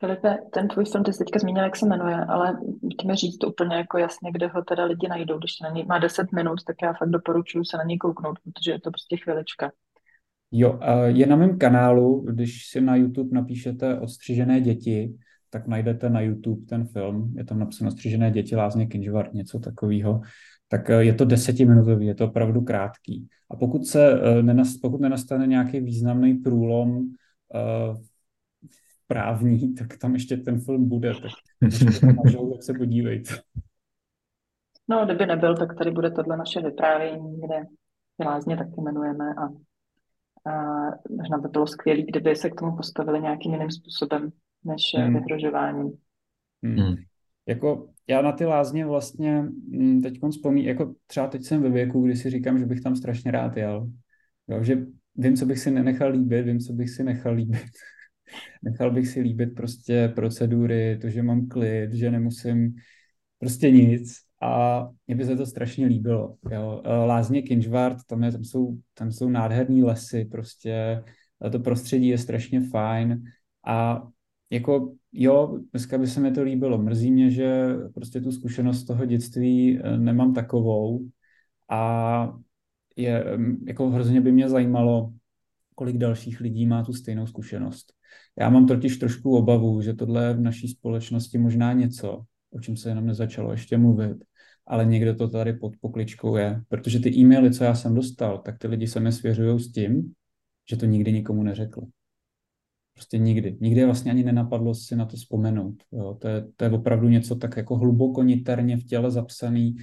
Filipe, 0.00 0.38
ten 0.52 0.68
tvůj 0.68 0.84
film, 0.84 1.04
ty 1.04 1.12
jsi 1.12 1.18
teďka 1.18 1.38
zmínil, 1.38 1.64
jak 1.64 1.76
se 1.76 1.86
jmenuje, 1.86 2.16
ale 2.16 2.58
můžeme 2.82 3.16
říct 3.16 3.44
úplně 3.46 3.76
jako 3.76 3.98
jasně, 3.98 4.32
kde 4.32 4.46
ho 4.46 4.62
teda 4.62 4.84
lidi 4.84 5.08
najdou. 5.08 5.38
Když 5.38 5.60
na 5.60 5.70
něj 5.70 5.86
má 5.86 5.98
10 5.98 6.32
minut, 6.32 6.64
tak 6.66 6.76
já 6.82 6.92
fakt 6.92 7.10
doporučuji 7.10 7.64
se 7.64 7.76
na 7.76 7.84
něj 7.84 7.98
kouknout, 7.98 8.38
protože 8.44 8.70
je 8.70 8.80
to 8.80 8.90
prostě 8.90 9.16
chvilička. 9.16 9.72
Jo, 10.52 10.80
je 11.04 11.26
na 11.26 11.36
mém 11.36 11.58
kanálu, 11.58 12.20
když 12.20 12.66
si 12.70 12.80
na 12.80 12.96
YouTube 12.96 13.30
napíšete 13.32 14.00
Ostřižené 14.00 14.60
děti, 14.60 15.14
tak 15.50 15.66
najdete 15.66 16.10
na 16.10 16.20
YouTube 16.20 16.66
ten 16.66 16.86
film. 16.86 17.34
Je 17.36 17.44
tam 17.44 17.58
napsáno 17.58 17.88
Ostřižené 17.88 18.30
děti, 18.30 18.56
lázně 18.56 18.86
Kinžvart, 18.86 19.34
něco 19.34 19.58
takového 19.58 20.20
tak 20.68 20.90
eh, 20.90 21.04
je 21.04 21.14
to 21.14 21.24
desetiminutový, 21.24 22.06
je 22.06 22.14
to 22.14 22.24
opravdu 22.24 22.60
krátký. 22.60 23.28
A 23.50 23.56
pokud, 23.56 23.86
se, 23.86 24.20
eh, 24.40 24.62
pokud 24.82 25.00
nenastane 25.00 25.46
nějaký 25.46 25.80
významný 25.80 26.34
průlom 26.34 26.98
uh, 26.98 27.96
právní, 29.08 29.74
tak 29.74 29.98
tam 29.98 30.14
ještě 30.14 30.36
ten 30.36 30.60
film 30.60 30.88
bude, 30.88 31.12
tak, 31.14 31.30
tak 32.52 32.62
se 32.62 32.74
podívejte. 32.78 33.34
No, 34.88 35.04
kdyby 35.04 35.26
nebyl, 35.26 35.56
tak 35.56 35.78
tady 35.78 35.90
bude 35.90 36.10
tohle 36.10 36.36
naše 36.36 36.60
vyprávění, 36.60 37.40
kde 37.40 37.66
lázně 38.26 38.56
taky 38.56 38.74
jmenujeme 38.78 39.24
a, 39.34 39.44
a 40.50 40.84
možná 41.10 41.38
by 41.38 41.48
bylo 41.48 41.66
skvělé, 41.66 42.02
kdyby 42.02 42.36
se 42.36 42.50
k 42.50 42.54
tomu 42.54 42.76
postavili 42.76 43.20
nějakým 43.20 43.52
jiným 43.52 43.70
způsobem 43.70 44.32
než 44.64 44.82
hmm. 44.96 45.14
vyhrožováním. 45.14 45.92
Hmm. 46.62 46.94
Jako 47.46 47.88
já 48.06 48.22
na 48.22 48.32
ty 48.32 48.44
lázně 48.44 48.86
vlastně 48.86 49.42
mm, 49.68 50.02
teď 50.02 50.18
vzpomínám, 50.30 50.68
jako 50.68 50.94
třeba 51.06 51.26
teď 51.26 51.44
jsem 51.44 51.62
ve 51.62 51.70
věku, 51.70 52.02
kdy 52.02 52.16
si 52.16 52.30
říkám, 52.30 52.58
že 52.58 52.66
bych 52.66 52.80
tam 52.80 52.96
strašně 52.96 53.30
rád 53.30 53.56
jel. 53.56 53.90
Jo, 54.48 54.62
že 54.62 54.86
vím, 55.16 55.36
co 55.36 55.46
bych 55.46 55.58
si 55.58 55.70
nenechal 55.70 56.10
líbit, 56.10 56.46
vím, 56.46 56.58
co 56.58 56.72
bych 56.72 56.90
si 56.90 57.04
nechal 57.04 57.34
líbit. 57.34 57.70
Nechal 58.62 58.90
bych 58.90 59.08
si 59.08 59.20
líbit 59.20 59.54
prostě 59.54 60.12
procedury, 60.14 60.98
to, 61.00 61.08
že 61.08 61.22
mám 61.22 61.48
klid, 61.48 61.92
že 61.92 62.10
nemusím 62.10 62.74
prostě 63.38 63.70
nic. 63.70 64.28
A 64.42 64.82
mně 65.06 65.16
by 65.16 65.24
se 65.24 65.36
to 65.36 65.46
strašně 65.46 65.86
líbilo. 65.86 66.36
Jo. 66.50 66.82
E, 66.84 66.96
lázně 66.96 67.42
Kinžvart, 67.42 67.96
tam, 68.06 68.22
je, 68.22 68.32
tam, 68.32 68.44
jsou, 68.44 68.78
tam 68.94 69.12
jsou 69.12 69.28
nádherný 69.28 69.82
lesy, 69.82 70.24
prostě 70.24 71.02
to 71.52 71.58
prostředí 71.58 72.08
je 72.08 72.18
strašně 72.18 72.60
fajn 72.60 73.22
a 73.66 74.08
jako 74.50 74.94
jo, 75.12 75.58
dneska 75.72 75.98
by 75.98 76.06
se 76.06 76.20
mi 76.20 76.32
to 76.32 76.42
líbilo. 76.42 76.78
Mrzí 76.78 77.10
mě, 77.10 77.30
že 77.30 77.74
prostě 77.94 78.20
tu 78.20 78.32
zkušenost 78.32 78.84
toho 78.84 79.04
dětství 79.04 79.78
eh, 79.78 79.98
nemám 79.98 80.34
takovou 80.34 81.00
a 81.70 82.32
je, 82.96 83.24
jako 83.66 83.90
hrozně 83.90 84.20
by 84.20 84.32
mě 84.32 84.48
zajímalo, 84.48 85.12
kolik 85.74 85.98
dalších 85.98 86.40
lidí 86.40 86.66
má 86.66 86.84
tu 86.84 86.92
stejnou 86.92 87.26
zkušenost. 87.26 87.92
Já 88.38 88.50
mám 88.50 88.66
totiž 88.66 88.96
trošku 88.96 89.36
obavu, 89.36 89.82
že 89.82 89.94
tohle 89.94 90.24
je 90.24 90.34
v 90.34 90.40
naší 90.40 90.68
společnosti 90.68 91.38
možná 91.38 91.72
něco, 91.72 92.24
o 92.50 92.60
čem 92.60 92.76
se 92.76 92.88
jenom 92.88 93.06
nezačalo 93.06 93.52
ještě 93.52 93.78
mluvit, 93.78 94.16
ale 94.66 94.84
někde 94.84 95.14
to 95.14 95.28
tady 95.28 95.52
pod 95.52 95.72
pokličkou 95.80 96.36
je. 96.36 96.62
Protože 96.68 97.00
ty 97.00 97.18
e-maily, 97.18 97.50
co 97.50 97.64
já 97.64 97.74
jsem 97.74 97.94
dostal, 97.94 98.38
tak 98.38 98.58
ty 98.58 98.68
lidi 98.68 98.86
se 98.86 99.00
mi 99.00 99.12
svěřují 99.12 99.60
s 99.60 99.72
tím, 99.72 100.12
že 100.70 100.76
to 100.76 100.86
nikdy 100.86 101.12
nikomu 101.12 101.42
neřekli. 101.42 101.86
Prostě 102.94 103.18
nikdy. 103.18 103.56
Nikdy 103.60 103.84
vlastně 103.84 104.10
ani 104.10 104.22
nenapadlo 104.22 104.74
si 104.74 104.96
na 104.96 105.04
to 105.06 105.16
vzpomenout. 105.16 105.82
Jo. 105.92 106.18
To, 106.20 106.28
je, 106.28 106.46
to 106.56 106.64
je 106.64 106.70
opravdu 106.70 107.08
něco 107.08 107.36
tak 107.36 107.56
jako 107.56 107.76
hluboko 107.76 108.22
niterně 108.22 108.76
v 108.76 108.84
těle 108.84 109.10
zapsaný, 109.10 109.76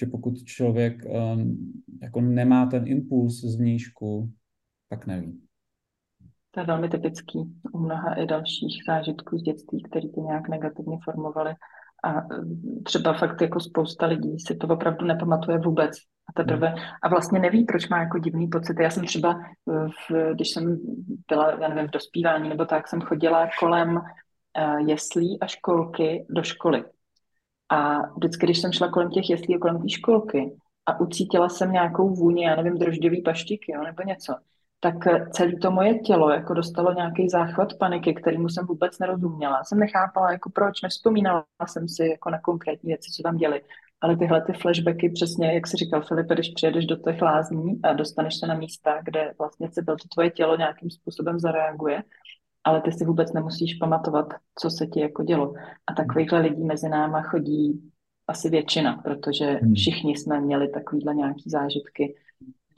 že 0.00 0.06
pokud 0.06 0.44
člověk 0.44 1.04
um, 1.04 1.82
jako 2.02 2.20
nemá 2.20 2.66
ten 2.66 2.88
impuls 2.88 3.40
z 3.40 3.56
vnějšku, 3.56 4.32
tak 4.88 5.06
neví. 5.06 5.47
To 6.58 6.62
je 6.62 6.66
velmi 6.66 6.88
typický 6.88 7.38
u 7.72 7.78
mnoha 7.78 8.14
i 8.14 8.26
dalších 8.26 8.82
zážitků 8.88 9.38
z 9.38 9.42
dětství, 9.42 9.82
které 9.82 10.08
ty 10.08 10.20
nějak 10.20 10.48
negativně 10.48 10.98
formovaly. 11.04 11.54
A 12.04 12.14
třeba 12.84 13.12
fakt 13.12 13.40
jako 13.40 13.60
spousta 13.60 14.06
lidí 14.06 14.40
si 14.40 14.56
to 14.56 14.66
opravdu 14.66 15.06
nepamatuje 15.06 15.58
vůbec. 15.58 15.90
A 16.28 16.32
teprve, 16.32 16.74
a 17.02 17.08
vlastně 17.08 17.38
neví, 17.38 17.64
proč 17.64 17.88
má 17.88 17.98
jako 17.98 18.18
divný 18.18 18.48
pocit. 18.48 18.76
Já 18.80 18.90
jsem 18.90 19.04
třeba, 19.04 19.40
v, 20.10 20.34
když 20.34 20.50
jsem 20.50 20.78
byla, 21.28 21.50
já 21.50 21.68
nevím, 21.68 21.88
v 21.88 21.90
dospívání 21.90 22.48
nebo 22.48 22.64
tak, 22.64 22.88
jsem 22.88 23.00
chodila 23.00 23.48
kolem 23.60 23.96
uh, 23.96 24.88
jeslí 24.88 25.40
a 25.40 25.46
školky 25.46 26.26
do 26.30 26.42
školy. 26.42 26.84
A 27.68 27.98
vždycky, 28.16 28.46
když 28.46 28.58
jsem 28.58 28.72
šla 28.72 28.88
kolem 28.88 29.10
těch 29.10 29.30
jeslí 29.30 29.56
a 29.56 29.58
kolem 29.58 29.82
té 29.82 29.88
školky 29.88 30.56
a 30.86 31.00
ucítila 31.00 31.48
jsem 31.48 31.72
nějakou 31.72 32.14
vůni, 32.14 32.44
já 32.44 32.56
nevím, 32.56 32.78
drožďový 32.78 33.22
paštiky, 33.22 33.72
jo, 33.72 33.82
nebo 33.82 34.02
něco, 34.02 34.34
tak 34.80 34.94
celé 35.30 35.52
to 35.52 35.70
moje 35.70 35.98
tělo 35.98 36.30
jako 36.30 36.54
dostalo 36.54 36.92
nějaký 36.92 37.28
záchvat 37.28 37.74
paniky, 37.78 38.14
kterýmu 38.14 38.48
jsem 38.48 38.66
vůbec 38.66 38.98
nerozuměla. 38.98 39.64
Jsem 39.64 39.78
nechápala, 39.78 40.32
jako 40.32 40.50
proč, 40.50 40.82
nevzpomínala 40.82 41.44
jsem 41.66 41.88
si 41.88 42.06
jako 42.06 42.30
na 42.30 42.40
konkrétní 42.40 42.88
věci, 42.88 43.10
co 43.16 43.22
tam 43.22 43.36
děli. 43.36 43.60
Ale 44.00 44.16
tyhle 44.16 44.42
ty 44.42 44.52
flashbacky, 44.52 45.10
přesně 45.10 45.54
jak 45.54 45.66
si 45.66 45.76
říkal 45.76 46.02
Filipe, 46.02 46.34
když 46.34 46.48
přijedeš 46.54 46.86
do 46.86 46.96
těch 46.96 47.22
lázní 47.22 47.80
a 47.82 47.92
dostaneš 47.92 48.38
se 48.38 48.46
na 48.46 48.54
místa, 48.54 49.00
kde 49.04 49.34
vlastně 49.38 49.68
se 49.72 49.82
to 49.82 49.96
tvoje 50.14 50.30
tělo 50.30 50.56
nějakým 50.56 50.90
způsobem 50.90 51.38
zareaguje, 51.38 52.02
ale 52.64 52.80
ty 52.80 52.92
si 52.92 53.04
vůbec 53.04 53.32
nemusíš 53.32 53.74
pamatovat, 53.74 54.26
co 54.58 54.70
se 54.70 54.86
ti 54.86 55.00
jako 55.00 55.22
dělo. 55.22 55.54
A 55.86 55.94
takovýchhle 55.94 56.40
lidí 56.40 56.64
mezi 56.64 56.88
náma 56.88 57.22
chodí 57.22 57.90
asi 58.28 58.50
většina, 58.50 58.96
protože 58.96 59.44
hmm. 59.44 59.74
všichni 59.74 60.16
jsme 60.16 60.40
měli 60.40 60.68
takovýhle 60.68 61.14
nějaký 61.14 61.50
zážitky 61.50 62.14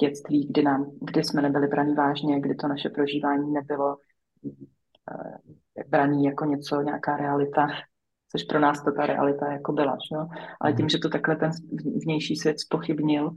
dětství, 0.01 0.47
kdy, 0.47 0.63
nám, 0.63 0.91
kdy 1.01 1.25
jsme 1.25 1.43
nebyli 1.43 1.67
braní 1.67 1.95
vážně, 1.95 2.41
kdy 2.41 2.55
to 2.55 2.69
naše 2.69 2.89
prožívání 2.89 3.53
nebylo 3.53 3.97
eh, 5.13 5.85
braní 5.89 6.25
jako 6.25 6.45
něco, 6.45 6.81
nějaká 6.81 7.17
realita, 7.17 7.69
což 8.33 8.43
pro 8.43 8.61
nás 8.61 8.85
to 8.85 8.93
ta 8.93 9.07
realita 9.07 9.53
jako 9.53 9.73
byla. 9.73 9.99
Že? 10.11 10.17
Ale 10.61 10.73
tím, 10.73 10.83
hmm. 10.83 10.89
že 10.89 10.99
to 10.99 11.09
takhle 11.09 11.37
ten 11.37 11.51
vnější 12.05 12.37
svět 12.37 12.61
spochybnil, 12.61 13.31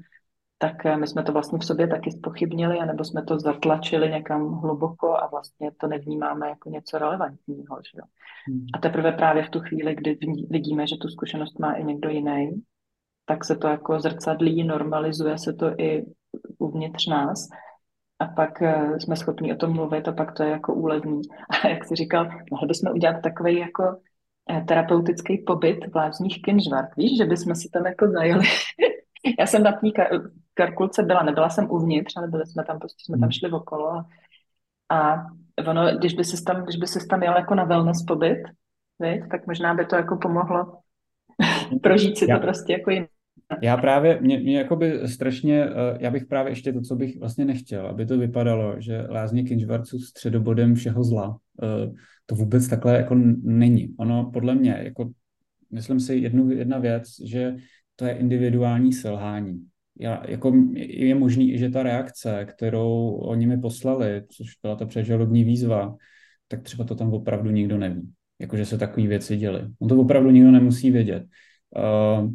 tak 0.57 0.85
eh, 0.85 0.97
my 0.97 1.07
jsme 1.07 1.23
to 1.23 1.31
vlastně 1.31 1.59
v 1.59 1.65
sobě 1.65 1.87
taky 1.87 2.11
spochybnili, 2.11 2.79
anebo 2.79 3.03
jsme 3.03 3.23
to 3.23 3.39
zatlačili 3.39 4.09
někam 4.09 4.53
hluboko 4.53 5.17
a 5.17 5.27
vlastně 5.27 5.71
to 5.79 5.87
nevnímáme 5.87 6.49
jako 6.49 6.69
něco 6.69 6.97
relevantního. 6.97 7.79
Že? 7.95 8.01
Hmm. 8.47 8.65
A 8.73 8.77
teprve 8.77 9.11
právě 9.11 9.43
v 9.43 9.49
tu 9.49 9.59
chvíli, 9.59 9.95
kdy 9.95 10.17
vidíme, 10.49 10.87
že 10.87 10.95
tu 11.01 11.07
zkušenost 11.07 11.59
má 11.59 11.73
i 11.73 11.83
někdo 11.83 12.09
jiný, 12.09 12.63
tak 13.25 13.45
se 13.45 13.55
to 13.55 13.67
jako 13.67 13.99
zrcadlí, 13.99 14.63
normalizuje 14.63 15.37
se 15.37 15.53
to 15.53 15.79
i 15.79 16.05
uvnitř 16.57 17.07
nás 17.07 17.47
a 18.19 18.25
pak 18.25 18.61
eh, 18.61 18.99
jsme 18.99 19.15
schopni 19.15 19.53
o 19.53 19.57
tom 19.57 19.73
mluvit 19.73 20.07
a 20.07 20.11
pak 20.11 20.33
to 20.33 20.43
je 20.43 20.49
jako 20.49 20.73
úlevný. 20.73 21.21
A 21.63 21.67
jak 21.67 21.85
jsi 21.85 21.95
říkal, 21.95 22.29
mohli 22.51 22.67
bychom 22.67 22.91
udělat 22.91 23.21
takový 23.21 23.59
jako 23.59 23.83
eh, 24.49 24.61
terapeutický 24.67 25.37
pobyt 25.37 25.79
v 25.91 25.95
Lázních 25.95 26.41
Kinžvart. 26.41 26.95
Víš, 26.97 27.17
že 27.17 27.25
bychom 27.25 27.55
si 27.55 27.69
tam 27.69 27.85
jako 27.85 28.07
zajeli 28.07 28.45
Já 29.39 29.45
jsem 29.45 29.63
na 29.63 29.71
té 29.71 29.87
karkulce 30.53 31.03
byla, 31.03 31.23
nebyla 31.23 31.49
jsem 31.49 31.71
uvnitř, 31.71 32.17
ale 32.17 32.27
byli 32.27 32.45
jsme 32.45 32.63
tam, 32.63 32.79
prostě 32.79 33.03
jsme 33.05 33.17
tam 33.17 33.21
hmm. 33.21 33.31
šli 33.31 33.51
okolo 33.51 33.91
a, 33.91 34.05
a 34.89 35.25
ono, 35.67 35.97
když 35.97 36.13
by 36.13 36.23
se 36.23 36.43
tam, 36.43 36.63
když 36.63 36.75
by 36.75 36.87
se 36.87 36.99
tam 37.09 37.23
jel 37.23 37.35
jako 37.35 37.55
na 37.55 37.63
wellness 37.63 38.03
pobyt, 38.07 38.43
viď, 38.99 39.21
tak 39.31 39.47
možná 39.47 39.73
by 39.73 39.85
to 39.85 39.95
jako 39.95 40.17
pomohlo 40.17 40.82
prožít 41.81 42.17
si 42.17 42.25
já, 42.29 42.35
to 42.35 42.41
prostě 42.41 42.73
jako 42.73 42.91
jinak. 42.91 43.09
Já 43.61 43.77
právě, 43.77 44.21
mě, 44.21 44.39
mě 44.39 44.57
jakoby 44.57 44.99
strašně, 45.05 45.65
eh, 45.65 45.97
já 45.99 46.11
bych 46.11 46.25
právě 46.25 46.51
ještě 46.51 46.73
to, 46.73 46.81
co 46.81 46.95
bych 46.95 47.19
vlastně 47.19 47.45
nechtěl, 47.45 47.87
aby 47.87 48.05
to 48.05 48.17
vypadalo, 48.17 48.75
že 48.79 49.07
lázně 49.09 49.43
Kinžvarců 49.43 49.99
středobodem 49.99 50.75
všeho 50.75 51.03
zla. 51.03 51.37
Eh, 51.63 51.91
to 52.25 52.35
vůbec 52.35 52.67
takhle 52.67 52.97
jako 52.97 53.15
není. 53.43 53.95
Ono 53.97 54.31
podle 54.33 54.55
mě, 54.55 54.79
jako 54.83 55.11
myslím 55.71 55.99
si 55.99 56.15
jednu, 56.15 56.51
jedna 56.51 56.79
věc, 56.79 57.07
že 57.25 57.55
to 57.95 58.05
je 58.05 58.11
individuální 58.11 58.93
selhání. 58.93 59.65
Já, 59.99 60.23
jako 60.27 60.53
je 60.75 61.15
možný, 61.15 61.57
že 61.57 61.69
ta 61.69 61.83
reakce, 61.83 62.45
kterou 62.49 63.11
oni 63.11 63.47
mi 63.47 63.57
poslali, 63.57 64.23
což 64.29 64.47
byla 64.61 64.75
ta 64.75 64.85
předžalobní 64.85 65.43
výzva, 65.43 65.95
tak 66.47 66.61
třeba 66.61 66.83
to 66.83 66.95
tam 66.95 67.13
opravdu 67.13 67.49
nikdo 67.51 67.77
neví. 67.77 68.09
Jakože 68.39 68.65
se 68.65 68.77
takové 68.77 69.07
věci 69.07 69.37
děly. 69.37 69.61
On 69.79 69.87
to 69.87 69.99
opravdu 69.99 70.29
nikdo 70.29 70.51
nemusí 70.51 70.91
vědět. 70.91 71.23
Uh, 71.75 72.31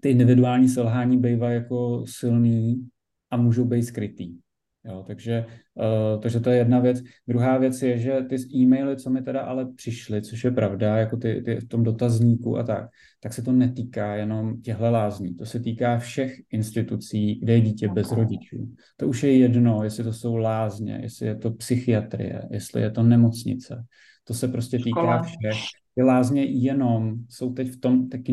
ty 0.00 0.10
individuální 0.10 0.68
selhání 0.68 1.18
bývají 1.18 1.54
jako 1.54 2.04
silný 2.06 2.88
a 3.30 3.36
můžou 3.36 3.64
být 3.64 3.82
skrytý. 3.82 4.36
Jo, 4.84 5.04
takže, 5.06 5.44
uh, 5.74 6.20
takže 6.20 6.40
to 6.40 6.50
je 6.50 6.56
jedna 6.56 6.80
věc. 6.80 7.02
Druhá 7.28 7.58
věc 7.58 7.82
je, 7.82 7.98
že 7.98 8.20
ty 8.28 8.36
e-maily, 8.54 8.96
co 8.96 9.10
mi 9.10 9.22
teda 9.22 9.40
ale 9.40 9.72
přišly, 9.72 10.22
což 10.22 10.44
je 10.44 10.50
pravda, 10.50 10.96
jako 10.96 11.16
ty, 11.16 11.42
ty 11.44 11.56
v 11.56 11.68
tom 11.68 11.82
dotazníku 11.82 12.58
a 12.58 12.62
tak, 12.62 12.88
tak 13.20 13.32
se 13.32 13.42
to 13.42 13.52
netýká 13.52 14.14
jenom 14.14 14.60
těchto 14.60 14.90
lázní. 14.90 15.34
To 15.34 15.46
se 15.46 15.60
týká 15.60 15.98
všech 15.98 16.34
institucí, 16.50 17.34
kde 17.34 17.52
je 17.52 17.60
dítě 17.60 17.88
bez 17.88 18.12
rodičů. 18.12 18.74
To 18.96 19.08
už 19.08 19.22
je 19.22 19.36
jedno, 19.36 19.84
jestli 19.84 20.04
to 20.04 20.12
jsou 20.12 20.36
lázně, 20.36 20.98
jestli 21.02 21.26
je 21.26 21.34
to 21.34 21.50
psychiatrie, 21.50 22.42
jestli 22.50 22.82
je 22.82 22.90
to 22.90 23.02
nemocnice. 23.02 23.84
To 24.28 24.34
se 24.34 24.48
prostě 24.48 24.78
týká 24.78 25.22
všech. 25.22 25.62
Ty 25.94 26.02
lázně 26.02 26.44
jenom 26.44 27.14
jsou 27.28 27.52
teď 27.52 27.70
v 27.70 27.80
tom, 27.80 28.08
taky 28.08 28.32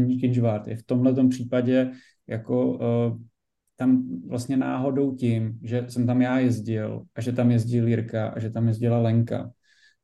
je 0.67 0.75
v 0.75 0.83
tomhle 0.83 1.27
případě 1.27 1.91
jako 2.27 2.73
uh, 2.73 3.17
tam 3.75 4.03
vlastně 4.27 4.57
náhodou 4.57 5.15
tím, 5.15 5.59
že 5.63 5.85
jsem 5.87 6.07
tam 6.07 6.21
já 6.21 6.39
jezdil 6.39 7.03
a 7.15 7.21
že 7.21 7.31
tam 7.31 7.51
jezdil 7.51 7.87
Jirka 7.87 8.27
a 8.27 8.39
že 8.39 8.49
tam 8.49 8.67
jezdila 8.67 8.97
Lenka. 8.97 9.51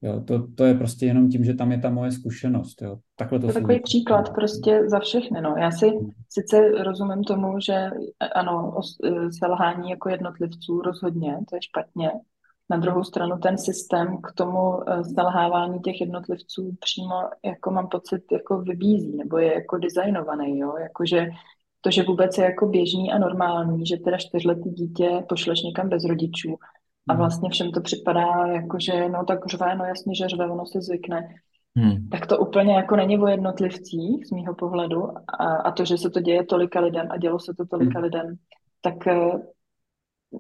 Jo, 0.02 0.22
to, 0.22 0.48
to 0.48 0.66
je 0.66 0.74
prostě 0.74 1.06
jenom 1.06 1.30
tím, 1.30 1.44
že 1.44 1.54
tam 1.54 1.72
je 1.72 1.78
ta 1.78 1.90
moje 1.90 2.12
zkušenost. 2.12 2.82
Jo. 2.82 2.98
Takhle 3.16 3.40
to, 3.40 3.48
to 3.48 3.50
je 3.50 3.54
takový 3.54 3.80
příklad 3.80 4.34
prostě 4.34 4.82
za 4.90 5.00
všechny. 5.00 5.42
No. 5.42 5.56
Já 5.58 5.72
si 5.72 5.88
hmm. 5.88 6.10
sice 6.30 6.84
rozumím 6.84 7.24
tomu, 7.24 7.60
že 7.60 7.90
ano, 8.36 8.76
selhání 9.40 9.90
jako 9.90 10.10
jednotlivců 10.10 10.82
rozhodně, 10.82 11.38
to 11.50 11.56
je 11.56 11.62
špatně. 11.62 12.12
Na 12.70 12.78
druhou 12.78 13.04
stranu 13.04 13.38
ten 13.38 13.58
systém 13.58 14.22
k 14.22 14.32
tomu 14.34 14.90
eh, 14.90 15.04
selhávání 15.04 15.80
těch 15.80 16.02
jednotlivců 16.02 16.78
přímo, 16.80 17.16
jako 17.46 17.72
mám 17.72 17.88
pocit, 17.88 18.24
jako 18.32 18.62
vybízí, 18.62 19.18
nebo 19.18 19.38
je 19.38 19.54
jako 19.54 19.78
designovaný, 19.78 20.60
jo? 20.60 20.74
Jakože 20.78 21.30
to, 21.82 21.92
že 21.92 22.04
vůbec 22.04 22.38
je 22.38 22.44
jako 22.44 22.66
běžný 22.66 23.12
a 23.12 23.18
normální, 23.18 23.86
že 23.86 23.98
teda 23.98 24.18
čtyřletý 24.18 24.70
dítě 24.70 25.24
pošleš 25.30 25.62
někam 25.62 25.90
bez 25.90 26.06
rodičů 26.06 26.58
a 27.10 27.14
hmm. 27.14 27.18
vlastně 27.18 27.50
všem 27.50 27.72
to 27.72 27.82
připadá 27.82 28.48
jako, 28.48 28.78
že 28.80 29.10
no 29.10 29.26
tak 29.26 29.48
řve, 29.48 29.76
no 29.76 29.86
jasně, 29.86 30.16
že 30.16 30.28
řve, 30.28 30.50
ono 30.50 30.66
se 30.66 30.82
zvykne. 30.82 31.28
Hmm. 31.76 32.10
Tak 32.10 32.28
to 32.28 32.38
úplně 32.38 32.74
jako 32.74 32.96
není 32.96 33.20
o 33.20 33.28
jednotlivcích 33.28 34.28
z 34.28 34.32
mýho 34.32 34.56
pohledu 34.56 35.08
a, 35.40 35.56
a 35.56 35.72
to, 35.72 35.86
že 35.86 35.98
se 35.98 36.10
to 36.10 36.20
děje 36.20 36.46
tolika 36.46 36.80
lidem 36.80 37.08
a 37.10 37.18
dělo 37.18 37.40
se 37.40 37.54
to 37.54 37.66
tolika 37.66 38.00
hmm. 38.00 38.04
lidem, 38.04 38.36
tak 38.82 38.96
uh, 39.08 39.42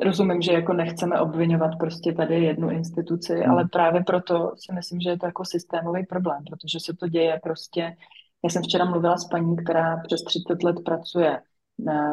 rozumím, 0.01 0.41
že 0.41 0.53
jako 0.53 0.73
nechceme 0.73 1.19
obvinovat 1.19 1.71
prostě 1.79 2.13
tady 2.13 2.43
jednu 2.43 2.69
instituci, 2.69 3.33
hmm. 3.33 3.51
ale 3.51 3.67
právě 3.71 4.03
proto 4.03 4.53
si 4.57 4.73
myslím, 4.73 5.01
že 5.01 5.09
je 5.09 5.17
to 5.17 5.25
jako 5.25 5.45
systémový 5.45 6.05
problém, 6.05 6.43
protože 6.49 6.79
se 6.79 6.93
to 6.93 7.07
děje 7.07 7.39
prostě 7.43 7.95
já 8.43 8.49
jsem 8.49 8.63
včera 8.63 8.85
mluvila 8.85 9.17
s 9.17 9.27
paní, 9.27 9.55
která 9.55 9.97
přes 9.97 10.23
30 10.23 10.63
let 10.63 10.75
pracuje 10.85 11.41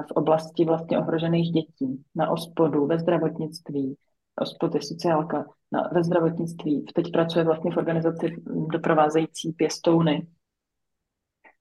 v 0.09 0.11
oblasti 0.11 0.65
vlastně 0.65 0.99
ohrožených 0.99 1.53
dětí, 1.53 2.05
na 2.15 2.31
ospodu, 2.31 2.87
ve 2.87 2.99
zdravotnictví. 2.99 3.97
Ospod 4.41 4.75
je 4.75 4.83
sociálka, 4.83 5.45
na, 5.73 5.91
ve 5.93 6.05
zdravotnictví. 6.05 6.85
Teď 6.95 7.13
pracuje 7.13 7.45
vlastně 7.45 7.71
v 7.71 7.77
organizaci 7.77 8.43
doprovázející 8.73 9.53
pěstouny. 9.53 10.27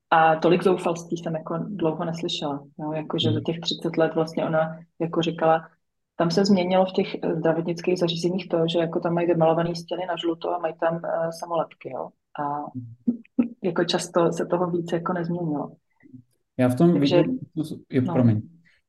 A 0.09 0.35
tolik 0.35 0.63
zoufalství 0.63 1.17
jsem 1.17 1.35
jako 1.35 1.57
dlouho 1.57 2.05
neslyšela. 2.05 2.67
No, 2.79 2.93
jako, 2.93 3.19
že 3.19 3.33
za 3.33 3.41
těch 3.45 3.59
30 3.59 3.97
let 3.97 4.15
vlastně 4.15 4.45
ona 4.45 4.79
jako 4.99 5.21
říkala, 5.21 5.67
tam 6.15 6.31
se 6.31 6.45
změnilo 6.45 6.85
v 6.85 6.93
těch 6.93 7.07
zdravotnických 7.37 7.99
zařízeních 7.99 8.47
to, 8.47 8.57
že 8.67 8.79
jako 8.79 8.99
tam 8.99 9.13
mají 9.13 9.27
vymalované 9.27 9.75
stěny 9.75 10.05
na 10.05 10.15
žluto 10.15 10.55
a 10.55 10.59
mají 10.59 10.73
tam 10.79 10.95
uh, 10.95 11.29
samolepky. 11.29 11.89
Jo? 11.89 12.09
a 12.39 12.65
jako 13.63 13.83
často 13.83 14.31
se 14.31 14.45
toho 14.45 14.71
víc 14.71 14.91
jako 14.91 15.13
nezměnilo. 15.13 15.71
Já 16.57 16.69
v 16.69 16.75
tom 16.75 16.93
Takže, 16.93 17.17
vidím, 17.17 17.39
jo, 17.91 18.01
no. 18.01 18.13
promiň. 18.13 18.41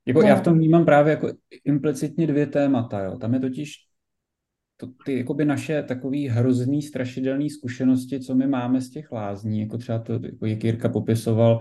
Jako 0.07 0.21
no. 0.21 0.29
já 0.29 0.37
v 0.37 0.43
tom 0.43 0.55
vnímám 0.55 0.85
právě 0.85 1.11
jako 1.11 1.29
implicitně 1.65 2.27
dvě 2.27 2.47
témata, 2.47 3.05
jo. 3.05 3.19
Tam 3.19 3.35
je 3.35 3.41
totiž 3.41 3.73
to, 4.77 4.87
ty 5.05 5.19
jakoby 5.19 5.45
naše 5.45 5.83
takový 5.83 6.29
hrozný, 6.29 6.83
strašidelný 6.83 7.51
zkušenosti, 7.51 8.21
co 8.21 8.35
my 8.35 8.47
máme 8.47 8.81
z 8.81 8.91
těch 8.91 9.13
lázní, 9.13 9.61
jako 9.61 9.79
třeba 9.79 9.99
to, 9.99 10.13
jako 10.13 10.47
jak 10.47 10.65
Jirka 10.65 10.89
popisoval 10.89 11.61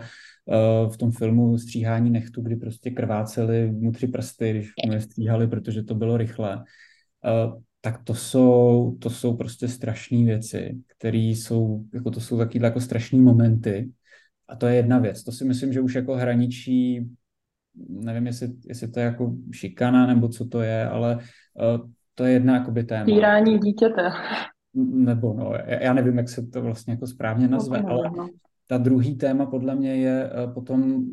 v 0.92 0.98
tom 0.98 1.12
filmu 1.12 1.58
Stříhání 1.58 2.10
nechtu, 2.10 2.42
kdy 2.42 2.56
prostě 2.56 2.92
krváceli 2.92 3.72
mu 3.72 3.92
tři 3.92 4.08
prsty, 4.08 4.52
když 4.52 4.72
mu 4.86 4.94
je 4.94 5.02
stříhali, 5.02 5.48
protože 5.48 5.84
to 5.84 5.96
bylo 5.96 6.18
rychlé. 6.18 6.56
Uh, 6.56 7.62
tak 7.82 8.04
to 8.04 8.14
jsou, 8.14 8.98
to 9.00 9.10
jsou 9.10 9.38
prostě 9.38 9.68
strašné 9.68 10.24
věci, 10.24 10.78
které 10.98 11.18
jsou, 11.18 11.84
jako 11.94 12.12
to 12.12 12.20
jsou 12.20 12.38
takové 12.38 12.66
jako 12.66 12.82
strašné 12.82 13.20
momenty. 13.20 13.92
A 14.50 14.56
to 14.56 14.68
je 14.68 14.76
jedna 14.76 15.00
věc. 15.00 15.24
To 15.24 15.32
si 15.32 15.46
myslím, 15.46 15.74
že 15.74 15.82
už 15.82 15.96
jako 15.96 16.16
hraničí, 16.16 17.10
nevím, 17.90 18.28
jestli, 18.28 18.50
jestli 18.66 18.88
to 18.88 19.00
je 19.00 19.06
jako 19.06 19.36
šikana 19.52 20.08
nebo 20.08 20.28
co 20.28 20.46
to 20.46 20.62
je, 20.62 20.88
ale 20.90 21.16
uh, 21.16 21.90
to 22.16 22.24
je 22.24 22.34
jedna 22.34 22.58
jakoby 22.58 22.84
téma. 22.84 23.06
Týrání 23.06 23.60
dítěte. 23.60 24.10
Nebo 24.94 25.34
no, 25.34 25.54
já 25.68 25.94
nevím, 25.94 26.18
jak 26.18 26.30
se 26.30 26.48
to 26.48 26.62
vlastně 26.62 26.94
jako 26.94 27.08
správně 27.08 27.48
nazve, 27.48 27.82
no, 27.82 27.90
ale 27.90 28.10
no. 28.18 28.30
Ta 28.68 28.78
druhý 28.78 29.16
téma 29.16 29.46
podle 29.46 29.76
mě 29.76 29.96
je 29.96 30.32
uh, 30.32 30.54
potom 30.54 31.06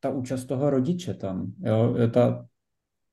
ta 0.00 0.10
účast 0.10 0.44
toho 0.44 0.70
rodiče 0.70 1.14
tam. 1.14 1.52
Jo? 1.64 1.94
Ta, 2.10 2.46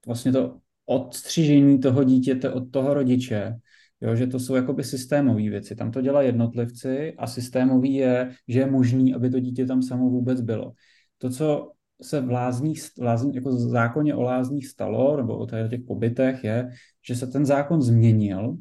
vlastně 0.08 0.32
to 0.32 0.58
odstřižení 0.86 1.80
toho 1.80 2.04
dítěte 2.04 2.50
od 2.50 2.72
toho 2.72 2.94
rodiče, 2.94 3.56
jo, 4.02 4.16
že 4.16 4.28
to 4.28 4.40
jsou 4.40 4.56
jakoby 4.56 4.84
systémové 4.84 5.42
věci. 5.42 5.76
Tam 5.76 5.92
to 5.92 6.02
dělají 6.02 6.28
jednotlivci 6.28 7.14
a 7.18 7.28
systémový 7.28 7.94
je, 7.94 8.32
že 8.48 8.60
je 8.60 8.72
možný, 8.72 9.14
aby 9.14 9.30
to 9.30 9.40
dítě 9.40 9.66
tam 9.66 9.82
samo 9.82 10.10
vůbec 10.10 10.42
bylo. 10.42 10.74
To, 11.18 11.30
co 11.30 11.72
se 12.02 12.22
v 12.22 12.32
lázních, 12.32 12.84
v 12.84 13.02
lázních, 13.02 13.36
jako 13.36 13.52
zákoně 13.52 14.16
o 14.16 14.22
lázních 14.22 14.68
stalo, 14.68 15.18
nebo 15.18 15.38
o 15.38 15.46
těch 15.46 15.82
pobytech, 15.88 16.44
je, 16.44 16.70
že 17.08 17.16
se 17.16 17.28
ten 17.28 17.46
zákon 17.46 17.82
změnil 17.82 18.58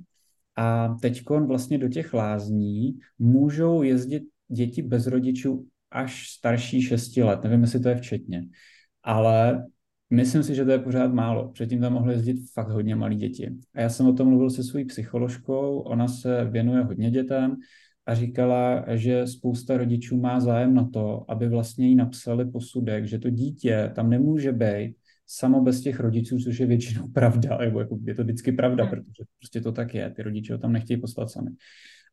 a 0.57 0.97
teď 1.03 1.23
vlastně 1.47 1.79
do 1.79 1.89
těch 1.89 2.15
lázní 2.15 2.99
můžou 3.19 3.83
jezdit 3.83 4.23
děti 4.49 4.83
bez 4.83 5.07
rodičů 5.07 5.67
až 5.91 6.29
starší 6.29 6.83
6 6.83 7.17
let. 7.17 7.45
Nevím, 7.45 7.61
jestli 7.61 7.81
to 7.81 7.89
je 7.89 7.97
včetně. 7.97 8.49
Ale 9.03 9.65
Myslím 10.11 10.43
si, 10.43 10.55
že 10.55 10.65
to 10.65 10.71
je 10.71 10.79
pořád 10.79 11.13
málo. 11.13 11.49
Předtím 11.53 11.81
tam 11.81 11.93
mohly 11.93 12.15
jezdit 12.15 12.37
fakt 12.53 12.69
hodně 12.69 12.97
malí 12.97 13.17
děti. 13.17 13.57
A 13.75 13.81
já 13.81 13.89
jsem 13.89 14.07
o 14.07 14.13
tom 14.13 14.29
mluvil 14.29 14.51
se 14.51 14.65
svojí 14.65 14.85
psycholožkou, 14.85 15.79
ona 15.79 16.09
se 16.09 16.45
věnuje 16.45 16.83
hodně 16.83 17.11
dětem 17.11 17.57
a 18.07 18.15
říkala, 18.15 18.85
že 18.95 19.27
spousta 19.27 19.77
rodičů 19.77 20.17
má 20.17 20.41
zájem 20.41 20.75
na 20.75 20.89
to, 20.93 21.25
aby 21.29 21.49
vlastně 21.49 21.89
jí 21.89 21.95
napsali 21.95 22.51
posudek, 22.51 23.05
že 23.05 23.19
to 23.19 23.31
dítě 23.31 23.93
tam 23.95 24.11
nemůže 24.11 24.53
být 24.53 24.97
samo 25.27 25.63
bez 25.63 25.81
těch 25.81 26.01
rodičů, 26.01 26.39
což 26.39 26.59
je 26.59 26.67
většinou 26.67 27.09
pravda, 27.15 27.59
nebo 27.59 27.81
jako 27.81 27.99
je 28.05 28.15
to 28.15 28.23
vždycky 28.23 28.53
pravda, 28.53 28.85
hmm. 28.85 28.91
protože 28.91 29.25
prostě 29.39 29.61
to 29.61 29.73
tak 29.73 29.95
je, 29.95 30.11
ty 30.11 30.23
rodiče 30.23 30.53
ho 30.53 30.59
tam 30.59 30.73
nechtějí 30.73 31.01
poslat 31.01 31.31
sami. 31.31 31.51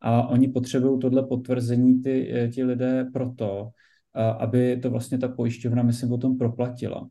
A 0.04 0.28
oni 0.28 0.48
potřebují 0.48 1.00
tohle 1.00 1.22
potvrzení 1.26 2.02
ty, 2.02 2.32
eh, 2.34 2.48
ti 2.48 2.64
lidé 2.64 3.08
proto, 3.12 3.70
aby 4.38 4.76
to 4.76 4.90
vlastně 4.90 5.18
ta 5.18 5.28
pojišťovna, 5.28 5.82
myslím, 5.82 6.08
potom 6.08 6.38
proplatila. 6.38 7.08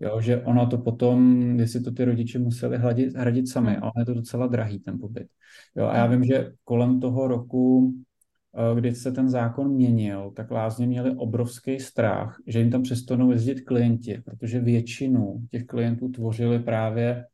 Jo, 0.00 0.20
že 0.20 0.42
ono 0.42 0.66
to 0.66 0.78
potom, 0.78 1.40
jestli 1.60 1.80
to 1.80 1.90
ty 1.90 2.04
rodiče 2.04 2.38
museli 2.38 2.78
hradit, 2.78 3.16
hradit 3.16 3.48
sami, 3.48 3.76
ale 3.76 3.92
je 3.98 4.04
to 4.04 4.14
docela 4.14 4.46
drahý 4.46 4.78
ten 4.78 4.98
pobyt. 4.98 5.26
Jo, 5.76 5.86
a 5.86 5.96
já 5.96 6.06
vím, 6.06 6.24
že 6.24 6.52
kolem 6.64 7.00
toho 7.00 7.28
roku, 7.28 7.94
eh, 8.56 8.80
kdy 8.80 8.94
se 8.94 9.12
ten 9.12 9.28
zákon 9.28 9.74
měnil, 9.74 10.32
tak 10.36 10.50
lázně 10.50 10.86
měli 10.86 11.10
obrovský 11.16 11.80
strach, 11.80 12.40
že 12.46 12.58
jim 12.58 12.70
tam 12.70 12.82
přestanou 12.82 13.30
jezdit 13.30 13.60
klienti, 13.60 14.22
protože 14.24 14.60
většinu 14.60 15.40
těch 15.50 15.64
klientů 15.64 16.08
tvořili 16.08 16.58
právě 16.58 17.24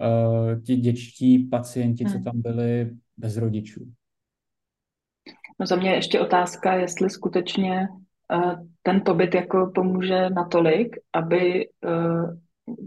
uh, 0.00 0.62
ti 0.62 0.76
dětští 0.76 1.38
pacienti, 1.38 2.04
co 2.04 2.18
tam 2.18 2.42
byli 2.42 2.90
bez 3.16 3.36
rodičů. 3.36 3.86
No 5.60 5.66
za 5.66 5.76
mě 5.76 5.94
ještě 5.94 6.20
otázka, 6.20 6.74
jestli 6.74 7.10
skutečně 7.10 7.88
ten 8.82 9.02
pobyt 9.04 9.34
jako 9.34 9.70
pomůže 9.74 10.30
natolik, 10.30 10.96
aby 11.12 11.68
uh, 11.86 12.30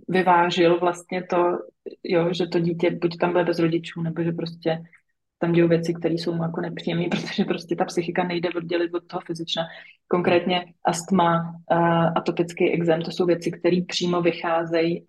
vyvážil 0.08 0.80
vlastně 0.80 1.24
to, 1.24 1.58
jo, 2.04 2.34
že 2.34 2.48
to 2.48 2.60
dítě 2.60 2.92
buď 2.92 3.18
tam 3.18 3.32
bude 3.32 3.44
bez 3.44 3.60
rodičů, 3.60 4.02
nebo 4.02 4.24
že 4.24 4.32
prostě 4.32 4.84
tam 5.40 5.52
dějou 5.52 5.68
věci, 5.68 5.94
které 5.94 6.14
jsou 6.14 6.34
mu 6.34 6.44
jako 6.44 6.62
nepříjemné, 6.62 7.08
protože 7.12 7.46
prostě 7.46 7.76
ta 7.76 7.86
psychika 7.86 8.24
nejde 8.24 8.50
oddělit 8.56 8.94
od 8.94 9.08
toho 9.08 9.22
fyzična. 9.22 9.64
Konkrétně 10.08 10.66
astma, 10.84 11.54
uh, 11.72 12.12
atopický 12.16 12.72
exém, 12.72 13.02
to 13.02 13.12
jsou 13.12 13.26
věci, 13.26 13.52
které 13.52 13.78
přímo 13.88 14.22
vycházejí 14.22 15.06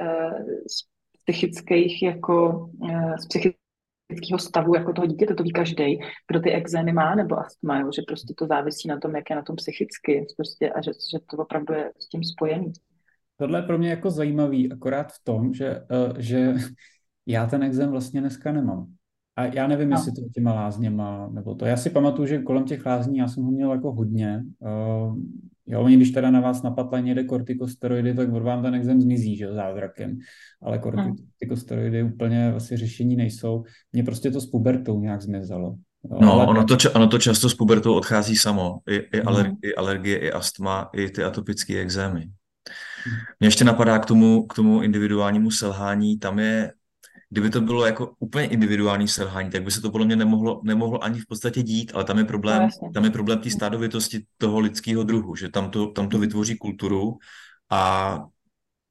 z 0.70 0.88
psychických 1.24 2.02
jako 2.02 2.68
z 3.20 3.26
psychických 3.26 3.67
psychického 4.08 4.38
stavu 4.38 4.74
jako 4.74 4.92
toho 4.92 5.06
dítěte, 5.06 5.34
to 5.34 5.42
ví 5.42 5.52
každý, 5.52 5.98
kdo 6.28 6.40
ty 6.40 6.52
exémy 6.52 6.92
má 6.92 7.14
nebo 7.14 7.38
astma, 7.38 7.80
jo, 7.80 7.90
že 7.96 8.02
prostě 8.08 8.34
to 8.38 8.46
závisí 8.46 8.88
na 8.88 8.98
tom, 8.98 9.16
jak 9.16 9.30
je 9.30 9.36
na 9.36 9.42
tom 9.42 9.56
psychicky 9.56 10.26
prostě, 10.36 10.70
a 10.70 10.80
že, 10.82 10.90
že 11.12 11.18
to 11.30 11.36
opravdu 11.36 11.74
je 11.74 11.92
s 11.98 12.08
tím 12.08 12.24
spojený. 12.24 12.72
Tohle 13.36 13.58
je 13.58 13.62
pro 13.62 13.78
mě 13.78 13.90
jako 13.90 14.10
zajímavý, 14.10 14.72
akorát 14.72 15.12
v 15.12 15.24
tom, 15.24 15.54
že, 15.54 15.80
uh, 15.80 16.18
že 16.18 16.54
já 17.26 17.46
ten 17.46 17.62
exém 17.62 17.90
vlastně 17.90 18.20
dneska 18.20 18.52
nemám. 18.52 18.86
A 19.36 19.44
já 19.44 19.66
nevím, 19.66 19.90
no. 19.90 19.96
jestli 19.96 20.12
to 20.12 20.20
těma 20.34 20.54
lázněma, 20.54 21.28
nebo 21.32 21.54
to. 21.54 21.66
Já 21.66 21.76
si 21.76 21.90
pamatuju, 21.90 22.26
že 22.26 22.42
kolem 22.42 22.64
těch 22.64 22.86
lázní 22.86 23.18
já 23.18 23.28
jsem 23.28 23.44
ho 23.44 23.50
měl 23.50 23.72
jako 23.72 23.92
hodně. 23.92 24.42
Uh, 24.58 25.16
jo, 25.68 25.80
oni 25.80 25.96
když 25.96 26.10
teda 26.10 26.30
na 26.30 26.40
vás 26.40 26.62
napadla 26.62 27.00
někde 27.00 27.24
kortikosteroidy, 27.24 28.14
tak 28.14 28.32
od 28.32 28.42
vám 28.42 28.62
ten 28.62 28.74
exém 28.74 29.00
zmizí, 29.00 29.36
že 29.36 29.52
zázrakem. 29.52 30.18
Ale 30.62 30.78
kortikosteroidy 30.78 32.02
hmm. 32.02 32.12
úplně 32.12 32.52
asi 32.52 32.76
řešení 32.76 33.16
nejsou. 33.16 33.64
Mně 33.92 34.02
prostě 34.02 34.30
to 34.30 34.40
s 34.40 34.46
pubertou 34.46 35.00
nějak 35.00 35.22
zmizelo. 35.22 35.74
Jo, 36.10 36.18
no, 36.20 36.32
ale... 36.32 36.46
ono, 36.46 36.64
to, 36.64 36.76
ono 36.94 37.06
to 37.06 37.18
často 37.18 37.48
s 37.48 37.54
pubertou 37.54 37.94
odchází 37.94 38.36
samo. 38.36 38.78
I, 38.88 38.96
i, 38.96 39.20
aler, 39.22 39.46
hmm. 39.46 39.56
i 39.62 39.74
alergie, 39.74 40.18
i 40.18 40.30
astma, 40.30 40.90
i 40.92 41.10
ty 41.10 41.24
atopické 41.24 41.80
exémy. 41.80 42.30
Mně 43.40 43.46
ještě 43.46 43.64
napadá 43.64 43.98
k 43.98 44.06
tomu, 44.06 44.46
k 44.46 44.54
tomu 44.54 44.82
individuálnímu 44.82 45.50
selhání, 45.50 46.18
tam 46.18 46.38
je 46.38 46.72
kdyby 47.30 47.50
to 47.50 47.60
bylo 47.60 47.86
jako 47.86 48.14
úplně 48.18 48.46
individuální 48.46 49.08
selhání, 49.08 49.50
tak 49.50 49.62
by 49.62 49.70
se 49.70 49.80
to 49.80 49.90
podle 49.90 50.06
mě 50.06 50.16
nemohlo, 50.16 50.60
nemohlo 50.64 51.04
ani 51.04 51.20
v 51.20 51.26
podstatě 51.26 51.62
dít, 51.62 51.92
ale 51.94 52.04
tam 52.04 52.18
je 52.18 52.24
problém, 52.24 52.68
no, 52.82 52.90
tam 52.94 53.04
je 53.04 53.10
problém 53.10 53.38
té 53.38 53.50
stádovitosti 53.50 54.24
toho 54.38 54.58
lidského 54.60 55.02
druhu, 55.02 55.36
že 55.36 55.48
tam 55.48 55.70
to, 55.70 55.86
tam 55.86 56.08
to 56.08 56.18
vytvoří 56.18 56.58
kulturu 56.58 57.18
a 57.70 58.18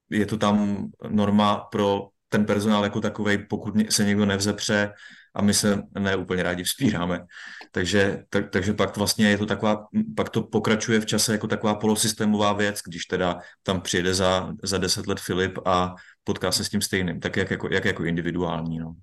je 0.09 0.25
to 0.25 0.37
tam 0.37 0.87
norma 1.09 1.55
pro 1.55 2.07
ten 2.29 2.45
personál 2.45 2.83
jako 2.83 3.01
takový, 3.01 3.37
pokud 3.49 3.73
se 3.89 4.05
někdo 4.05 4.25
nevzepře 4.25 4.93
a 5.35 5.41
my 5.41 5.53
se 5.53 5.81
neúplně 5.99 6.43
rádi 6.43 6.63
vzpíráme. 6.63 7.25
Takže, 7.71 8.23
tak, 8.29 8.49
takže 8.49 8.73
pak 8.73 8.97
vlastně 8.97 9.29
je 9.29 9.37
to 9.37 9.45
taková, 9.45 9.87
pak 10.15 10.29
to 10.29 10.43
pokračuje 10.43 10.99
v 10.99 11.05
čase 11.05 11.31
jako 11.31 11.47
taková 11.47 11.75
polosystémová 11.75 12.53
věc, 12.53 12.79
když 12.87 13.05
teda 13.05 13.39
tam 13.63 13.81
přijede 13.81 14.13
za, 14.13 14.53
za 14.63 14.77
deset 14.77 15.07
let 15.07 15.19
Filip 15.19 15.59
a 15.65 15.95
potká 16.27 16.51
se 16.51 16.63
s 16.63 16.69
tím 16.69 16.81
stejným, 16.81 17.19
tak 17.19 17.37
jak 17.37 17.51
jako, 17.51 17.67
jak 17.71 17.85
jako 17.85 18.03
individuální. 18.03 18.79
No. 18.79 18.95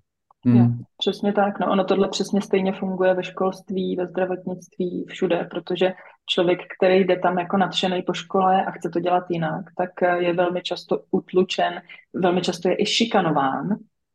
Hmm. 0.47 0.57
Jo, 0.57 0.68
přesně 0.99 1.33
tak. 1.33 1.59
No, 1.61 1.72
ono 1.72 1.85
tohle 1.85 2.09
přesně 2.09 2.43
stejně 2.43 2.72
funguje 2.72 3.14
ve 3.14 3.25
školství, 3.25 3.97
ve 3.97 4.07
zdravotnictví, 4.07 5.05
všude, 5.09 5.49
protože 5.51 5.93
člověk, 6.27 6.61
který 6.79 7.05
jde 7.05 7.18
tam 7.18 7.39
jako 7.39 7.57
nadšený 7.57 8.03
po 8.03 8.12
škole 8.14 8.64
a 8.64 8.70
chce 8.70 8.91
to 8.91 9.01
dělat 9.01 9.25
jinak, 9.31 9.64
tak 9.77 9.91
je 10.18 10.33
velmi 10.33 10.62
často 10.62 11.03
utlučen, 11.11 11.83
velmi 12.14 12.41
často 12.41 12.68
je 12.68 12.77
i 12.83 12.87
šikanován 12.87 13.68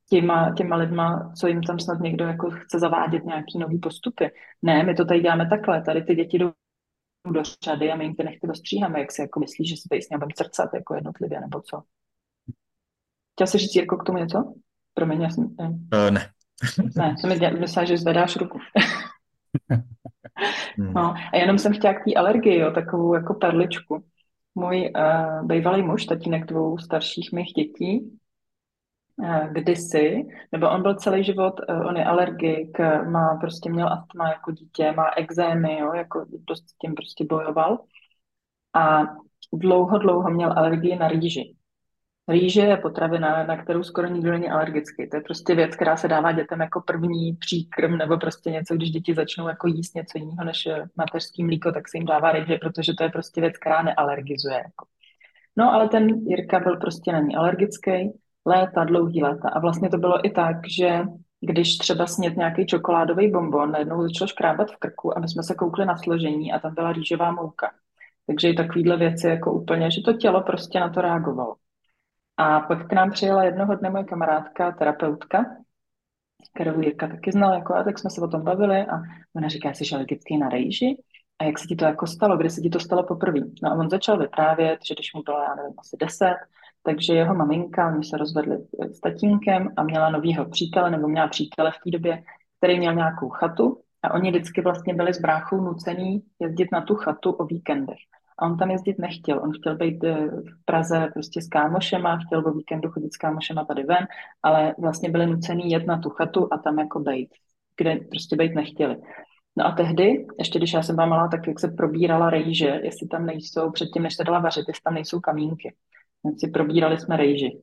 těma, 0.10 0.54
těma 0.58 0.76
lidma, 0.76 1.34
co 1.40 1.48
jim 1.48 1.64
tam 1.64 1.80
snad 1.80 2.00
někdo 2.00 2.26
jako 2.26 2.52
chce 2.52 2.80
zavádět 2.80 3.26
nějaký 3.26 3.60
nový 3.60 3.80
postupy. 3.80 4.32
Ne, 4.62 4.84
my 4.84 4.96
to 4.96 5.06
tady 5.06 5.20
děláme 5.20 5.50
takhle, 5.50 5.82
tady 5.82 6.04
ty 6.04 6.16
děti 6.16 6.38
jdou 6.40 6.52
do 7.32 7.42
řady 7.64 7.92
a 7.92 7.96
my 7.96 8.04
jim 8.04 8.16
ty 8.16 8.24
nechty 8.24 8.48
dostříháme, 8.48 9.00
jak 9.00 9.12
si 9.12 9.22
jako 9.22 9.40
myslíš, 9.40 9.70
že 9.70 9.76
se 9.76 9.90
tady 9.90 10.02
s 10.02 10.10
ním 10.10 10.20
srdcat 10.38 10.70
jako 10.74 10.96
jednotlivě, 10.96 11.40
nebo 11.42 11.62
co? 11.62 11.82
Chtěl 13.40 13.48
jsi 13.48 13.58
říct, 13.58 13.76
Jirko, 13.76 13.98
k 13.98 14.04
tomu 14.04 14.18
něco? 14.18 14.54
Promiň, 14.94 15.22
já 15.22 15.30
jsem... 15.30 15.56
Ne. 15.60 15.68
Uh, 15.68 16.12
ne. 16.12 16.30
ne, 16.98 17.16
jsem 17.18 17.60
myslela, 17.60 17.86
že 17.86 17.98
zvedáš 17.98 18.36
ruku. 18.36 18.60
Hmm. 20.78 20.94
no, 20.94 21.14
a 21.34 21.38
jenom 21.38 21.58
jsem 21.58 21.74
chtěla 21.74 21.94
k 21.94 22.04
té 22.04 22.14
alergii, 22.14 22.60
jo, 22.60 22.72
takovou 22.72 23.14
jako 23.14 23.34
perličku. 23.34 24.04
Můj 24.56 24.92
uh, 24.96 25.48
bývalý 25.48 25.84
muž, 25.84 26.06
tatínek 26.06 26.46
dvou 26.46 26.78
starších 26.78 27.32
mých 27.34 27.54
dětí, 27.54 28.20
uh, 29.18 29.48
kdysi, 29.48 30.26
nebo 30.52 30.70
on 30.70 30.82
byl 30.82 30.96
celý 30.96 31.24
život, 31.24 31.54
uh, 31.70 31.88
on 31.88 31.98
je 31.98 32.06
alergik, 32.06 32.80
má 33.10 33.36
prostě 33.36 33.72
měl 33.72 33.94
astma 33.94 34.30
jako 34.30 34.52
dítě, 34.52 34.92
má 34.92 35.10
exémy, 35.18 35.80
jo, 35.80 35.94
jako 35.94 36.26
dost 36.48 36.70
s 36.70 36.74
tím 36.74 36.96
prostě 36.96 37.26
bojoval. 37.30 37.80
A 38.76 39.02
dlouho, 39.54 39.98
dlouho 39.98 40.30
měl 40.30 40.52
alergii 40.52 40.96
na 40.96 41.08
rýži. 41.08 41.56
Rýže 42.30 42.62
je 42.62 42.78
potravina, 42.78 43.44
na 43.44 43.58
kterou 43.58 43.84
skoro 43.84 44.08
nikdo 44.08 44.32
není 44.32 44.50
alergický. 44.50 45.10
To 45.10 45.18
je 45.18 45.22
prostě 45.22 45.56
věc, 45.56 45.76
která 45.76 45.98
se 45.98 46.08
dává 46.08 46.32
dětem 46.32 46.62
jako 46.62 46.82
první 46.82 47.34
příkrm 47.34 47.98
nebo 47.98 48.18
prostě 48.18 48.52
něco, 48.52 48.76
když 48.76 48.92
děti 48.92 49.14
začnou 49.14 49.48
jako 49.48 49.68
jíst 49.68 49.96
něco 49.96 50.18
jiného 50.18 50.44
než 50.44 50.68
mateřský 50.96 51.44
mlíko, 51.44 51.72
tak 51.72 51.90
se 51.90 51.98
jim 51.98 52.06
dává 52.06 52.32
rýže, 52.32 52.58
protože 52.62 52.94
to 52.98 53.04
je 53.04 53.10
prostě 53.10 53.42
věc, 53.42 53.58
která 53.58 53.82
nealergizuje. 53.82 54.56
Jako. 54.56 54.86
No 55.58 55.74
ale 55.74 55.90
ten 55.90 56.08
Jirka 56.08 56.60
byl 56.60 56.78
prostě 56.78 57.12
na 57.12 57.20
ní 57.20 57.36
alergický 57.36 58.12
léta, 58.46 58.84
dlouhý 58.84 59.24
léta. 59.24 59.50
A 59.50 59.60
vlastně 59.60 59.90
to 59.90 59.98
bylo 59.98 60.26
i 60.26 60.30
tak, 60.30 60.58
že 60.68 61.02
když 61.42 61.78
třeba 61.78 62.08
snět 62.08 62.38
nějaký 62.38 62.66
čokoládový 62.66 63.32
bonbon, 63.32 63.72
najednou 63.72 64.02
začalo 64.04 64.28
škrábat 64.28 64.72
v 64.72 64.78
krku 64.78 65.18
a 65.18 65.20
my 65.20 65.28
jsme 65.28 65.44
se 65.44 65.56
koukli 65.56 65.86
na 65.86 65.98
složení 65.98 66.54
a 66.54 66.60
tam 66.60 66.74
byla 66.74 66.94
rýžová 66.94 67.32
mouka. 67.32 67.72
Takže 68.28 68.50
i 68.50 68.54
takovýhle 68.54 68.98
věci 68.98 69.28
jako 69.28 69.54
úplně, 69.54 69.92
že 69.92 70.02
to 70.02 70.14
tělo 70.14 70.42
prostě 70.42 70.80
na 70.80 70.90
to 70.90 71.02
reagovalo. 71.02 71.56
A 72.40 72.60
pak 72.60 72.88
k 72.88 72.94
nám 72.94 73.12
přijela 73.12 73.44
jednoho 73.44 73.76
dne 73.76 73.90
moje 73.90 74.04
kamarádka, 74.04 74.72
terapeutka, 74.72 75.46
kterou 76.54 76.82
Jirka 76.82 77.08
taky 77.08 77.32
znal, 77.32 77.54
jako, 77.54 77.76
a 77.76 77.84
tak 77.84 78.00
jsme 78.00 78.10
se 78.10 78.22
o 78.22 78.28
tom 78.28 78.44
bavili 78.44 78.82
a 78.82 79.02
ona 79.36 79.48
říká, 79.48 79.70
jsi 79.70 79.96
alergický 79.96 80.38
na 80.38 80.50
rejži? 80.50 80.98
A 81.40 81.44
jak 81.44 81.60
se 81.60 81.68
ti 81.68 81.76
to 81.76 81.86
jako 81.86 82.08
stalo? 82.08 82.38
Kdy 82.38 82.50
se 82.50 82.62
ti 82.62 82.70
to 82.70 82.80
stalo 82.80 83.04
poprvé? 83.04 83.40
No 83.64 83.72
a 83.72 83.74
on 83.74 83.90
začal 83.90 84.18
vyprávět, 84.18 84.80
že 84.88 84.94
když 84.96 85.14
mu 85.14 85.22
bylo, 85.24 85.40
já 85.40 85.56
nevím, 85.56 85.74
asi 85.80 85.98
deset, 86.00 86.38
takže 86.84 87.14
jeho 87.14 87.36
maminka, 87.36 87.88
oni 87.88 88.04
se 88.04 88.18
rozvedli 88.18 88.58
s 88.94 89.00
tatínkem 89.00 89.70
a 89.78 89.84
měla 89.84 90.10
novýho 90.10 90.46
přítele, 90.46 90.92
nebo 90.92 91.08
měla 91.08 91.28
přítele 91.28 91.72
v 91.72 91.84
té 91.84 91.92
době, 91.92 92.24
který 92.58 92.78
měl 92.78 92.96
nějakou 92.96 93.30
chatu 93.30 93.82
a 94.04 94.14
oni 94.14 94.30
vždycky 94.30 94.62
vlastně 94.62 94.94
byli 94.94 95.14
s 95.14 95.22
bráchou 95.22 95.62
nucený 95.62 96.24
jezdit 96.40 96.72
na 96.72 96.82
tu 96.82 96.96
chatu 96.96 97.32
o 97.32 97.46
víkendech. 97.46 98.00
A 98.40 98.46
on 98.46 98.58
tam 98.58 98.72
jezdit 98.72 99.00
nechtěl. 99.00 99.44
On 99.44 99.52
chtěl 99.54 99.76
být 99.76 100.04
eh, 100.04 100.28
v 100.28 100.66
Praze 100.66 101.10
prostě 101.14 101.42
s 101.42 101.48
kámošema, 101.48 102.18
chtěl 102.18 102.48
o 102.48 102.52
víkendu 102.52 102.90
chodit 102.90 103.14
s 103.14 103.18
kámošema 103.18 103.66
tady 103.66 103.84
ven, 103.84 104.08
ale 104.44 104.76
vlastně 104.78 105.10
byli 105.10 105.28
nucený 105.28 105.72
jet 105.72 105.88
na 105.88 105.98
tu 105.98 106.10
chatu 106.10 106.48
a 106.54 106.58
tam 106.58 106.80
jako 106.80 107.00
být, 107.00 107.30
kde 107.78 107.96
prostě 108.10 108.36
být 108.36 108.56
nechtěli. 108.56 108.98
No 109.58 109.66
a 109.66 109.72
tehdy, 109.72 110.28
ještě 110.40 110.60
když 110.60 110.74
já 110.74 110.84
jsem 110.84 110.96
byla 110.96 111.08
malá, 111.08 111.28
tak 111.28 111.48
jak 111.48 111.60
se 111.60 111.68
probírala 111.68 112.30
rejže, 112.30 112.80
jestli 112.84 113.08
tam 113.08 113.26
nejsou, 113.26 113.72
předtím, 113.72 114.04
než 114.04 114.16
se 114.16 114.24
dala 114.24 114.40
vařit, 114.40 114.66
jestli 114.68 114.82
tam 114.84 114.94
nejsou 114.94 115.20
kamínky. 115.20 115.76
Tak 116.24 116.34
si 116.40 116.52
probírali 116.52 116.98
jsme 116.98 117.18
rejži. 117.18 117.62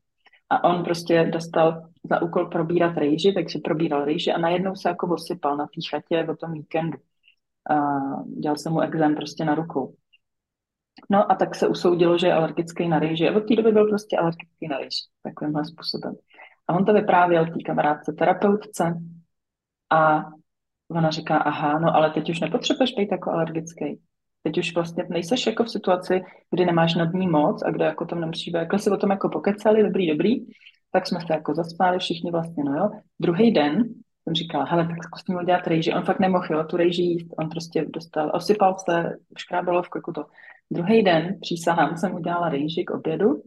A 0.51 0.65
on 0.65 0.85
prostě 0.85 1.25
dostal 1.33 1.83
za 2.11 2.23
úkol 2.23 2.47
probírat 2.47 2.97
rejži, 2.97 3.33
takže 3.33 3.59
probíral 3.59 4.05
rejži 4.05 4.33
a 4.33 4.39
najednou 4.39 4.75
se 4.75 4.89
jako 4.89 5.07
osypal 5.07 5.57
na 5.57 5.67
té 5.67 5.81
chatě 5.91 6.27
o 6.31 6.37
tom 6.37 6.53
víkendu. 6.53 6.99
A 7.71 7.75
dělal 8.41 8.57
jsem 8.57 8.73
mu 8.73 8.81
exém 8.81 9.15
prostě 9.15 9.45
na 9.45 9.55
rukou. 9.55 9.95
No 11.11 11.33
a 11.33 11.35
tak 11.35 11.55
se 11.55 11.69
usoudilo, 11.69 12.19
že 12.19 12.27
je 12.27 12.33
alergický 12.33 12.89
na 12.89 12.99
rejži. 12.99 13.29
A 13.29 13.37
od 13.37 13.49
té 13.49 13.57
doby 13.57 13.73
byl 13.73 13.89
prostě 13.89 14.17
alergický 14.17 14.69
na 14.69 14.79
rejži, 14.79 15.01
takovýmhle 15.23 15.65
způsobem. 15.65 16.15
A 16.69 16.75
on 16.75 16.85
to 16.85 16.93
vyprávěl 16.93 17.47
té 17.47 17.63
kamarádce 17.67 18.13
terapeutce 18.13 18.95
a 19.91 20.25
ona 20.91 21.11
říká, 21.11 21.37
aha, 21.37 21.79
no 21.79 21.97
ale 21.97 22.11
teď 22.11 22.31
už 22.31 22.41
nepotřebuješ 22.41 22.93
být 22.93 23.13
jako 23.13 23.31
alergický. 23.31 24.01
Teď 24.43 24.59
už 24.59 24.75
vlastně 24.75 25.05
nejseš 25.09 25.47
jako 25.47 25.65
v 25.65 25.71
situaci, 25.71 26.25
kdy 26.51 26.67
nemáš 26.67 26.95
nad 26.95 27.13
ní 27.13 27.29
moc 27.29 27.63
a 27.63 27.71
kde 27.71 27.85
jako 27.85 28.05
tam 28.05 28.21
nemusíš 28.21 28.49
být. 28.49 28.59
Jako 28.59 28.79
si 28.79 28.91
o 28.91 28.97
tom 28.97 29.11
jako 29.11 29.29
pokecali, 29.29 29.83
dobrý, 29.83 30.11
dobrý, 30.11 30.47
tak 30.93 31.07
jsme 31.07 31.21
se 31.21 31.33
jako 31.33 31.55
zaspali 31.55 31.99
všichni 31.99 32.31
vlastně, 32.31 32.65
no 32.65 32.75
jo. 32.79 32.91
Druhý 33.21 33.53
den 33.53 33.85
jsem 34.25 34.35
říkala, 34.35 34.65
hele, 34.65 34.87
tak 34.87 35.05
zkusím 35.05 35.37
udělat 35.37 35.67
rejži. 35.67 35.95
On 35.95 36.03
fakt 36.03 36.21
nemohl, 36.21 36.47
jo, 36.51 36.65
tu 36.65 36.77
rejži 36.77 37.03
jíst. 37.03 37.27
On 37.39 37.49
prostě 37.49 37.85
dostal, 37.89 38.31
osypal 38.35 38.77
se, 38.91 39.17
škrábalo 39.39 39.83
v 39.83 39.89
krku 39.89 40.13
to. 40.13 40.25
Druhý 40.71 41.03
den, 41.03 41.39
přísahám, 41.41 41.97
jsem 41.97 42.15
udělala 42.15 42.49
rejži 42.49 42.85
k 42.85 42.91
obědu, 42.91 43.43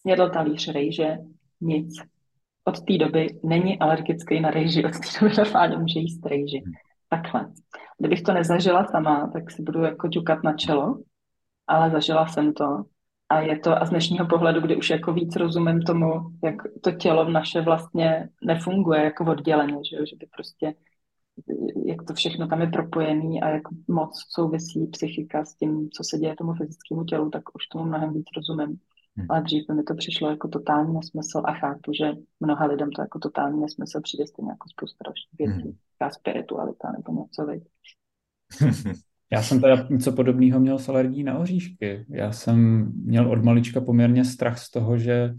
snědl 0.00 0.30
talíř 0.30 0.68
rejže, 0.68 1.18
nic. 1.60 1.94
Od 2.64 2.80
té 2.84 2.98
doby 2.98 3.38
není 3.44 3.78
alergický 3.78 4.40
na 4.40 4.50
rejži, 4.50 4.84
od 4.84 4.92
té 4.92 5.20
doby 5.20 5.34
normálně 5.38 5.76
může 5.76 6.00
jíst 6.00 6.26
rejži. 6.26 6.62
Takhle. 7.08 7.52
Kdybych 7.98 8.22
to 8.22 8.32
nezažila 8.32 8.84
sama, 8.84 9.30
tak 9.32 9.50
si 9.50 9.62
budu 9.62 9.82
jako 9.82 10.08
ťukat 10.08 10.42
na 10.44 10.52
čelo, 10.52 10.98
ale 11.66 11.90
zažila 11.90 12.26
jsem 12.26 12.52
to. 12.52 12.84
A 13.28 13.40
je 13.40 13.58
to 13.58 13.82
a 13.82 13.86
z 13.86 13.90
dnešního 13.90 14.26
pohledu, 14.26 14.60
kdy 14.60 14.76
už 14.76 14.90
jako 14.90 15.12
víc 15.12 15.36
rozumím 15.36 15.82
tomu, 15.82 16.12
jak 16.44 16.54
to 16.82 16.92
tělo 16.92 17.24
v 17.24 17.30
naše 17.30 17.60
vlastně 17.60 18.28
nefunguje 18.42 19.04
jako 19.04 19.24
odděleně, 19.24 19.76
že, 19.90 20.06
že 20.06 20.16
by 20.16 20.26
prostě 20.36 20.74
jak 21.86 22.02
to 22.02 22.14
všechno 22.14 22.48
tam 22.48 22.60
je 22.60 22.66
propojený 22.66 23.42
a 23.42 23.48
jak 23.48 23.62
moc 23.88 24.24
souvisí 24.28 24.86
psychika 24.86 25.44
s 25.44 25.54
tím, 25.54 25.90
co 25.90 26.04
se 26.04 26.18
děje 26.18 26.36
tomu 26.36 26.54
fyzickému 26.54 27.04
tělu, 27.04 27.30
tak 27.30 27.42
už 27.54 27.66
tomu 27.66 27.84
mnohem 27.84 28.12
víc 28.12 28.26
rozumím. 28.36 28.78
Hmm. 29.16 29.26
Ale 29.30 29.42
dřív 29.42 29.68
mi 29.68 29.82
to 29.82 29.94
přišlo 29.94 30.30
jako 30.30 30.48
totální 30.48 30.94
nesmysl 30.94 31.42
a 31.44 31.52
chápu, 31.52 31.92
že 31.92 32.12
mnoha 32.40 32.66
lidem 32.66 32.90
to 32.90 33.02
jako 33.02 33.18
totální 33.18 33.60
nesmysl 33.60 34.00
přijde 34.00 34.26
stejně 34.26 34.50
jako 34.50 34.68
spousta 34.68 35.04
dalších 35.04 35.38
věcí, 35.38 35.78
hmm. 36.02 36.10
Spiritualita 36.10 36.92
nebo 36.92 37.22
něco, 37.22 37.46
veď. 37.46 37.62
Já 39.32 39.42
jsem 39.42 39.60
teda 39.60 39.86
něco 39.90 40.12
podobného 40.12 40.60
měl 40.60 40.78
s 40.78 40.88
alergií 40.88 41.24
na 41.24 41.38
oříšky. 41.38 42.06
Já 42.08 42.32
jsem 42.32 42.86
měl 43.04 43.32
od 43.32 43.44
malička 43.44 43.80
poměrně 43.80 44.24
strach 44.24 44.58
z 44.58 44.70
toho, 44.70 44.98
že 44.98 45.34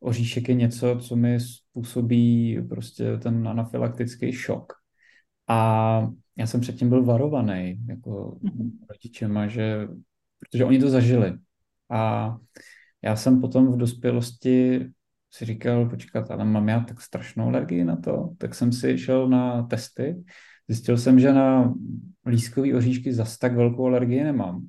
oříšek 0.00 0.48
je 0.48 0.54
něco, 0.54 0.98
co 1.00 1.16
mi 1.16 1.40
způsobí 1.40 2.58
prostě 2.68 3.16
ten 3.16 3.48
anafylaktický 3.48 4.32
šok. 4.32 4.83
A 5.48 6.08
já 6.36 6.46
jsem 6.46 6.60
předtím 6.60 6.88
byl 6.88 7.04
varovaný 7.04 7.78
jako 7.88 8.38
mhm. 8.42 8.70
rodičema, 8.90 9.46
že, 9.46 9.88
protože 10.40 10.64
oni 10.64 10.78
to 10.78 10.90
zažili. 10.90 11.38
A 11.90 12.36
já 13.02 13.16
jsem 13.16 13.40
potom 13.40 13.72
v 13.72 13.76
dospělosti 13.76 14.86
si 15.30 15.44
říkal, 15.44 15.88
počkat, 15.90 16.30
ale 16.30 16.44
mám 16.44 16.68
já 16.68 16.80
tak 16.80 17.00
strašnou 17.00 17.48
alergii 17.48 17.84
na 17.84 17.96
to, 17.96 18.30
tak 18.38 18.54
jsem 18.54 18.72
si 18.72 18.98
šel 18.98 19.28
na 19.28 19.62
testy. 19.62 20.24
Zjistil 20.68 20.98
jsem, 20.98 21.20
že 21.20 21.32
na 21.32 21.74
lískový 22.26 22.74
oříšky 22.74 23.12
zas 23.12 23.38
tak 23.38 23.56
velkou 23.56 23.86
alergii 23.86 24.24
nemám. 24.24 24.68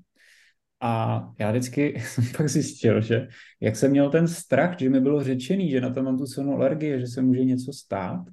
A 0.81 1.21
já 1.39 1.51
vždycky 1.51 1.99
jsem 2.07 2.23
pak 2.37 2.49
zjistil, 2.49 3.01
že 3.01 3.27
jak 3.61 3.75
jsem 3.75 3.91
měl 3.91 4.09
ten 4.09 4.27
strach, 4.27 4.79
že 4.79 4.89
mi 4.89 4.99
bylo 4.99 5.23
řečený, 5.23 5.69
že 5.71 5.81
na 5.81 5.89
to 5.89 6.03
mám 6.03 6.17
tu 6.17 6.25
silnou 6.25 6.55
alergii, 6.55 6.99
že 6.99 7.07
se 7.07 7.21
může 7.21 7.43
něco 7.45 7.73
stát, 7.73 8.25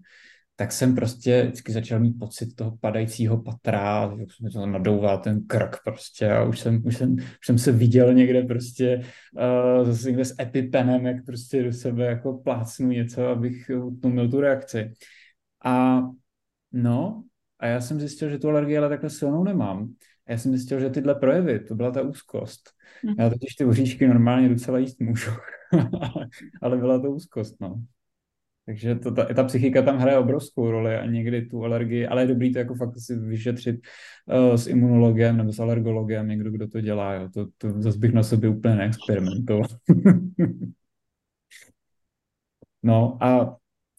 tak 0.62 0.72
jsem 0.72 0.94
prostě 0.94 1.42
vždycky 1.42 1.72
začal 1.72 2.00
mít 2.00 2.18
pocit 2.18 2.54
toho 2.54 2.76
padajícího 2.76 3.42
patra, 3.42 4.14
jak 4.18 4.32
se 4.32 4.44
mi 4.44 4.50
to 4.50 4.66
nadouval 4.66 5.18
ten 5.18 5.46
krk 5.46 5.76
prostě 5.84 6.32
a 6.32 6.44
už 6.44 6.60
jsem, 6.60 6.82
už 6.86 6.96
jsem, 6.96 7.12
už 7.14 7.46
jsem 7.46 7.58
se 7.58 7.72
viděl 7.72 8.14
někde 8.14 8.42
prostě 8.42 9.02
uh, 9.78 9.86
zase 9.86 10.08
někde 10.08 10.24
s 10.24 10.34
epipenem, 10.40 11.06
jak 11.06 11.24
prostě 11.24 11.62
do 11.62 11.72
sebe 11.72 12.04
jako 12.04 12.32
plácnu 12.32 12.88
něco, 12.88 13.26
abych 13.26 13.70
utlumil 13.84 14.30
tu 14.30 14.40
reakci. 14.40 14.92
A 15.64 16.02
no, 16.72 17.24
a 17.58 17.66
já 17.66 17.80
jsem 17.80 18.00
zjistil, 18.00 18.30
že 18.30 18.38
tu 18.38 18.48
alergii 18.48 18.78
ale 18.78 18.88
takhle 18.88 19.10
silnou 19.10 19.44
nemám. 19.44 19.94
A 20.26 20.32
já 20.32 20.38
jsem 20.38 20.52
zjistil, 20.52 20.80
že 20.80 20.90
tyhle 20.90 21.14
projevy, 21.14 21.60
to 21.60 21.74
byla 21.74 21.90
ta 21.90 22.02
úzkost. 22.02 22.70
Mhm. 23.04 23.14
Já 23.18 23.30
totiž 23.30 23.54
ty 23.54 23.64
oříšky 23.64 24.08
normálně 24.08 24.48
docela 24.48 24.78
jíst 24.78 25.00
můžu, 25.00 25.30
ale 26.62 26.76
byla 26.76 27.00
to 27.00 27.10
úzkost, 27.10 27.60
no. 27.60 27.82
Takže 28.66 28.94
to, 28.94 29.10
ta, 29.10 29.24
ta 29.24 29.44
psychika 29.44 29.82
tam 29.82 29.98
hraje 29.98 30.18
obrovskou 30.18 30.70
roli 30.70 30.96
a 30.96 31.06
někdy 31.06 31.42
tu 31.46 31.64
alergii, 31.64 32.06
ale 32.06 32.22
je 32.22 32.26
dobrý 32.26 32.52
to 32.52 32.58
jako 32.58 32.74
fakt 32.74 32.98
si 32.98 33.16
vyšetřit 33.16 33.80
uh, 34.26 34.54
s 34.54 34.66
imunologem 34.66 35.36
nebo 35.36 35.52
s 35.52 35.60
alergologem, 35.60 36.28
někdo, 36.28 36.50
kdo 36.50 36.68
to 36.68 36.80
dělá. 36.80 37.14
Jo. 37.14 37.28
To, 37.28 37.46
to 37.58 37.82
zase 37.82 37.98
bych 37.98 38.12
na 38.12 38.22
sobě 38.22 38.50
úplně 38.50 38.74
neexperimentoval. 38.74 39.68
no 42.82 43.18
a 43.20 43.56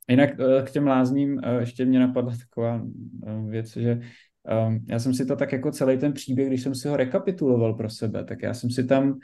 jinak 0.09 0.39
uh, 0.39 0.61
k 0.65 0.71
těm 0.71 0.87
lázním 0.87 1.33
uh, 1.33 1.59
ještě 1.59 1.85
mě 1.85 1.99
napadla 1.99 2.33
taková 2.37 2.81
uh, 2.81 3.49
věc, 3.49 3.77
že 3.77 3.99
um, 4.67 4.85
já 4.89 4.99
jsem 4.99 5.13
si 5.13 5.25
to 5.25 5.35
tak 5.35 5.51
jako 5.51 5.71
celý 5.71 5.97
ten 5.97 6.13
příběh, 6.13 6.47
když 6.47 6.61
jsem 6.61 6.75
si 6.75 6.87
ho 6.87 6.97
rekapituloval 6.97 7.73
pro 7.73 7.89
sebe, 7.89 8.23
tak 8.23 8.41
já 8.41 8.53
jsem 8.53 8.69
si 8.69 8.83
tam 8.83 9.19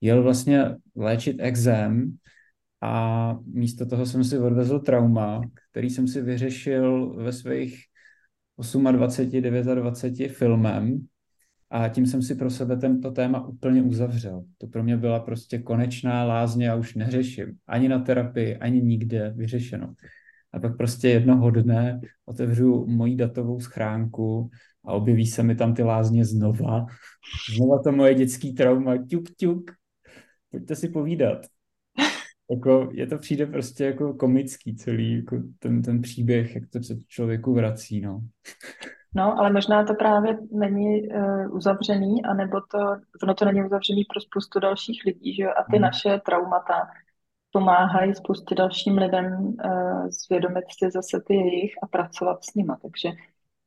jel 0.00 0.22
vlastně 0.22 0.64
léčit 0.96 1.36
exém, 1.40 2.16
a 2.82 3.38
místo 3.46 3.86
toho 3.86 4.06
jsem 4.06 4.24
si 4.24 4.38
odvezl 4.38 4.78
trauma, 4.78 5.40
který 5.70 5.90
jsem 5.90 6.08
si 6.08 6.22
vyřešil 6.22 7.14
ve 7.16 7.32
svých 7.32 7.84
28, 8.92 9.72
29 9.72 10.28
filmem 10.28 11.06
a 11.70 11.88
tím 11.88 12.06
jsem 12.06 12.22
si 12.22 12.34
pro 12.34 12.50
sebe 12.50 12.76
tento 12.76 13.10
téma 13.10 13.46
úplně 13.46 13.82
uzavřel. 13.82 14.44
To 14.58 14.66
pro 14.66 14.82
mě 14.82 14.96
byla 14.96 15.20
prostě 15.20 15.58
konečná 15.58 16.24
lázně 16.24 16.70
a 16.70 16.74
už 16.74 16.94
neřeším. 16.94 17.56
Ani 17.66 17.88
na 17.88 17.98
terapii, 17.98 18.56
ani 18.56 18.82
nikde 18.82 19.32
vyřešeno. 19.36 19.94
A 20.52 20.58
pak 20.58 20.76
prostě 20.76 21.08
jednoho 21.08 21.50
dne 21.50 22.00
otevřu 22.26 22.86
moji 22.86 23.16
datovou 23.16 23.60
schránku 23.60 24.50
a 24.84 24.92
objeví 24.92 25.26
se 25.26 25.42
mi 25.42 25.54
tam 25.54 25.74
ty 25.74 25.82
lázně 25.82 26.24
znova. 26.24 26.86
Znova 27.56 27.82
to 27.82 27.92
moje 27.92 28.14
dětský 28.14 28.54
trauma. 28.54 28.96
Tuk, 29.10 29.24
tuk. 29.40 29.70
Pojďte 30.50 30.76
si 30.76 30.88
povídat 30.88 31.46
jako, 32.50 32.88
je 32.92 33.06
to 33.06 33.18
přijde 33.18 33.46
prostě 33.46 33.84
jako 33.84 34.14
komický 34.14 34.76
celý, 34.76 35.16
jako 35.16 35.36
ten, 35.58 35.82
ten 35.82 36.02
příběh, 36.02 36.54
jak 36.54 36.64
to 36.72 36.82
se 36.82 36.94
člověku 37.08 37.54
vrací, 37.54 38.00
no. 38.00 38.20
No, 39.14 39.38
ale 39.38 39.52
možná 39.52 39.84
to 39.84 39.94
právě 39.94 40.38
není 40.52 41.08
uh, 41.08 41.54
uzavřený, 41.56 42.24
anebo 42.24 42.60
to, 42.60 42.78
ono 43.22 43.34
to 43.34 43.44
není 43.44 43.64
uzavřený 43.64 44.04
pro 44.04 44.20
spoustu 44.20 44.60
dalších 44.60 45.02
lidí, 45.06 45.34
že 45.34 45.42
jo, 45.42 45.50
a 45.50 45.62
ty 45.62 45.76
hmm. 45.76 45.82
naše 45.82 46.20
traumata 46.26 46.88
pomáhají 47.52 48.14
spoustě 48.14 48.54
dalším 48.54 48.98
lidem 48.98 49.32
uh, 49.34 50.08
zvědomit 50.26 50.64
si 50.78 50.90
zase 50.90 51.20
ty 51.26 51.34
jejich 51.34 51.72
a 51.82 51.86
pracovat 51.86 52.44
s 52.44 52.54
nima. 52.54 52.78
Takže 52.82 53.08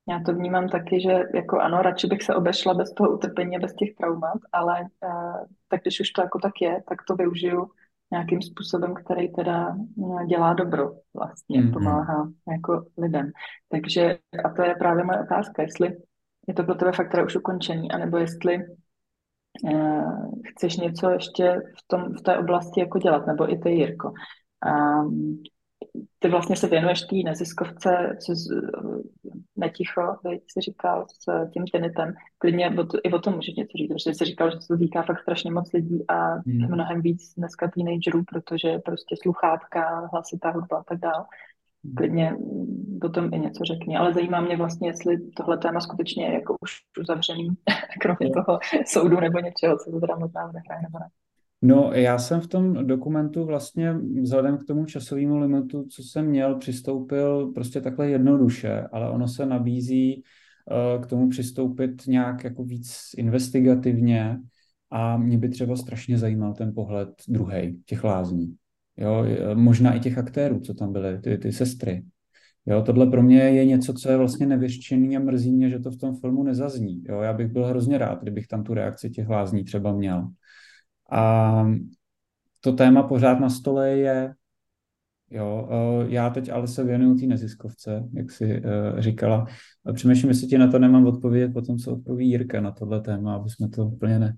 já 0.10 0.20
to 0.26 0.34
vnímám 0.34 0.70
taky, 0.70 1.02
že 1.02 1.24
jako 1.36 1.60
ano, 1.60 1.82
radši 1.82 2.08
bych 2.08 2.24
se 2.24 2.36
obešla 2.36 2.74
bez 2.74 2.94
toho 2.94 3.14
utrpení 3.14 3.60
bez 3.60 3.74
těch 3.74 3.96
traumat, 3.96 4.38
ale 4.52 4.82
uh, 4.82 5.46
tak 5.68 5.82
když 5.82 6.00
už 6.00 6.10
to 6.10 6.22
jako 6.22 6.40
tak 6.40 6.62
je, 6.62 6.84
tak 6.90 6.98
to 7.08 7.16
využiju 7.16 7.70
nějakým 8.14 8.42
způsobem, 8.42 8.94
který 8.94 9.32
teda 9.32 9.76
eh, 9.76 10.26
dělá 10.26 10.54
dobro 10.54 10.92
vlastně, 11.14 11.62
mm-hmm. 11.62 11.74
pomáhá 11.74 12.30
jako 12.52 12.86
lidem. 12.98 13.32
Takže 13.70 14.18
a 14.46 14.50
to 14.50 14.62
je 14.62 14.76
právě 14.76 15.04
moje 15.04 15.20
otázka, 15.20 15.62
jestli 15.62 15.98
je 16.48 16.54
to 16.54 16.64
pro 16.64 16.76
tebe 16.76 16.92
fakt 16.92 17.12
teda 17.12 17.24
už 17.24 17.36
ukončený, 17.36 17.92
anebo 17.92 18.18
jestli 18.18 18.58
uh, 19.64 20.32
chceš 20.50 20.78
něco 20.78 21.10
ještě 21.10 21.62
v, 21.80 21.88
tom, 21.88 22.14
v 22.14 22.22
té 22.22 22.38
oblasti 22.38 22.80
jako 22.80 23.00
dělat, 23.00 23.28
nebo 23.28 23.54
i 23.54 23.58
ty, 23.58 23.70
Jirko. 23.70 24.14
Um, 24.66 25.44
ty 26.20 26.30
vlastně 26.30 26.56
se 26.56 26.68
věnuješ 26.68 27.02
té 27.02 27.16
neziskovce 27.16 28.18
co 28.26 28.36
z, 28.36 28.48
neticho, 29.56 30.16
teď 30.24 30.42
jsi 30.48 30.62
říkal 30.62 31.06
s 31.08 31.52
tím 31.52 31.64
tinitem. 31.72 32.14
Klidně 32.38 32.70
o 32.70 32.84
to, 32.86 32.98
i 33.04 33.12
o 33.12 33.20
tom 33.20 33.36
můžeš 33.36 33.56
něco 33.56 33.78
říct, 33.78 33.88
protože 33.88 34.14
jsi 34.14 34.26
říkal, 34.26 34.52
že 34.52 34.58
se 34.62 34.68
to 34.68 34.78
týká 34.78 35.02
fakt 35.02 35.22
strašně 35.22 35.52
moc 35.52 35.74
lidí 35.74 36.08
a 36.08 36.34
hmm. 36.34 36.72
mnohem 36.72 37.02
víc 37.02 37.34
dneska 37.38 37.72
teenagerů, 37.76 38.24
protože 38.24 38.80
prostě 38.80 39.16
sluchátka, 39.22 40.10
hlasitá 40.14 40.50
hudba 40.52 40.78
a 40.78 40.84
tak 40.84 41.00
dále. 41.00 41.26
Hmm. 41.86 41.96
Klidně 41.96 42.36
o 43.04 43.10
tom 43.10 43.34
i 43.34 43.40
něco 43.40 43.64
řekni, 43.64 43.98
ale 43.98 44.14
zajímá 44.14 44.42
mě 44.42 44.58
vlastně, 44.58 44.90
jestli 44.90 45.18
tohle 45.38 45.58
téma 45.58 45.80
skutečně 45.80 46.26
je 46.26 46.34
jako 46.34 46.56
už 46.62 46.72
uzavřený, 47.02 47.48
kromě 48.02 48.30
toho 48.30 48.60
soudu 48.86 49.20
nebo 49.20 49.40
něčeho, 49.40 49.78
co 49.78 49.92
to 49.92 50.00
teda 50.00 50.16
možná 50.16 50.50
odehraje 50.50 50.82
nebo 50.82 51.00
ne. 51.00 51.08
No, 51.66 51.92
já 51.94 52.20
jsem 52.20 52.42
v 52.42 52.48
tom 52.48 52.88
dokumentu 52.88 53.46
vlastně 53.46 53.94
vzhledem 54.22 54.58
k 54.58 54.64
tomu 54.64 54.86
časovému 54.86 55.38
limitu, 55.38 55.84
co 55.90 56.04
jsem 56.04 56.26
měl, 56.26 56.56
přistoupil 56.56 57.52
prostě 57.52 57.82
takhle 57.82 58.10
jednoduše, 58.10 58.82
ale 58.92 59.10
ono 59.10 59.28
se 59.28 59.46
nabízí 59.46 60.24
uh, 60.96 61.04
k 61.04 61.08
tomu 61.08 61.30
přistoupit 61.30 62.08
nějak 62.08 62.44
jako 62.44 62.64
víc 62.64 62.98
investigativně 63.18 64.40
a 64.92 65.18
mě 65.18 65.38
by 65.38 65.50
třeba 65.50 65.76
strašně 65.76 66.18
zajímal 66.18 66.54
ten 66.54 66.74
pohled 66.74 67.10
druhý 67.28 67.82
těch 67.86 68.04
lázní. 68.04 68.56
Jo, 68.98 69.26
možná 69.54 69.94
i 69.94 70.00
těch 70.00 70.18
aktérů, 70.18 70.60
co 70.60 70.74
tam 70.74 70.94
byly, 70.94 71.20
ty, 71.20 71.38
ty 71.38 71.52
sestry. 71.52 72.04
Jo, 72.66 72.82
tohle 72.82 73.08
pro 73.08 73.24
mě 73.24 73.40
je 73.40 73.66
něco, 73.66 73.94
co 73.94 74.10
je 74.12 74.18
vlastně 74.18 74.46
nevěštěný 74.46 75.18
a 75.18 75.20
mrzí 75.20 75.52
mě, 75.52 75.70
že 75.70 75.80
to 75.80 75.92
v 75.92 75.98
tom 75.98 76.16
filmu 76.16 76.44
nezazní. 76.44 77.04
Jo, 77.10 77.22
já 77.22 77.34
bych 77.34 77.48
byl 77.48 77.66
hrozně 77.66 77.98
rád, 77.98 78.22
kdybych 78.22 78.48
tam 78.48 78.64
tu 78.64 78.74
reakci 78.74 79.10
těch 79.10 79.30
lázní 79.30 79.64
třeba 79.64 79.94
měl. 79.94 80.28
A 81.14 81.66
to 82.62 82.72
téma 82.72 83.04
pořád 83.04 83.40
na 83.40 83.50
stole 83.50 83.90
je, 83.90 84.34
jo, 85.30 85.70
já 86.08 86.30
teď 86.30 86.52
ale 86.52 86.68
se 86.68 86.84
věnuju 86.84 87.20
té 87.20 87.26
neziskovce, 87.26 88.04
jak 88.14 88.32
si 88.32 88.46
uh, 88.46 89.00
říkala. 89.00 89.48
Přemýšlím, 89.94 90.30
jestli 90.30 90.48
ti 90.48 90.58
na 90.58 90.68
to 90.68 90.80
nemám 90.80 91.08
odpovědět 91.08 91.54
potom, 91.54 91.78
co 91.78 91.94
odpoví 91.94 92.30
Jirka 92.30 92.62
na 92.62 92.72
tohle 92.72 93.02
téma, 93.02 93.36
aby 93.36 93.50
jsme 93.50 93.70
to 93.70 93.86
úplně 93.86 94.20
ne, 94.20 94.36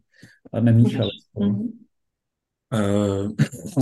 nemíchali. 0.60 1.10
Uh, 1.36 3.32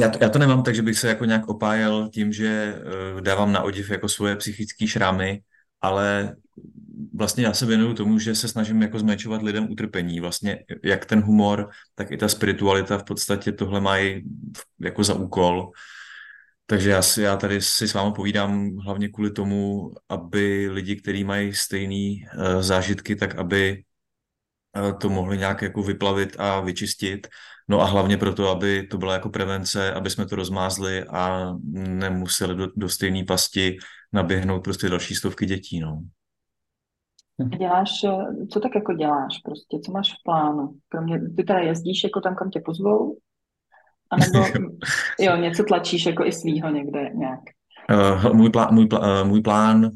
já, 0.02 0.10
to, 0.10 0.18
já 0.22 0.30
to 0.30 0.39
nemám 0.39 0.64
tak, 0.64 0.76
že 0.76 0.82
bych 0.82 0.98
se 0.98 1.08
jako 1.08 1.26
nějak 1.26 1.48
opájel 1.48 2.10
tím, 2.14 2.34
že 2.34 2.82
uh, 3.14 3.22
dávám 3.22 3.52
na 3.52 3.62
odiv 3.64 3.91
jako 3.91 4.10
svoje 4.10 4.36
psychické 4.36 4.88
šrámy, 4.88 5.41
ale 5.82 6.36
vlastně 7.14 7.45
já 7.45 7.53
se 7.53 7.66
věnuju 7.66 7.93
tomu, 7.93 8.20
že 8.20 8.36
se 8.36 8.47
snažím 8.47 8.82
jako 8.82 8.99
zmenšovat 8.99 9.41
lidem 9.41 9.72
utrpení. 9.72 10.20
Vlastně 10.20 10.59
jak 10.84 11.05
ten 11.05 11.22
humor, 11.22 11.70
tak 11.95 12.11
i 12.11 12.18
ta 12.18 12.28
spiritualita 12.28 12.97
v 12.97 13.03
podstatě 13.03 13.51
tohle 13.51 13.82
mají 13.82 14.24
jako 14.80 15.03
za 15.03 15.14
úkol. 15.14 15.72
Takže 16.66 16.89
já, 16.89 17.01
si, 17.01 17.22
já 17.22 17.38
tady 17.38 17.61
si 17.61 17.88
s 17.88 17.93
vámi 17.93 18.14
povídám 18.16 18.78
hlavně 18.78 19.09
kvůli 19.09 19.32
tomu, 19.32 19.91
aby 20.09 20.70
lidi, 20.72 20.95
kteří 20.95 21.24
mají 21.24 21.53
stejné 21.53 22.16
uh, 22.16 22.61
zážitky, 22.61 23.16
tak 23.16 23.36
aby 23.36 23.84
uh, 24.78 24.97
to 24.97 25.09
mohli 25.09 25.38
nějak 25.38 25.61
jako 25.61 25.84
vyplavit 25.84 26.36
a 26.39 26.59
vyčistit. 26.59 27.28
No 27.68 27.82
a 27.82 27.86
hlavně 27.86 28.18
proto, 28.18 28.49
aby 28.49 28.88
to 28.88 28.97
byla 28.97 29.14
jako 29.14 29.30
prevence, 29.30 29.93
aby 29.93 30.09
jsme 30.09 30.26
to 30.26 30.36
rozmázli 30.36 31.03
a 31.03 31.53
nemuseli 31.74 32.55
do, 32.55 32.68
do 32.76 32.89
stejné 32.89 33.24
pasti 33.26 33.78
naběhnout 34.14 34.64
prostě 34.64 34.89
další 34.89 35.16
stovky 35.16 35.45
dětí. 35.45 35.80
No. 35.80 36.03
Děláš, 37.58 37.90
eh, 38.04 38.46
co 38.48 38.60
tak 38.60 38.76
jako 38.76 38.94
děláš 38.94 39.38
prostě, 39.46 39.80
co 39.86 39.92
máš 39.92 40.14
v 40.14 40.24
plánu? 40.24 40.74
Kromě, 40.90 41.20
ty 41.20 41.44
teda 41.44 41.60
jezdíš 41.60 42.04
jako 42.04 42.22
tam, 42.22 42.36
kam 42.36 42.50
tě 42.50 42.62
pozvou? 42.66 43.18
A 44.12 44.18
nebo 44.18 44.46
jo, 45.20 45.36
něco 45.36 45.64
tlačíš 45.64 46.06
jako 46.06 46.26
i 46.26 46.32
svýho 46.32 46.70
někde 46.70 47.10
nějak? 47.14 47.40
Uh, 47.92 48.34
můj, 48.34 48.50
plán, 48.50 48.74
můj, 48.74 48.88
plán, 48.88 49.22
uh, 49.22 49.28
můj 49.28 49.42
plán 49.42 49.92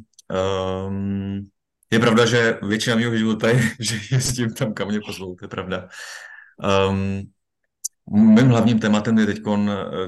um, 0.88 1.48
je 1.92 2.00
pravda, 2.00 2.26
že 2.26 2.60
většina 2.68 2.96
mého 2.96 3.18
života 3.18 3.50
je, 3.50 3.62
že 3.80 3.96
jezdím 4.12 4.54
tam, 4.54 4.74
kam 4.74 4.88
mě 4.88 5.00
pozvou, 5.06 5.36
to 5.36 5.46
je 5.46 5.50
pravda. 5.50 5.88
Um, 6.90 7.22
mým 8.12 8.48
hlavním 8.48 8.80
tématem 8.80 9.18
je 9.18 9.26
teď 9.26 9.38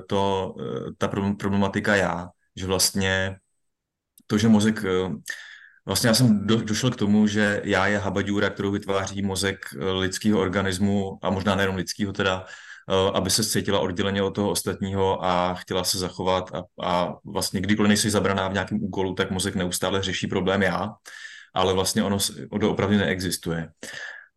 to, 0.08 0.56
ta 0.98 1.08
problematika 1.40 1.96
já, 1.96 2.30
že 2.56 2.66
vlastně 2.66 3.38
to, 4.28 4.38
že 4.38 4.48
mozek 4.48 4.84
Vlastně 5.86 6.08
já 6.08 6.14
jsem 6.14 6.48
do, 6.48 6.62
došel 6.62 6.92
k 6.92 6.96
tomu, 6.96 7.28
že 7.28 7.62
já 7.64 7.88
je 7.88 7.98
habaďůra, 7.98 8.50
kterou 8.50 8.72
vytváří 8.72 9.22
mozek 9.22 9.58
eh, 9.74 9.92
lidského 9.92 10.40
organismu 10.40 11.20
a 11.22 11.30
možná 11.30 11.56
nejenom 11.56 11.76
lidského 11.76 12.14
teda, 12.14 12.46
eh, 12.90 13.12
aby 13.14 13.30
se 13.30 13.44
cítila 13.44 13.80
odděleně 13.80 14.24
od 14.24 14.32
toho 14.32 14.50
ostatního 14.50 15.26
a 15.26 15.54
chtěla 15.54 15.84
se 15.84 16.00
zachovat 16.00 16.52
a, 16.56 16.64
a 16.84 17.14
vlastně 17.26 17.62
kdykoliv 17.62 17.88
nejsi 17.88 18.10
zabraná 18.10 18.48
v 18.48 18.54
nějakém 18.54 18.84
úkolu, 18.84 19.14
tak 19.14 19.32
mozek 19.32 19.56
neustále 19.56 20.04
řeší 20.04 20.28
problém 20.28 20.62
já, 20.62 20.90
ale 21.54 21.74
vlastně 21.74 22.04
ono, 22.04 22.18
opravdu 22.50 22.98
neexistuje. 22.98 23.70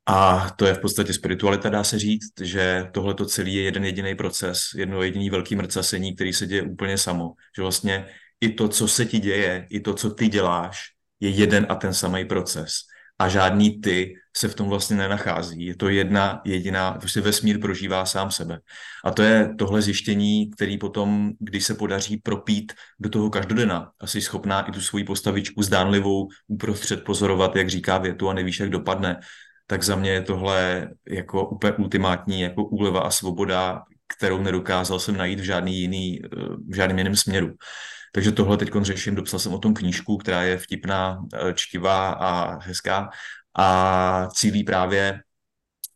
A 0.06 0.50
to 0.56 0.66
je 0.66 0.74
v 0.74 0.78
podstatě 0.78 1.12
spiritualita, 1.12 1.68
dá 1.68 1.84
se 1.84 1.98
říct, 1.98 2.40
že 2.40 2.86
tohle 2.92 3.14
to 3.14 3.26
celý 3.26 3.54
je 3.54 3.62
jeden 3.62 3.84
jediný 3.84 4.14
proces, 4.14 4.60
jedno 4.76 5.02
jediný 5.02 5.30
velký 5.30 5.56
mrcasení, 5.56 6.14
který 6.14 6.32
se 6.32 6.46
děje 6.46 6.62
úplně 6.62 6.98
samo. 6.98 7.32
Že 7.56 7.62
vlastně 7.62 8.06
i 8.40 8.48
to, 8.52 8.68
co 8.68 8.88
se 8.88 9.06
ti 9.06 9.18
děje, 9.18 9.66
i 9.70 9.80
to, 9.80 9.94
co 9.94 10.10
ty 10.10 10.28
děláš, 10.28 10.91
je 11.22 11.30
jeden 11.30 11.66
a 11.68 11.74
ten 11.74 11.94
samý 11.94 12.24
proces. 12.24 12.72
A 13.18 13.28
žádný 13.28 13.80
ty 13.80 14.14
se 14.36 14.48
v 14.48 14.54
tom 14.54 14.68
vlastně 14.68 14.96
nenachází. 14.96 15.64
Je 15.64 15.76
to 15.76 15.88
jedna 15.88 16.40
jediná, 16.44 16.92
prostě 16.92 17.20
vesmír 17.20 17.60
prožívá 17.60 18.06
sám 18.06 18.30
sebe. 18.30 18.58
A 19.04 19.10
to 19.10 19.22
je 19.22 19.54
tohle 19.58 19.82
zjištění, 19.82 20.50
který 20.50 20.78
potom, 20.78 21.30
když 21.38 21.64
se 21.64 21.74
podaří 21.74 22.16
propít 22.16 22.72
do 22.98 23.08
toho 23.08 23.30
každodena, 23.30 23.90
asi 24.00 24.20
schopná 24.20 24.60
i 24.60 24.72
tu 24.72 24.80
svoji 24.80 25.04
postavičku 25.04 25.62
zdánlivou 25.62 26.28
uprostřed 26.46 27.04
pozorovat, 27.04 27.56
jak 27.56 27.70
říká 27.70 27.98
větu 27.98 28.28
a 28.28 28.34
nevíš, 28.34 28.60
jak 28.60 28.70
dopadne, 28.70 29.20
tak 29.66 29.82
za 29.82 29.96
mě 29.96 30.10
je 30.10 30.22
tohle 30.22 30.90
jako 31.08 31.48
úplně 31.48 31.72
ultimátní 31.72 32.40
jako 32.40 32.64
úleva 32.64 33.00
a 33.00 33.10
svoboda, 33.10 33.82
kterou 34.16 34.42
nedokázal 34.42 34.98
jsem 34.98 35.16
najít 35.16 35.40
v 35.40 35.44
žádný 35.44 35.80
jiný, 35.80 36.20
v 36.68 36.74
žádným 36.74 36.98
jiném 36.98 37.16
směru. 37.16 37.54
Takže 38.12 38.32
tohle 38.32 38.56
teď 38.56 38.70
řeším, 38.82 39.14
dopsal 39.14 39.40
jsem 39.40 39.52
o 39.52 39.58
tom 39.58 39.74
knížku, 39.74 40.16
která 40.16 40.42
je 40.42 40.58
vtipná, 40.58 41.24
eh, 41.34 41.54
čtivá 41.54 42.10
a 42.10 42.58
hezká 42.64 43.10
a 43.58 44.28
cílí 44.34 44.64
právě 44.64 45.20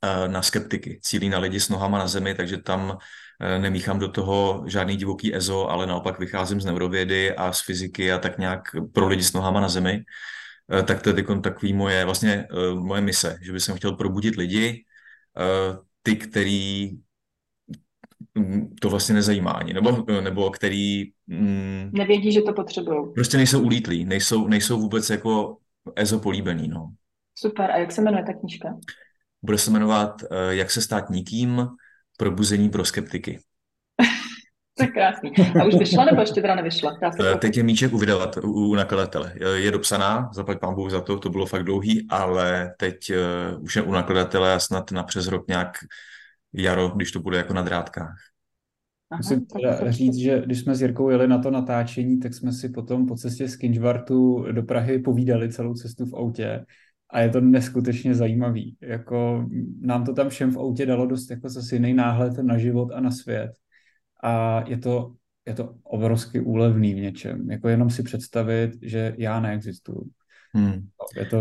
eh, 0.03 0.29
na 0.29 0.43
skeptiky, 0.43 1.01
cílí 1.03 1.29
na 1.29 1.39
lidi 1.39 1.61
s 1.61 1.69
nohama 1.69 1.99
na 1.99 2.07
zemi, 2.07 2.35
takže 2.35 2.57
tam 2.57 2.99
eh, 3.41 3.59
nemíchám 3.59 3.99
do 3.99 4.09
toho 4.09 4.65
žádný 4.67 4.97
divoký 4.97 5.37
EZO, 5.37 5.71
ale 5.71 5.87
naopak 5.87 6.19
vycházím 6.19 6.61
z 6.61 6.65
neurovědy 6.65 7.37
a 7.37 7.53
z 7.53 7.61
fyziky 7.61 8.13
a 8.13 8.19
tak 8.19 8.39
nějak 8.39 8.61
pro 8.93 9.09
lidi 9.09 9.23
s 9.23 9.33
nohama 9.33 9.61
na 9.61 9.69
zemi. 9.69 10.05
Tak 10.85 11.03
to 11.03 11.09
je 11.09 11.15
takový 11.43 11.73
moje, 11.73 12.05
vlastně 12.05 12.47
moje 12.75 13.01
mise, 13.01 13.39
že 13.43 13.53
bych 13.53 13.63
chtěl 13.77 13.93
probudit 13.93 14.37
lidi, 14.37 14.85
ty, 16.03 16.17
který 16.17 16.91
to 18.81 18.91
vlastně 18.91 19.15
nezajímá 19.15 19.51
ani, 19.51 19.73
nebo, 19.73 20.05
nebo 20.21 20.51
který... 20.51 21.05
Mm, 21.27 21.91
Nevědí, 21.93 22.33
že 22.33 22.43
to 22.43 22.53
potřebují. 22.53 23.13
Prostě 23.15 23.37
nejsou 23.37 23.63
ulítlí, 23.63 24.05
nejsou, 24.05 24.49
nejsou 24.49 24.81
vůbec 24.81 25.11
jako 25.11 25.57
EZO 25.97 26.19
políbený, 26.19 26.69
no. 26.69 26.93
Super, 27.39 27.71
a 27.71 27.77
jak 27.77 27.93
se 27.93 28.03
jmenuje 28.03 28.25
ta 28.25 28.33
knížka? 28.33 28.77
Bude 29.43 29.59
se 29.59 29.71
jmenovat 29.71 30.23
uh, 30.23 30.51
Jak 30.51 30.71
se 30.71 30.83
stát 30.83 31.11
nikým, 31.11 31.67
probuzení 32.17 32.69
pro 32.69 32.85
skeptiky. 32.85 33.39
to 34.79 34.85
je 34.85 34.89
krásný. 34.89 35.33
A 35.61 35.65
už 35.65 35.75
vyšla 35.75 36.05
nebo 36.05 36.21
ještě 36.21 36.41
teda 36.41 36.55
nevyšla? 36.55 36.99
Se 37.21 37.33
uh, 37.33 37.39
Teď 37.39 37.57
je 37.57 37.63
míček 37.63 37.93
u, 37.93 37.99
vydavat, 37.99 38.37
u, 38.43 38.75
nakladatele. 38.75 39.33
Je 39.55 39.71
dopsaná, 39.71 40.31
zaplať 40.35 40.61
pán 40.61 40.75
Bůh 40.75 40.91
za 40.91 41.01
to, 41.01 41.19
to 41.19 41.31
bylo 41.31 41.47
fakt 41.47 41.65
dlouhý, 41.65 42.07
ale 42.11 42.75
teď 42.79 42.97
uh, 43.11 43.65
už 43.65 43.77
je 43.77 43.83
u 43.83 43.93
nakladatele 43.93 44.55
a 44.55 44.59
snad 44.59 44.91
na 44.91 45.03
přes 45.03 45.27
rok 45.27 45.49
nějak 45.49 45.77
jaro, 46.57 46.89
když 46.89 47.13
to 47.13 47.21
bude 47.21 47.37
jako 47.37 47.55
na 47.55 47.63
drátkách. 47.63 48.17
Aha, 49.11 49.19
Musím 49.19 49.47
teda 49.47 49.91
říct, 49.91 50.15
že 50.15 50.43
když 50.47 50.61
jsme 50.61 50.75
s 50.75 50.83
Jirkou 50.83 51.11
jeli 51.11 51.29
na 51.29 51.39
to 51.39 51.51
natáčení, 51.51 52.19
tak 52.19 52.35
jsme 52.35 52.53
si 52.53 52.69
potom 52.69 53.07
po 53.07 53.17
cestě 53.17 53.49
z 53.49 53.57
Kinžvartu 53.57 54.47
do 54.53 54.63
Prahy 54.63 54.99
povídali 54.99 55.53
celou 55.53 55.75
cestu 55.75 56.07
v 56.07 56.15
autě 56.15 56.65
a 57.11 57.21
je 57.21 57.31
to 57.31 57.41
neskutečně 57.41 58.15
zajímavý. 58.15 58.77
Jako 58.81 59.47
nám 59.81 60.05
to 60.05 60.13
tam 60.13 60.29
všem 60.29 60.51
v 60.51 60.59
autě 60.59 60.87
dalo 60.87 61.07
dost 61.07 61.31
jako 61.31 61.49
zase 61.49 61.77
jiný 61.77 61.95
náhled 61.95 62.39
na 62.39 62.59
život 62.59 62.93
a 62.93 63.01
na 63.01 63.11
svět. 63.11 63.51
a 64.23 64.65
je 64.67 64.79
to, 64.79 65.15
je 65.47 65.55
to 65.55 65.75
obrovsky 65.83 66.41
úlevný 66.41 66.95
v 66.95 67.01
něčem. 67.01 67.51
Jako 67.51 67.69
jenom 67.69 67.91
si 67.91 68.03
představit, 68.03 68.71
že 68.83 69.15
já 69.19 69.41
neexistuju. 69.41 70.11
Hmm. 70.57 70.89
Je 71.17 71.27
to... 71.27 71.41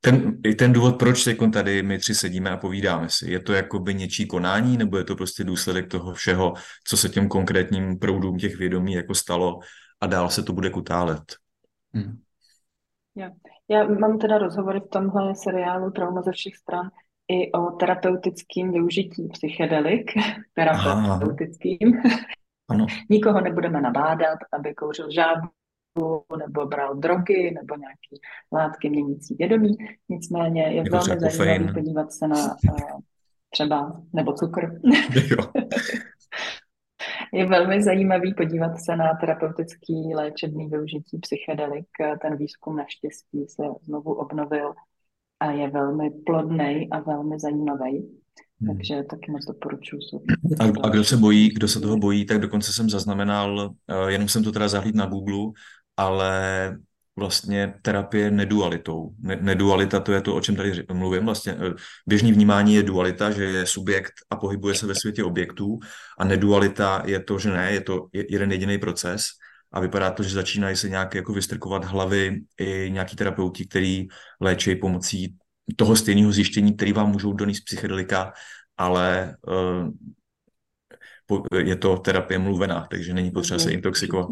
Ten, 0.00 0.42
ten 0.58 0.72
důvod, 0.72 0.98
proč 0.98 1.24
teď 1.24 1.38
tady 1.52 1.82
my 1.82 1.98
tři 1.98 2.14
sedíme 2.14 2.50
a 2.50 2.56
povídáme 2.56 3.08
si, 3.08 3.30
je 3.30 3.40
to 3.40 3.52
jakoby 3.52 3.94
něčí 3.94 4.26
konání, 4.26 4.76
nebo 4.76 4.98
je 4.98 5.04
to 5.04 5.16
prostě 5.16 5.44
důsledek 5.44 5.88
toho 5.88 6.14
všeho, 6.14 6.54
co 6.86 6.96
se 6.96 7.08
těm 7.08 7.28
konkrétním 7.28 7.98
proudům 7.98 8.38
těch 8.38 8.56
vědomí 8.56 8.92
jako 8.92 9.14
stalo 9.14 9.58
a 10.00 10.06
dál 10.06 10.30
se 10.30 10.42
to 10.42 10.52
bude 10.52 10.70
kutálet? 10.70 11.22
Hmm. 11.94 12.18
Já, 13.16 13.30
já 13.68 13.88
mám 13.88 14.18
teda 14.18 14.38
rozhovory 14.38 14.80
v 14.80 14.88
tomhle 14.88 15.34
seriálu 15.34 15.90
Trauma 15.90 16.22
ze 16.22 16.32
všech 16.32 16.56
stran 16.56 16.90
i 17.28 17.52
o 17.52 17.70
terapeutickém 17.70 18.72
využití 18.72 19.28
psychedelik, 19.28 20.10
terapeutickým. 20.54 22.02
Ano. 22.68 22.86
Nikoho 23.10 23.40
nebudeme 23.40 23.80
nabádat, 23.80 24.38
aby 24.52 24.74
kouřil 24.74 25.10
žádnou 25.10 25.48
nebo 26.38 26.66
bral 26.66 26.94
drogy 26.94 27.50
nebo 27.54 27.76
nějaké 27.76 28.16
látky 28.52 28.90
měnící 28.90 29.34
vědomí. 29.34 29.76
Nicméně 30.08 30.62
je 30.62 30.74
jako 30.74 30.96
velmi 30.96 31.30
zajímavé 31.30 31.72
podívat 31.72 32.12
se 32.12 32.28
na 32.28 32.56
uh, 32.70 33.00
třeba, 33.50 34.02
nebo 34.12 34.32
cukr. 34.32 34.60
je 37.32 37.46
velmi 37.46 37.82
zajímavý 37.82 38.34
podívat 38.34 38.72
se 38.84 38.96
na 38.96 39.14
terapeutický 39.20 40.14
léčebný 40.14 40.68
využití 40.68 41.18
psychedelik. 41.18 41.86
Ten 42.22 42.36
výzkum 42.36 42.76
naštěstí 42.76 43.46
se 43.48 43.62
znovu 43.82 44.14
obnovil 44.14 44.72
a 45.40 45.50
je 45.50 45.70
velmi 45.70 46.10
plodný 46.10 46.88
a 46.90 47.00
velmi 47.00 47.40
zajímavý. 47.40 48.20
Hmm. 48.60 48.76
Takže 48.76 49.02
taky 49.10 49.30
moc 49.30 49.44
doporučuji. 49.44 50.00
A, 50.60 50.64
a 50.82 50.88
kdo 50.88 51.04
se 51.04 51.16
bojí, 51.16 51.48
kdo 51.48 51.68
se 51.68 51.80
toho 51.80 51.96
bojí, 51.96 52.26
tak 52.26 52.38
dokonce 52.38 52.72
jsem 52.72 52.90
zaznamenal, 52.90 53.74
uh, 54.02 54.08
jenom 54.08 54.28
jsem 54.28 54.44
to 54.44 54.52
teda 54.52 54.68
zahlíd 54.68 54.94
na 54.94 55.06
Google, 55.06 55.52
ale 55.96 56.76
vlastně 57.16 57.74
terapie 57.82 58.30
nedualitou. 58.30 59.10
Ne, 59.18 59.38
nedualita 59.40 60.00
to 60.00 60.12
je 60.12 60.20
to, 60.20 60.34
o 60.36 60.40
čem 60.40 60.56
tady 60.56 60.84
mluvím. 60.92 61.24
Vlastně 61.24 61.52
eh, 61.52 61.74
běžný 62.06 62.32
vnímání 62.32 62.74
je 62.74 62.82
dualita, 62.82 63.30
že 63.30 63.44
je 63.44 63.66
subjekt 63.66 64.12
a 64.30 64.36
pohybuje 64.36 64.74
se 64.74 64.86
ve 64.86 64.94
světě 64.94 65.24
objektů 65.24 65.78
a 66.18 66.24
nedualita 66.24 67.02
je 67.06 67.20
to, 67.20 67.38
že 67.38 67.50
ne, 67.50 67.72
je 67.72 67.80
to 67.80 68.06
jeden 68.12 68.52
jediný 68.52 68.78
proces 68.78 69.24
a 69.72 69.80
vypadá 69.80 70.10
to, 70.10 70.22
že 70.22 70.34
začínají 70.34 70.76
se 70.76 70.88
nějak 70.88 71.14
jako 71.14 71.32
vystrkovat 71.32 71.84
hlavy 71.84 72.40
i 72.58 72.90
nějaký 72.90 73.16
terapeuti, 73.16 73.66
který 73.66 74.06
léčí 74.40 74.76
pomocí 74.76 75.34
toho 75.76 75.96
stejného 75.96 76.32
zjištění, 76.32 76.76
který 76.76 76.92
vám 76.92 77.10
můžou 77.10 77.32
donést 77.32 77.64
psychedelika, 77.64 78.32
ale 78.76 79.36
uh, 79.46 79.90
je 81.58 81.76
to 81.76 81.96
terapie 81.96 82.38
mluvená, 82.38 82.86
takže 82.90 83.14
není 83.14 83.30
potřeba 83.30 83.58
se 83.58 83.72
intoxikovat. 83.72 84.28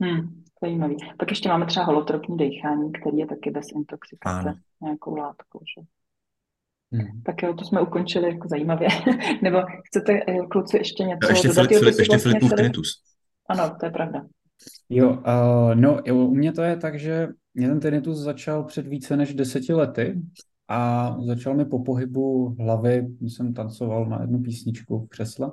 Hmm. 0.00 0.45
Zajímavý. 0.62 0.96
Pak 1.18 1.30
ještě 1.30 1.48
máme 1.48 1.66
třeba 1.66 1.86
holotropní 1.86 2.36
dechání, 2.36 2.92
který 2.92 3.18
je 3.18 3.26
taky 3.26 3.50
bez 3.50 3.66
intoxikace 3.74 4.48
ano. 4.48 4.54
nějakou 4.82 5.16
látkou. 5.16 5.60
Že? 5.78 5.86
Hmm. 6.92 7.22
Tak 7.22 7.42
jo, 7.42 7.54
to 7.54 7.64
jsme 7.64 7.80
ukončili 7.80 8.28
jako 8.28 8.48
zajímavě. 8.48 8.88
Nebo 9.42 9.58
chcete, 9.86 10.12
eh, 10.28 10.46
kluci, 10.50 10.76
ještě 10.76 11.04
něco 11.04 11.28
ještě 11.28 11.48
dodat? 11.48 11.66
Filip, 11.66 11.78
Filip, 11.78 11.98
ještě 11.98 12.12
vlastně 12.12 12.30
Filipův 12.30 12.52
tinnitus. 12.56 12.88
Ano, 13.48 13.76
to 13.80 13.86
je 13.86 13.92
pravda. 13.92 14.26
Jo, 14.88 15.10
uh, 15.10 15.74
no 15.74 16.00
jo, 16.04 16.16
u 16.16 16.34
mě 16.34 16.52
to 16.52 16.62
je 16.62 16.76
tak, 16.76 16.98
že 16.98 17.28
mě 17.54 17.68
ten 17.68 17.80
tinnitus 17.80 18.18
začal 18.18 18.64
před 18.64 18.86
více 18.86 19.16
než 19.16 19.34
deseti 19.34 19.72
lety 19.72 20.22
a 20.68 21.10
začal 21.26 21.54
mi 21.54 21.64
po 21.64 21.82
pohybu 21.82 22.56
hlavy, 22.58 23.06
když 23.20 23.34
jsem 23.34 23.54
tancoval 23.54 24.06
na 24.06 24.20
jednu 24.20 24.42
písničku 24.42 24.98
v 24.98 25.08
křesle 25.08 25.52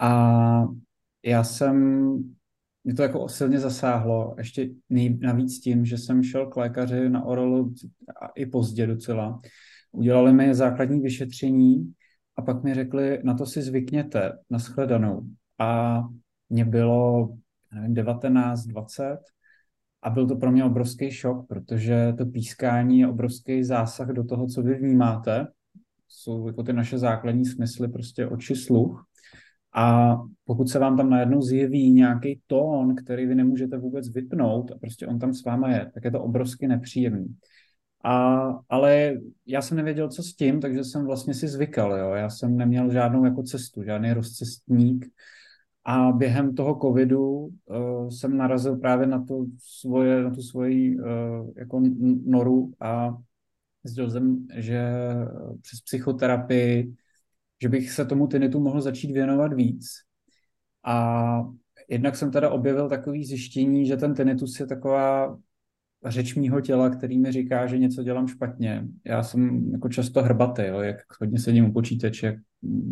a 0.00 0.64
já 1.24 1.44
jsem 1.44 2.14
mě 2.84 2.94
to 2.94 3.02
jako 3.02 3.28
silně 3.28 3.58
zasáhlo, 3.58 4.34
ještě 4.38 4.68
navíc 5.20 5.60
tím, 5.60 5.84
že 5.84 5.98
jsem 5.98 6.22
šel 6.22 6.46
k 6.46 6.56
lékaři 6.56 7.10
na 7.10 7.24
orolu 7.24 7.74
a 8.22 8.26
i 8.26 8.46
pozdě 8.46 8.86
docela. 8.86 9.40
Udělali 9.92 10.32
mi 10.32 10.54
základní 10.54 11.00
vyšetření 11.00 11.92
a 12.36 12.42
pak 12.42 12.64
mi 12.64 12.74
řekli, 12.74 13.20
na 13.24 13.34
to 13.34 13.46
si 13.46 13.62
zvykněte, 13.62 14.32
nashledanou. 14.50 15.22
A 15.58 16.00
mě 16.50 16.64
bylo, 16.64 17.28
nevím, 17.74 17.94
19, 17.94 18.66
20 18.66 19.18
a 20.02 20.10
byl 20.10 20.26
to 20.26 20.36
pro 20.36 20.52
mě 20.52 20.64
obrovský 20.64 21.10
šok, 21.10 21.46
protože 21.48 22.14
to 22.18 22.26
pískání 22.26 23.00
je 23.00 23.08
obrovský 23.08 23.64
zásah 23.64 24.08
do 24.08 24.24
toho, 24.24 24.46
co 24.46 24.62
vy 24.62 24.74
vnímáte. 24.74 25.46
Jsou 26.08 26.46
jako 26.46 26.62
ty 26.62 26.72
naše 26.72 26.98
základní 26.98 27.44
smysly, 27.44 27.88
prostě 27.88 28.26
oči, 28.26 28.56
sluch. 28.56 29.06
A 29.74 30.16
pokud 30.44 30.68
se 30.68 30.78
vám 30.78 30.96
tam 30.96 31.10
najednou 31.10 31.42
zjeví 31.42 31.90
nějaký 31.90 32.40
tón, 32.46 32.94
který 32.94 33.26
vy 33.26 33.34
nemůžete 33.34 33.78
vůbec 33.78 34.08
vypnout 34.08 34.70
a 34.70 34.78
prostě 34.78 35.06
on 35.06 35.18
tam 35.18 35.34
s 35.34 35.44
váma 35.44 35.68
je, 35.68 35.90
tak 35.94 36.04
je 36.04 36.10
to 36.10 36.22
obrovsky 36.22 36.68
nepříjemný. 36.68 37.36
A, 38.04 38.40
ale 38.68 39.14
já 39.46 39.62
jsem 39.62 39.76
nevěděl, 39.76 40.08
co 40.08 40.22
s 40.22 40.34
tím, 40.34 40.60
takže 40.60 40.84
jsem 40.84 41.06
vlastně 41.06 41.34
si 41.34 41.48
zvykal. 41.48 41.96
Jo. 41.96 42.10
Já 42.10 42.30
jsem 42.30 42.56
neměl 42.56 42.92
žádnou 42.92 43.24
jako 43.24 43.42
cestu, 43.42 43.82
žádný 43.82 44.12
rozcestník. 44.12 45.06
A 45.84 46.12
během 46.12 46.54
toho 46.54 46.78
covidu 46.82 47.26
uh, 47.28 48.08
jsem 48.08 48.36
narazil 48.36 48.76
právě 48.76 49.06
na, 49.06 49.24
to 49.24 49.46
svoje, 49.58 50.22
na 50.22 50.30
tu 50.30 50.42
svoji 50.42 50.98
uh, 50.98 51.04
jako 51.56 51.82
noru 52.24 52.72
a 52.80 53.16
zjistil 53.84 54.10
jsem, 54.10 54.46
že 54.54 54.92
přes 55.62 55.80
psychoterapii 55.80 56.94
že 57.62 57.68
bych 57.68 57.90
se 57.90 58.04
tomu 58.04 58.26
tinitu 58.26 58.60
mohl 58.60 58.80
začít 58.80 59.12
věnovat 59.12 59.52
víc. 59.52 59.86
A 60.84 61.42
jednak 61.88 62.16
jsem 62.16 62.30
teda 62.30 62.50
objevil 62.50 62.88
takový 62.88 63.24
zjištění, 63.24 63.86
že 63.86 63.96
ten 63.96 64.14
tinnitus 64.14 64.60
je 64.60 64.66
taková 64.66 65.38
řeč 66.06 66.34
mýho 66.34 66.60
těla, 66.60 66.90
který 66.90 67.18
mi 67.18 67.32
říká, 67.32 67.66
že 67.66 67.78
něco 67.78 68.02
dělám 68.02 68.28
špatně. 68.28 68.84
Já 69.04 69.22
jsem 69.22 69.72
jako 69.72 69.88
často 69.88 70.22
hrbatý, 70.22 70.62
jo, 70.66 70.80
jak 70.80 70.96
hodně 71.20 71.38
sedím 71.38 71.64
u 71.64 71.72
počítače, 71.72 72.26
jak, 72.26 72.36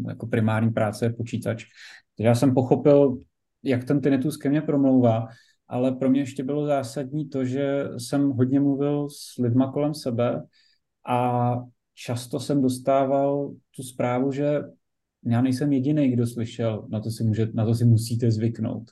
jako 0.09 0.27
primární 0.27 0.71
práce 0.71 1.05
je 1.05 1.13
počítač. 1.13 1.65
Takže 2.17 2.29
já 2.29 2.35
jsem 2.35 2.55
pochopil, 2.55 3.19
jak 3.63 3.85
ten 3.85 4.01
tinnitus 4.01 4.37
ke 4.37 4.51
mně 4.51 4.61
promlouvá, 4.63 5.27
ale 5.69 5.93
pro 5.93 6.11
mě 6.11 6.21
ještě 6.21 6.45
bylo 6.45 6.67
zásadní 6.67 7.29
to, 7.29 7.45
že 7.45 7.85
jsem 7.99 8.31
hodně 8.31 8.61
mluvil 8.61 9.09
s 9.09 9.39
lidma 9.39 9.73
kolem 9.73 9.95
sebe 9.95 10.43
a 11.09 11.57
často 11.99 12.41
jsem 12.41 12.63
dostával 12.63 13.55
tu 13.77 13.83
zprávu, 13.83 14.33
že 14.33 14.61
já 15.25 15.43
nejsem 15.43 15.73
jediný, 15.73 16.11
kdo 16.11 16.27
slyšel, 16.27 16.87
na 16.89 17.01
to 17.01 17.11
si, 17.11 17.25
může, 17.25 17.49
na 17.55 17.65
to 17.65 17.75
si 17.75 17.85
musíte 17.85 18.31
zvyknout. 18.31 18.91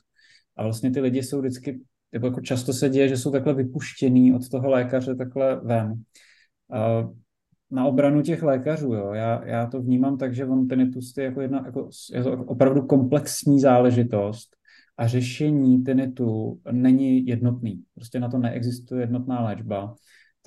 A 0.55 0.63
vlastně 0.63 0.91
ty 0.91 0.99
lidi 0.99 1.23
jsou 1.23 1.39
vždycky, 1.39 1.81
jako 2.11 2.41
často 2.41 2.73
se 2.73 2.89
děje, 2.89 3.09
že 3.09 3.17
jsou 3.17 3.31
takhle 3.31 3.53
vypuštěný 3.53 4.33
od 4.33 4.49
toho 4.49 4.69
lékaře 4.69 5.15
takhle 5.15 5.61
ven. 5.63 5.93
Na 7.71 7.85
obranu 7.85 8.21
těch 8.21 8.43
lékařů, 8.43 8.93
jo, 8.93 9.13
já, 9.13 9.45
já 9.45 9.67
to 9.67 9.81
vnímám 9.81 10.17
tak, 10.17 10.35
že 10.35 10.45
on 10.45 10.67
tinnitus 10.67 11.17
je 11.17 11.23
jako 11.23 11.41
jedna, 11.41 11.63
jako, 11.65 11.89
je 12.13 12.23
to 12.23 12.31
opravdu 12.31 12.81
komplexní 12.81 13.59
záležitost 13.59 14.55
a 14.97 15.07
řešení 15.07 15.83
tinnitu 15.83 16.59
není 16.71 17.25
jednotný. 17.25 17.83
Prostě 17.95 18.19
na 18.19 18.29
to 18.29 18.37
neexistuje 18.37 19.01
jednotná 19.01 19.43
léčba. 19.43 19.95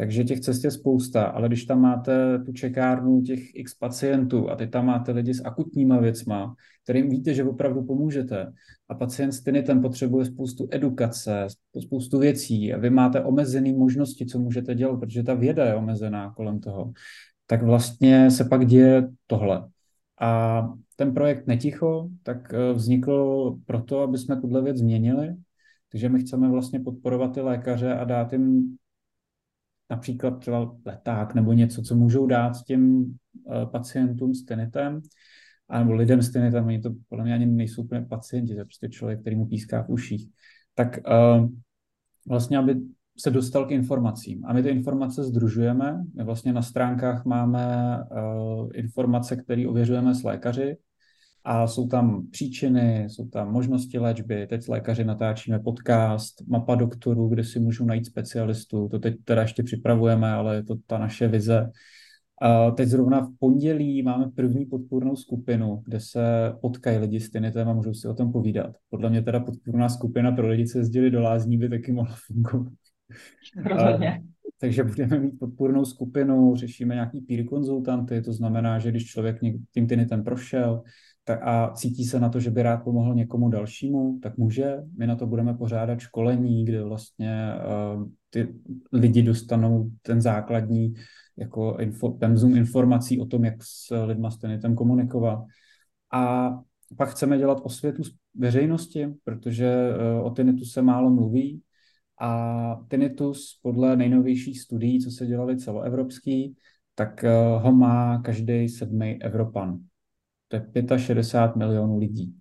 Takže 0.01 0.24
těch 0.24 0.40
cest 0.40 0.64
je 0.64 0.70
spousta, 0.70 1.24
ale 1.24 1.48
když 1.48 1.64
tam 1.64 1.81
máte 1.81 2.39
tu 2.39 2.52
čekárnu 2.52 3.22
těch 3.22 3.55
x 3.55 3.74
pacientů 3.74 4.51
a 4.51 4.56
teď 4.56 4.70
tam 4.70 4.86
máte 4.86 5.12
lidi 5.12 5.35
s 5.35 5.44
akutníma 5.44 5.98
věcma, 5.98 6.55
kterým 6.85 7.10
víte, 7.10 7.35
že 7.35 7.44
opravdu 7.44 7.82
pomůžete 7.82 8.52
a 8.89 8.94
pacient 8.94 9.32
s 9.32 9.43
tinitem 9.43 9.82
potřebuje 9.82 10.24
spoustu 10.24 10.68
edukace, 10.70 11.47
spoustu 11.81 12.18
věcí 12.18 12.72
a 12.72 12.78
vy 12.78 12.90
máte 12.90 13.24
omezené 13.24 13.72
možnosti, 13.72 14.27
co 14.27 14.39
můžete 14.39 14.74
dělat, 14.74 15.01
protože 15.01 15.22
ta 15.22 15.35
věda 15.35 15.64
je 15.64 15.74
omezená 15.74 16.32
kolem 16.32 16.60
toho, 16.60 16.93
tak 17.47 17.62
vlastně 17.62 18.31
se 18.31 18.44
pak 18.44 18.66
děje 18.66 19.09
tohle. 19.27 19.68
A 20.20 20.62
ten 20.97 21.14
projekt 21.14 21.47
Neticho 21.47 22.09
tak 22.22 22.55
eh, 22.55 22.72
vznikl 22.72 23.56
proto, 23.66 24.01
aby 24.01 24.18
jsme 24.18 24.40
tuhle 24.40 24.62
věc 24.62 24.77
změnili, 24.77 25.36
takže 25.93 26.09
my 26.09 26.20
chceme 26.20 26.48
vlastně 26.48 26.81
podporovat 26.81 27.35
ty 27.35 27.40
lékaře 27.40 27.94
a 27.94 28.05
dát 28.05 28.32
jim 28.32 28.77
například 29.91 30.39
třeba 30.39 30.77
leták 30.87 31.35
nebo 31.35 31.53
něco, 31.53 31.83
co 31.83 31.95
můžou 31.95 32.27
dát 32.27 32.53
těm 32.67 33.01
uh, 33.03 33.65
pacientům 33.71 34.35
s 34.35 34.45
tenitem, 34.45 35.01
nebo 35.79 35.93
lidem 35.95 36.23
s 36.23 36.31
tenitem, 36.31 36.67
oni 36.67 36.81
to 36.81 36.91
podle 37.09 37.25
mě 37.25 37.35
ani 37.35 37.47
nejsou 37.47 37.83
úplně 37.83 38.01
pacienti, 38.01 38.53
to 38.53 38.59
je 38.59 38.65
prostě 38.65 38.89
člověk, 38.89 39.21
který 39.21 39.37
mu 39.37 39.47
píská 39.47 39.83
v 39.83 39.89
uších, 39.89 40.29
tak 40.75 40.99
uh, 41.09 41.49
vlastně, 42.29 42.59
aby 42.59 42.81
se 43.19 43.31
dostal 43.31 43.67
k 43.67 43.71
informacím. 43.71 44.45
A 44.45 44.53
my 44.53 44.62
ty 44.62 44.69
informace 44.69 45.25
združujeme. 45.25 46.05
My 46.17 46.25
vlastně 46.25 46.53
na 46.53 46.62
stránkách 46.62 47.25
máme 47.25 47.97
uh, 47.99 48.71
informace, 48.75 49.37
které 49.37 49.69
ověřujeme 49.69 50.15
s 50.15 50.23
lékaři, 50.23 50.77
a 51.45 51.67
jsou 51.67 51.89
tam 51.89 52.27
příčiny, 52.31 53.05
jsou 53.09 53.29
tam 53.29 53.53
možnosti 53.53 53.99
léčby. 53.99 54.47
Teď 54.47 54.62
s 54.62 54.69
lékaři 54.69 55.05
natáčíme 55.05 55.59
podcast, 55.59 56.49
mapa 56.49 56.75
doktorů, 56.75 57.29
kde 57.29 57.45
si 57.45 57.61
můžu 57.61 57.85
najít 57.85 58.07
specialistu. 58.07 58.89
To 58.89 58.99
teď 58.99 59.15
teda 59.25 59.43
ještě 59.43 59.62
připravujeme, 59.62 60.33
ale 60.33 60.57
je 60.57 60.62
to 60.62 60.77
ta 60.87 60.99
naše 60.99 61.29
vize. 61.29 61.71
teď 62.75 62.89
zrovna 62.89 63.21
v 63.21 63.31
pondělí 63.39 64.03
máme 64.03 64.31
první 64.35 64.67
podpůrnou 64.67 65.17
skupinu, 65.17 65.83
kde 65.85 66.01
se 66.01 66.53
potkají 66.61 66.99
lidi 66.99 67.21
s 67.21 67.31
tinitem 67.31 67.69
a 67.69 67.73
můžou 67.73 67.95
si 67.95 68.09
o 68.09 68.15
tom 68.15 68.33
povídat. 68.33 68.77
Podle 68.91 69.11
mě 69.11 69.23
teda 69.23 69.41
podpůrná 69.41 69.89
skupina 69.89 70.33
pro 70.33 70.49
lidi, 70.49 70.67
co 70.67 70.79
jezdili 70.79 71.11
do 71.11 71.23
lázní, 71.23 71.59
by 71.59 71.69
taky 71.69 71.93
mohla 71.93 72.17
fungovat. 72.27 72.73
Rozhodně. 73.65 74.23
Takže 74.61 74.85
budeme 74.85 75.19
mít 75.19 75.39
podpůrnou 75.39 75.85
skupinu, 75.85 76.57
řešíme 76.57 76.95
nějaký 76.95 77.21
peer 77.21 77.45
konzultanty, 77.45 78.23
to 78.23 78.33
znamená, 78.33 78.79
že 78.79 78.91
když 78.91 79.07
člověk 79.07 79.41
tím 79.75 79.87
tinitem 79.87 80.25
prošel 80.25 80.83
tak 81.31 81.40
a 81.43 81.73
cítí 81.74 82.05
se 82.05 82.20
na 82.20 82.28
to, 82.28 82.40
že 82.40 82.51
by 82.51 82.62
rád 82.62 82.77
pomohl 82.77 83.15
někomu 83.15 83.48
dalšímu, 83.48 84.19
tak 84.23 84.39
může. 84.39 84.77
My 84.98 85.07
na 85.07 85.16
to 85.16 85.27
budeme 85.27 85.55
pořádat 85.55 86.01
školení, 86.01 86.65
kde 86.65 86.82
vlastně 86.82 87.52
uh, 87.97 88.09
ty 88.31 88.55
lidi 88.93 89.23
dostanou 89.23 89.90
ten 90.02 90.20
základní 90.20 90.94
jako 91.36 91.77
info, 91.81 92.11
pemzum 92.11 92.57
informací 92.57 93.20
o 93.20 93.27
tom, 93.27 93.44
jak 93.44 93.55
s 93.62 94.05
lidma 94.05 94.31
s 94.31 94.39
tinitem 94.39 94.74
komunikovat. 94.74 95.44
A 96.12 96.51
pak 96.97 97.09
chceme 97.09 97.39
dělat 97.39 97.61
osvětu 97.62 98.02
veřejnosti, 98.35 99.09
protože 99.24 99.90
uh, 100.20 100.27
o 100.27 100.31
tinitu 100.31 100.65
se 100.65 100.82
málo 100.82 101.11
mluví, 101.11 101.62
a 102.23 102.81
tinnitus 102.89 103.61
podle 103.62 103.97
nejnovějších 103.97 104.61
studií, 104.61 105.01
co 105.01 105.11
se 105.11 105.27
dělali 105.27 105.57
celoevropský, 105.57 106.57
tak 106.94 107.24
eh, 107.24 107.31
ho 107.59 107.73
má 107.73 108.19
každý 108.19 108.69
sedmý 108.69 109.23
Evropan. 109.23 109.78
To 110.51 110.94
je 110.94 110.98
65 110.98 111.56
milionů 111.56 111.98
lidí. 111.98 112.35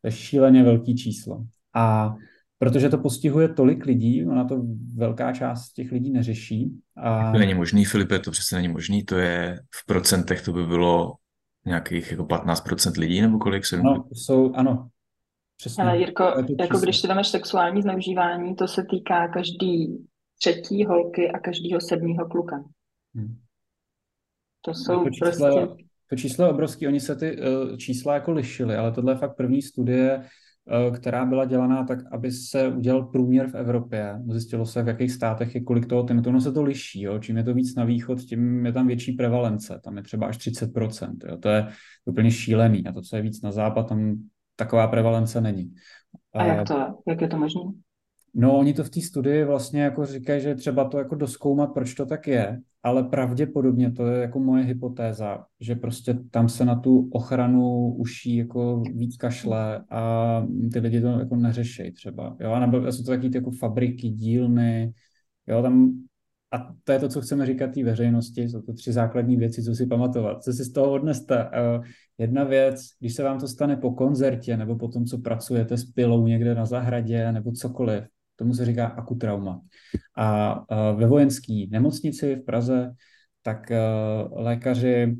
To 0.00 0.08
je 0.08 0.12
šíleně 0.12 0.62
velký 0.62 0.96
číslo. 0.96 1.44
A 1.74 2.14
protože 2.58 2.88
to 2.88 2.98
postihuje 2.98 3.48
tolik 3.48 3.84
lidí, 3.84 4.26
ona 4.26 4.44
to 4.44 4.62
velká 4.94 5.32
část 5.32 5.72
těch 5.72 5.92
lidí 5.92 6.10
neřeší. 6.10 6.80
A... 6.96 7.32
To 7.32 7.38
není 7.38 7.54
možný, 7.54 7.84
Filipe, 7.84 8.18
to 8.18 8.30
přece 8.30 8.56
není 8.56 8.68
možný, 8.68 9.04
to 9.04 9.18
je 9.18 9.58
v 9.74 9.86
procentech, 9.86 10.44
to 10.44 10.52
by 10.52 10.66
bylo 10.66 11.14
nějakých 11.66 12.10
jako 12.10 12.22
15% 12.22 13.00
lidí, 13.00 13.20
nebo 13.20 13.38
kolik 13.38 13.66
se? 13.66 13.82
No, 13.82 14.04
jsou, 14.12 14.52
ano, 14.54 14.88
Přesně. 15.62 15.84
Ale 15.84 15.98
Jirko, 15.98 16.24
jako 16.60 16.78
když 16.78 17.00
si 17.00 17.08
dámeš 17.08 17.28
sexuální 17.28 17.82
zneužívání, 17.82 18.56
to 18.56 18.68
se 18.68 18.84
týká 18.90 19.28
každý 19.28 20.06
třetí 20.38 20.84
holky 20.84 21.30
a 21.30 21.38
každého 21.38 21.80
sedmého 21.80 22.28
kluka. 22.28 22.64
Hmm. 23.14 23.38
To 24.60 24.74
jsou 24.74 25.04
to 25.04 25.10
číslo, 25.10 25.66
prostě... 25.66 25.84
To 26.12 26.16
číslo 26.16 26.44
je 26.44 26.50
obrovský, 26.50 26.86
oni 26.86 27.00
se 27.00 27.16
ty 27.16 27.36
uh, 27.36 27.76
čísla 27.76 28.14
jako 28.14 28.32
lišili, 28.32 28.76
ale 28.76 28.92
tohle 28.92 29.12
je 29.12 29.16
fakt 29.16 29.36
první 29.36 29.62
studie, 29.62 30.22
uh, 30.88 30.96
která 30.96 31.24
byla 31.24 31.44
dělaná 31.44 31.84
tak, 31.84 31.98
aby 32.12 32.32
se 32.32 32.68
udělal 32.68 33.02
průměr 33.02 33.48
v 33.48 33.54
Evropě. 33.54 34.14
Zjistilo 34.30 34.66
se, 34.66 34.82
v 34.82 34.88
jakých 34.88 35.12
státech 35.12 35.54
je 35.54 35.60
kolik 35.60 35.86
toho, 35.86 36.02
ten, 36.02 36.22
to 36.22 36.40
se 36.40 36.52
to 36.52 36.62
liší. 36.62 37.02
Jo? 37.02 37.18
Čím 37.18 37.36
je 37.36 37.44
to 37.44 37.54
víc 37.54 37.74
na 37.74 37.84
východ, 37.84 38.20
tím 38.20 38.66
je 38.66 38.72
tam 38.72 38.86
větší 38.86 39.12
prevalence. 39.12 39.80
Tam 39.84 39.96
je 39.96 40.02
třeba 40.02 40.26
až 40.26 40.38
30%. 40.38 41.16
Jo? 41.28 41.36
To 41.36 41.48
je 41.48 41.68
úplně 42.04 42.30
šílený. 42.30 42.86
A 42.86 42.92
to, 42.92 43.02
co 43.02 43.16
je 43.16 43.22
víc 43.22 43.42
na 43.42 43.52
západ, 43.52 43.88
tam 43.88 44.14
taková 44.56 44.86
prevalence 44.86 45.40
není. 45.40 45.74
A 46.32 46.44
jak 46.44 46.68
to 46.68 46.78
je? 46.78 46.86
Jak 47.08 47.20
je 47.20 47.28
to 47.28 47.38
možné? 47.38 47.60
No, 48.34 48.58
oni 48.58 48.74
to 48.74 48.84
v 48.84 48.90
té 48.90 49.00
studii 49.00 49.44
vlastně 49.44 49.82
jako 49.82 50.06
říkají, 50.06 50.40
že 50.40 50.54
třeba 50.54 50.88
to 50.88 50.98
jako 50.98 51.14
doskoumat, 51.14 51.74
proč 51.74 51.94
to 51.94 52.06
tak 52.06 52.26
je, 52.26 52.60
ale 52.82 53.02
pravděpodobně 53.02 53.92
to 53.92 54.06
je 54.06 54.20
jako 54.22 54.40
moje 54.40 54.64
hypotéza, 54.64 55.44
že 55.60 55.74
prostě 55.74 56.18
tam 56.30 56.48
se 56.48 56.64
na 56.64 56.74
tu 56.76 57.08
ochranu 57.12 57.94
uší 57.94 58.36
jako 58.36 58.82
víc 58.94 59.16
kašle 59.16 59.84
a 59.90 60.46
ty 60.72 60.78
lidi 60.78 61.00
to 61.00 61.06
jako 61.06 61.36
neřešejí 61.36 61.92
třeba, 61.92 62.36
jo, 62.40 62.52
a 62.52 62.60
nebo 62.60 62.92
jsou 62.92 63.04
to 63.04 63.10
taky 63.10 63.30
jako 63.34 63.50
fabriky, 63.50 64.08
dílny, 64.08 64.92
jo, 65.46 65.62
tam 65.62 65.92
a 66.54 66.74
to 66.84 66.92
je 66.92 66.98
to, 66.98 67.08
co 67.08 67.20
chceme 67.20 67.46
říkat 67.46 67.74
té 67.74 67.84
veřejnosti, 67.84 68.42
jsou 68.42 68.62
to 68.62 68.72
tři 68.72 68.92
základní 68.92 69.36
věci, 69.36 69.62
co 69.62 69.74
si 69.74 69.86
pamatovat. 69.86 70.42
Co 70.42 70.52
si 70.52 70.64
z 70.64 70.72
toho 70.72 70.92
odneste? 70.92 71.44
Uh, 71.44 71.84
jedna 72.18 72.44
věc, 72.44 72.80
když 73.00 73.14
se 73.14 73.22
vám 73.22 73.38
to 73.38 73.48
stane 73.48 73.76
po 73.76 73.90
koncertě 73.90 74.56
nebo 74.56 74.76
po 74.76 74.88
tom, 74.88 75.04
co 75.04 75.18
pracujete 75.18 75.76
s 75.76 75.84
pilou 75.84 76.26
někde 76.26 76.54
na 76.54 76.66
zahradě 76.66 77.32
nebo 77.32 77.52
cokoliv, 77.52 78.04
tomu 78.36 78.54
se 78.54 78.64
říká 78.64 78.86
akutrauma. 78.86 79.60
A 80.16 80.54
ve 80.94 81.06
vojenské 81.06 81.64
nemocnici 81.70 82.36
v 82.36 82.44
Praze, 82.44 82.92
tak 83.42 83.70
uh, 83.70 84.38
lékaři 84.42 85.16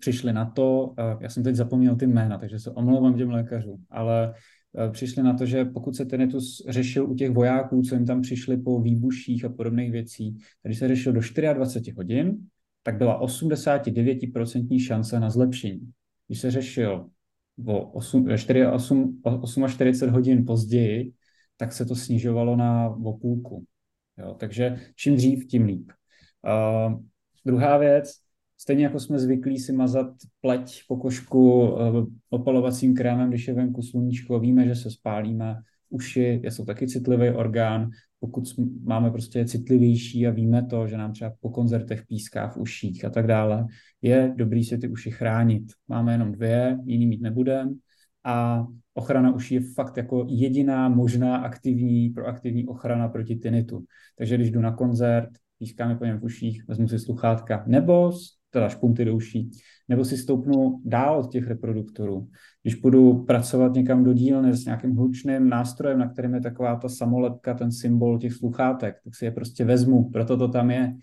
přišli 0.00 0.32
na 0.32 0.44
to, 0.44 0.94
já 1.20 1.28
jsem 1.28 1.42
teď 1.42 1.54
zapomněl 1.54 1.96
ty 1.96 2.06
jména, 2.06 2.38
takže 2.38 2.58
se 2.58 2.70
omlouvám 2.70 3.14
těm 3.14 3.30
lékařům, 3.30 3.84
ale 3.90 4.34
Eh, 4.78 4.90
přišli 4.90 5.22
na 5.22 5.34
to, 5.34 5.46
že 5.46 5.64
pokud 5.64 5.96
se 5.96 6.04
tinnitus 6.04 6.62
řešil 6.68 7.10
u 7.10 7.14
těch 7.14 7.30
vojáků, 7.30 7.82
co 7.82 7.94
jim 7.94 8.06
tam 8.06 8.22
přišli 8.22 8.56
po 8.56 8.80
výbuších 8.80 9.44
a 9.44 9.48
podobných 9.48 9.92
věcí, 9.92 10.36
když 10.62 10.78
se 10.78 10.88
řešil 10.88 11.12
do 11.12 11.20
24 11.54 11.94
hodin, 11.96 12.38
tak 12.82 12.96
byla 12.96 13.20
89% 13.20 14.78
šance 14.78 15.20
na 15.20 15.30
zlepšení. 15.30 15.90
Když 16.26 16.40
se 16.40 16.50
řešil 16.50 17.06
o 17.66 17.90
8, 17.90 18.36
4, 18.36 18.66
8, 18.66 19.20
48 19.68 20.10
hodin 20.10 20.44
později, 20.46 21.12
tak 21.60 21.72
se 21.72 21.84
to 21.84 21.94
snižovalo 21.96 22.56
na 22.56 22.88
o. 22.88 23.62
Jo, 24.18 24.34
takže 24.34 24.80
čím 24.96 25.16
dřív, 25.16 25.46
tím 25.46 25.64
líp. 25.64 25.92
Uh, 26.44 27.00
druhá 27.44 27.78
věc, 27.78 28.12
Stejně 28.60 28.84
jako 28.84 29.00
jsme 29.00 29.18
zvyklí 29.18 29.58
si 29.58 29.72
mazat 29.72 30.06
pleť 30.40 30.82
pokožku 30.88 31.72
eh, 31.78 32.06
opalovacím 32.30 32.94
krémem, 32.94 33.28
když 33.28 33.48
je 33.48 33.54
venku 33.54 33.82
sluníčko, 33.82 34.40
víme, 34.40 34.66
že 34.66 34.74
se 34.74 34.90
spálíme. 34.90 35.56
Uši 35.88 36.40
jsou 36.44 36.64
taky 36.64 36.88
citlivý 36.88 37.30
orgán, 37.30 37.90
pokud 38.18 38.44
máme 38.82 39.10
prostě 39.10 39.44
citlivější 39.44 40.26
a 40.26 40.30
víme 40.30 40.66
to, 40.66 40.86
že 40.86 40.96
nám 40.96 41.12
třeba 41.12 41.32
po 41.40 41.50
koncertech 41.50 42.06
píská 42.06 42.48
v 42.48 42.56
uších 42.56 43.04
a 43.04 43.10
tak 43.10 43.26
dále, 43.26 43.66
je 44.02 44.32
dobrý 44.36 44.64
si 44.64 44.78
ty 44.78 44.88
uši 44.88 45.10
chránit. 45.10 45.72
Máme 45.88 46.12
jenom 46.12 46.32
dvě, 46.32 46.78
jiný 46.84 47.06
mít 47.06 47.20
nebudeme 47.20 47.70
a 48.24 48.66
ochrana 48.94 49.34
uší 49.34 49.54
je 49.54 49.60
fakt 49.60 49.96
jako 49.96 50.26
jediná 50.28 50.88
možná 50.88 51.36
aktivní, 51.36 52.08
proaktivní 52.08 52.66
ochrana 52.66 53.08
proti 53.08 53.36
tinitu. 53.36 53.84
Takže 54.18 54.36
když 54.36 54.50
jdu 54.50 54.60
na 54.60 54.72
koncert, 54.72 55.28
pískáme 55.58 55.96
po 55.96 56.04
něm 56.04 56.18
v 56.18 56.24
uších, 56.24 56.68
vezmu 56.68 56.88
si 56.88 56.98
sluchátka, 56.98 57.64
nebo 57.66 58.12
teda 58.50 58.68
špunty 58.68 59.04
do 59.04 59.14
uší, 59.14 59.50
nebo 59.88 60.04
si 60.04 60.16
stoupnu 60.16 60.80
dál 60.84 61.18
od 61.18 61.32
těch 61.32 61.46
reproduktorů. 61.46 62.28
Když 62.62 62.74
budu 62.74 63.24
pracovat 63.24 63.72
někam 63.72 64.04
do 64.04 64.12
dílny 64.12 64.54
s 64.54 64.64
nějakým 64.64 64.96
hlučným 64.96 65.48
nástrojem, 65.48 65.98
na 65.98 66.08
kterém 66.08 66.34
je 66.34 66.40
taková 66.40 66.76
ta 66.76 66.88
samolepka, 66.88 67.54
ten 67.54 67.72
symbol 67.72 68.18
těch 68.18 68.32
sluchátek, 68.32 68.96
tak 69.04 69.14
si 69.14 69.24
je 69.24 69.30
prostě 69.30 69.64
vezmu, 69.64 70.10
proto 70.10 70.36
to 70.36 70.48
tam 70.48 70.70
je. 70.70 70.94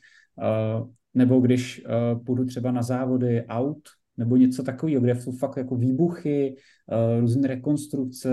Uh, 0.81 0.87
nebo 1.13 1.39
když 1.39 1.85
uh, 1.85 2.23
půjdu 2.23 2.45
třeba 2.45 2.71
na 2.71 2.81
závody 2.81 3.45
aut, 3.45 3.79
nebo 4.17 4.35
něco 4.35 4.63
takového, 4.63 5.01
kde 5.01 5.15
jsou 5.15 5.31
fakt 5.31 5.57
jako 5.57 5.75
výbuchy, 5.75 6.55
uh, 6.91 7.19
různé 7.19 7.47
rekonstrukce, 7.47 8.29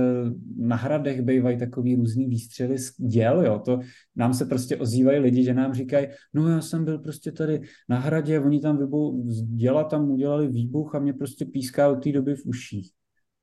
na 0.57 0.77
hradech 0.77 1.23
bývají 1.23 1.59
takový 1.59 1.95
různý 1.97 2.27
výstřely 2.27 2.79
z 2.79 2.97
děl, 2.99 3.47
jo, 3.47 3.59
to 3.59 3.81
nám 4.17 4.35
se 4.35 4.45
prostě 4.45 4.77
ozývají 4.77 5.19
lidi, 5.19 5.45
že 5.45 5.55
nám 5.55 5.75
říkají, 5.75 6.07
no 6.35 6.49
já 6.49 6.61
jsem 6.61 6.85
byl 6.85 6.99
prostě 6.99 7.33
tady 7.33 7.61
na 7.89 7.99
hradě, 7.99 8.41
oni 8.41 8.61
tam 8.61 8.79
vybou, 8.79 9.31
z 9.31 9.43
děla 9.43 9.85
tam 9.85 10.11
udělali 10.11 10.49
výbuch 10.49 10.95
a 10.95 10.99
mě 10.99 11.13
prostě 11.13 11.45
píská 11.45 11.89
od 11.89 12.03
té 12.03 12.13
doby 12.13 12.35
v 12.35 12.47
uších. 12.47 12.91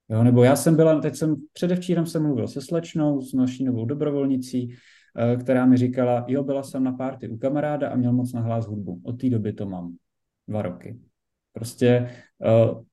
Jo, 0.10 0.24
nebo 0.24 0.44
já 0.44 0.56
jsem 0.56 0.76
byla, 0.76 1.00
teď 1.00 1.16
jsem, 1.16 1.36
předevčírem 1.54 2.06
jsem 2.06 2.24
mluvil 2.24 2.48
se 2.48 2.62
slečnou, 2.62 3.22
s 3.22 3.34
naší 3.34 3.64
novou 3.64 3.86
dobrovolnicí, 3.86 4.76
eh, 5.18 5.36
která 5.36 5.66
mi 5.66 5.78
říkala, 5.78 6.26
jo, 6.28 6.44
byla 6.44 6.64
jsem 6.64 6.84
na 6.84 6.92
párty 6.92 7.30
u 7.30 7.38
kamaráda 7.38 7.90
a 7.90 7.96
měl 7.96 8.14
moc 8.14 8.34
nahlás 8.34 8.68
hudbu. 8.68 9.02
Od 9.04 9.22
té 9.22 9.30
doby 9.30 9.54
to 9.54 9.66
mám. 9.66 9.96
Dva 10.48 10.62
roky. 10.62 11.00
Prostě 11.54 12.10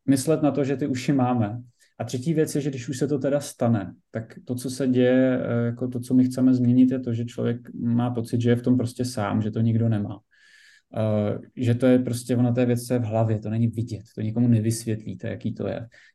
myslet 0.06 0.42
na 0.42 0.50
to, 0.50 0.64
že 0.64 0.76
ty 0.76 0.86
uši 0.86 1.12
máme. 1.12 1.60
A 1.98 2.04
třetí 2.04 2.34
věc 2.34 2.54
je, 2.54 2.60
že 2.60 2.70
když 2.70 2.88
už 2.88 2.98
se 2.98 3.08
to 3.08 3.18
teda 3.18 3.40
stane, 3.40 3.94
tak 4.10 4.34
to, 4.44 4.54
co 4.54 4.70
se 4.70 4.88
děje, 4.88 5.38
uh, 5.38 5.66
jako 5.66 5.88
to, 5.88 6.00
co 6.00 6.14
my 6.14 6.24
chceme 6.24 6.54
změnit, 6.54 6.90
je 6.90 7.00
to, 7.00 7.14
že 7.14 7.24
člověk 7.24 7.74
má 7.74 8.10
pocit, 8.10 8.40
že 8.40 8.50
je 8.50 8.56
v 8.56 8.62
tom 8.62 8.76
prostě 8.76 9.04
sám, 9.04 9.42
že 9.42 9.50
to 9.50 9.60
nikdo 9.60 9.88
nemá. 9.88 10.14
Uh, 10.16 11.42
že 11.56 11.74
to 11.74 11.86
je 11.86 11.98
prostě, 11.98 12.36
ona 12.36 12.52
té 12.52 12.66
věc 12.66 12.90
v 12.90 13.02
hlavě, 13.02 13.38
to 13.38 13.50
není 13.50 13.66
vidět, 13.66 14.02
to 14.14 14.20
nikomu 14.20 14.48
nevysvětlíte, 14.48 15.28
jaký 15.28 15.54
to 15.54 15.68
je. 15.68 15.74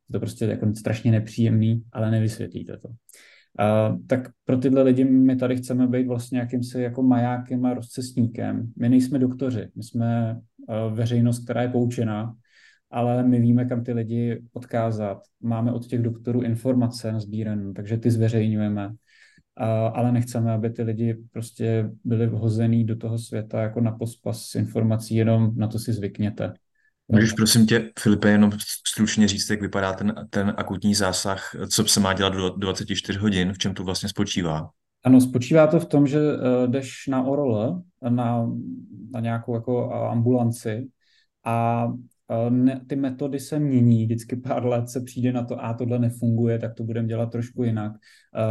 Je 0.10 0.14
to 0.14 0.20
prostě 0.20 0.46
jako 0.46 0.74
strašně 0.76 1.12
nepříjemný, 1.12 1.84
ale 1.92 2.12
nevysvětlíte 2.12 2.78
to. 2.78 2.88
Uh, 2.88 4.00
tak 4.08 4.30
pro 4.46 4.58
tyhle 4.58 4.82
lidi 4.82 5.06
my 5.06 5.36
tady 5.36 5.56
chceme 5.56 5.88
být 5.88 6.08
vlastně 6.08 6.40
jakýmsi 6.40 6.82
jako 6.82 7.04
majákem 7.04 7.66
a 7.66 7.74
rozcestníkem. 7.74 8.72
My 8.80 8.90
nejsme 8.90 9.20
doktoři, 9.20 9.68
my 9.76 9.84
jsme 9.84 10.40
uh, 10.68 10.98
veřejnost, 10.98 11.44
která 11.44 11.62
je 11.62 11.68
poučená, 11.68 12.36
ale 12.94 13.24
my 13.24 13.40
víme, 13.40 13.66
kam 13.66 13.84
ty 13.84 13.94
lidi 13.94 14.42
odkázat. 14.54 15.18
Máme 15.42 15.72
od 15.72 15.86
těch 15.88 16.02
doktorů 16.02 16.42
informace 16.42 17.12
na 17.12 17.20
sbírané, 17.20 17.74
takže 17.74 17.98
ty 17.98 18.12
zveřejňujeme. 18.12 18.88
Uh, 18.88 18.96
ale 19.94 20.12
nechceme, 20.12 20.52
aby 20.52 20.70
ty 20.70 20.84
lidi 20.84 21.18
prostě 21.32 21.90
byli 22.04 22.28
vhozený 22.28 22.84
do 22.84 22.96
toho 22.96 23.20
světa 23.20 23.62
jako 23.62 23.82
na 23.82 23.92
pospas 23.92 24.56
informací, 24.56 25.16
jenom 25.16 25.52
na 25.56 25.68
to 25.68 25.80
si 25.80 25.94
zvykněte. 25.94 26.54
Můžeš 27.08 27.34
prosím 27.34 27.66
tě, 27.66 27.92
Filipe, 28.00 28.30
jenom 28.30 28.52
stručně 28.88 29.28
říct, 29.28 29.50
jak 29.50 29.62
vypadá 29.62 29.94
ten, 29.94 30.14
ten 30.30 30.54
akutní 30.58 30.96
zásah, 30.96 31.56
co 31.70 31.86
se 31.86 32.00
má 32.00 32.14
dělat 32.14 32.34
do 32.34 32.50
24 32.50 33.20
hodin, 33.20 33.54
v 33.54 33.58
čem 33.58 33.74
to 33.74 33.84
vlastně 33.84 34.10
spočívá? 34.10 34.70
Ano, 35.06 35.22
spočívá 35.22 35.68
to 35.68 35.80
v 35.80 35.86
tom, 35.86 36.08
že 36.08 36.20
uh, 36.20 36.38
jdeš 36.68 37.08
na 37.08 37.24
ORL, 37.24 37.82
na, 38.10 38.50
na 39.14 39.20
nějakou 39.20 39.56
jako 39.56 39.94
ambulanci 39.94 40.88
a 41.46 41.88
ne, 42.50 42.82
ty 42.88 42.96
metody 42.96 43.40
se 43.40 43.60
mění, 43.60 44.06
vždycky 44.06 44.36
pár 44.36 44.66
let 44.66 44.90
se 44.90 45.02
přijde 45.02 45.34
na 45.34 45.44
to, 45.44 45.66
a 45.66 45.74
tohle 45.74 46.00
nefunguje, 46.00 46.60
tak 46.60 46.74
to 46.74 46.84
budeme 46.84 47.08
dělat 47.08 47.32
trošku 47.32 47.64
jinak. 47.64 47.92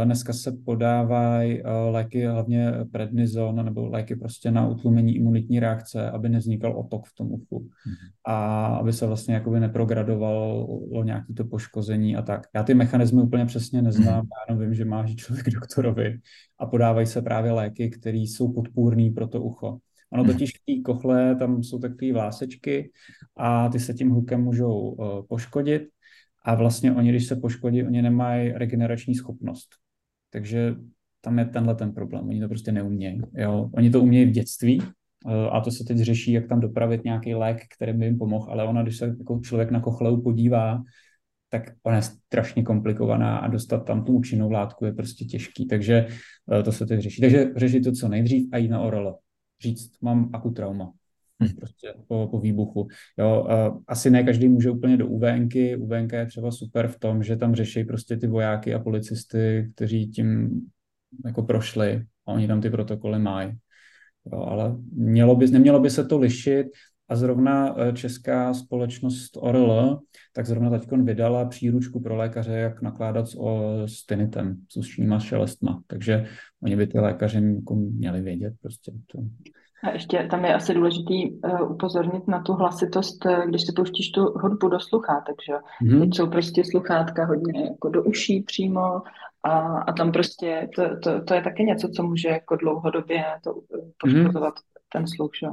Dneska 0.03 0.33
se 0.33 0.51
podávají 0.65 1.61
léky, 1.89 2.25
hlavně 2.25 2.73
prednizon, 2.91 3.65
nebo 3.65 3.87
léky 3.89 4.15
prostě 4.15 4.51
na 4.51 4.67
utlumení 4.67 5.15
imunitní 5.15 5.59
reakce, 5.59 6.11
aby 6.11 6.29
nevznikal 6.29 6.79
otok 6.79 7.07
v 7.07 7.15
tom 7.15 7.31
uchu 7.31 7.59
mm-hmm. 7.59 8.11
a 8.25 8.65
aby 8.65 8.93
se 8.93 9.07
vlastně 9.07 9.33
jakoby 9.33 9.59
neprogradovalo 9.59 11.03
nějaké 11.03 11.33
to 11.33 11.45
poškození 11.45 12.15
a 12.15 12.21
tak. 12.21 12.41
Já 12.55 12.63
ty 12.63 12.73
mechanismy 12.73 13.21
úplně 13.21 13.45
přesně 13.45 13.81
neznám, 13.81 14.21
mm-hmm. 14.21 14.27
já 14.49 14.53
jenom 14.53 14.65
vím, 14.65 14.73
že 14.73 14.85
máš 14.85 15.15
člověk 15.15 15.49
doktorovi 15.53 16.19
a 16.59 16.65
podávají 16.65 17.07
se 17.07 17.21
právě 17.21 17.51
léky, 17.51 17.89
které 17.89 18.17
jsou 18.17 18.53
podpůrné 18.53 19.11
pro 19.15 19.27
to 19.27 19.41
ucho. 19.41 19.77
Ono 20.13 20.23
totiž 20.23 20.51
v 20.51 20.65
té 20.65 20.81
kochle, 20.81 21.35
tam 21.35 21.63
jsou 21.63 21.79
takové 21.79 22.13
vlásečky 22.13 22.91
a 23.37 23.69
ty 23.69 23.79
se 23.79 23.93
tím 23.93 24.09
hukem 24.09 24.43
můžou 24.43 24.79
uh, 24.79 25.25
poškodit 25.29 25.83
a 26.45 26.55
vlastně 26.55 26.93
oni, 26.93 27.09
když 27.09 27.25
se 27.25 27.35
poškodí, 27.35 27.83
oni 27.83 28.01
nemají 28.01 28.51
regenerační 28.51 29.15
schopnost. 29.15 29.69
Takže 30.29 30.75
tam 31.21 31.39
je 31.39 31.45
tenhle 31.45 31.75
ten 31.75 31.93
problém. 31.93 32.27
Oni 32.27 32.41
to 32.41 32.47
prostě 32.47 32.71
neumějí. 32.71 33.21
Jo? 33.33 33.69
Oni 33.73 33.89
to 33.89 34.01
umějí 34.01 34.25
v 34.25 34.31
dětství 34.31 34.81
uh, 34.81 35.31
a 35.51 35.61
to 35.61 35.71
se 35.71 35.83
teď 35.83 35.97
řeší, 35.97 36.31
jak 36.31 36.47
tam 36.47 36.59
dopravit 36.59 37.03
nějaký 37.03 37.35
lék, 37.35 37.61
který 37.75 37.93
by 37.93 38.05
jim 38.05 38.17
pomohl, 38.17 38.51
ale 38.51 38.63
ona, 38.63 38.83
když 38.83 38.97
se 38.97 39.15
jako 39.19 39.39
člověk 39.39 39.71
na 39.71 39.79
kochleu 39.79 40.21
podívá, 40.21 40.81
tak 41.49 41.71
ona 41.83 41.95
je 41.95 42.01
strašně 42.01 42.63
komplikovaná 42.63 43.37
a 43.37 43.47
dostat 43.47 43.85
tam 43.85 44.03
tu 44.03 44.13
účinnou 44.13 44.51
látku 44.51 44.85
je 44.85 44.93
prostě 44.93 45.25
těžký. 45.25 45.67
Takže 45.67 46.07
uh, 46.45 46.63
to 46.63 46.71
se 46.71 46.85
teď 46.85 46.99
řeší. 46.99 47.21
Takže 47.21 47.51
řešit 47.55 47.83
to 47.83 47.91
co 47.91 48.07
nejdřív 48.07 48.49
a 48.51 48.57
jít 48.57 48.69
na 48.69 48.81
oralo 48.81 49.17
říct, 49.63 50.01
mám 50.01 50.29
akutrauma. 50.33 50.91
Hmm. 51.39 51.55
Prostě 51.55 51.93
po, 52.07 52.27
po 52.31 52.39
výbuchu. 52.39 52.87
Jo, 53.17 53.47
asi 53.87 54.09
ne 54.09 54.23
každý 54.23 54.47
může 54.47 54.71
úplně 54.71 54.97
do 54.97 55.07
UVNky. 55.07 55.75
UVNK 55.75 56.13
je 56.13 56.25
třeba 56.25 56.51
super 56.51 56.87
v 56.87 56.99
tom, 56.99 57.23
že 57.23 57.35
tam 57.35 57.55
řeší 57.55 57.83
prostě 57.83 58.17
ty 58.17 58.27
vojáky 58.27 58.73
a 58.73 58.79
policisty, 58.79 59.71
kteří 59.75 60.07
tím 60.07 60.61
jako 61.25 61.43
prošli 61.43 62.05
a 62.27 62.31
oni 62.31 62.47
tam 62.47 62.61
ty 62.61 62.69
protokoly 62.69 63.19
mají. 63.19 63.51
Jo, 64.31 64.39
ale 64.39 64.75
mělo 64.93 65.35
by, 65.35 65.47
nemělo 65.47 65.79
by 65.79 65.89
se 65.89 66.05
to 66.05 66.19
lišit 66.19 66.67
a 67.09 67.15
zrovna 67.15 67.75
e, 67.77 67.93
česká 67.93 68.53
společnost 68.53 69.37
ORL 69.37 69.99
tak 70.33 70.45
zrovna 70.45 70.69
teď 70.69 70.91
vydala 70.91 71.45
příručku 71.45 71.99
pro 71.99 72.15
lékaře, 72.15 72.51
jak 72.51 72.81
nakládat 72.81 73.27
s, 73.27 73.35
o, 73.35 73.81
s 73.85 74.05
tinitem, 74.05 74.57
s 74.69 74.77
ušníma 74.77 75.19
šelestma. 75.19 75.83
Takže 75.87 76.25
oni 76.63 76.75
by 76.75 76.87
ty 76.87 76.99
lékaři 76.99 77.53
jako 77.55 77.75
měli 77.75 78.21
vědět 78.21 78.53
prostě. 78.61 78.91
To. 79.07 79.19
A 79.83 79.91
ještě 79.91 80.27
tam 80.31 80.45
je 80.45 80.53
asi 80.53 80.73
důležitý 80.73 81.31
uh, 81.31 81.71
upozornit 81.71 82.27
na 82.27 82.41
tu 82.41 82.53
hlasitost, 82.53 83.25
e, 83.25 83.47
když 83.47 83.61
si 83.61 83.71
pouštíš 83.75 84.11
tu 84.11 84.21
hudbu 84.21 84.67
do 84.67 84.79
sluchátek, 84.79 85.35
že 85.47 85.53
mm-hmm. 85.53 85.99
Teď 85.99 86.15
jsou 86.15 86.27
prostě 86.27 86.63
sluchátka 86.71 87.25
hodně 87.25 87.63
jako 87.63 87.89
do 87.89 88.03
uší 88.03 88.41
přímo 88.41 89.01
a, 89.43 89.59
a 89.79 89.93
tam 89.93 90.11
prostě 90.11 90.69
to, 90.75 90.83
to, 91.03 91.23
to 91.23 91.33
je 91.33 91.41
také 91.41 91.63
něco, 91.63 91.89
co 91.89 92.03
může 92.03 92.29
jako 92.29 92.55
dlouhodobě 92.55 93.23
to 93.43 93.53
poškozovat 93.97 94.53
mm-hmm. 94.53 94.81
ten 94.93 95.07
sluch, 95.07 95.31
že 95.39 95.47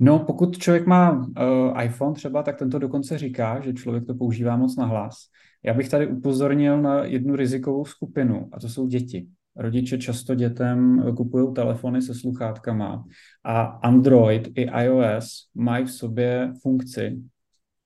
No, 0.00 0.18
pokud 0.18 0.58
člověk 0.58 0.86
má 0.86 1.12
uh, 1.12 1.82
iPhone 1.82 2.14
třeba, 2.14 2.42
tak 2.42 2.56
tento 2.56 2.78
dokonce 2.78 3.18
říká, 3.18 3.60
že 3.60 3.72
člověk 3.72 4.06
to 4.06 4.14
používá 4.14 4.56
moc 4.56 4.76
na 4.76 4.86
hlas. 4.86 5.14
Já 5.62 5.74
bych 5.74 5.88
tady 5.88 6.06
upozornil 6.06 6.82
na 6.82 7.04
jednu 7.04 7.36
rizikovou 7.36 7.84
skupinu, 7.84 8.48
a 8.52 8.60
to 8.60 8.68
jsou 8.68 8.86
děti. 8.86 9.26
Rodiče 9.56 9.98
často 9.98 10.34
dětem 10.34 11.04
kupují 11.16 11.54
telefony 11.54 12.02
se 12.02 12.14
sluchátkama 12.14 13.04
a 13.44 13.62
Android 13.62 14.48
i 14.54 14.66
iOS 14.82 15.48
mají 15.54 15.84
v 15.84 15.92
sobě 15.92 16.52
funkci, 16.62 17.20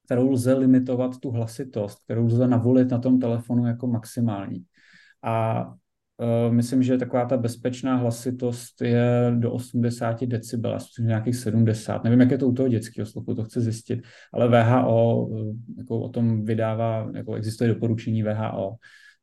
kterou 0.04 0.30
lze 0.30 0.54
limitovat 0.54 1.18
tu 1.18 1.30
hlasitost, 1.30 2.04
kterou 2.04 2.26
lze 2.26 2.48
navolit 2.48 2.90
na 2.90 2.98
tom 2.98 3.18
telefonu 3.18 3.66
jako 3.66 3.86
maximální. 3.86 4.64
A 5.22 5.66
Uh, 6.20 6.54
myslím, 6.54 6.82
že 6.82 6.98
taková 6.98 7.24
ta 7.24 7.36
bezpečná 7.36 7.96
hlasitost 7.96 8.82
je 8.82 9.32
do 9.38 9.52
80 9.52 10.24
decibel, 10.24 10.74
asi 10.74 11.02
nějakých 11.02 11.36
70. 11.36 12.04
Nevím, 12.04 12.20
jak 12.20 12.30
je 12.30 12.38
to 12.38 12.48
u 12.48 12.52
toho 12.52 12.68
dětského 12.68 13.06
sluchu, 13.06 13.34
to 13.34 13.44
chci 13.44 13.60
zjistit, 13.60 14.00
ale 14.32 14.48
VHO 14.48 15.28
eh, 15.32 15.54
jako 15.78 16.00
o 16.00 16.08
tom 16.08 16.44
vydává, 16.44 17.10
jako 17.14 17.34
existuje 17.34 17.68
doporučení 17.68 18.22
VHO. 18.22 18.76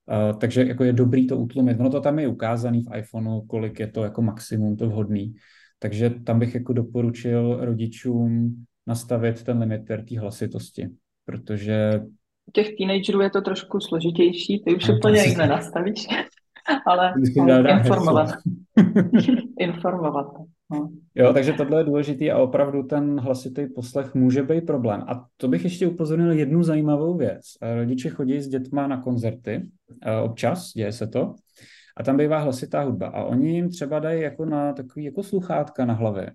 Uh, 0.05 0.37
takže 0.39 0.65
jako 0.65 0.83
je 0.83 0.93
dobrý 0.93 1.27
to 1.27 1.37
utlumit. 1.37 1.79
Ono 1.79 1.89
to 1.89 2.01
tam 2.01 2.19
je 2.19 2.27
ukázané 2.27 2.81
v 2.81 2.97
iPhoneu, 2.97 3.41
kolik 3.41 3.79
je 3.79 3.87
to 3.87 4.03
jako 4.03 4.21
maximum, 4.21 4.75
to 4.77 4.87
vhodný. 4.87 5.35
Takže 5.79 6.09
tam 6.09 6.39
bych 6.39 6.55
jako 6.55 6.73
doporučil 6.73 7.57
rodičům 7.61 8.55
nastavit 8.87 9.43
ten 9.43 9.59
limiter 9.59 10.05
té 10.05 10.19
hlasitosti, 10.19 10.89
protože 11.25 12.01
u 12.47 12.51
těch 12.51 12.67
teenagerů 12.77 13.21
je 13.21 13.29
to 13.29 13.41
trošku 13.41 13.79
složitější, 13.79 14.63
ty 14.65 14.75
už 14.75 14.89
úplně 14.89 15.21
jinak 15.21 15.37
nenastavíš 15.37 16.07
ale, 16.87 17.13
ale 17.41 17.71
informovat. 17.71 18.29
informovat. 19.59 20.27
No. 20.71 20.89
Jo, 21.15 21.33
takže 21.33 21.53
tohle 21.53 21.79
je 21.79 21.83
důležitý 21.83 22.31
a 22.31 22.37
opravdu 22.37 22.83
ten 22.83 23.19
hlasitý 23.19 23.67
poslech 23.67 24.15
může 24.15 24.43
být 24.43 24.65
problém. 24.65 25.03
A 25.07 25.25
to 25.37 25.47
bych 25.47 25.63
ještě 25.63 25.87
upozornil 25.87 26.31
jednu 26.31 26.63
zajímavou 26.63 27.17
věc. 27.17 27.41
Rodiče 27.75 28.09
chodí 28.09 28.41
s 28.41 28.47
dětma 28.47 28.87
na 28.87 29.01
koncerty, 29.01 29.69
občas, 30.23 30.71
děje 30.73 30.91
se 30.91 31.07
to, 31.07 31.35
a 31.97 32.03
tam 32.03 32.17
bývá 32.17 32.39
hlasitá 32.39 32.81
hudba. 32.81 33.07
A 33.07 33.23
oni 33.23 33.51
jim 33.51 33.69
třeba 33.69 33.99
dají 33.99 34.21
jako 34.21 34.45
na 34.45 34.73
takový 34.73 35.05
jako 35.05 35.23
sluchátka 35.23 35.85
na 35.85 35.93
hlavě. 35.93 36.31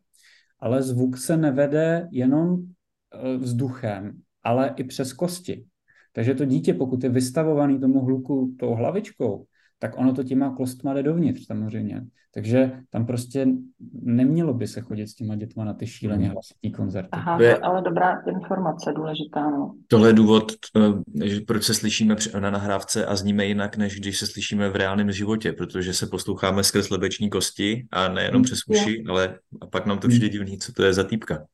Ale 0.59 0.82
zvuk 0.82 1.16
se 1.16 1.36
nevede 1.36 2.09
jenom 2.11 2.57
e, 2.57 3.36
vzduchem, 3.36 4.12
ale 4.43 4.74
i 4.77 4.85
přes 4.85 5.12
kosti. 5.12 5.65
Takže 6.12 6.35
to 6.35 6.44
dítě, 6.44 6.74
pokud 6.74 7.05
je 7.05 7.11
vystavovaný 7.11 7.81
tomu 7.81 8.01
hluku 8.01 8.55
tou 8.59 8.74
hlavičkou, 8.74 9.47
tak 9.82 9.98
ono 9.98 10.15
to 10.15 10.24
těma 10.24 10.55
kostma 10.57 10.94
jde 10.94 11.02
dovnitř 11.02 11.47
samozřejmě. 11.47 12.02
Takže 12.35 12.73
tam 12.90 13.07
prostě 13.07 13.47
nemělo 14.02 14.55
by 14.55 14.66
se 14.66 14.81
chodit 14.81 15.07
s 15.07 15.15
těma 15.15 15.36
dětma 15.36 15.65
na 15.65 15.74
ty 15.74 15.86
šíleně 15.86 16.24
hmm. 16.24 16.32
hlasitý 16.32 16.73
koncerty. 16.73 17.09
Aha, 17.12 17.36
to 17.36 17.43
je, 17.43 17.57
ale 17.57 17.82
dobrá 17.82 18.23
informace, 18.28 18.93
důležitá. 18.97 19.51
No. 19.51 19.74
Tohle 19.89 20.09
je 20.09 20.12
důvod, 20.12 20.52
eh, 20.77 21.40
proč 21.47 21.65
se 21.65 21.74
slyšíme 21.74 22.16
na 22.40 22.51
nahrávce 22.51 23.07
a 23.07 23.16
zníme 23.16 23.47
jinak, 23.47 23.77
než 23.77 24.01
když 24.01 24.19
se 24.19 24.27
slyšíme 24.27 24.69
v 24.69 24.77
reálném 24.77 25.12
životě, 25.12 25.52
protože 25.52 25.94
se 25.94 26.07
posloucháme 26.07 26.65
skrz 26.65 26.90
lebeční 26.90 27.31
kosti 27.31 27.86
a 27.93 28.09
nejenom 28.09 28.39
hmm. 28.39 28.44
přes 28.44 28.59
uši, 28.69 29.05
ale 29.09 29.39
a 29.61 29.66
pak 29.66 29.86
nám 29.86 29.98
to 29.98 30.09
přijde 30.09 30.27
hmm. 30.27 30.32
divný, 30.32 30.59
co 30.59 30.73
to 30.73 30.82
je 30.82 30.93
za 30.93 31.05
týpka. 31.05 31.47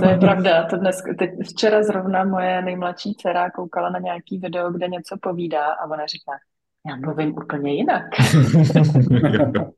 To 0.00 0.08
je 0.08 0.18
pravda. 0.18 0.64
To 0.64 0.76
dnes, 0.76 0.96
teď, 1.18 1.30
včera 1.50 1.82
zrovna 1.82 2.24
moje 2.24 2.62
nejmladší 2.62 3.14
dcera 3.14 3.50
koukala 3.50 3.90
na 3.90 3.98
nějaký 3.98 4.38
video, 4.38 4.72
kde 4.72 4.88
něco 4.88 5.16
povídá 5.22 5.66
a 5.66 5.90
ona 5.90 6.06
říká, 6.06 6.32
já 6.88 6.96
mluvím 6.96 7.34
úplně 7.36 7.74
jinak. 7.74 8.02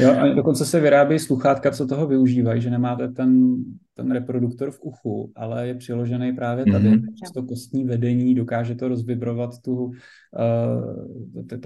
jo, 0.00 0.10
a 0.20 0.28
dokonce 0.34 0.64
se 0.64 0.80
vyrábí 0.80 1.18
sluchátka, 1.18 1.70
co 1.70 1.86
toho 1.86 2.06
využívají, 2.06 2.60
že 2.60 2.70
nemáte 2.70 3.08
ten, 3.08 3.56
ten 3.94 4.10
reproduktor 4.10 4.70
v 4.70 4.78
uchu, 4.82 5.32
ale 5.36 5.68
je 5.68 5.74
přiložený 5.74 6.32
právě 6.32 6.64
tady. 6.72 6.90
Mm-hmm. 6.90 7.32
To 7.34 7.42
kostní 7.42 7.84
vedení 7.84 8.34
dokáže 8.34 8.74
to 8.74 8.88
rozvibrovat 8.88 9.50
tu, 9.64 9.84
uh, 9.84 9.92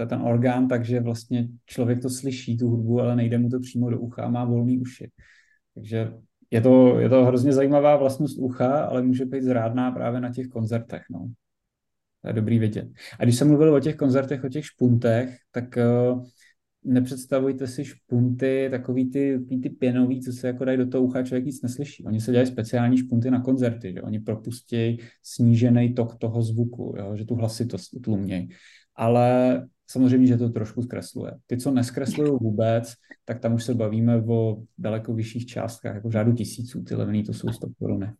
ten 0.07 0.21
orgán, 0.21 0.67
takže 0.67 0.99
vlastně 0.99 1.47
člověk 1.65 2.01
to 2.01 2.09
slyší, 2.09 2.57
tu 2.57 2.69
hudbu, 2.69 3.01
ale 3.01 3.15
nejde 3.15 3.37
mu 3.37 3.49
to 3.49 3.59
přímo 3.59 3.89
do 3.89 3.99
ucha 3.99 4.23
a 4.23 4.29
má 4.29 4.45
volný 4.45 4.79
uši. 4.79 5.09
Takže 5.75 6.13
je 6.51 6.61
to, 6.61 6.99
je 6.99 7.09
to 7.09 7.25
hrozně 7.25 7.53
zajímavá 7.53 7.95
vlastnost 7.95 8.39
ucha, 8.39 8.85
ale 8.85 9.01
může 9.01 9.25
být 9.25 9.43
zrádná 9.43 9.91
právě 9.91 10.21
na 10.21 10.33
těch 10.33 10.47
koncertech. 10.47 11.01
No. 11.11 11.27
To 12.27 12.31
je 12.31 12.35
dobrý 12.35 12.59
vědět. 12.59 12.87
A 13.19 13.23
když 13.23 13.35
jsem 13.35 13.47
mluvil 13.47 13.73
o 13.73 13.79
těch 13.79 13.95
koncertech, 13.95 14.43
o 14.43 14.49
těch 14.49 14.65
špuntech, 14.65 15.37
tak 15.51 15.77
uh, 16.11 16.23
nepředstavujte 16.83 17.67
si 17.67 17.85
špunty, 17.85 18.67
takový 18.71 19.11
ty, 19.11 19.39
ty, 19.63 19.69
pěnový, 19.69 20.21
co 20.21 20.31
se 20.31 20.47
jako 20.47 20.65
dají 20.65 20.77
do 20.77 20.87
toho 20.87 21.03
ucha, 21.03 21.23
člověk 21.23 21.45
nic 21.45 21.61
neslyší. 21.61 22.03
Oni 22.03 22.21
se 22.21 22.31
dělají 22.31 22.47
speciální 22.47 22.97
špunty 22.97 23.31
na 23.31 23.41
koncerty, 23.41 23.93
že 23.93 24.01
oni 24.01 24.19
propustí 24.19 24.99
snížený 25.23 25.93
tok 25.93 26.15
toho 26.15 26.41
zvuku, 26.41 26.95
jo? 26.97 27.15
že 27.15 27.25
tu 27.25 27.35
hlasitost 27.35 27.93
utlumějí. 27.93 28.49
Ale 28.95 29.67
samozřejmě, 29.89 30.27
že 30.27 30.37
to 30.37 30.49
trošku 30.49 30.81
zkresluje. 30.81 31.31
Ty, 31.45 31.57
co 31.57 31.71
neskreslují 31.71 32.31
vůbec, 32.41 32.93
tak 33.25 33.39
tam 33.39 33.53
už 33.53 33.63
se 33.63 33.73
bavíme 33.73 34.23
o 34.23 34.63
daleko 34.77 35.13
vyšších 35.13 35.45
částkách, 35.45 35.95
jako 35.95 36.11
řádu 36.11 36.33
tisíců, 36.33 36.83
ty 36.83 36.95
levný 36.95 37.23
to 37.23 37.33
jsou 37.33 37.49
100 37.49 37.67
koruny. 37.79 38.11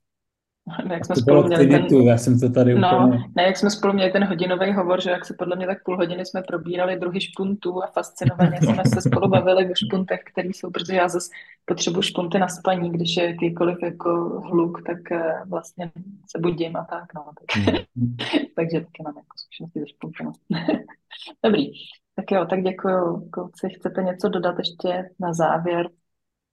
Ne, 0.67 0.93
jak 0.93 1.05
jsme 1.05 1.15
to 1.15 1.21
spolu 1.21 1.43
měli 1.43 1.67
ten... 1.67 2.01
já 2.01 2.17
jsem 2.17 2.39
to 2.39 2.49
tady 2.49 2.75
no, 2.75 3.07
úplně... 3.07 3.23
ne, 3.35 3.43
jak 3.43 3.57
jsme 3.57 3.69
spolu 3.69 3.93
měli 3.93 4.11
ten 4.11 4.23
hodinový 4.23 4.73
hovor, 4.73 5.01
že 5.01 5.09
jak 5.09 5.25
se 5.25 5.33
podle 5.33 5.55
mě 5.55 5.65
tak 5.67 5.83
půl 5.83 5.97
hodiny 5.97 6.25
jsme 6.25 6.41
probírali 6.41 6.99
druhy 6.99 7.21
špuntů 7.21 7.83
a 7.83 7.87
fascinovaně 7.87 8.57
jsme 8.61 8.83
se 8.93 9.01
spolu 9.01 9.27
bavili 9.27 9.71
o 9.71 9.75
špuntech, 9.75 10.19
které 10.31 10.49
jsou, 10.49 10.71
protože 10.71 10.95
já 10.95 11.07
zase 11.07 11.29
potřebuji 11.65 12.01
špunty 12.01 12.39
na 12.39 12.47
spaní, 12.47 12.91
když 12.91 13.17
je 13.17 13.25
jakýkoliv 13.25 13.77
jako 13.83 14.09
hluk, 14.45 14.81
tak 14.87 15.11
eh, 15.11 15.33
vlastně 15.49 15.91
se 16.31 16.39
budím 16.39 16.75
a 16.75 16.85
tak, 16.89 17.13
no. 17.15 17.23
Tak. 17.23 17.85
Mm. 17.95 18.15
Takže 18.55 18.79
taky 18.79 19.03
mám 19.03 19.17
jako 19.17 19.37
zkušenosti 19.37 19.79
se 19.79 19.87
špunty. 19.87 20.23
No. 20.23 20.31
Dobrý, 21.43 21.71
tak 22.15 22.31
jo, 22.31 22.45
tak 22.49 22.63
děkuji. 22.63 23.29
Kluci, 23.29 23.69
chcete 23.69 24.03
něco 24.03 24.29
dodat 24.29 24.55
ještě 24.59 25.09
na 25.19 25.33
závěr? 25.33 25.89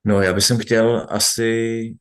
No, 0.04 0.22
já 0.22 0.32
bych 0.32 0.44
chtěl 0.62 1.06
asi 1.10 1.96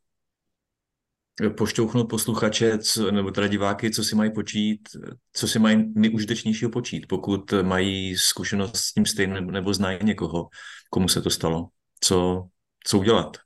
pošťouchnout 1.58 2.10
posluchače 2.10 2.78
co, 2.78 3.12
nebo 3.12 3.32
teda 3.32 3.48
diváky, 3.48 3.92
co 3.92 4.04
si 4.04 4.16
mají 4.16 4.34
počít, 4.34 4.90
co 5.34 5.48
si 5.48 5.60
mají 5.60 5.94
nejužitečnějšího 5.96 6.72
počít, 6.72 7.08
pokud 7.08 7.54
mají 7.62 8.16
zkušenost 8.18 8.76
s 8.76 8.94
tím 8.94 9.06
stejným 9.06 9.52
nebo 9.52 9.74
znají 9.74 10.00
někoho, 10.04 10.48
komu 10.90 11.08
se 11.08 11.22
to 11.22 11.30
stalo. 11.30 11.68
Co, 12.00 12.48
co 12.86 13.00
udělat? 13.00 13.38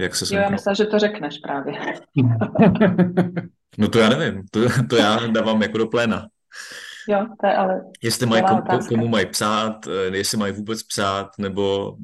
Jak 0.00 0.14
se 0.14 0.34
Jo, 0.34 0.40
já 0.40 0.50
myslím, 0.50 0.74
že 0.74 0.84
to 0.84 0.98
řekneš 0.98 1.38
právě. 1.38 1.74
no 3.78 3.88
to 3.88 3.98
já 3.98 4.08
nevím, 4.08 4.42
to, 4.50 4.60
to 4.90 4.96
já 4.96 5.26
dávám 5.26 5.62
jako 5.62 5.78
do 5.78 5.86
pléna. 5.86 6.26
Jo, 7.08 7.26
to 7.40 7.46
je 7.46 7.56
ale 7.56 7.82
Jestli 8.02 8.26
mají 8.26 8.42
komu, 8.48 8.86
komu 8.88 9.08
mají 9.08 9.26
psát, 9.26 9.86
eh, 9.86 10.16
jestli 10.16 10.38
mají 10.38 10.52
vůbec 10.52 10.82
psát, 10.82 11.28
nebo 11.38 11.96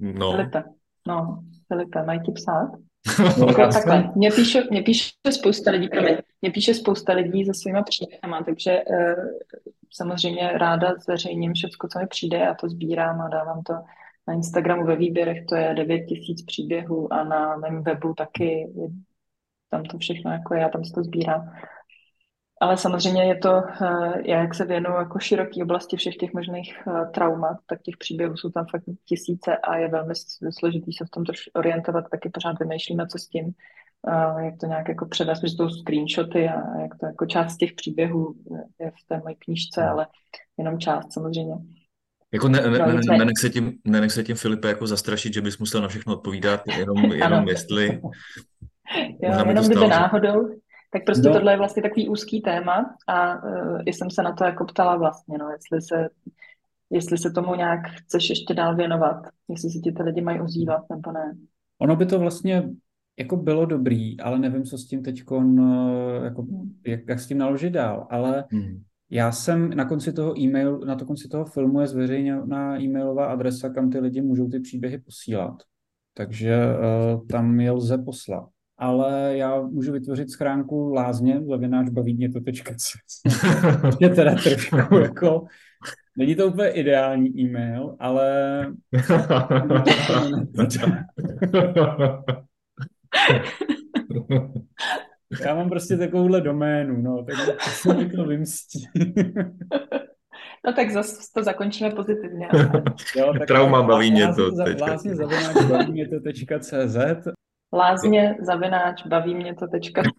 no. 0.00 0.32
Filipe, 0.32 0.64
no, 1.06 1.42
Filipe, 1.68 2.02
mají 2.02 2.20
ti 2.20 2.32
psát? 2.32 2.70
No, 3.38 3.46
jako 3.46 3.72
takhle, 3.72 4.12
mě 4.14 4.30
píše, 4.30 4.62
mě 4.70 4.82
píše 4.82 5.12
spousta 5.30 5.70
lidí, 5.70 5.88
promiň, 5.88 6.16
mě 6.42 6.50
píše 6.50 6.74
spousta 6.74 7.12
lidí 7.12 7.44
se 7.44 7.54
svýma 7.54 7.82
příběhama, 7.82 8.42
takže 8.42 8.82
uh, 8.90 9.24
samozřejmě 9.90 10.50
ráda 10.54 10.94
zveřejním 10.94 11.52
všechno, 11.52 11.88
co 11.92 11.98
mi 11.98 12.06
přijde, 12.06 12.38
já 12.38 12.54
to 12.54 12.68
sbírám 12.68 13.20
a 13.20 13.28
dávám 13.28 13.62
to 13.62 13.72
na 14.28 14.34
Instagramu 14.34 14.86
ve 14.86 14.96
výběrech, 14.96 15.46
to 15.48 15.54
je 15.54 15.74
9 15.74 16.06
tisíc 16.06 16.42
příběhů 16.42 17.12
a 17.12 17.24
na 17.24 17.56
mém 17.56 17.82
webu 17.82 18.14
taky 18.14 18.72
tam 19.72 19.84
to 19.84 19.98
všechno 19.98 20.32
jako 20.32 20.54
já 20.54 20.68
tam 20.68 20.84
si 20.84 20.92
to 20.92 21.02
sbírám. 21.02 21.52
Ale 22.62 22.76
samozřejmě 22.76 23.24
je 23.24 23.36
to, 23.36 23.62
eh, 23.82 24.30
já 24.30 24.40
jak 24.40 24.54
se 24.54 24.64
věnuju 24.64 24.96
jako 24.96 25.18
široký 25.18 25.62
oblasti 25.62 25.96
všech 25.96 26.16
těch 26.16 26.32
možných 26.32 26.76
eh, 26.86 27.06
traumat, 27.14 27.56
tak 27.66 27.82
těch 27.82 27.96
příběhů 27.96 28.36
jsou 28.36 28.50
tam 28.50 28.66
fakt 28.70 28.82
tisíce 29.04 29.56
a 29.56 29.76
je 29.76 29.88
velmi 29.88 30.14
složitý 30.58 30.92
se 30.92 31.04
v 31.04 31.10
tom 31.10 31.24
trošku 31.24 31.50
orientovat, 31.54 32.04
taky 32.10 32.28
pořád 32.28 32.58
vymýšlíme, 32.58 33.06
co 33.06 33.18
s 33.18 33.28
tím, 33.28 33.50
eh, 34.08 34.44
jak 34.44 34.54
to 34.60 34.66
nějak 34.66 34.88
jako 34.88 35.06
předat, 35.06 35.36
že 35.36 35.56
to 35.56 35.70
screenshoty 35.70 36.48
a 36.48 36.80
jak 36.80 36.98
to 37.00 37.06
jako 37.06 37.26
část 37.26 37.56
těch 37.56 37.72
příběhů 37.72 38.34
je 38.80 38.90
v 38.90 39.08
té 39.08 39.20
mojí 39.24 39.36
knížce, 39.38 39.84
ale 39.84 40.06
jenom 40.58 40.78
část 40.78 41.12
samozřejmě. 41.12 41.54
Jako 42.32 42.48
ne, 42.48 42.60
ne, 42.60 42.70
ne, 42.70 42.94
ne, 42.94 43.18
nenech, 43.18 43.38
se 43.40 43.50
tím, 43.50 43.78
nenech 43.84 44.12
se 44.12 44.22
tím, 44.22 44.36
Filipe, 44.36 44.68
jako 44.68 44.86
zastrašit, 44.86 45.34
že 45.34 45.40
bys 45.40 45.58
musel 45.58 45.82
na 45.82 45.88
všechno 45.88 46.12
odpovídat, 46.12 46.60
jenom, 46.78 46.96
jenom 47.12 47.48
jestli... 47.48 48.00
jo, 49.22 49.32
jenom 49.48 49.64
kdyby 49.64 49.88
náhodou, 49.88 50.61
tak 50.92 51.04
prostě 51.04 51.28
no. 51.28 51.34
tohle 51.34 51.52
je 51.52 51.58
vlastně 51.58 51.82
takový 51.82 52.08
úzký 52.08 52.40
téma 52.40 52.96
a 53.08 53.44
uh, 53.44 53.80
jsem 53.86 54.10
se 54.10 54.22
na 54.22 54.32
to 54.32 54.44
jako 54.44 54.64
ptala 54.64 54.96
vlastně, 54.96 55.38
no, 55.38 55.50
jestli 55.50 55.82
se, 55.82 56.08
jestli 56.90 57.18
se 57.18 57.30
tomu 57.30 57.54
nějak 57.54 57.80
chceš 57.86 58.30
ještě 58.30 58.54
dál 58.54 58.76
věnovat, 58.76 59.26
jestli 59.48 59.70
si 59.70 59.80
ti 59.80 59.92
ty 59.92 60.02
lidi 60.02 60.20
mají 60.20 60.40
ozývat 60.40 60.82
nebo 60.90 61.12
ne. 61.12 61.36
Ono 61.78 61.96
by 61.96 62.06
to 62.06 62.18
vlastně 62.18 62.70
jako 63.18 63.36
bylo 63.36 63.66
dobrý, 63.66 64.20
ale 64.20 64.38
nevím, 64.38 64.64
co 64.64 64.78
s 64.78 64.86
tím 64.86 65.02
teď, 65.02 65.18
jako, 65.18 65.38
hmm. 66.42 66.80
jak, 66.86 67.00
jak 67.08 67.20
s 67.20 67.26
tím 67.26 67.38
naložit 67.38 67.70
dál, 67.70 68.06
ale 68.10 68.44
hmm. 68.50 68.82
Já 69.14 69.32
jsem 69.32 69.70
na 69.70 69.84
konci 69.84 70.12
toho 70.12 70.40
e-mail, 70.40 70.78
na 70.78 70.96
to 70.96 71.04
konci 71.04 71.28
toho 71.28 71.44
filmu 71.44 71.80
je 71.80 71.86
zveřejněna 71.86 72.80
e-mailová 72.80 73.26
adresa, 73.26 73.68
kam 73.68 73.90
ty 73.90 73.98
lidi 73.98 74.20
můžou 74.20 74.48
ty 74.48 74.60
příběhy 74.60 74.98
posílat. 74.98 75.62
Takže 76.14 76.56
uh, 76.66 77.26
tam 77.26 77.60
je 77.60 77.70
lze 77.70 77.98
poslat 77.98 78.48
ale 78.82 79.36
já 79.36 79.60
můžu 79.60 79.92
vytvořit 79.92 80.30
schránku 80.30 80.92
lázně, 80.92 81.40
zavináč 81.44 81.88
baví 81.88 82.14
mě 82.14 82.32
to 82.32 82.40
tečka 82.40 82.74
je 84.00 84.08
teda 84.08 84.34
trošku 84.34 84.98
jako, 84.98 85.44
není 86.18 86.34
to 86.34 86.46
úplně 86.46 86.68
ideální 86.68 87.40
e-mail, 87.40 87.96
ale 87.98 88.66
já 95.46 95.54
mám 95.54 95.68
prostě 95.68 95.96
takovouhle 95.96 96.40
doménu, 96.40 97.02
no, 97.02 97.24
tak 97.24 97.60
se 97.62 97.94
mi 97.94 98.10
to 98.10 98.24
vymstí. 98.24 98.86
No 100.66 100.72
tak 100.72 100.90
zase 100.90 101.16
to 101.34 101.42
zakončíme 101.42 101.90
pozitivně. 101.90 102.48
Jo, 103.16 103.32
tak 103.38 103.48
Trauma 103.48 103.82
baví 103.82 104.10
mě 104.10 104.34
to. 104.34 104.50
Lázně 104.80 105.16
zavináč 105.16 105.64
baví 105.68 105.92
mě 105.92 106.08
to 106.08 106.20
tečka 106.20 106.58
CZ 106.58 106.96
lázně, 107.72 108.36
zavináč, 108.40 109.06
baví 109.06 109.34
mě 109.34 109.54
to 109.54 109.66
tečka. 109.66 110.02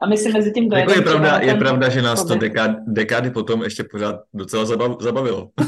A 0.00 0.06
my 0.06 0.16
si 0.16 0.32
mezi 0.32 0.52
tím 0.52 0.68
dojedeme. 0.68 0.96
Jako 0.96 1.08
je 1.08 1.14
pravda, 1.14 1.38
je 1.38 1.54
pravda, 1.54 1.88
že 1.88 2.02
nás 2.02 2.24
to 2.24 2.34
dekády, 2.34 2.74
dekády 2.86 3.30
potom 3.30 3.62
ještě 3.62 3.84
pořád 3.90 4.20
docela 4.34 4.64
zabavilo. 5.00 5.50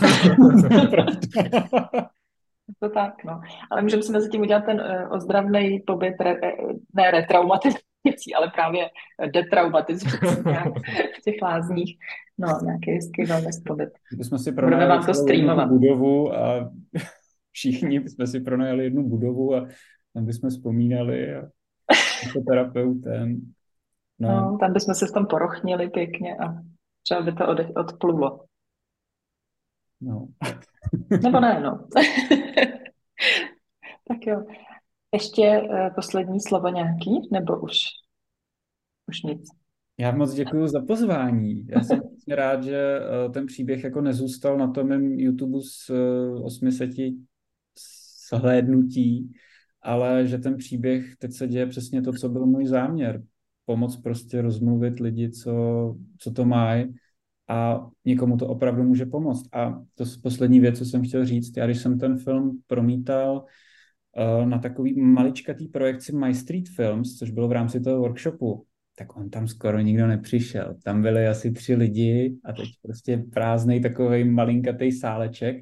to 2.81 2.89
tak, 2.89 3.25
no. 3.25 3.41
Ale 3.71 3.83
můžeme 3.83 4.03
si 4.03 4.13
mezi 4.13 4.29
tím 4.29 4.41
udělat 4.41 4.65
ten 4.65 4.81
uh, 4.81 5.13
ozdravný 5.13 5.83
pobyt, 5.87 6.15
re, 6.21 6.31
eh, 6.31 6.53
ne 6.95 7.11
retraumatizující, 7.11 8.35
ale 8.37 8.51
právě 8.55 8.89
detraumatizující 9.33 10.19
v 11.19 11.23
těch 11.25 11.35
lázních. 11.43 11.99
No, 12.39 12.49
nějaký 12.65 12.91
hezký 12.91 13.25
wellness 13.25 13.63
pobyt. 13.67 13.91
Bychom 14.13 14.39
si 14.39 14.53
Budeme 14.53 14.87
vám 14.87 15.07
to 15.07 15.15
streamovat. 15.15 15.69
budovu 15.69 16.35
a 16.35 16.71
všichni 17.53 18.09
jsme 18.09 18.27
si 18.27 18.41
pronajali 18.41 18.85
jednu 18.85 19.09
budovu 19.09 19.55
a 19.55 19.69
tam 20.15 20.27
bychom 20.27 20.51
vzpomínali 20.51 21.35
a 21.35 21.43
jako 22.27 22.41
terapeutem. 22.49 23.53
No. 24.19 24.29
no, 24.29 24.59
tam 24.61 24.73
bychom 24.73 24.95
se 24.95 25.07
s 25.07 25.13
tom 25.13 25.27
porochnili 25.27 25.89
pěkně 25.89 26.37
a 26.37 26.63
třeba 27.03 27.23
by 27.23 27.33
to 27.33 27.49
od, 27.49 27.59
odplulo. 27.77 28.45
No. 30.01 30.29
Nebo 31.23 31.41
ne, 31.41 31.61
no. 31.61 31.71
tak 34.09 34.27
jo. 34.27 34.45
Ještě 35.13 35.61
uh, 35.61 35.95
poslední 35.95 36.41
slovo 36.41 36.69
nějaký, 36.69 37.29
nebo 37.33 37.61
už, 37.61 37.77
už 39.09 39.23
nic? 39.23 39.49
Já 39.99 40.13
moc 40.13 40.35
děkuji 40.35 40.69
za 40.69 40.83
pozvání. 40.83 41.67
Já 41.67 41.81
jsem 41.81 42.01
rád, 42.29 42.65
že 42.65 43.01
uh, 43.01 43.33
ten 43.33 43.47
příběh 43.47 43.85
jako 43.85 44.01
nezůstal 44.01 44.59
na 44.59 44.73
tom 44.73 44.89
mém 44.89 45.13
YouTube 45.13 45.59
s 45.63 45.91
uh, 45.91 46.45
800 46.45 46.91
shlédnutí, 48.29 49.33
ale 49.83 50.27
že 50.27 50.39
ten 50.39 50.57
příběh 50.57 51.17
teď 51.17 51.33
se 51.33 51.49
děje 51.49 51.67
přesně 51.67 52.03
to, 52.03 52.13
co 52.13 52.29
byl 52.29 52.47
můj 52.47 52.67
záměr. 52.67 53.23
Pomoc 53.67 53.97
prostě 53.97 54.43
rozmluvit 54.43 55.01
lidi, 55.01 55.31
co, 55.31 55.53
co 56.19 56.31
to 56.31 56.45
mají 56.45 56.95
a 57.49 57.87
někomu 58.05 58.37
to 58.37 58.49
opravdu 58.49 58.83
může 58.83 59.07
pomoct. 59.07 59.49
A 59.53 59.71
to 59.95 60.03
je 60.03 60.09
poslední 60.23 60.61
věc, 60.61 60.79
co 60.79 60.85
jsem 60.85 61.03
chtěl 61.05 61.27
říct. 61.27 61.57
Já 61.57 61.67
když 61.67 61.79
jsem 61.79 61.99
ten 61.99 62.19
film 62.19 62.61
promítal 62.67 63.45
uh, 64.17 64.49
na 64.49 64.59
takový 64.59 65.01
maličkatý 65.01 65.69
projekci 65.69 66.17
My 66.17 66.35
Street 66.35 66.69
Films, 66.69 67.19
což 67.19 67.31
bylo 67.31 67.49
v 67.49 67.53
rámci 67.53 67.81
toho 67.81 67.99
workshopu, 67.99 68.67
tak 68.99 69.17
on 69.17 69.31
tam 69.31 69.49
skoro 69.49 69.81
nikdo 69.81 70.07
nepřišel. 70.07 70.77
Tam 70.85 71.03
byli 71.03 71.27
asi 71.27 71.51
tři 71.51 71.75
lidi 71.75 72.37
a 72.45 72.53
teď 72.53 72.69
prostě 72.83 73.25
prázdný 73.33 73.81
takový 73.81 74.25
malinkatý 74.25 74.93
sáleček. 74.93 75.57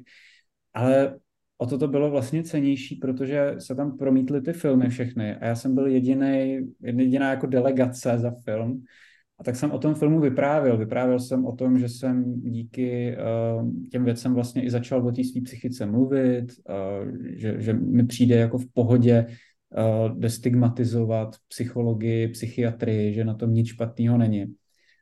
Ale 0.73 1.19
o 1.61 1.65
to 1.65 1.77
to 1.77 1.87
bylo 1.87 2.11
vlastně 2.11 2.43
cenější, 2.43 2.95
protože 2.95 3.55
se 3.57 3.75
tam 3.75 3.97
promítly 3.97 4.41
ty 4.41 4.53
filmy 4.53 4.89
všechny 4.89 5.35
a 5.35 5.45
já 5.45 5.55
jsem 5.55 5.75
byl 5.75 5.87
jediný, 5.87 6.59
jediná 6.81 7.29
jako 7.29 7.47
delegace 7.47 8.17
za 8.17 8.31
film 8.31 8.83
a 9.39 9.43
tak 9.43 9.55
jsem 9.55 9.71
o 9.71 9.79
tom 9.79 9.95
filmu 9.95 10.19
vyprávěl. 10.19 10.77
Vyprávěl 10.77 11.19
jsem 11.19 11.45
o 11.45 11.55
tom, 11.55 11.79
že 11.79 11.89
jsem 11.89 12.41
díky 12.41 13.17
uh, 13.61 13.69
těm 13.91 14.05
věcem 14.05 14.33
vlastně 14.33 14.63
i 14.63 14.69
začal 14.69 15.07
o 15.07 15.11
té 15.11 15.23
své 15.23 15.41
psychice 15.41 15.85
mluvit, 15.85 16.45
uh, 16.69 17.11
že, 17.35 17.61
že 17.61 17.73
mi 17.73 18.05
přijde 18.05 18.35
jako 18.35 18.57
v 18.57 18.65
pohodě 18.73 19.25
uh, 19.27 20.19
destigmatizovat 20.19 21.35
psychologii, 21.47 22.27
psychiatrii, 22.27 23.13
že 23.13 23.25
na 23.25 23.33
tom 23.33 23.53
nic 23.53 23.67
špatného 23.67 24.17
není. 24.17 24.45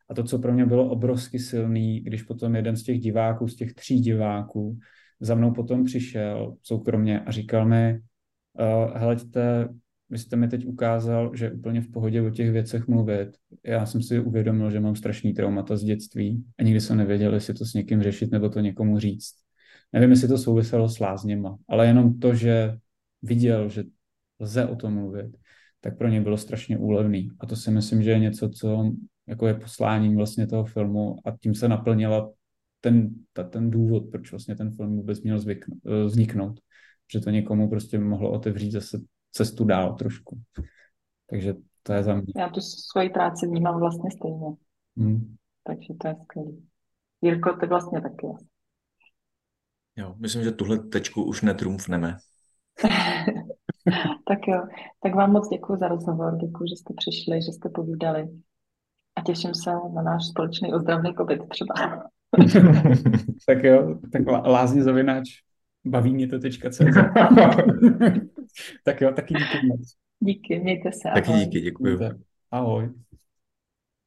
A 0.10 0.14
to, 0.14 0.24
co 0.24 0.40
pro 0.40 0.54
mě 0.54 0.66
bylo 0.66 0.90
obrovsky 0.90 1.40
silný, 1.40 2.00
když 2.00 2.24
potom 2.24 2.56
jeden 2.56 2.76
z 2.76 2.84
těch 2.84 3.00
diváků, 3.00 3.48
z 3.48 3.56
těch 3.56 3.74
tří 3.74 4.00
diváků, 4.00 4.78
za 5.20 5.36
mnou 5.36 5.54
potom 5.54 5.84
přišel 5.84 6.56
soukromně 6.62 7.20
a 7.20 7.32
říkal 7.32 7.66
mi, 7.66 8.00
uh, 8.60 8.98
heleďte, 8.98 9.70
vy 10.10 10.18
jste 10.18 10.36
mi 10.36 10.48
teď 10.48 10.66
ukázal, 10.66 11.36
že 11.36 11.52
úplně 11.52 11.82
v 11.82 11.92
pohodě 11.92 12.22
o 12.22 12.30
těch 12.30 12.52
věcech 12.52 12.88
mluvit. 12.88 13.30
Já 13.66 13.86
jsem 13.86 14.02
si 14.02 14.20
uvědomil, 14.20 14.72
že 14.72 14.80
mám 14.80 14.96
strašný 14.96 15.34
traumata 15.34 15.78
z 15.78 15.84
dětství 15.84 16.44
a 16.60 16.64
nikdy 16.64 16.82
jsem 16.82 16.98
nevěděl, 16.98 17.34
jestli 17.34 17.54
to 17.54 17.66
s 17.66 17.74
někým 17.74 18.04
řešit 18.04 18.32
nebo 18.32 18.50
to 18.50 18.60
někomu 18.60 19.00
říct. 19.00 19.34
Nevím, 19.94 20.10
jestli 20.10 20.28
to 20.28 20.38
souviselo 20.38 20.90
s 20.90 21.00
lázněma, 21.00 21.58
ale 21.68 21.88
jenom 21.88 22.20
to, 22.20 22.36
že 22.36 22.78
viděl, 23.22 23.70
že 23.70 23.84
lze 24.40 24.66
o 24.66 24.76
tom 24.76 24.94
mluvit, 24.94 25.38
tak 25.82 25.98
pro 25.98 26.08
ně 26.08 26.22
bylo 26.22 26.38
strašně 26.38 26.78
úlevný. 26.78 27.30
A 27.40 27.46
to 27.46 27.56
si 27.56 27.72
myslím, 27.72 28.04
že 28.04 28.12
je 28.12 28.20
něco, 28.20 28.50
co 28.50 28.92
jako 29.28 29.48
je 29.48 29.54
posláním 29.54 30.16
vlastně 30.16 30.48
toho 30.48 30.66
filmu 30.66 31.16
a 31.26 31.38
tím 31.42 31.56
se 31.56 31.68
naplnila 31.68 32.32
ten, 32.82 33.16
ta, 33.34 33.44
ten 33.44 33.72
důvod, 33.72 34.04
proč 34.12 34.32
vlastně 34.32 34.56
ten 34.56 34.76
film 34.76 34.96
vůbec 34.96 35.22
měl 35.22 35.40
zvykn, 35.40 35.72
eh, 35.86 36.04
vzniknout. 36.04 36.60
Že 37.14 37.20
to 37.20 37.30
někomu 37.30 37.70
prostě 37.70 38.00
mohlo 38.00 38.32
otevřít 38.32 38.72
zase 38.72 39.00
cestu 39.32 39.66
dál 39.66 39.96
trošku. 39.96 40.42
Takže 41.30 41.54
to 41.84 41.94
je 41.94 42.04
za 42.04 42.16
mě. 42.16 42.34
Já 42.38 42.50
tu 42.50 42.62
svoji 42.62 43.10
práci 43.10 43.48
vnímám 43.48 43.80
vlastně 43.80 44.10
stejně. 44.12 44.48
Hmm. 44.98 45.36
Takže 45.64 45.94
to 46.02 46.08
je 46.08 46.16
skvělé. 46.24 46.52
Jirko, 47.22 47.54
ty 47.54 47.68
vlastně 47.68 48.02
taky. 48.02 48.28
Jo, 49.96 50.16
myslím, 50.18 50.44
že 50.44 50.52
tuhle 50.52 50.80
tečku 50.80 51.24
už 51.24 51.42
netrumfneme. 51.42 52.18
tak 54.28 54.40
jo, 54.48 54.68
tak 55.04 55.16
vám 55.16 55.32
moc 55.32 55.50
děkuji 55.50 55.76
za 55.76 55.88
rozhovor, 55.88 56.38
děkuji, 56.38 56.68
že 56.70 56.76
jste 56.76 56.94
přišli, 56.98 57.42
že 57.42 57.52
jste 57.52 57.70
povídali 57.70 58.30
a 59.16 59.22
těším 59.22 59.56
se 59.56 59.72
na 59.96 60.02
náš 60.02 60.28
společný 60.28 60.74
ozdravný 60.74 61.14
pobyt 61.14 61.42
třeba. 61.50 61.74
tak 63.48 63.64
jo, 63.64 64.00
tak 64.12 64.22
lázně 64.28 64.84
zavináč 64.84 65.30
baví 65.86 66.14
mě 66.14 66.28
to 66.28 66.40
tečka 66.40 66.70
tak 68.84 69.02
jo, 69.02 69.12
taky 69.12 69.34
díky 69.34 69.68
moc. 69.68 69.94
Díky, 70.20 70.60
mějte 70.60 70.92
se. 70.92 71.10
Taky 71.14 71.32
díky, 71.32 71.62
děkuji. 71.62 72.00
Ahoj. 72.52 72.90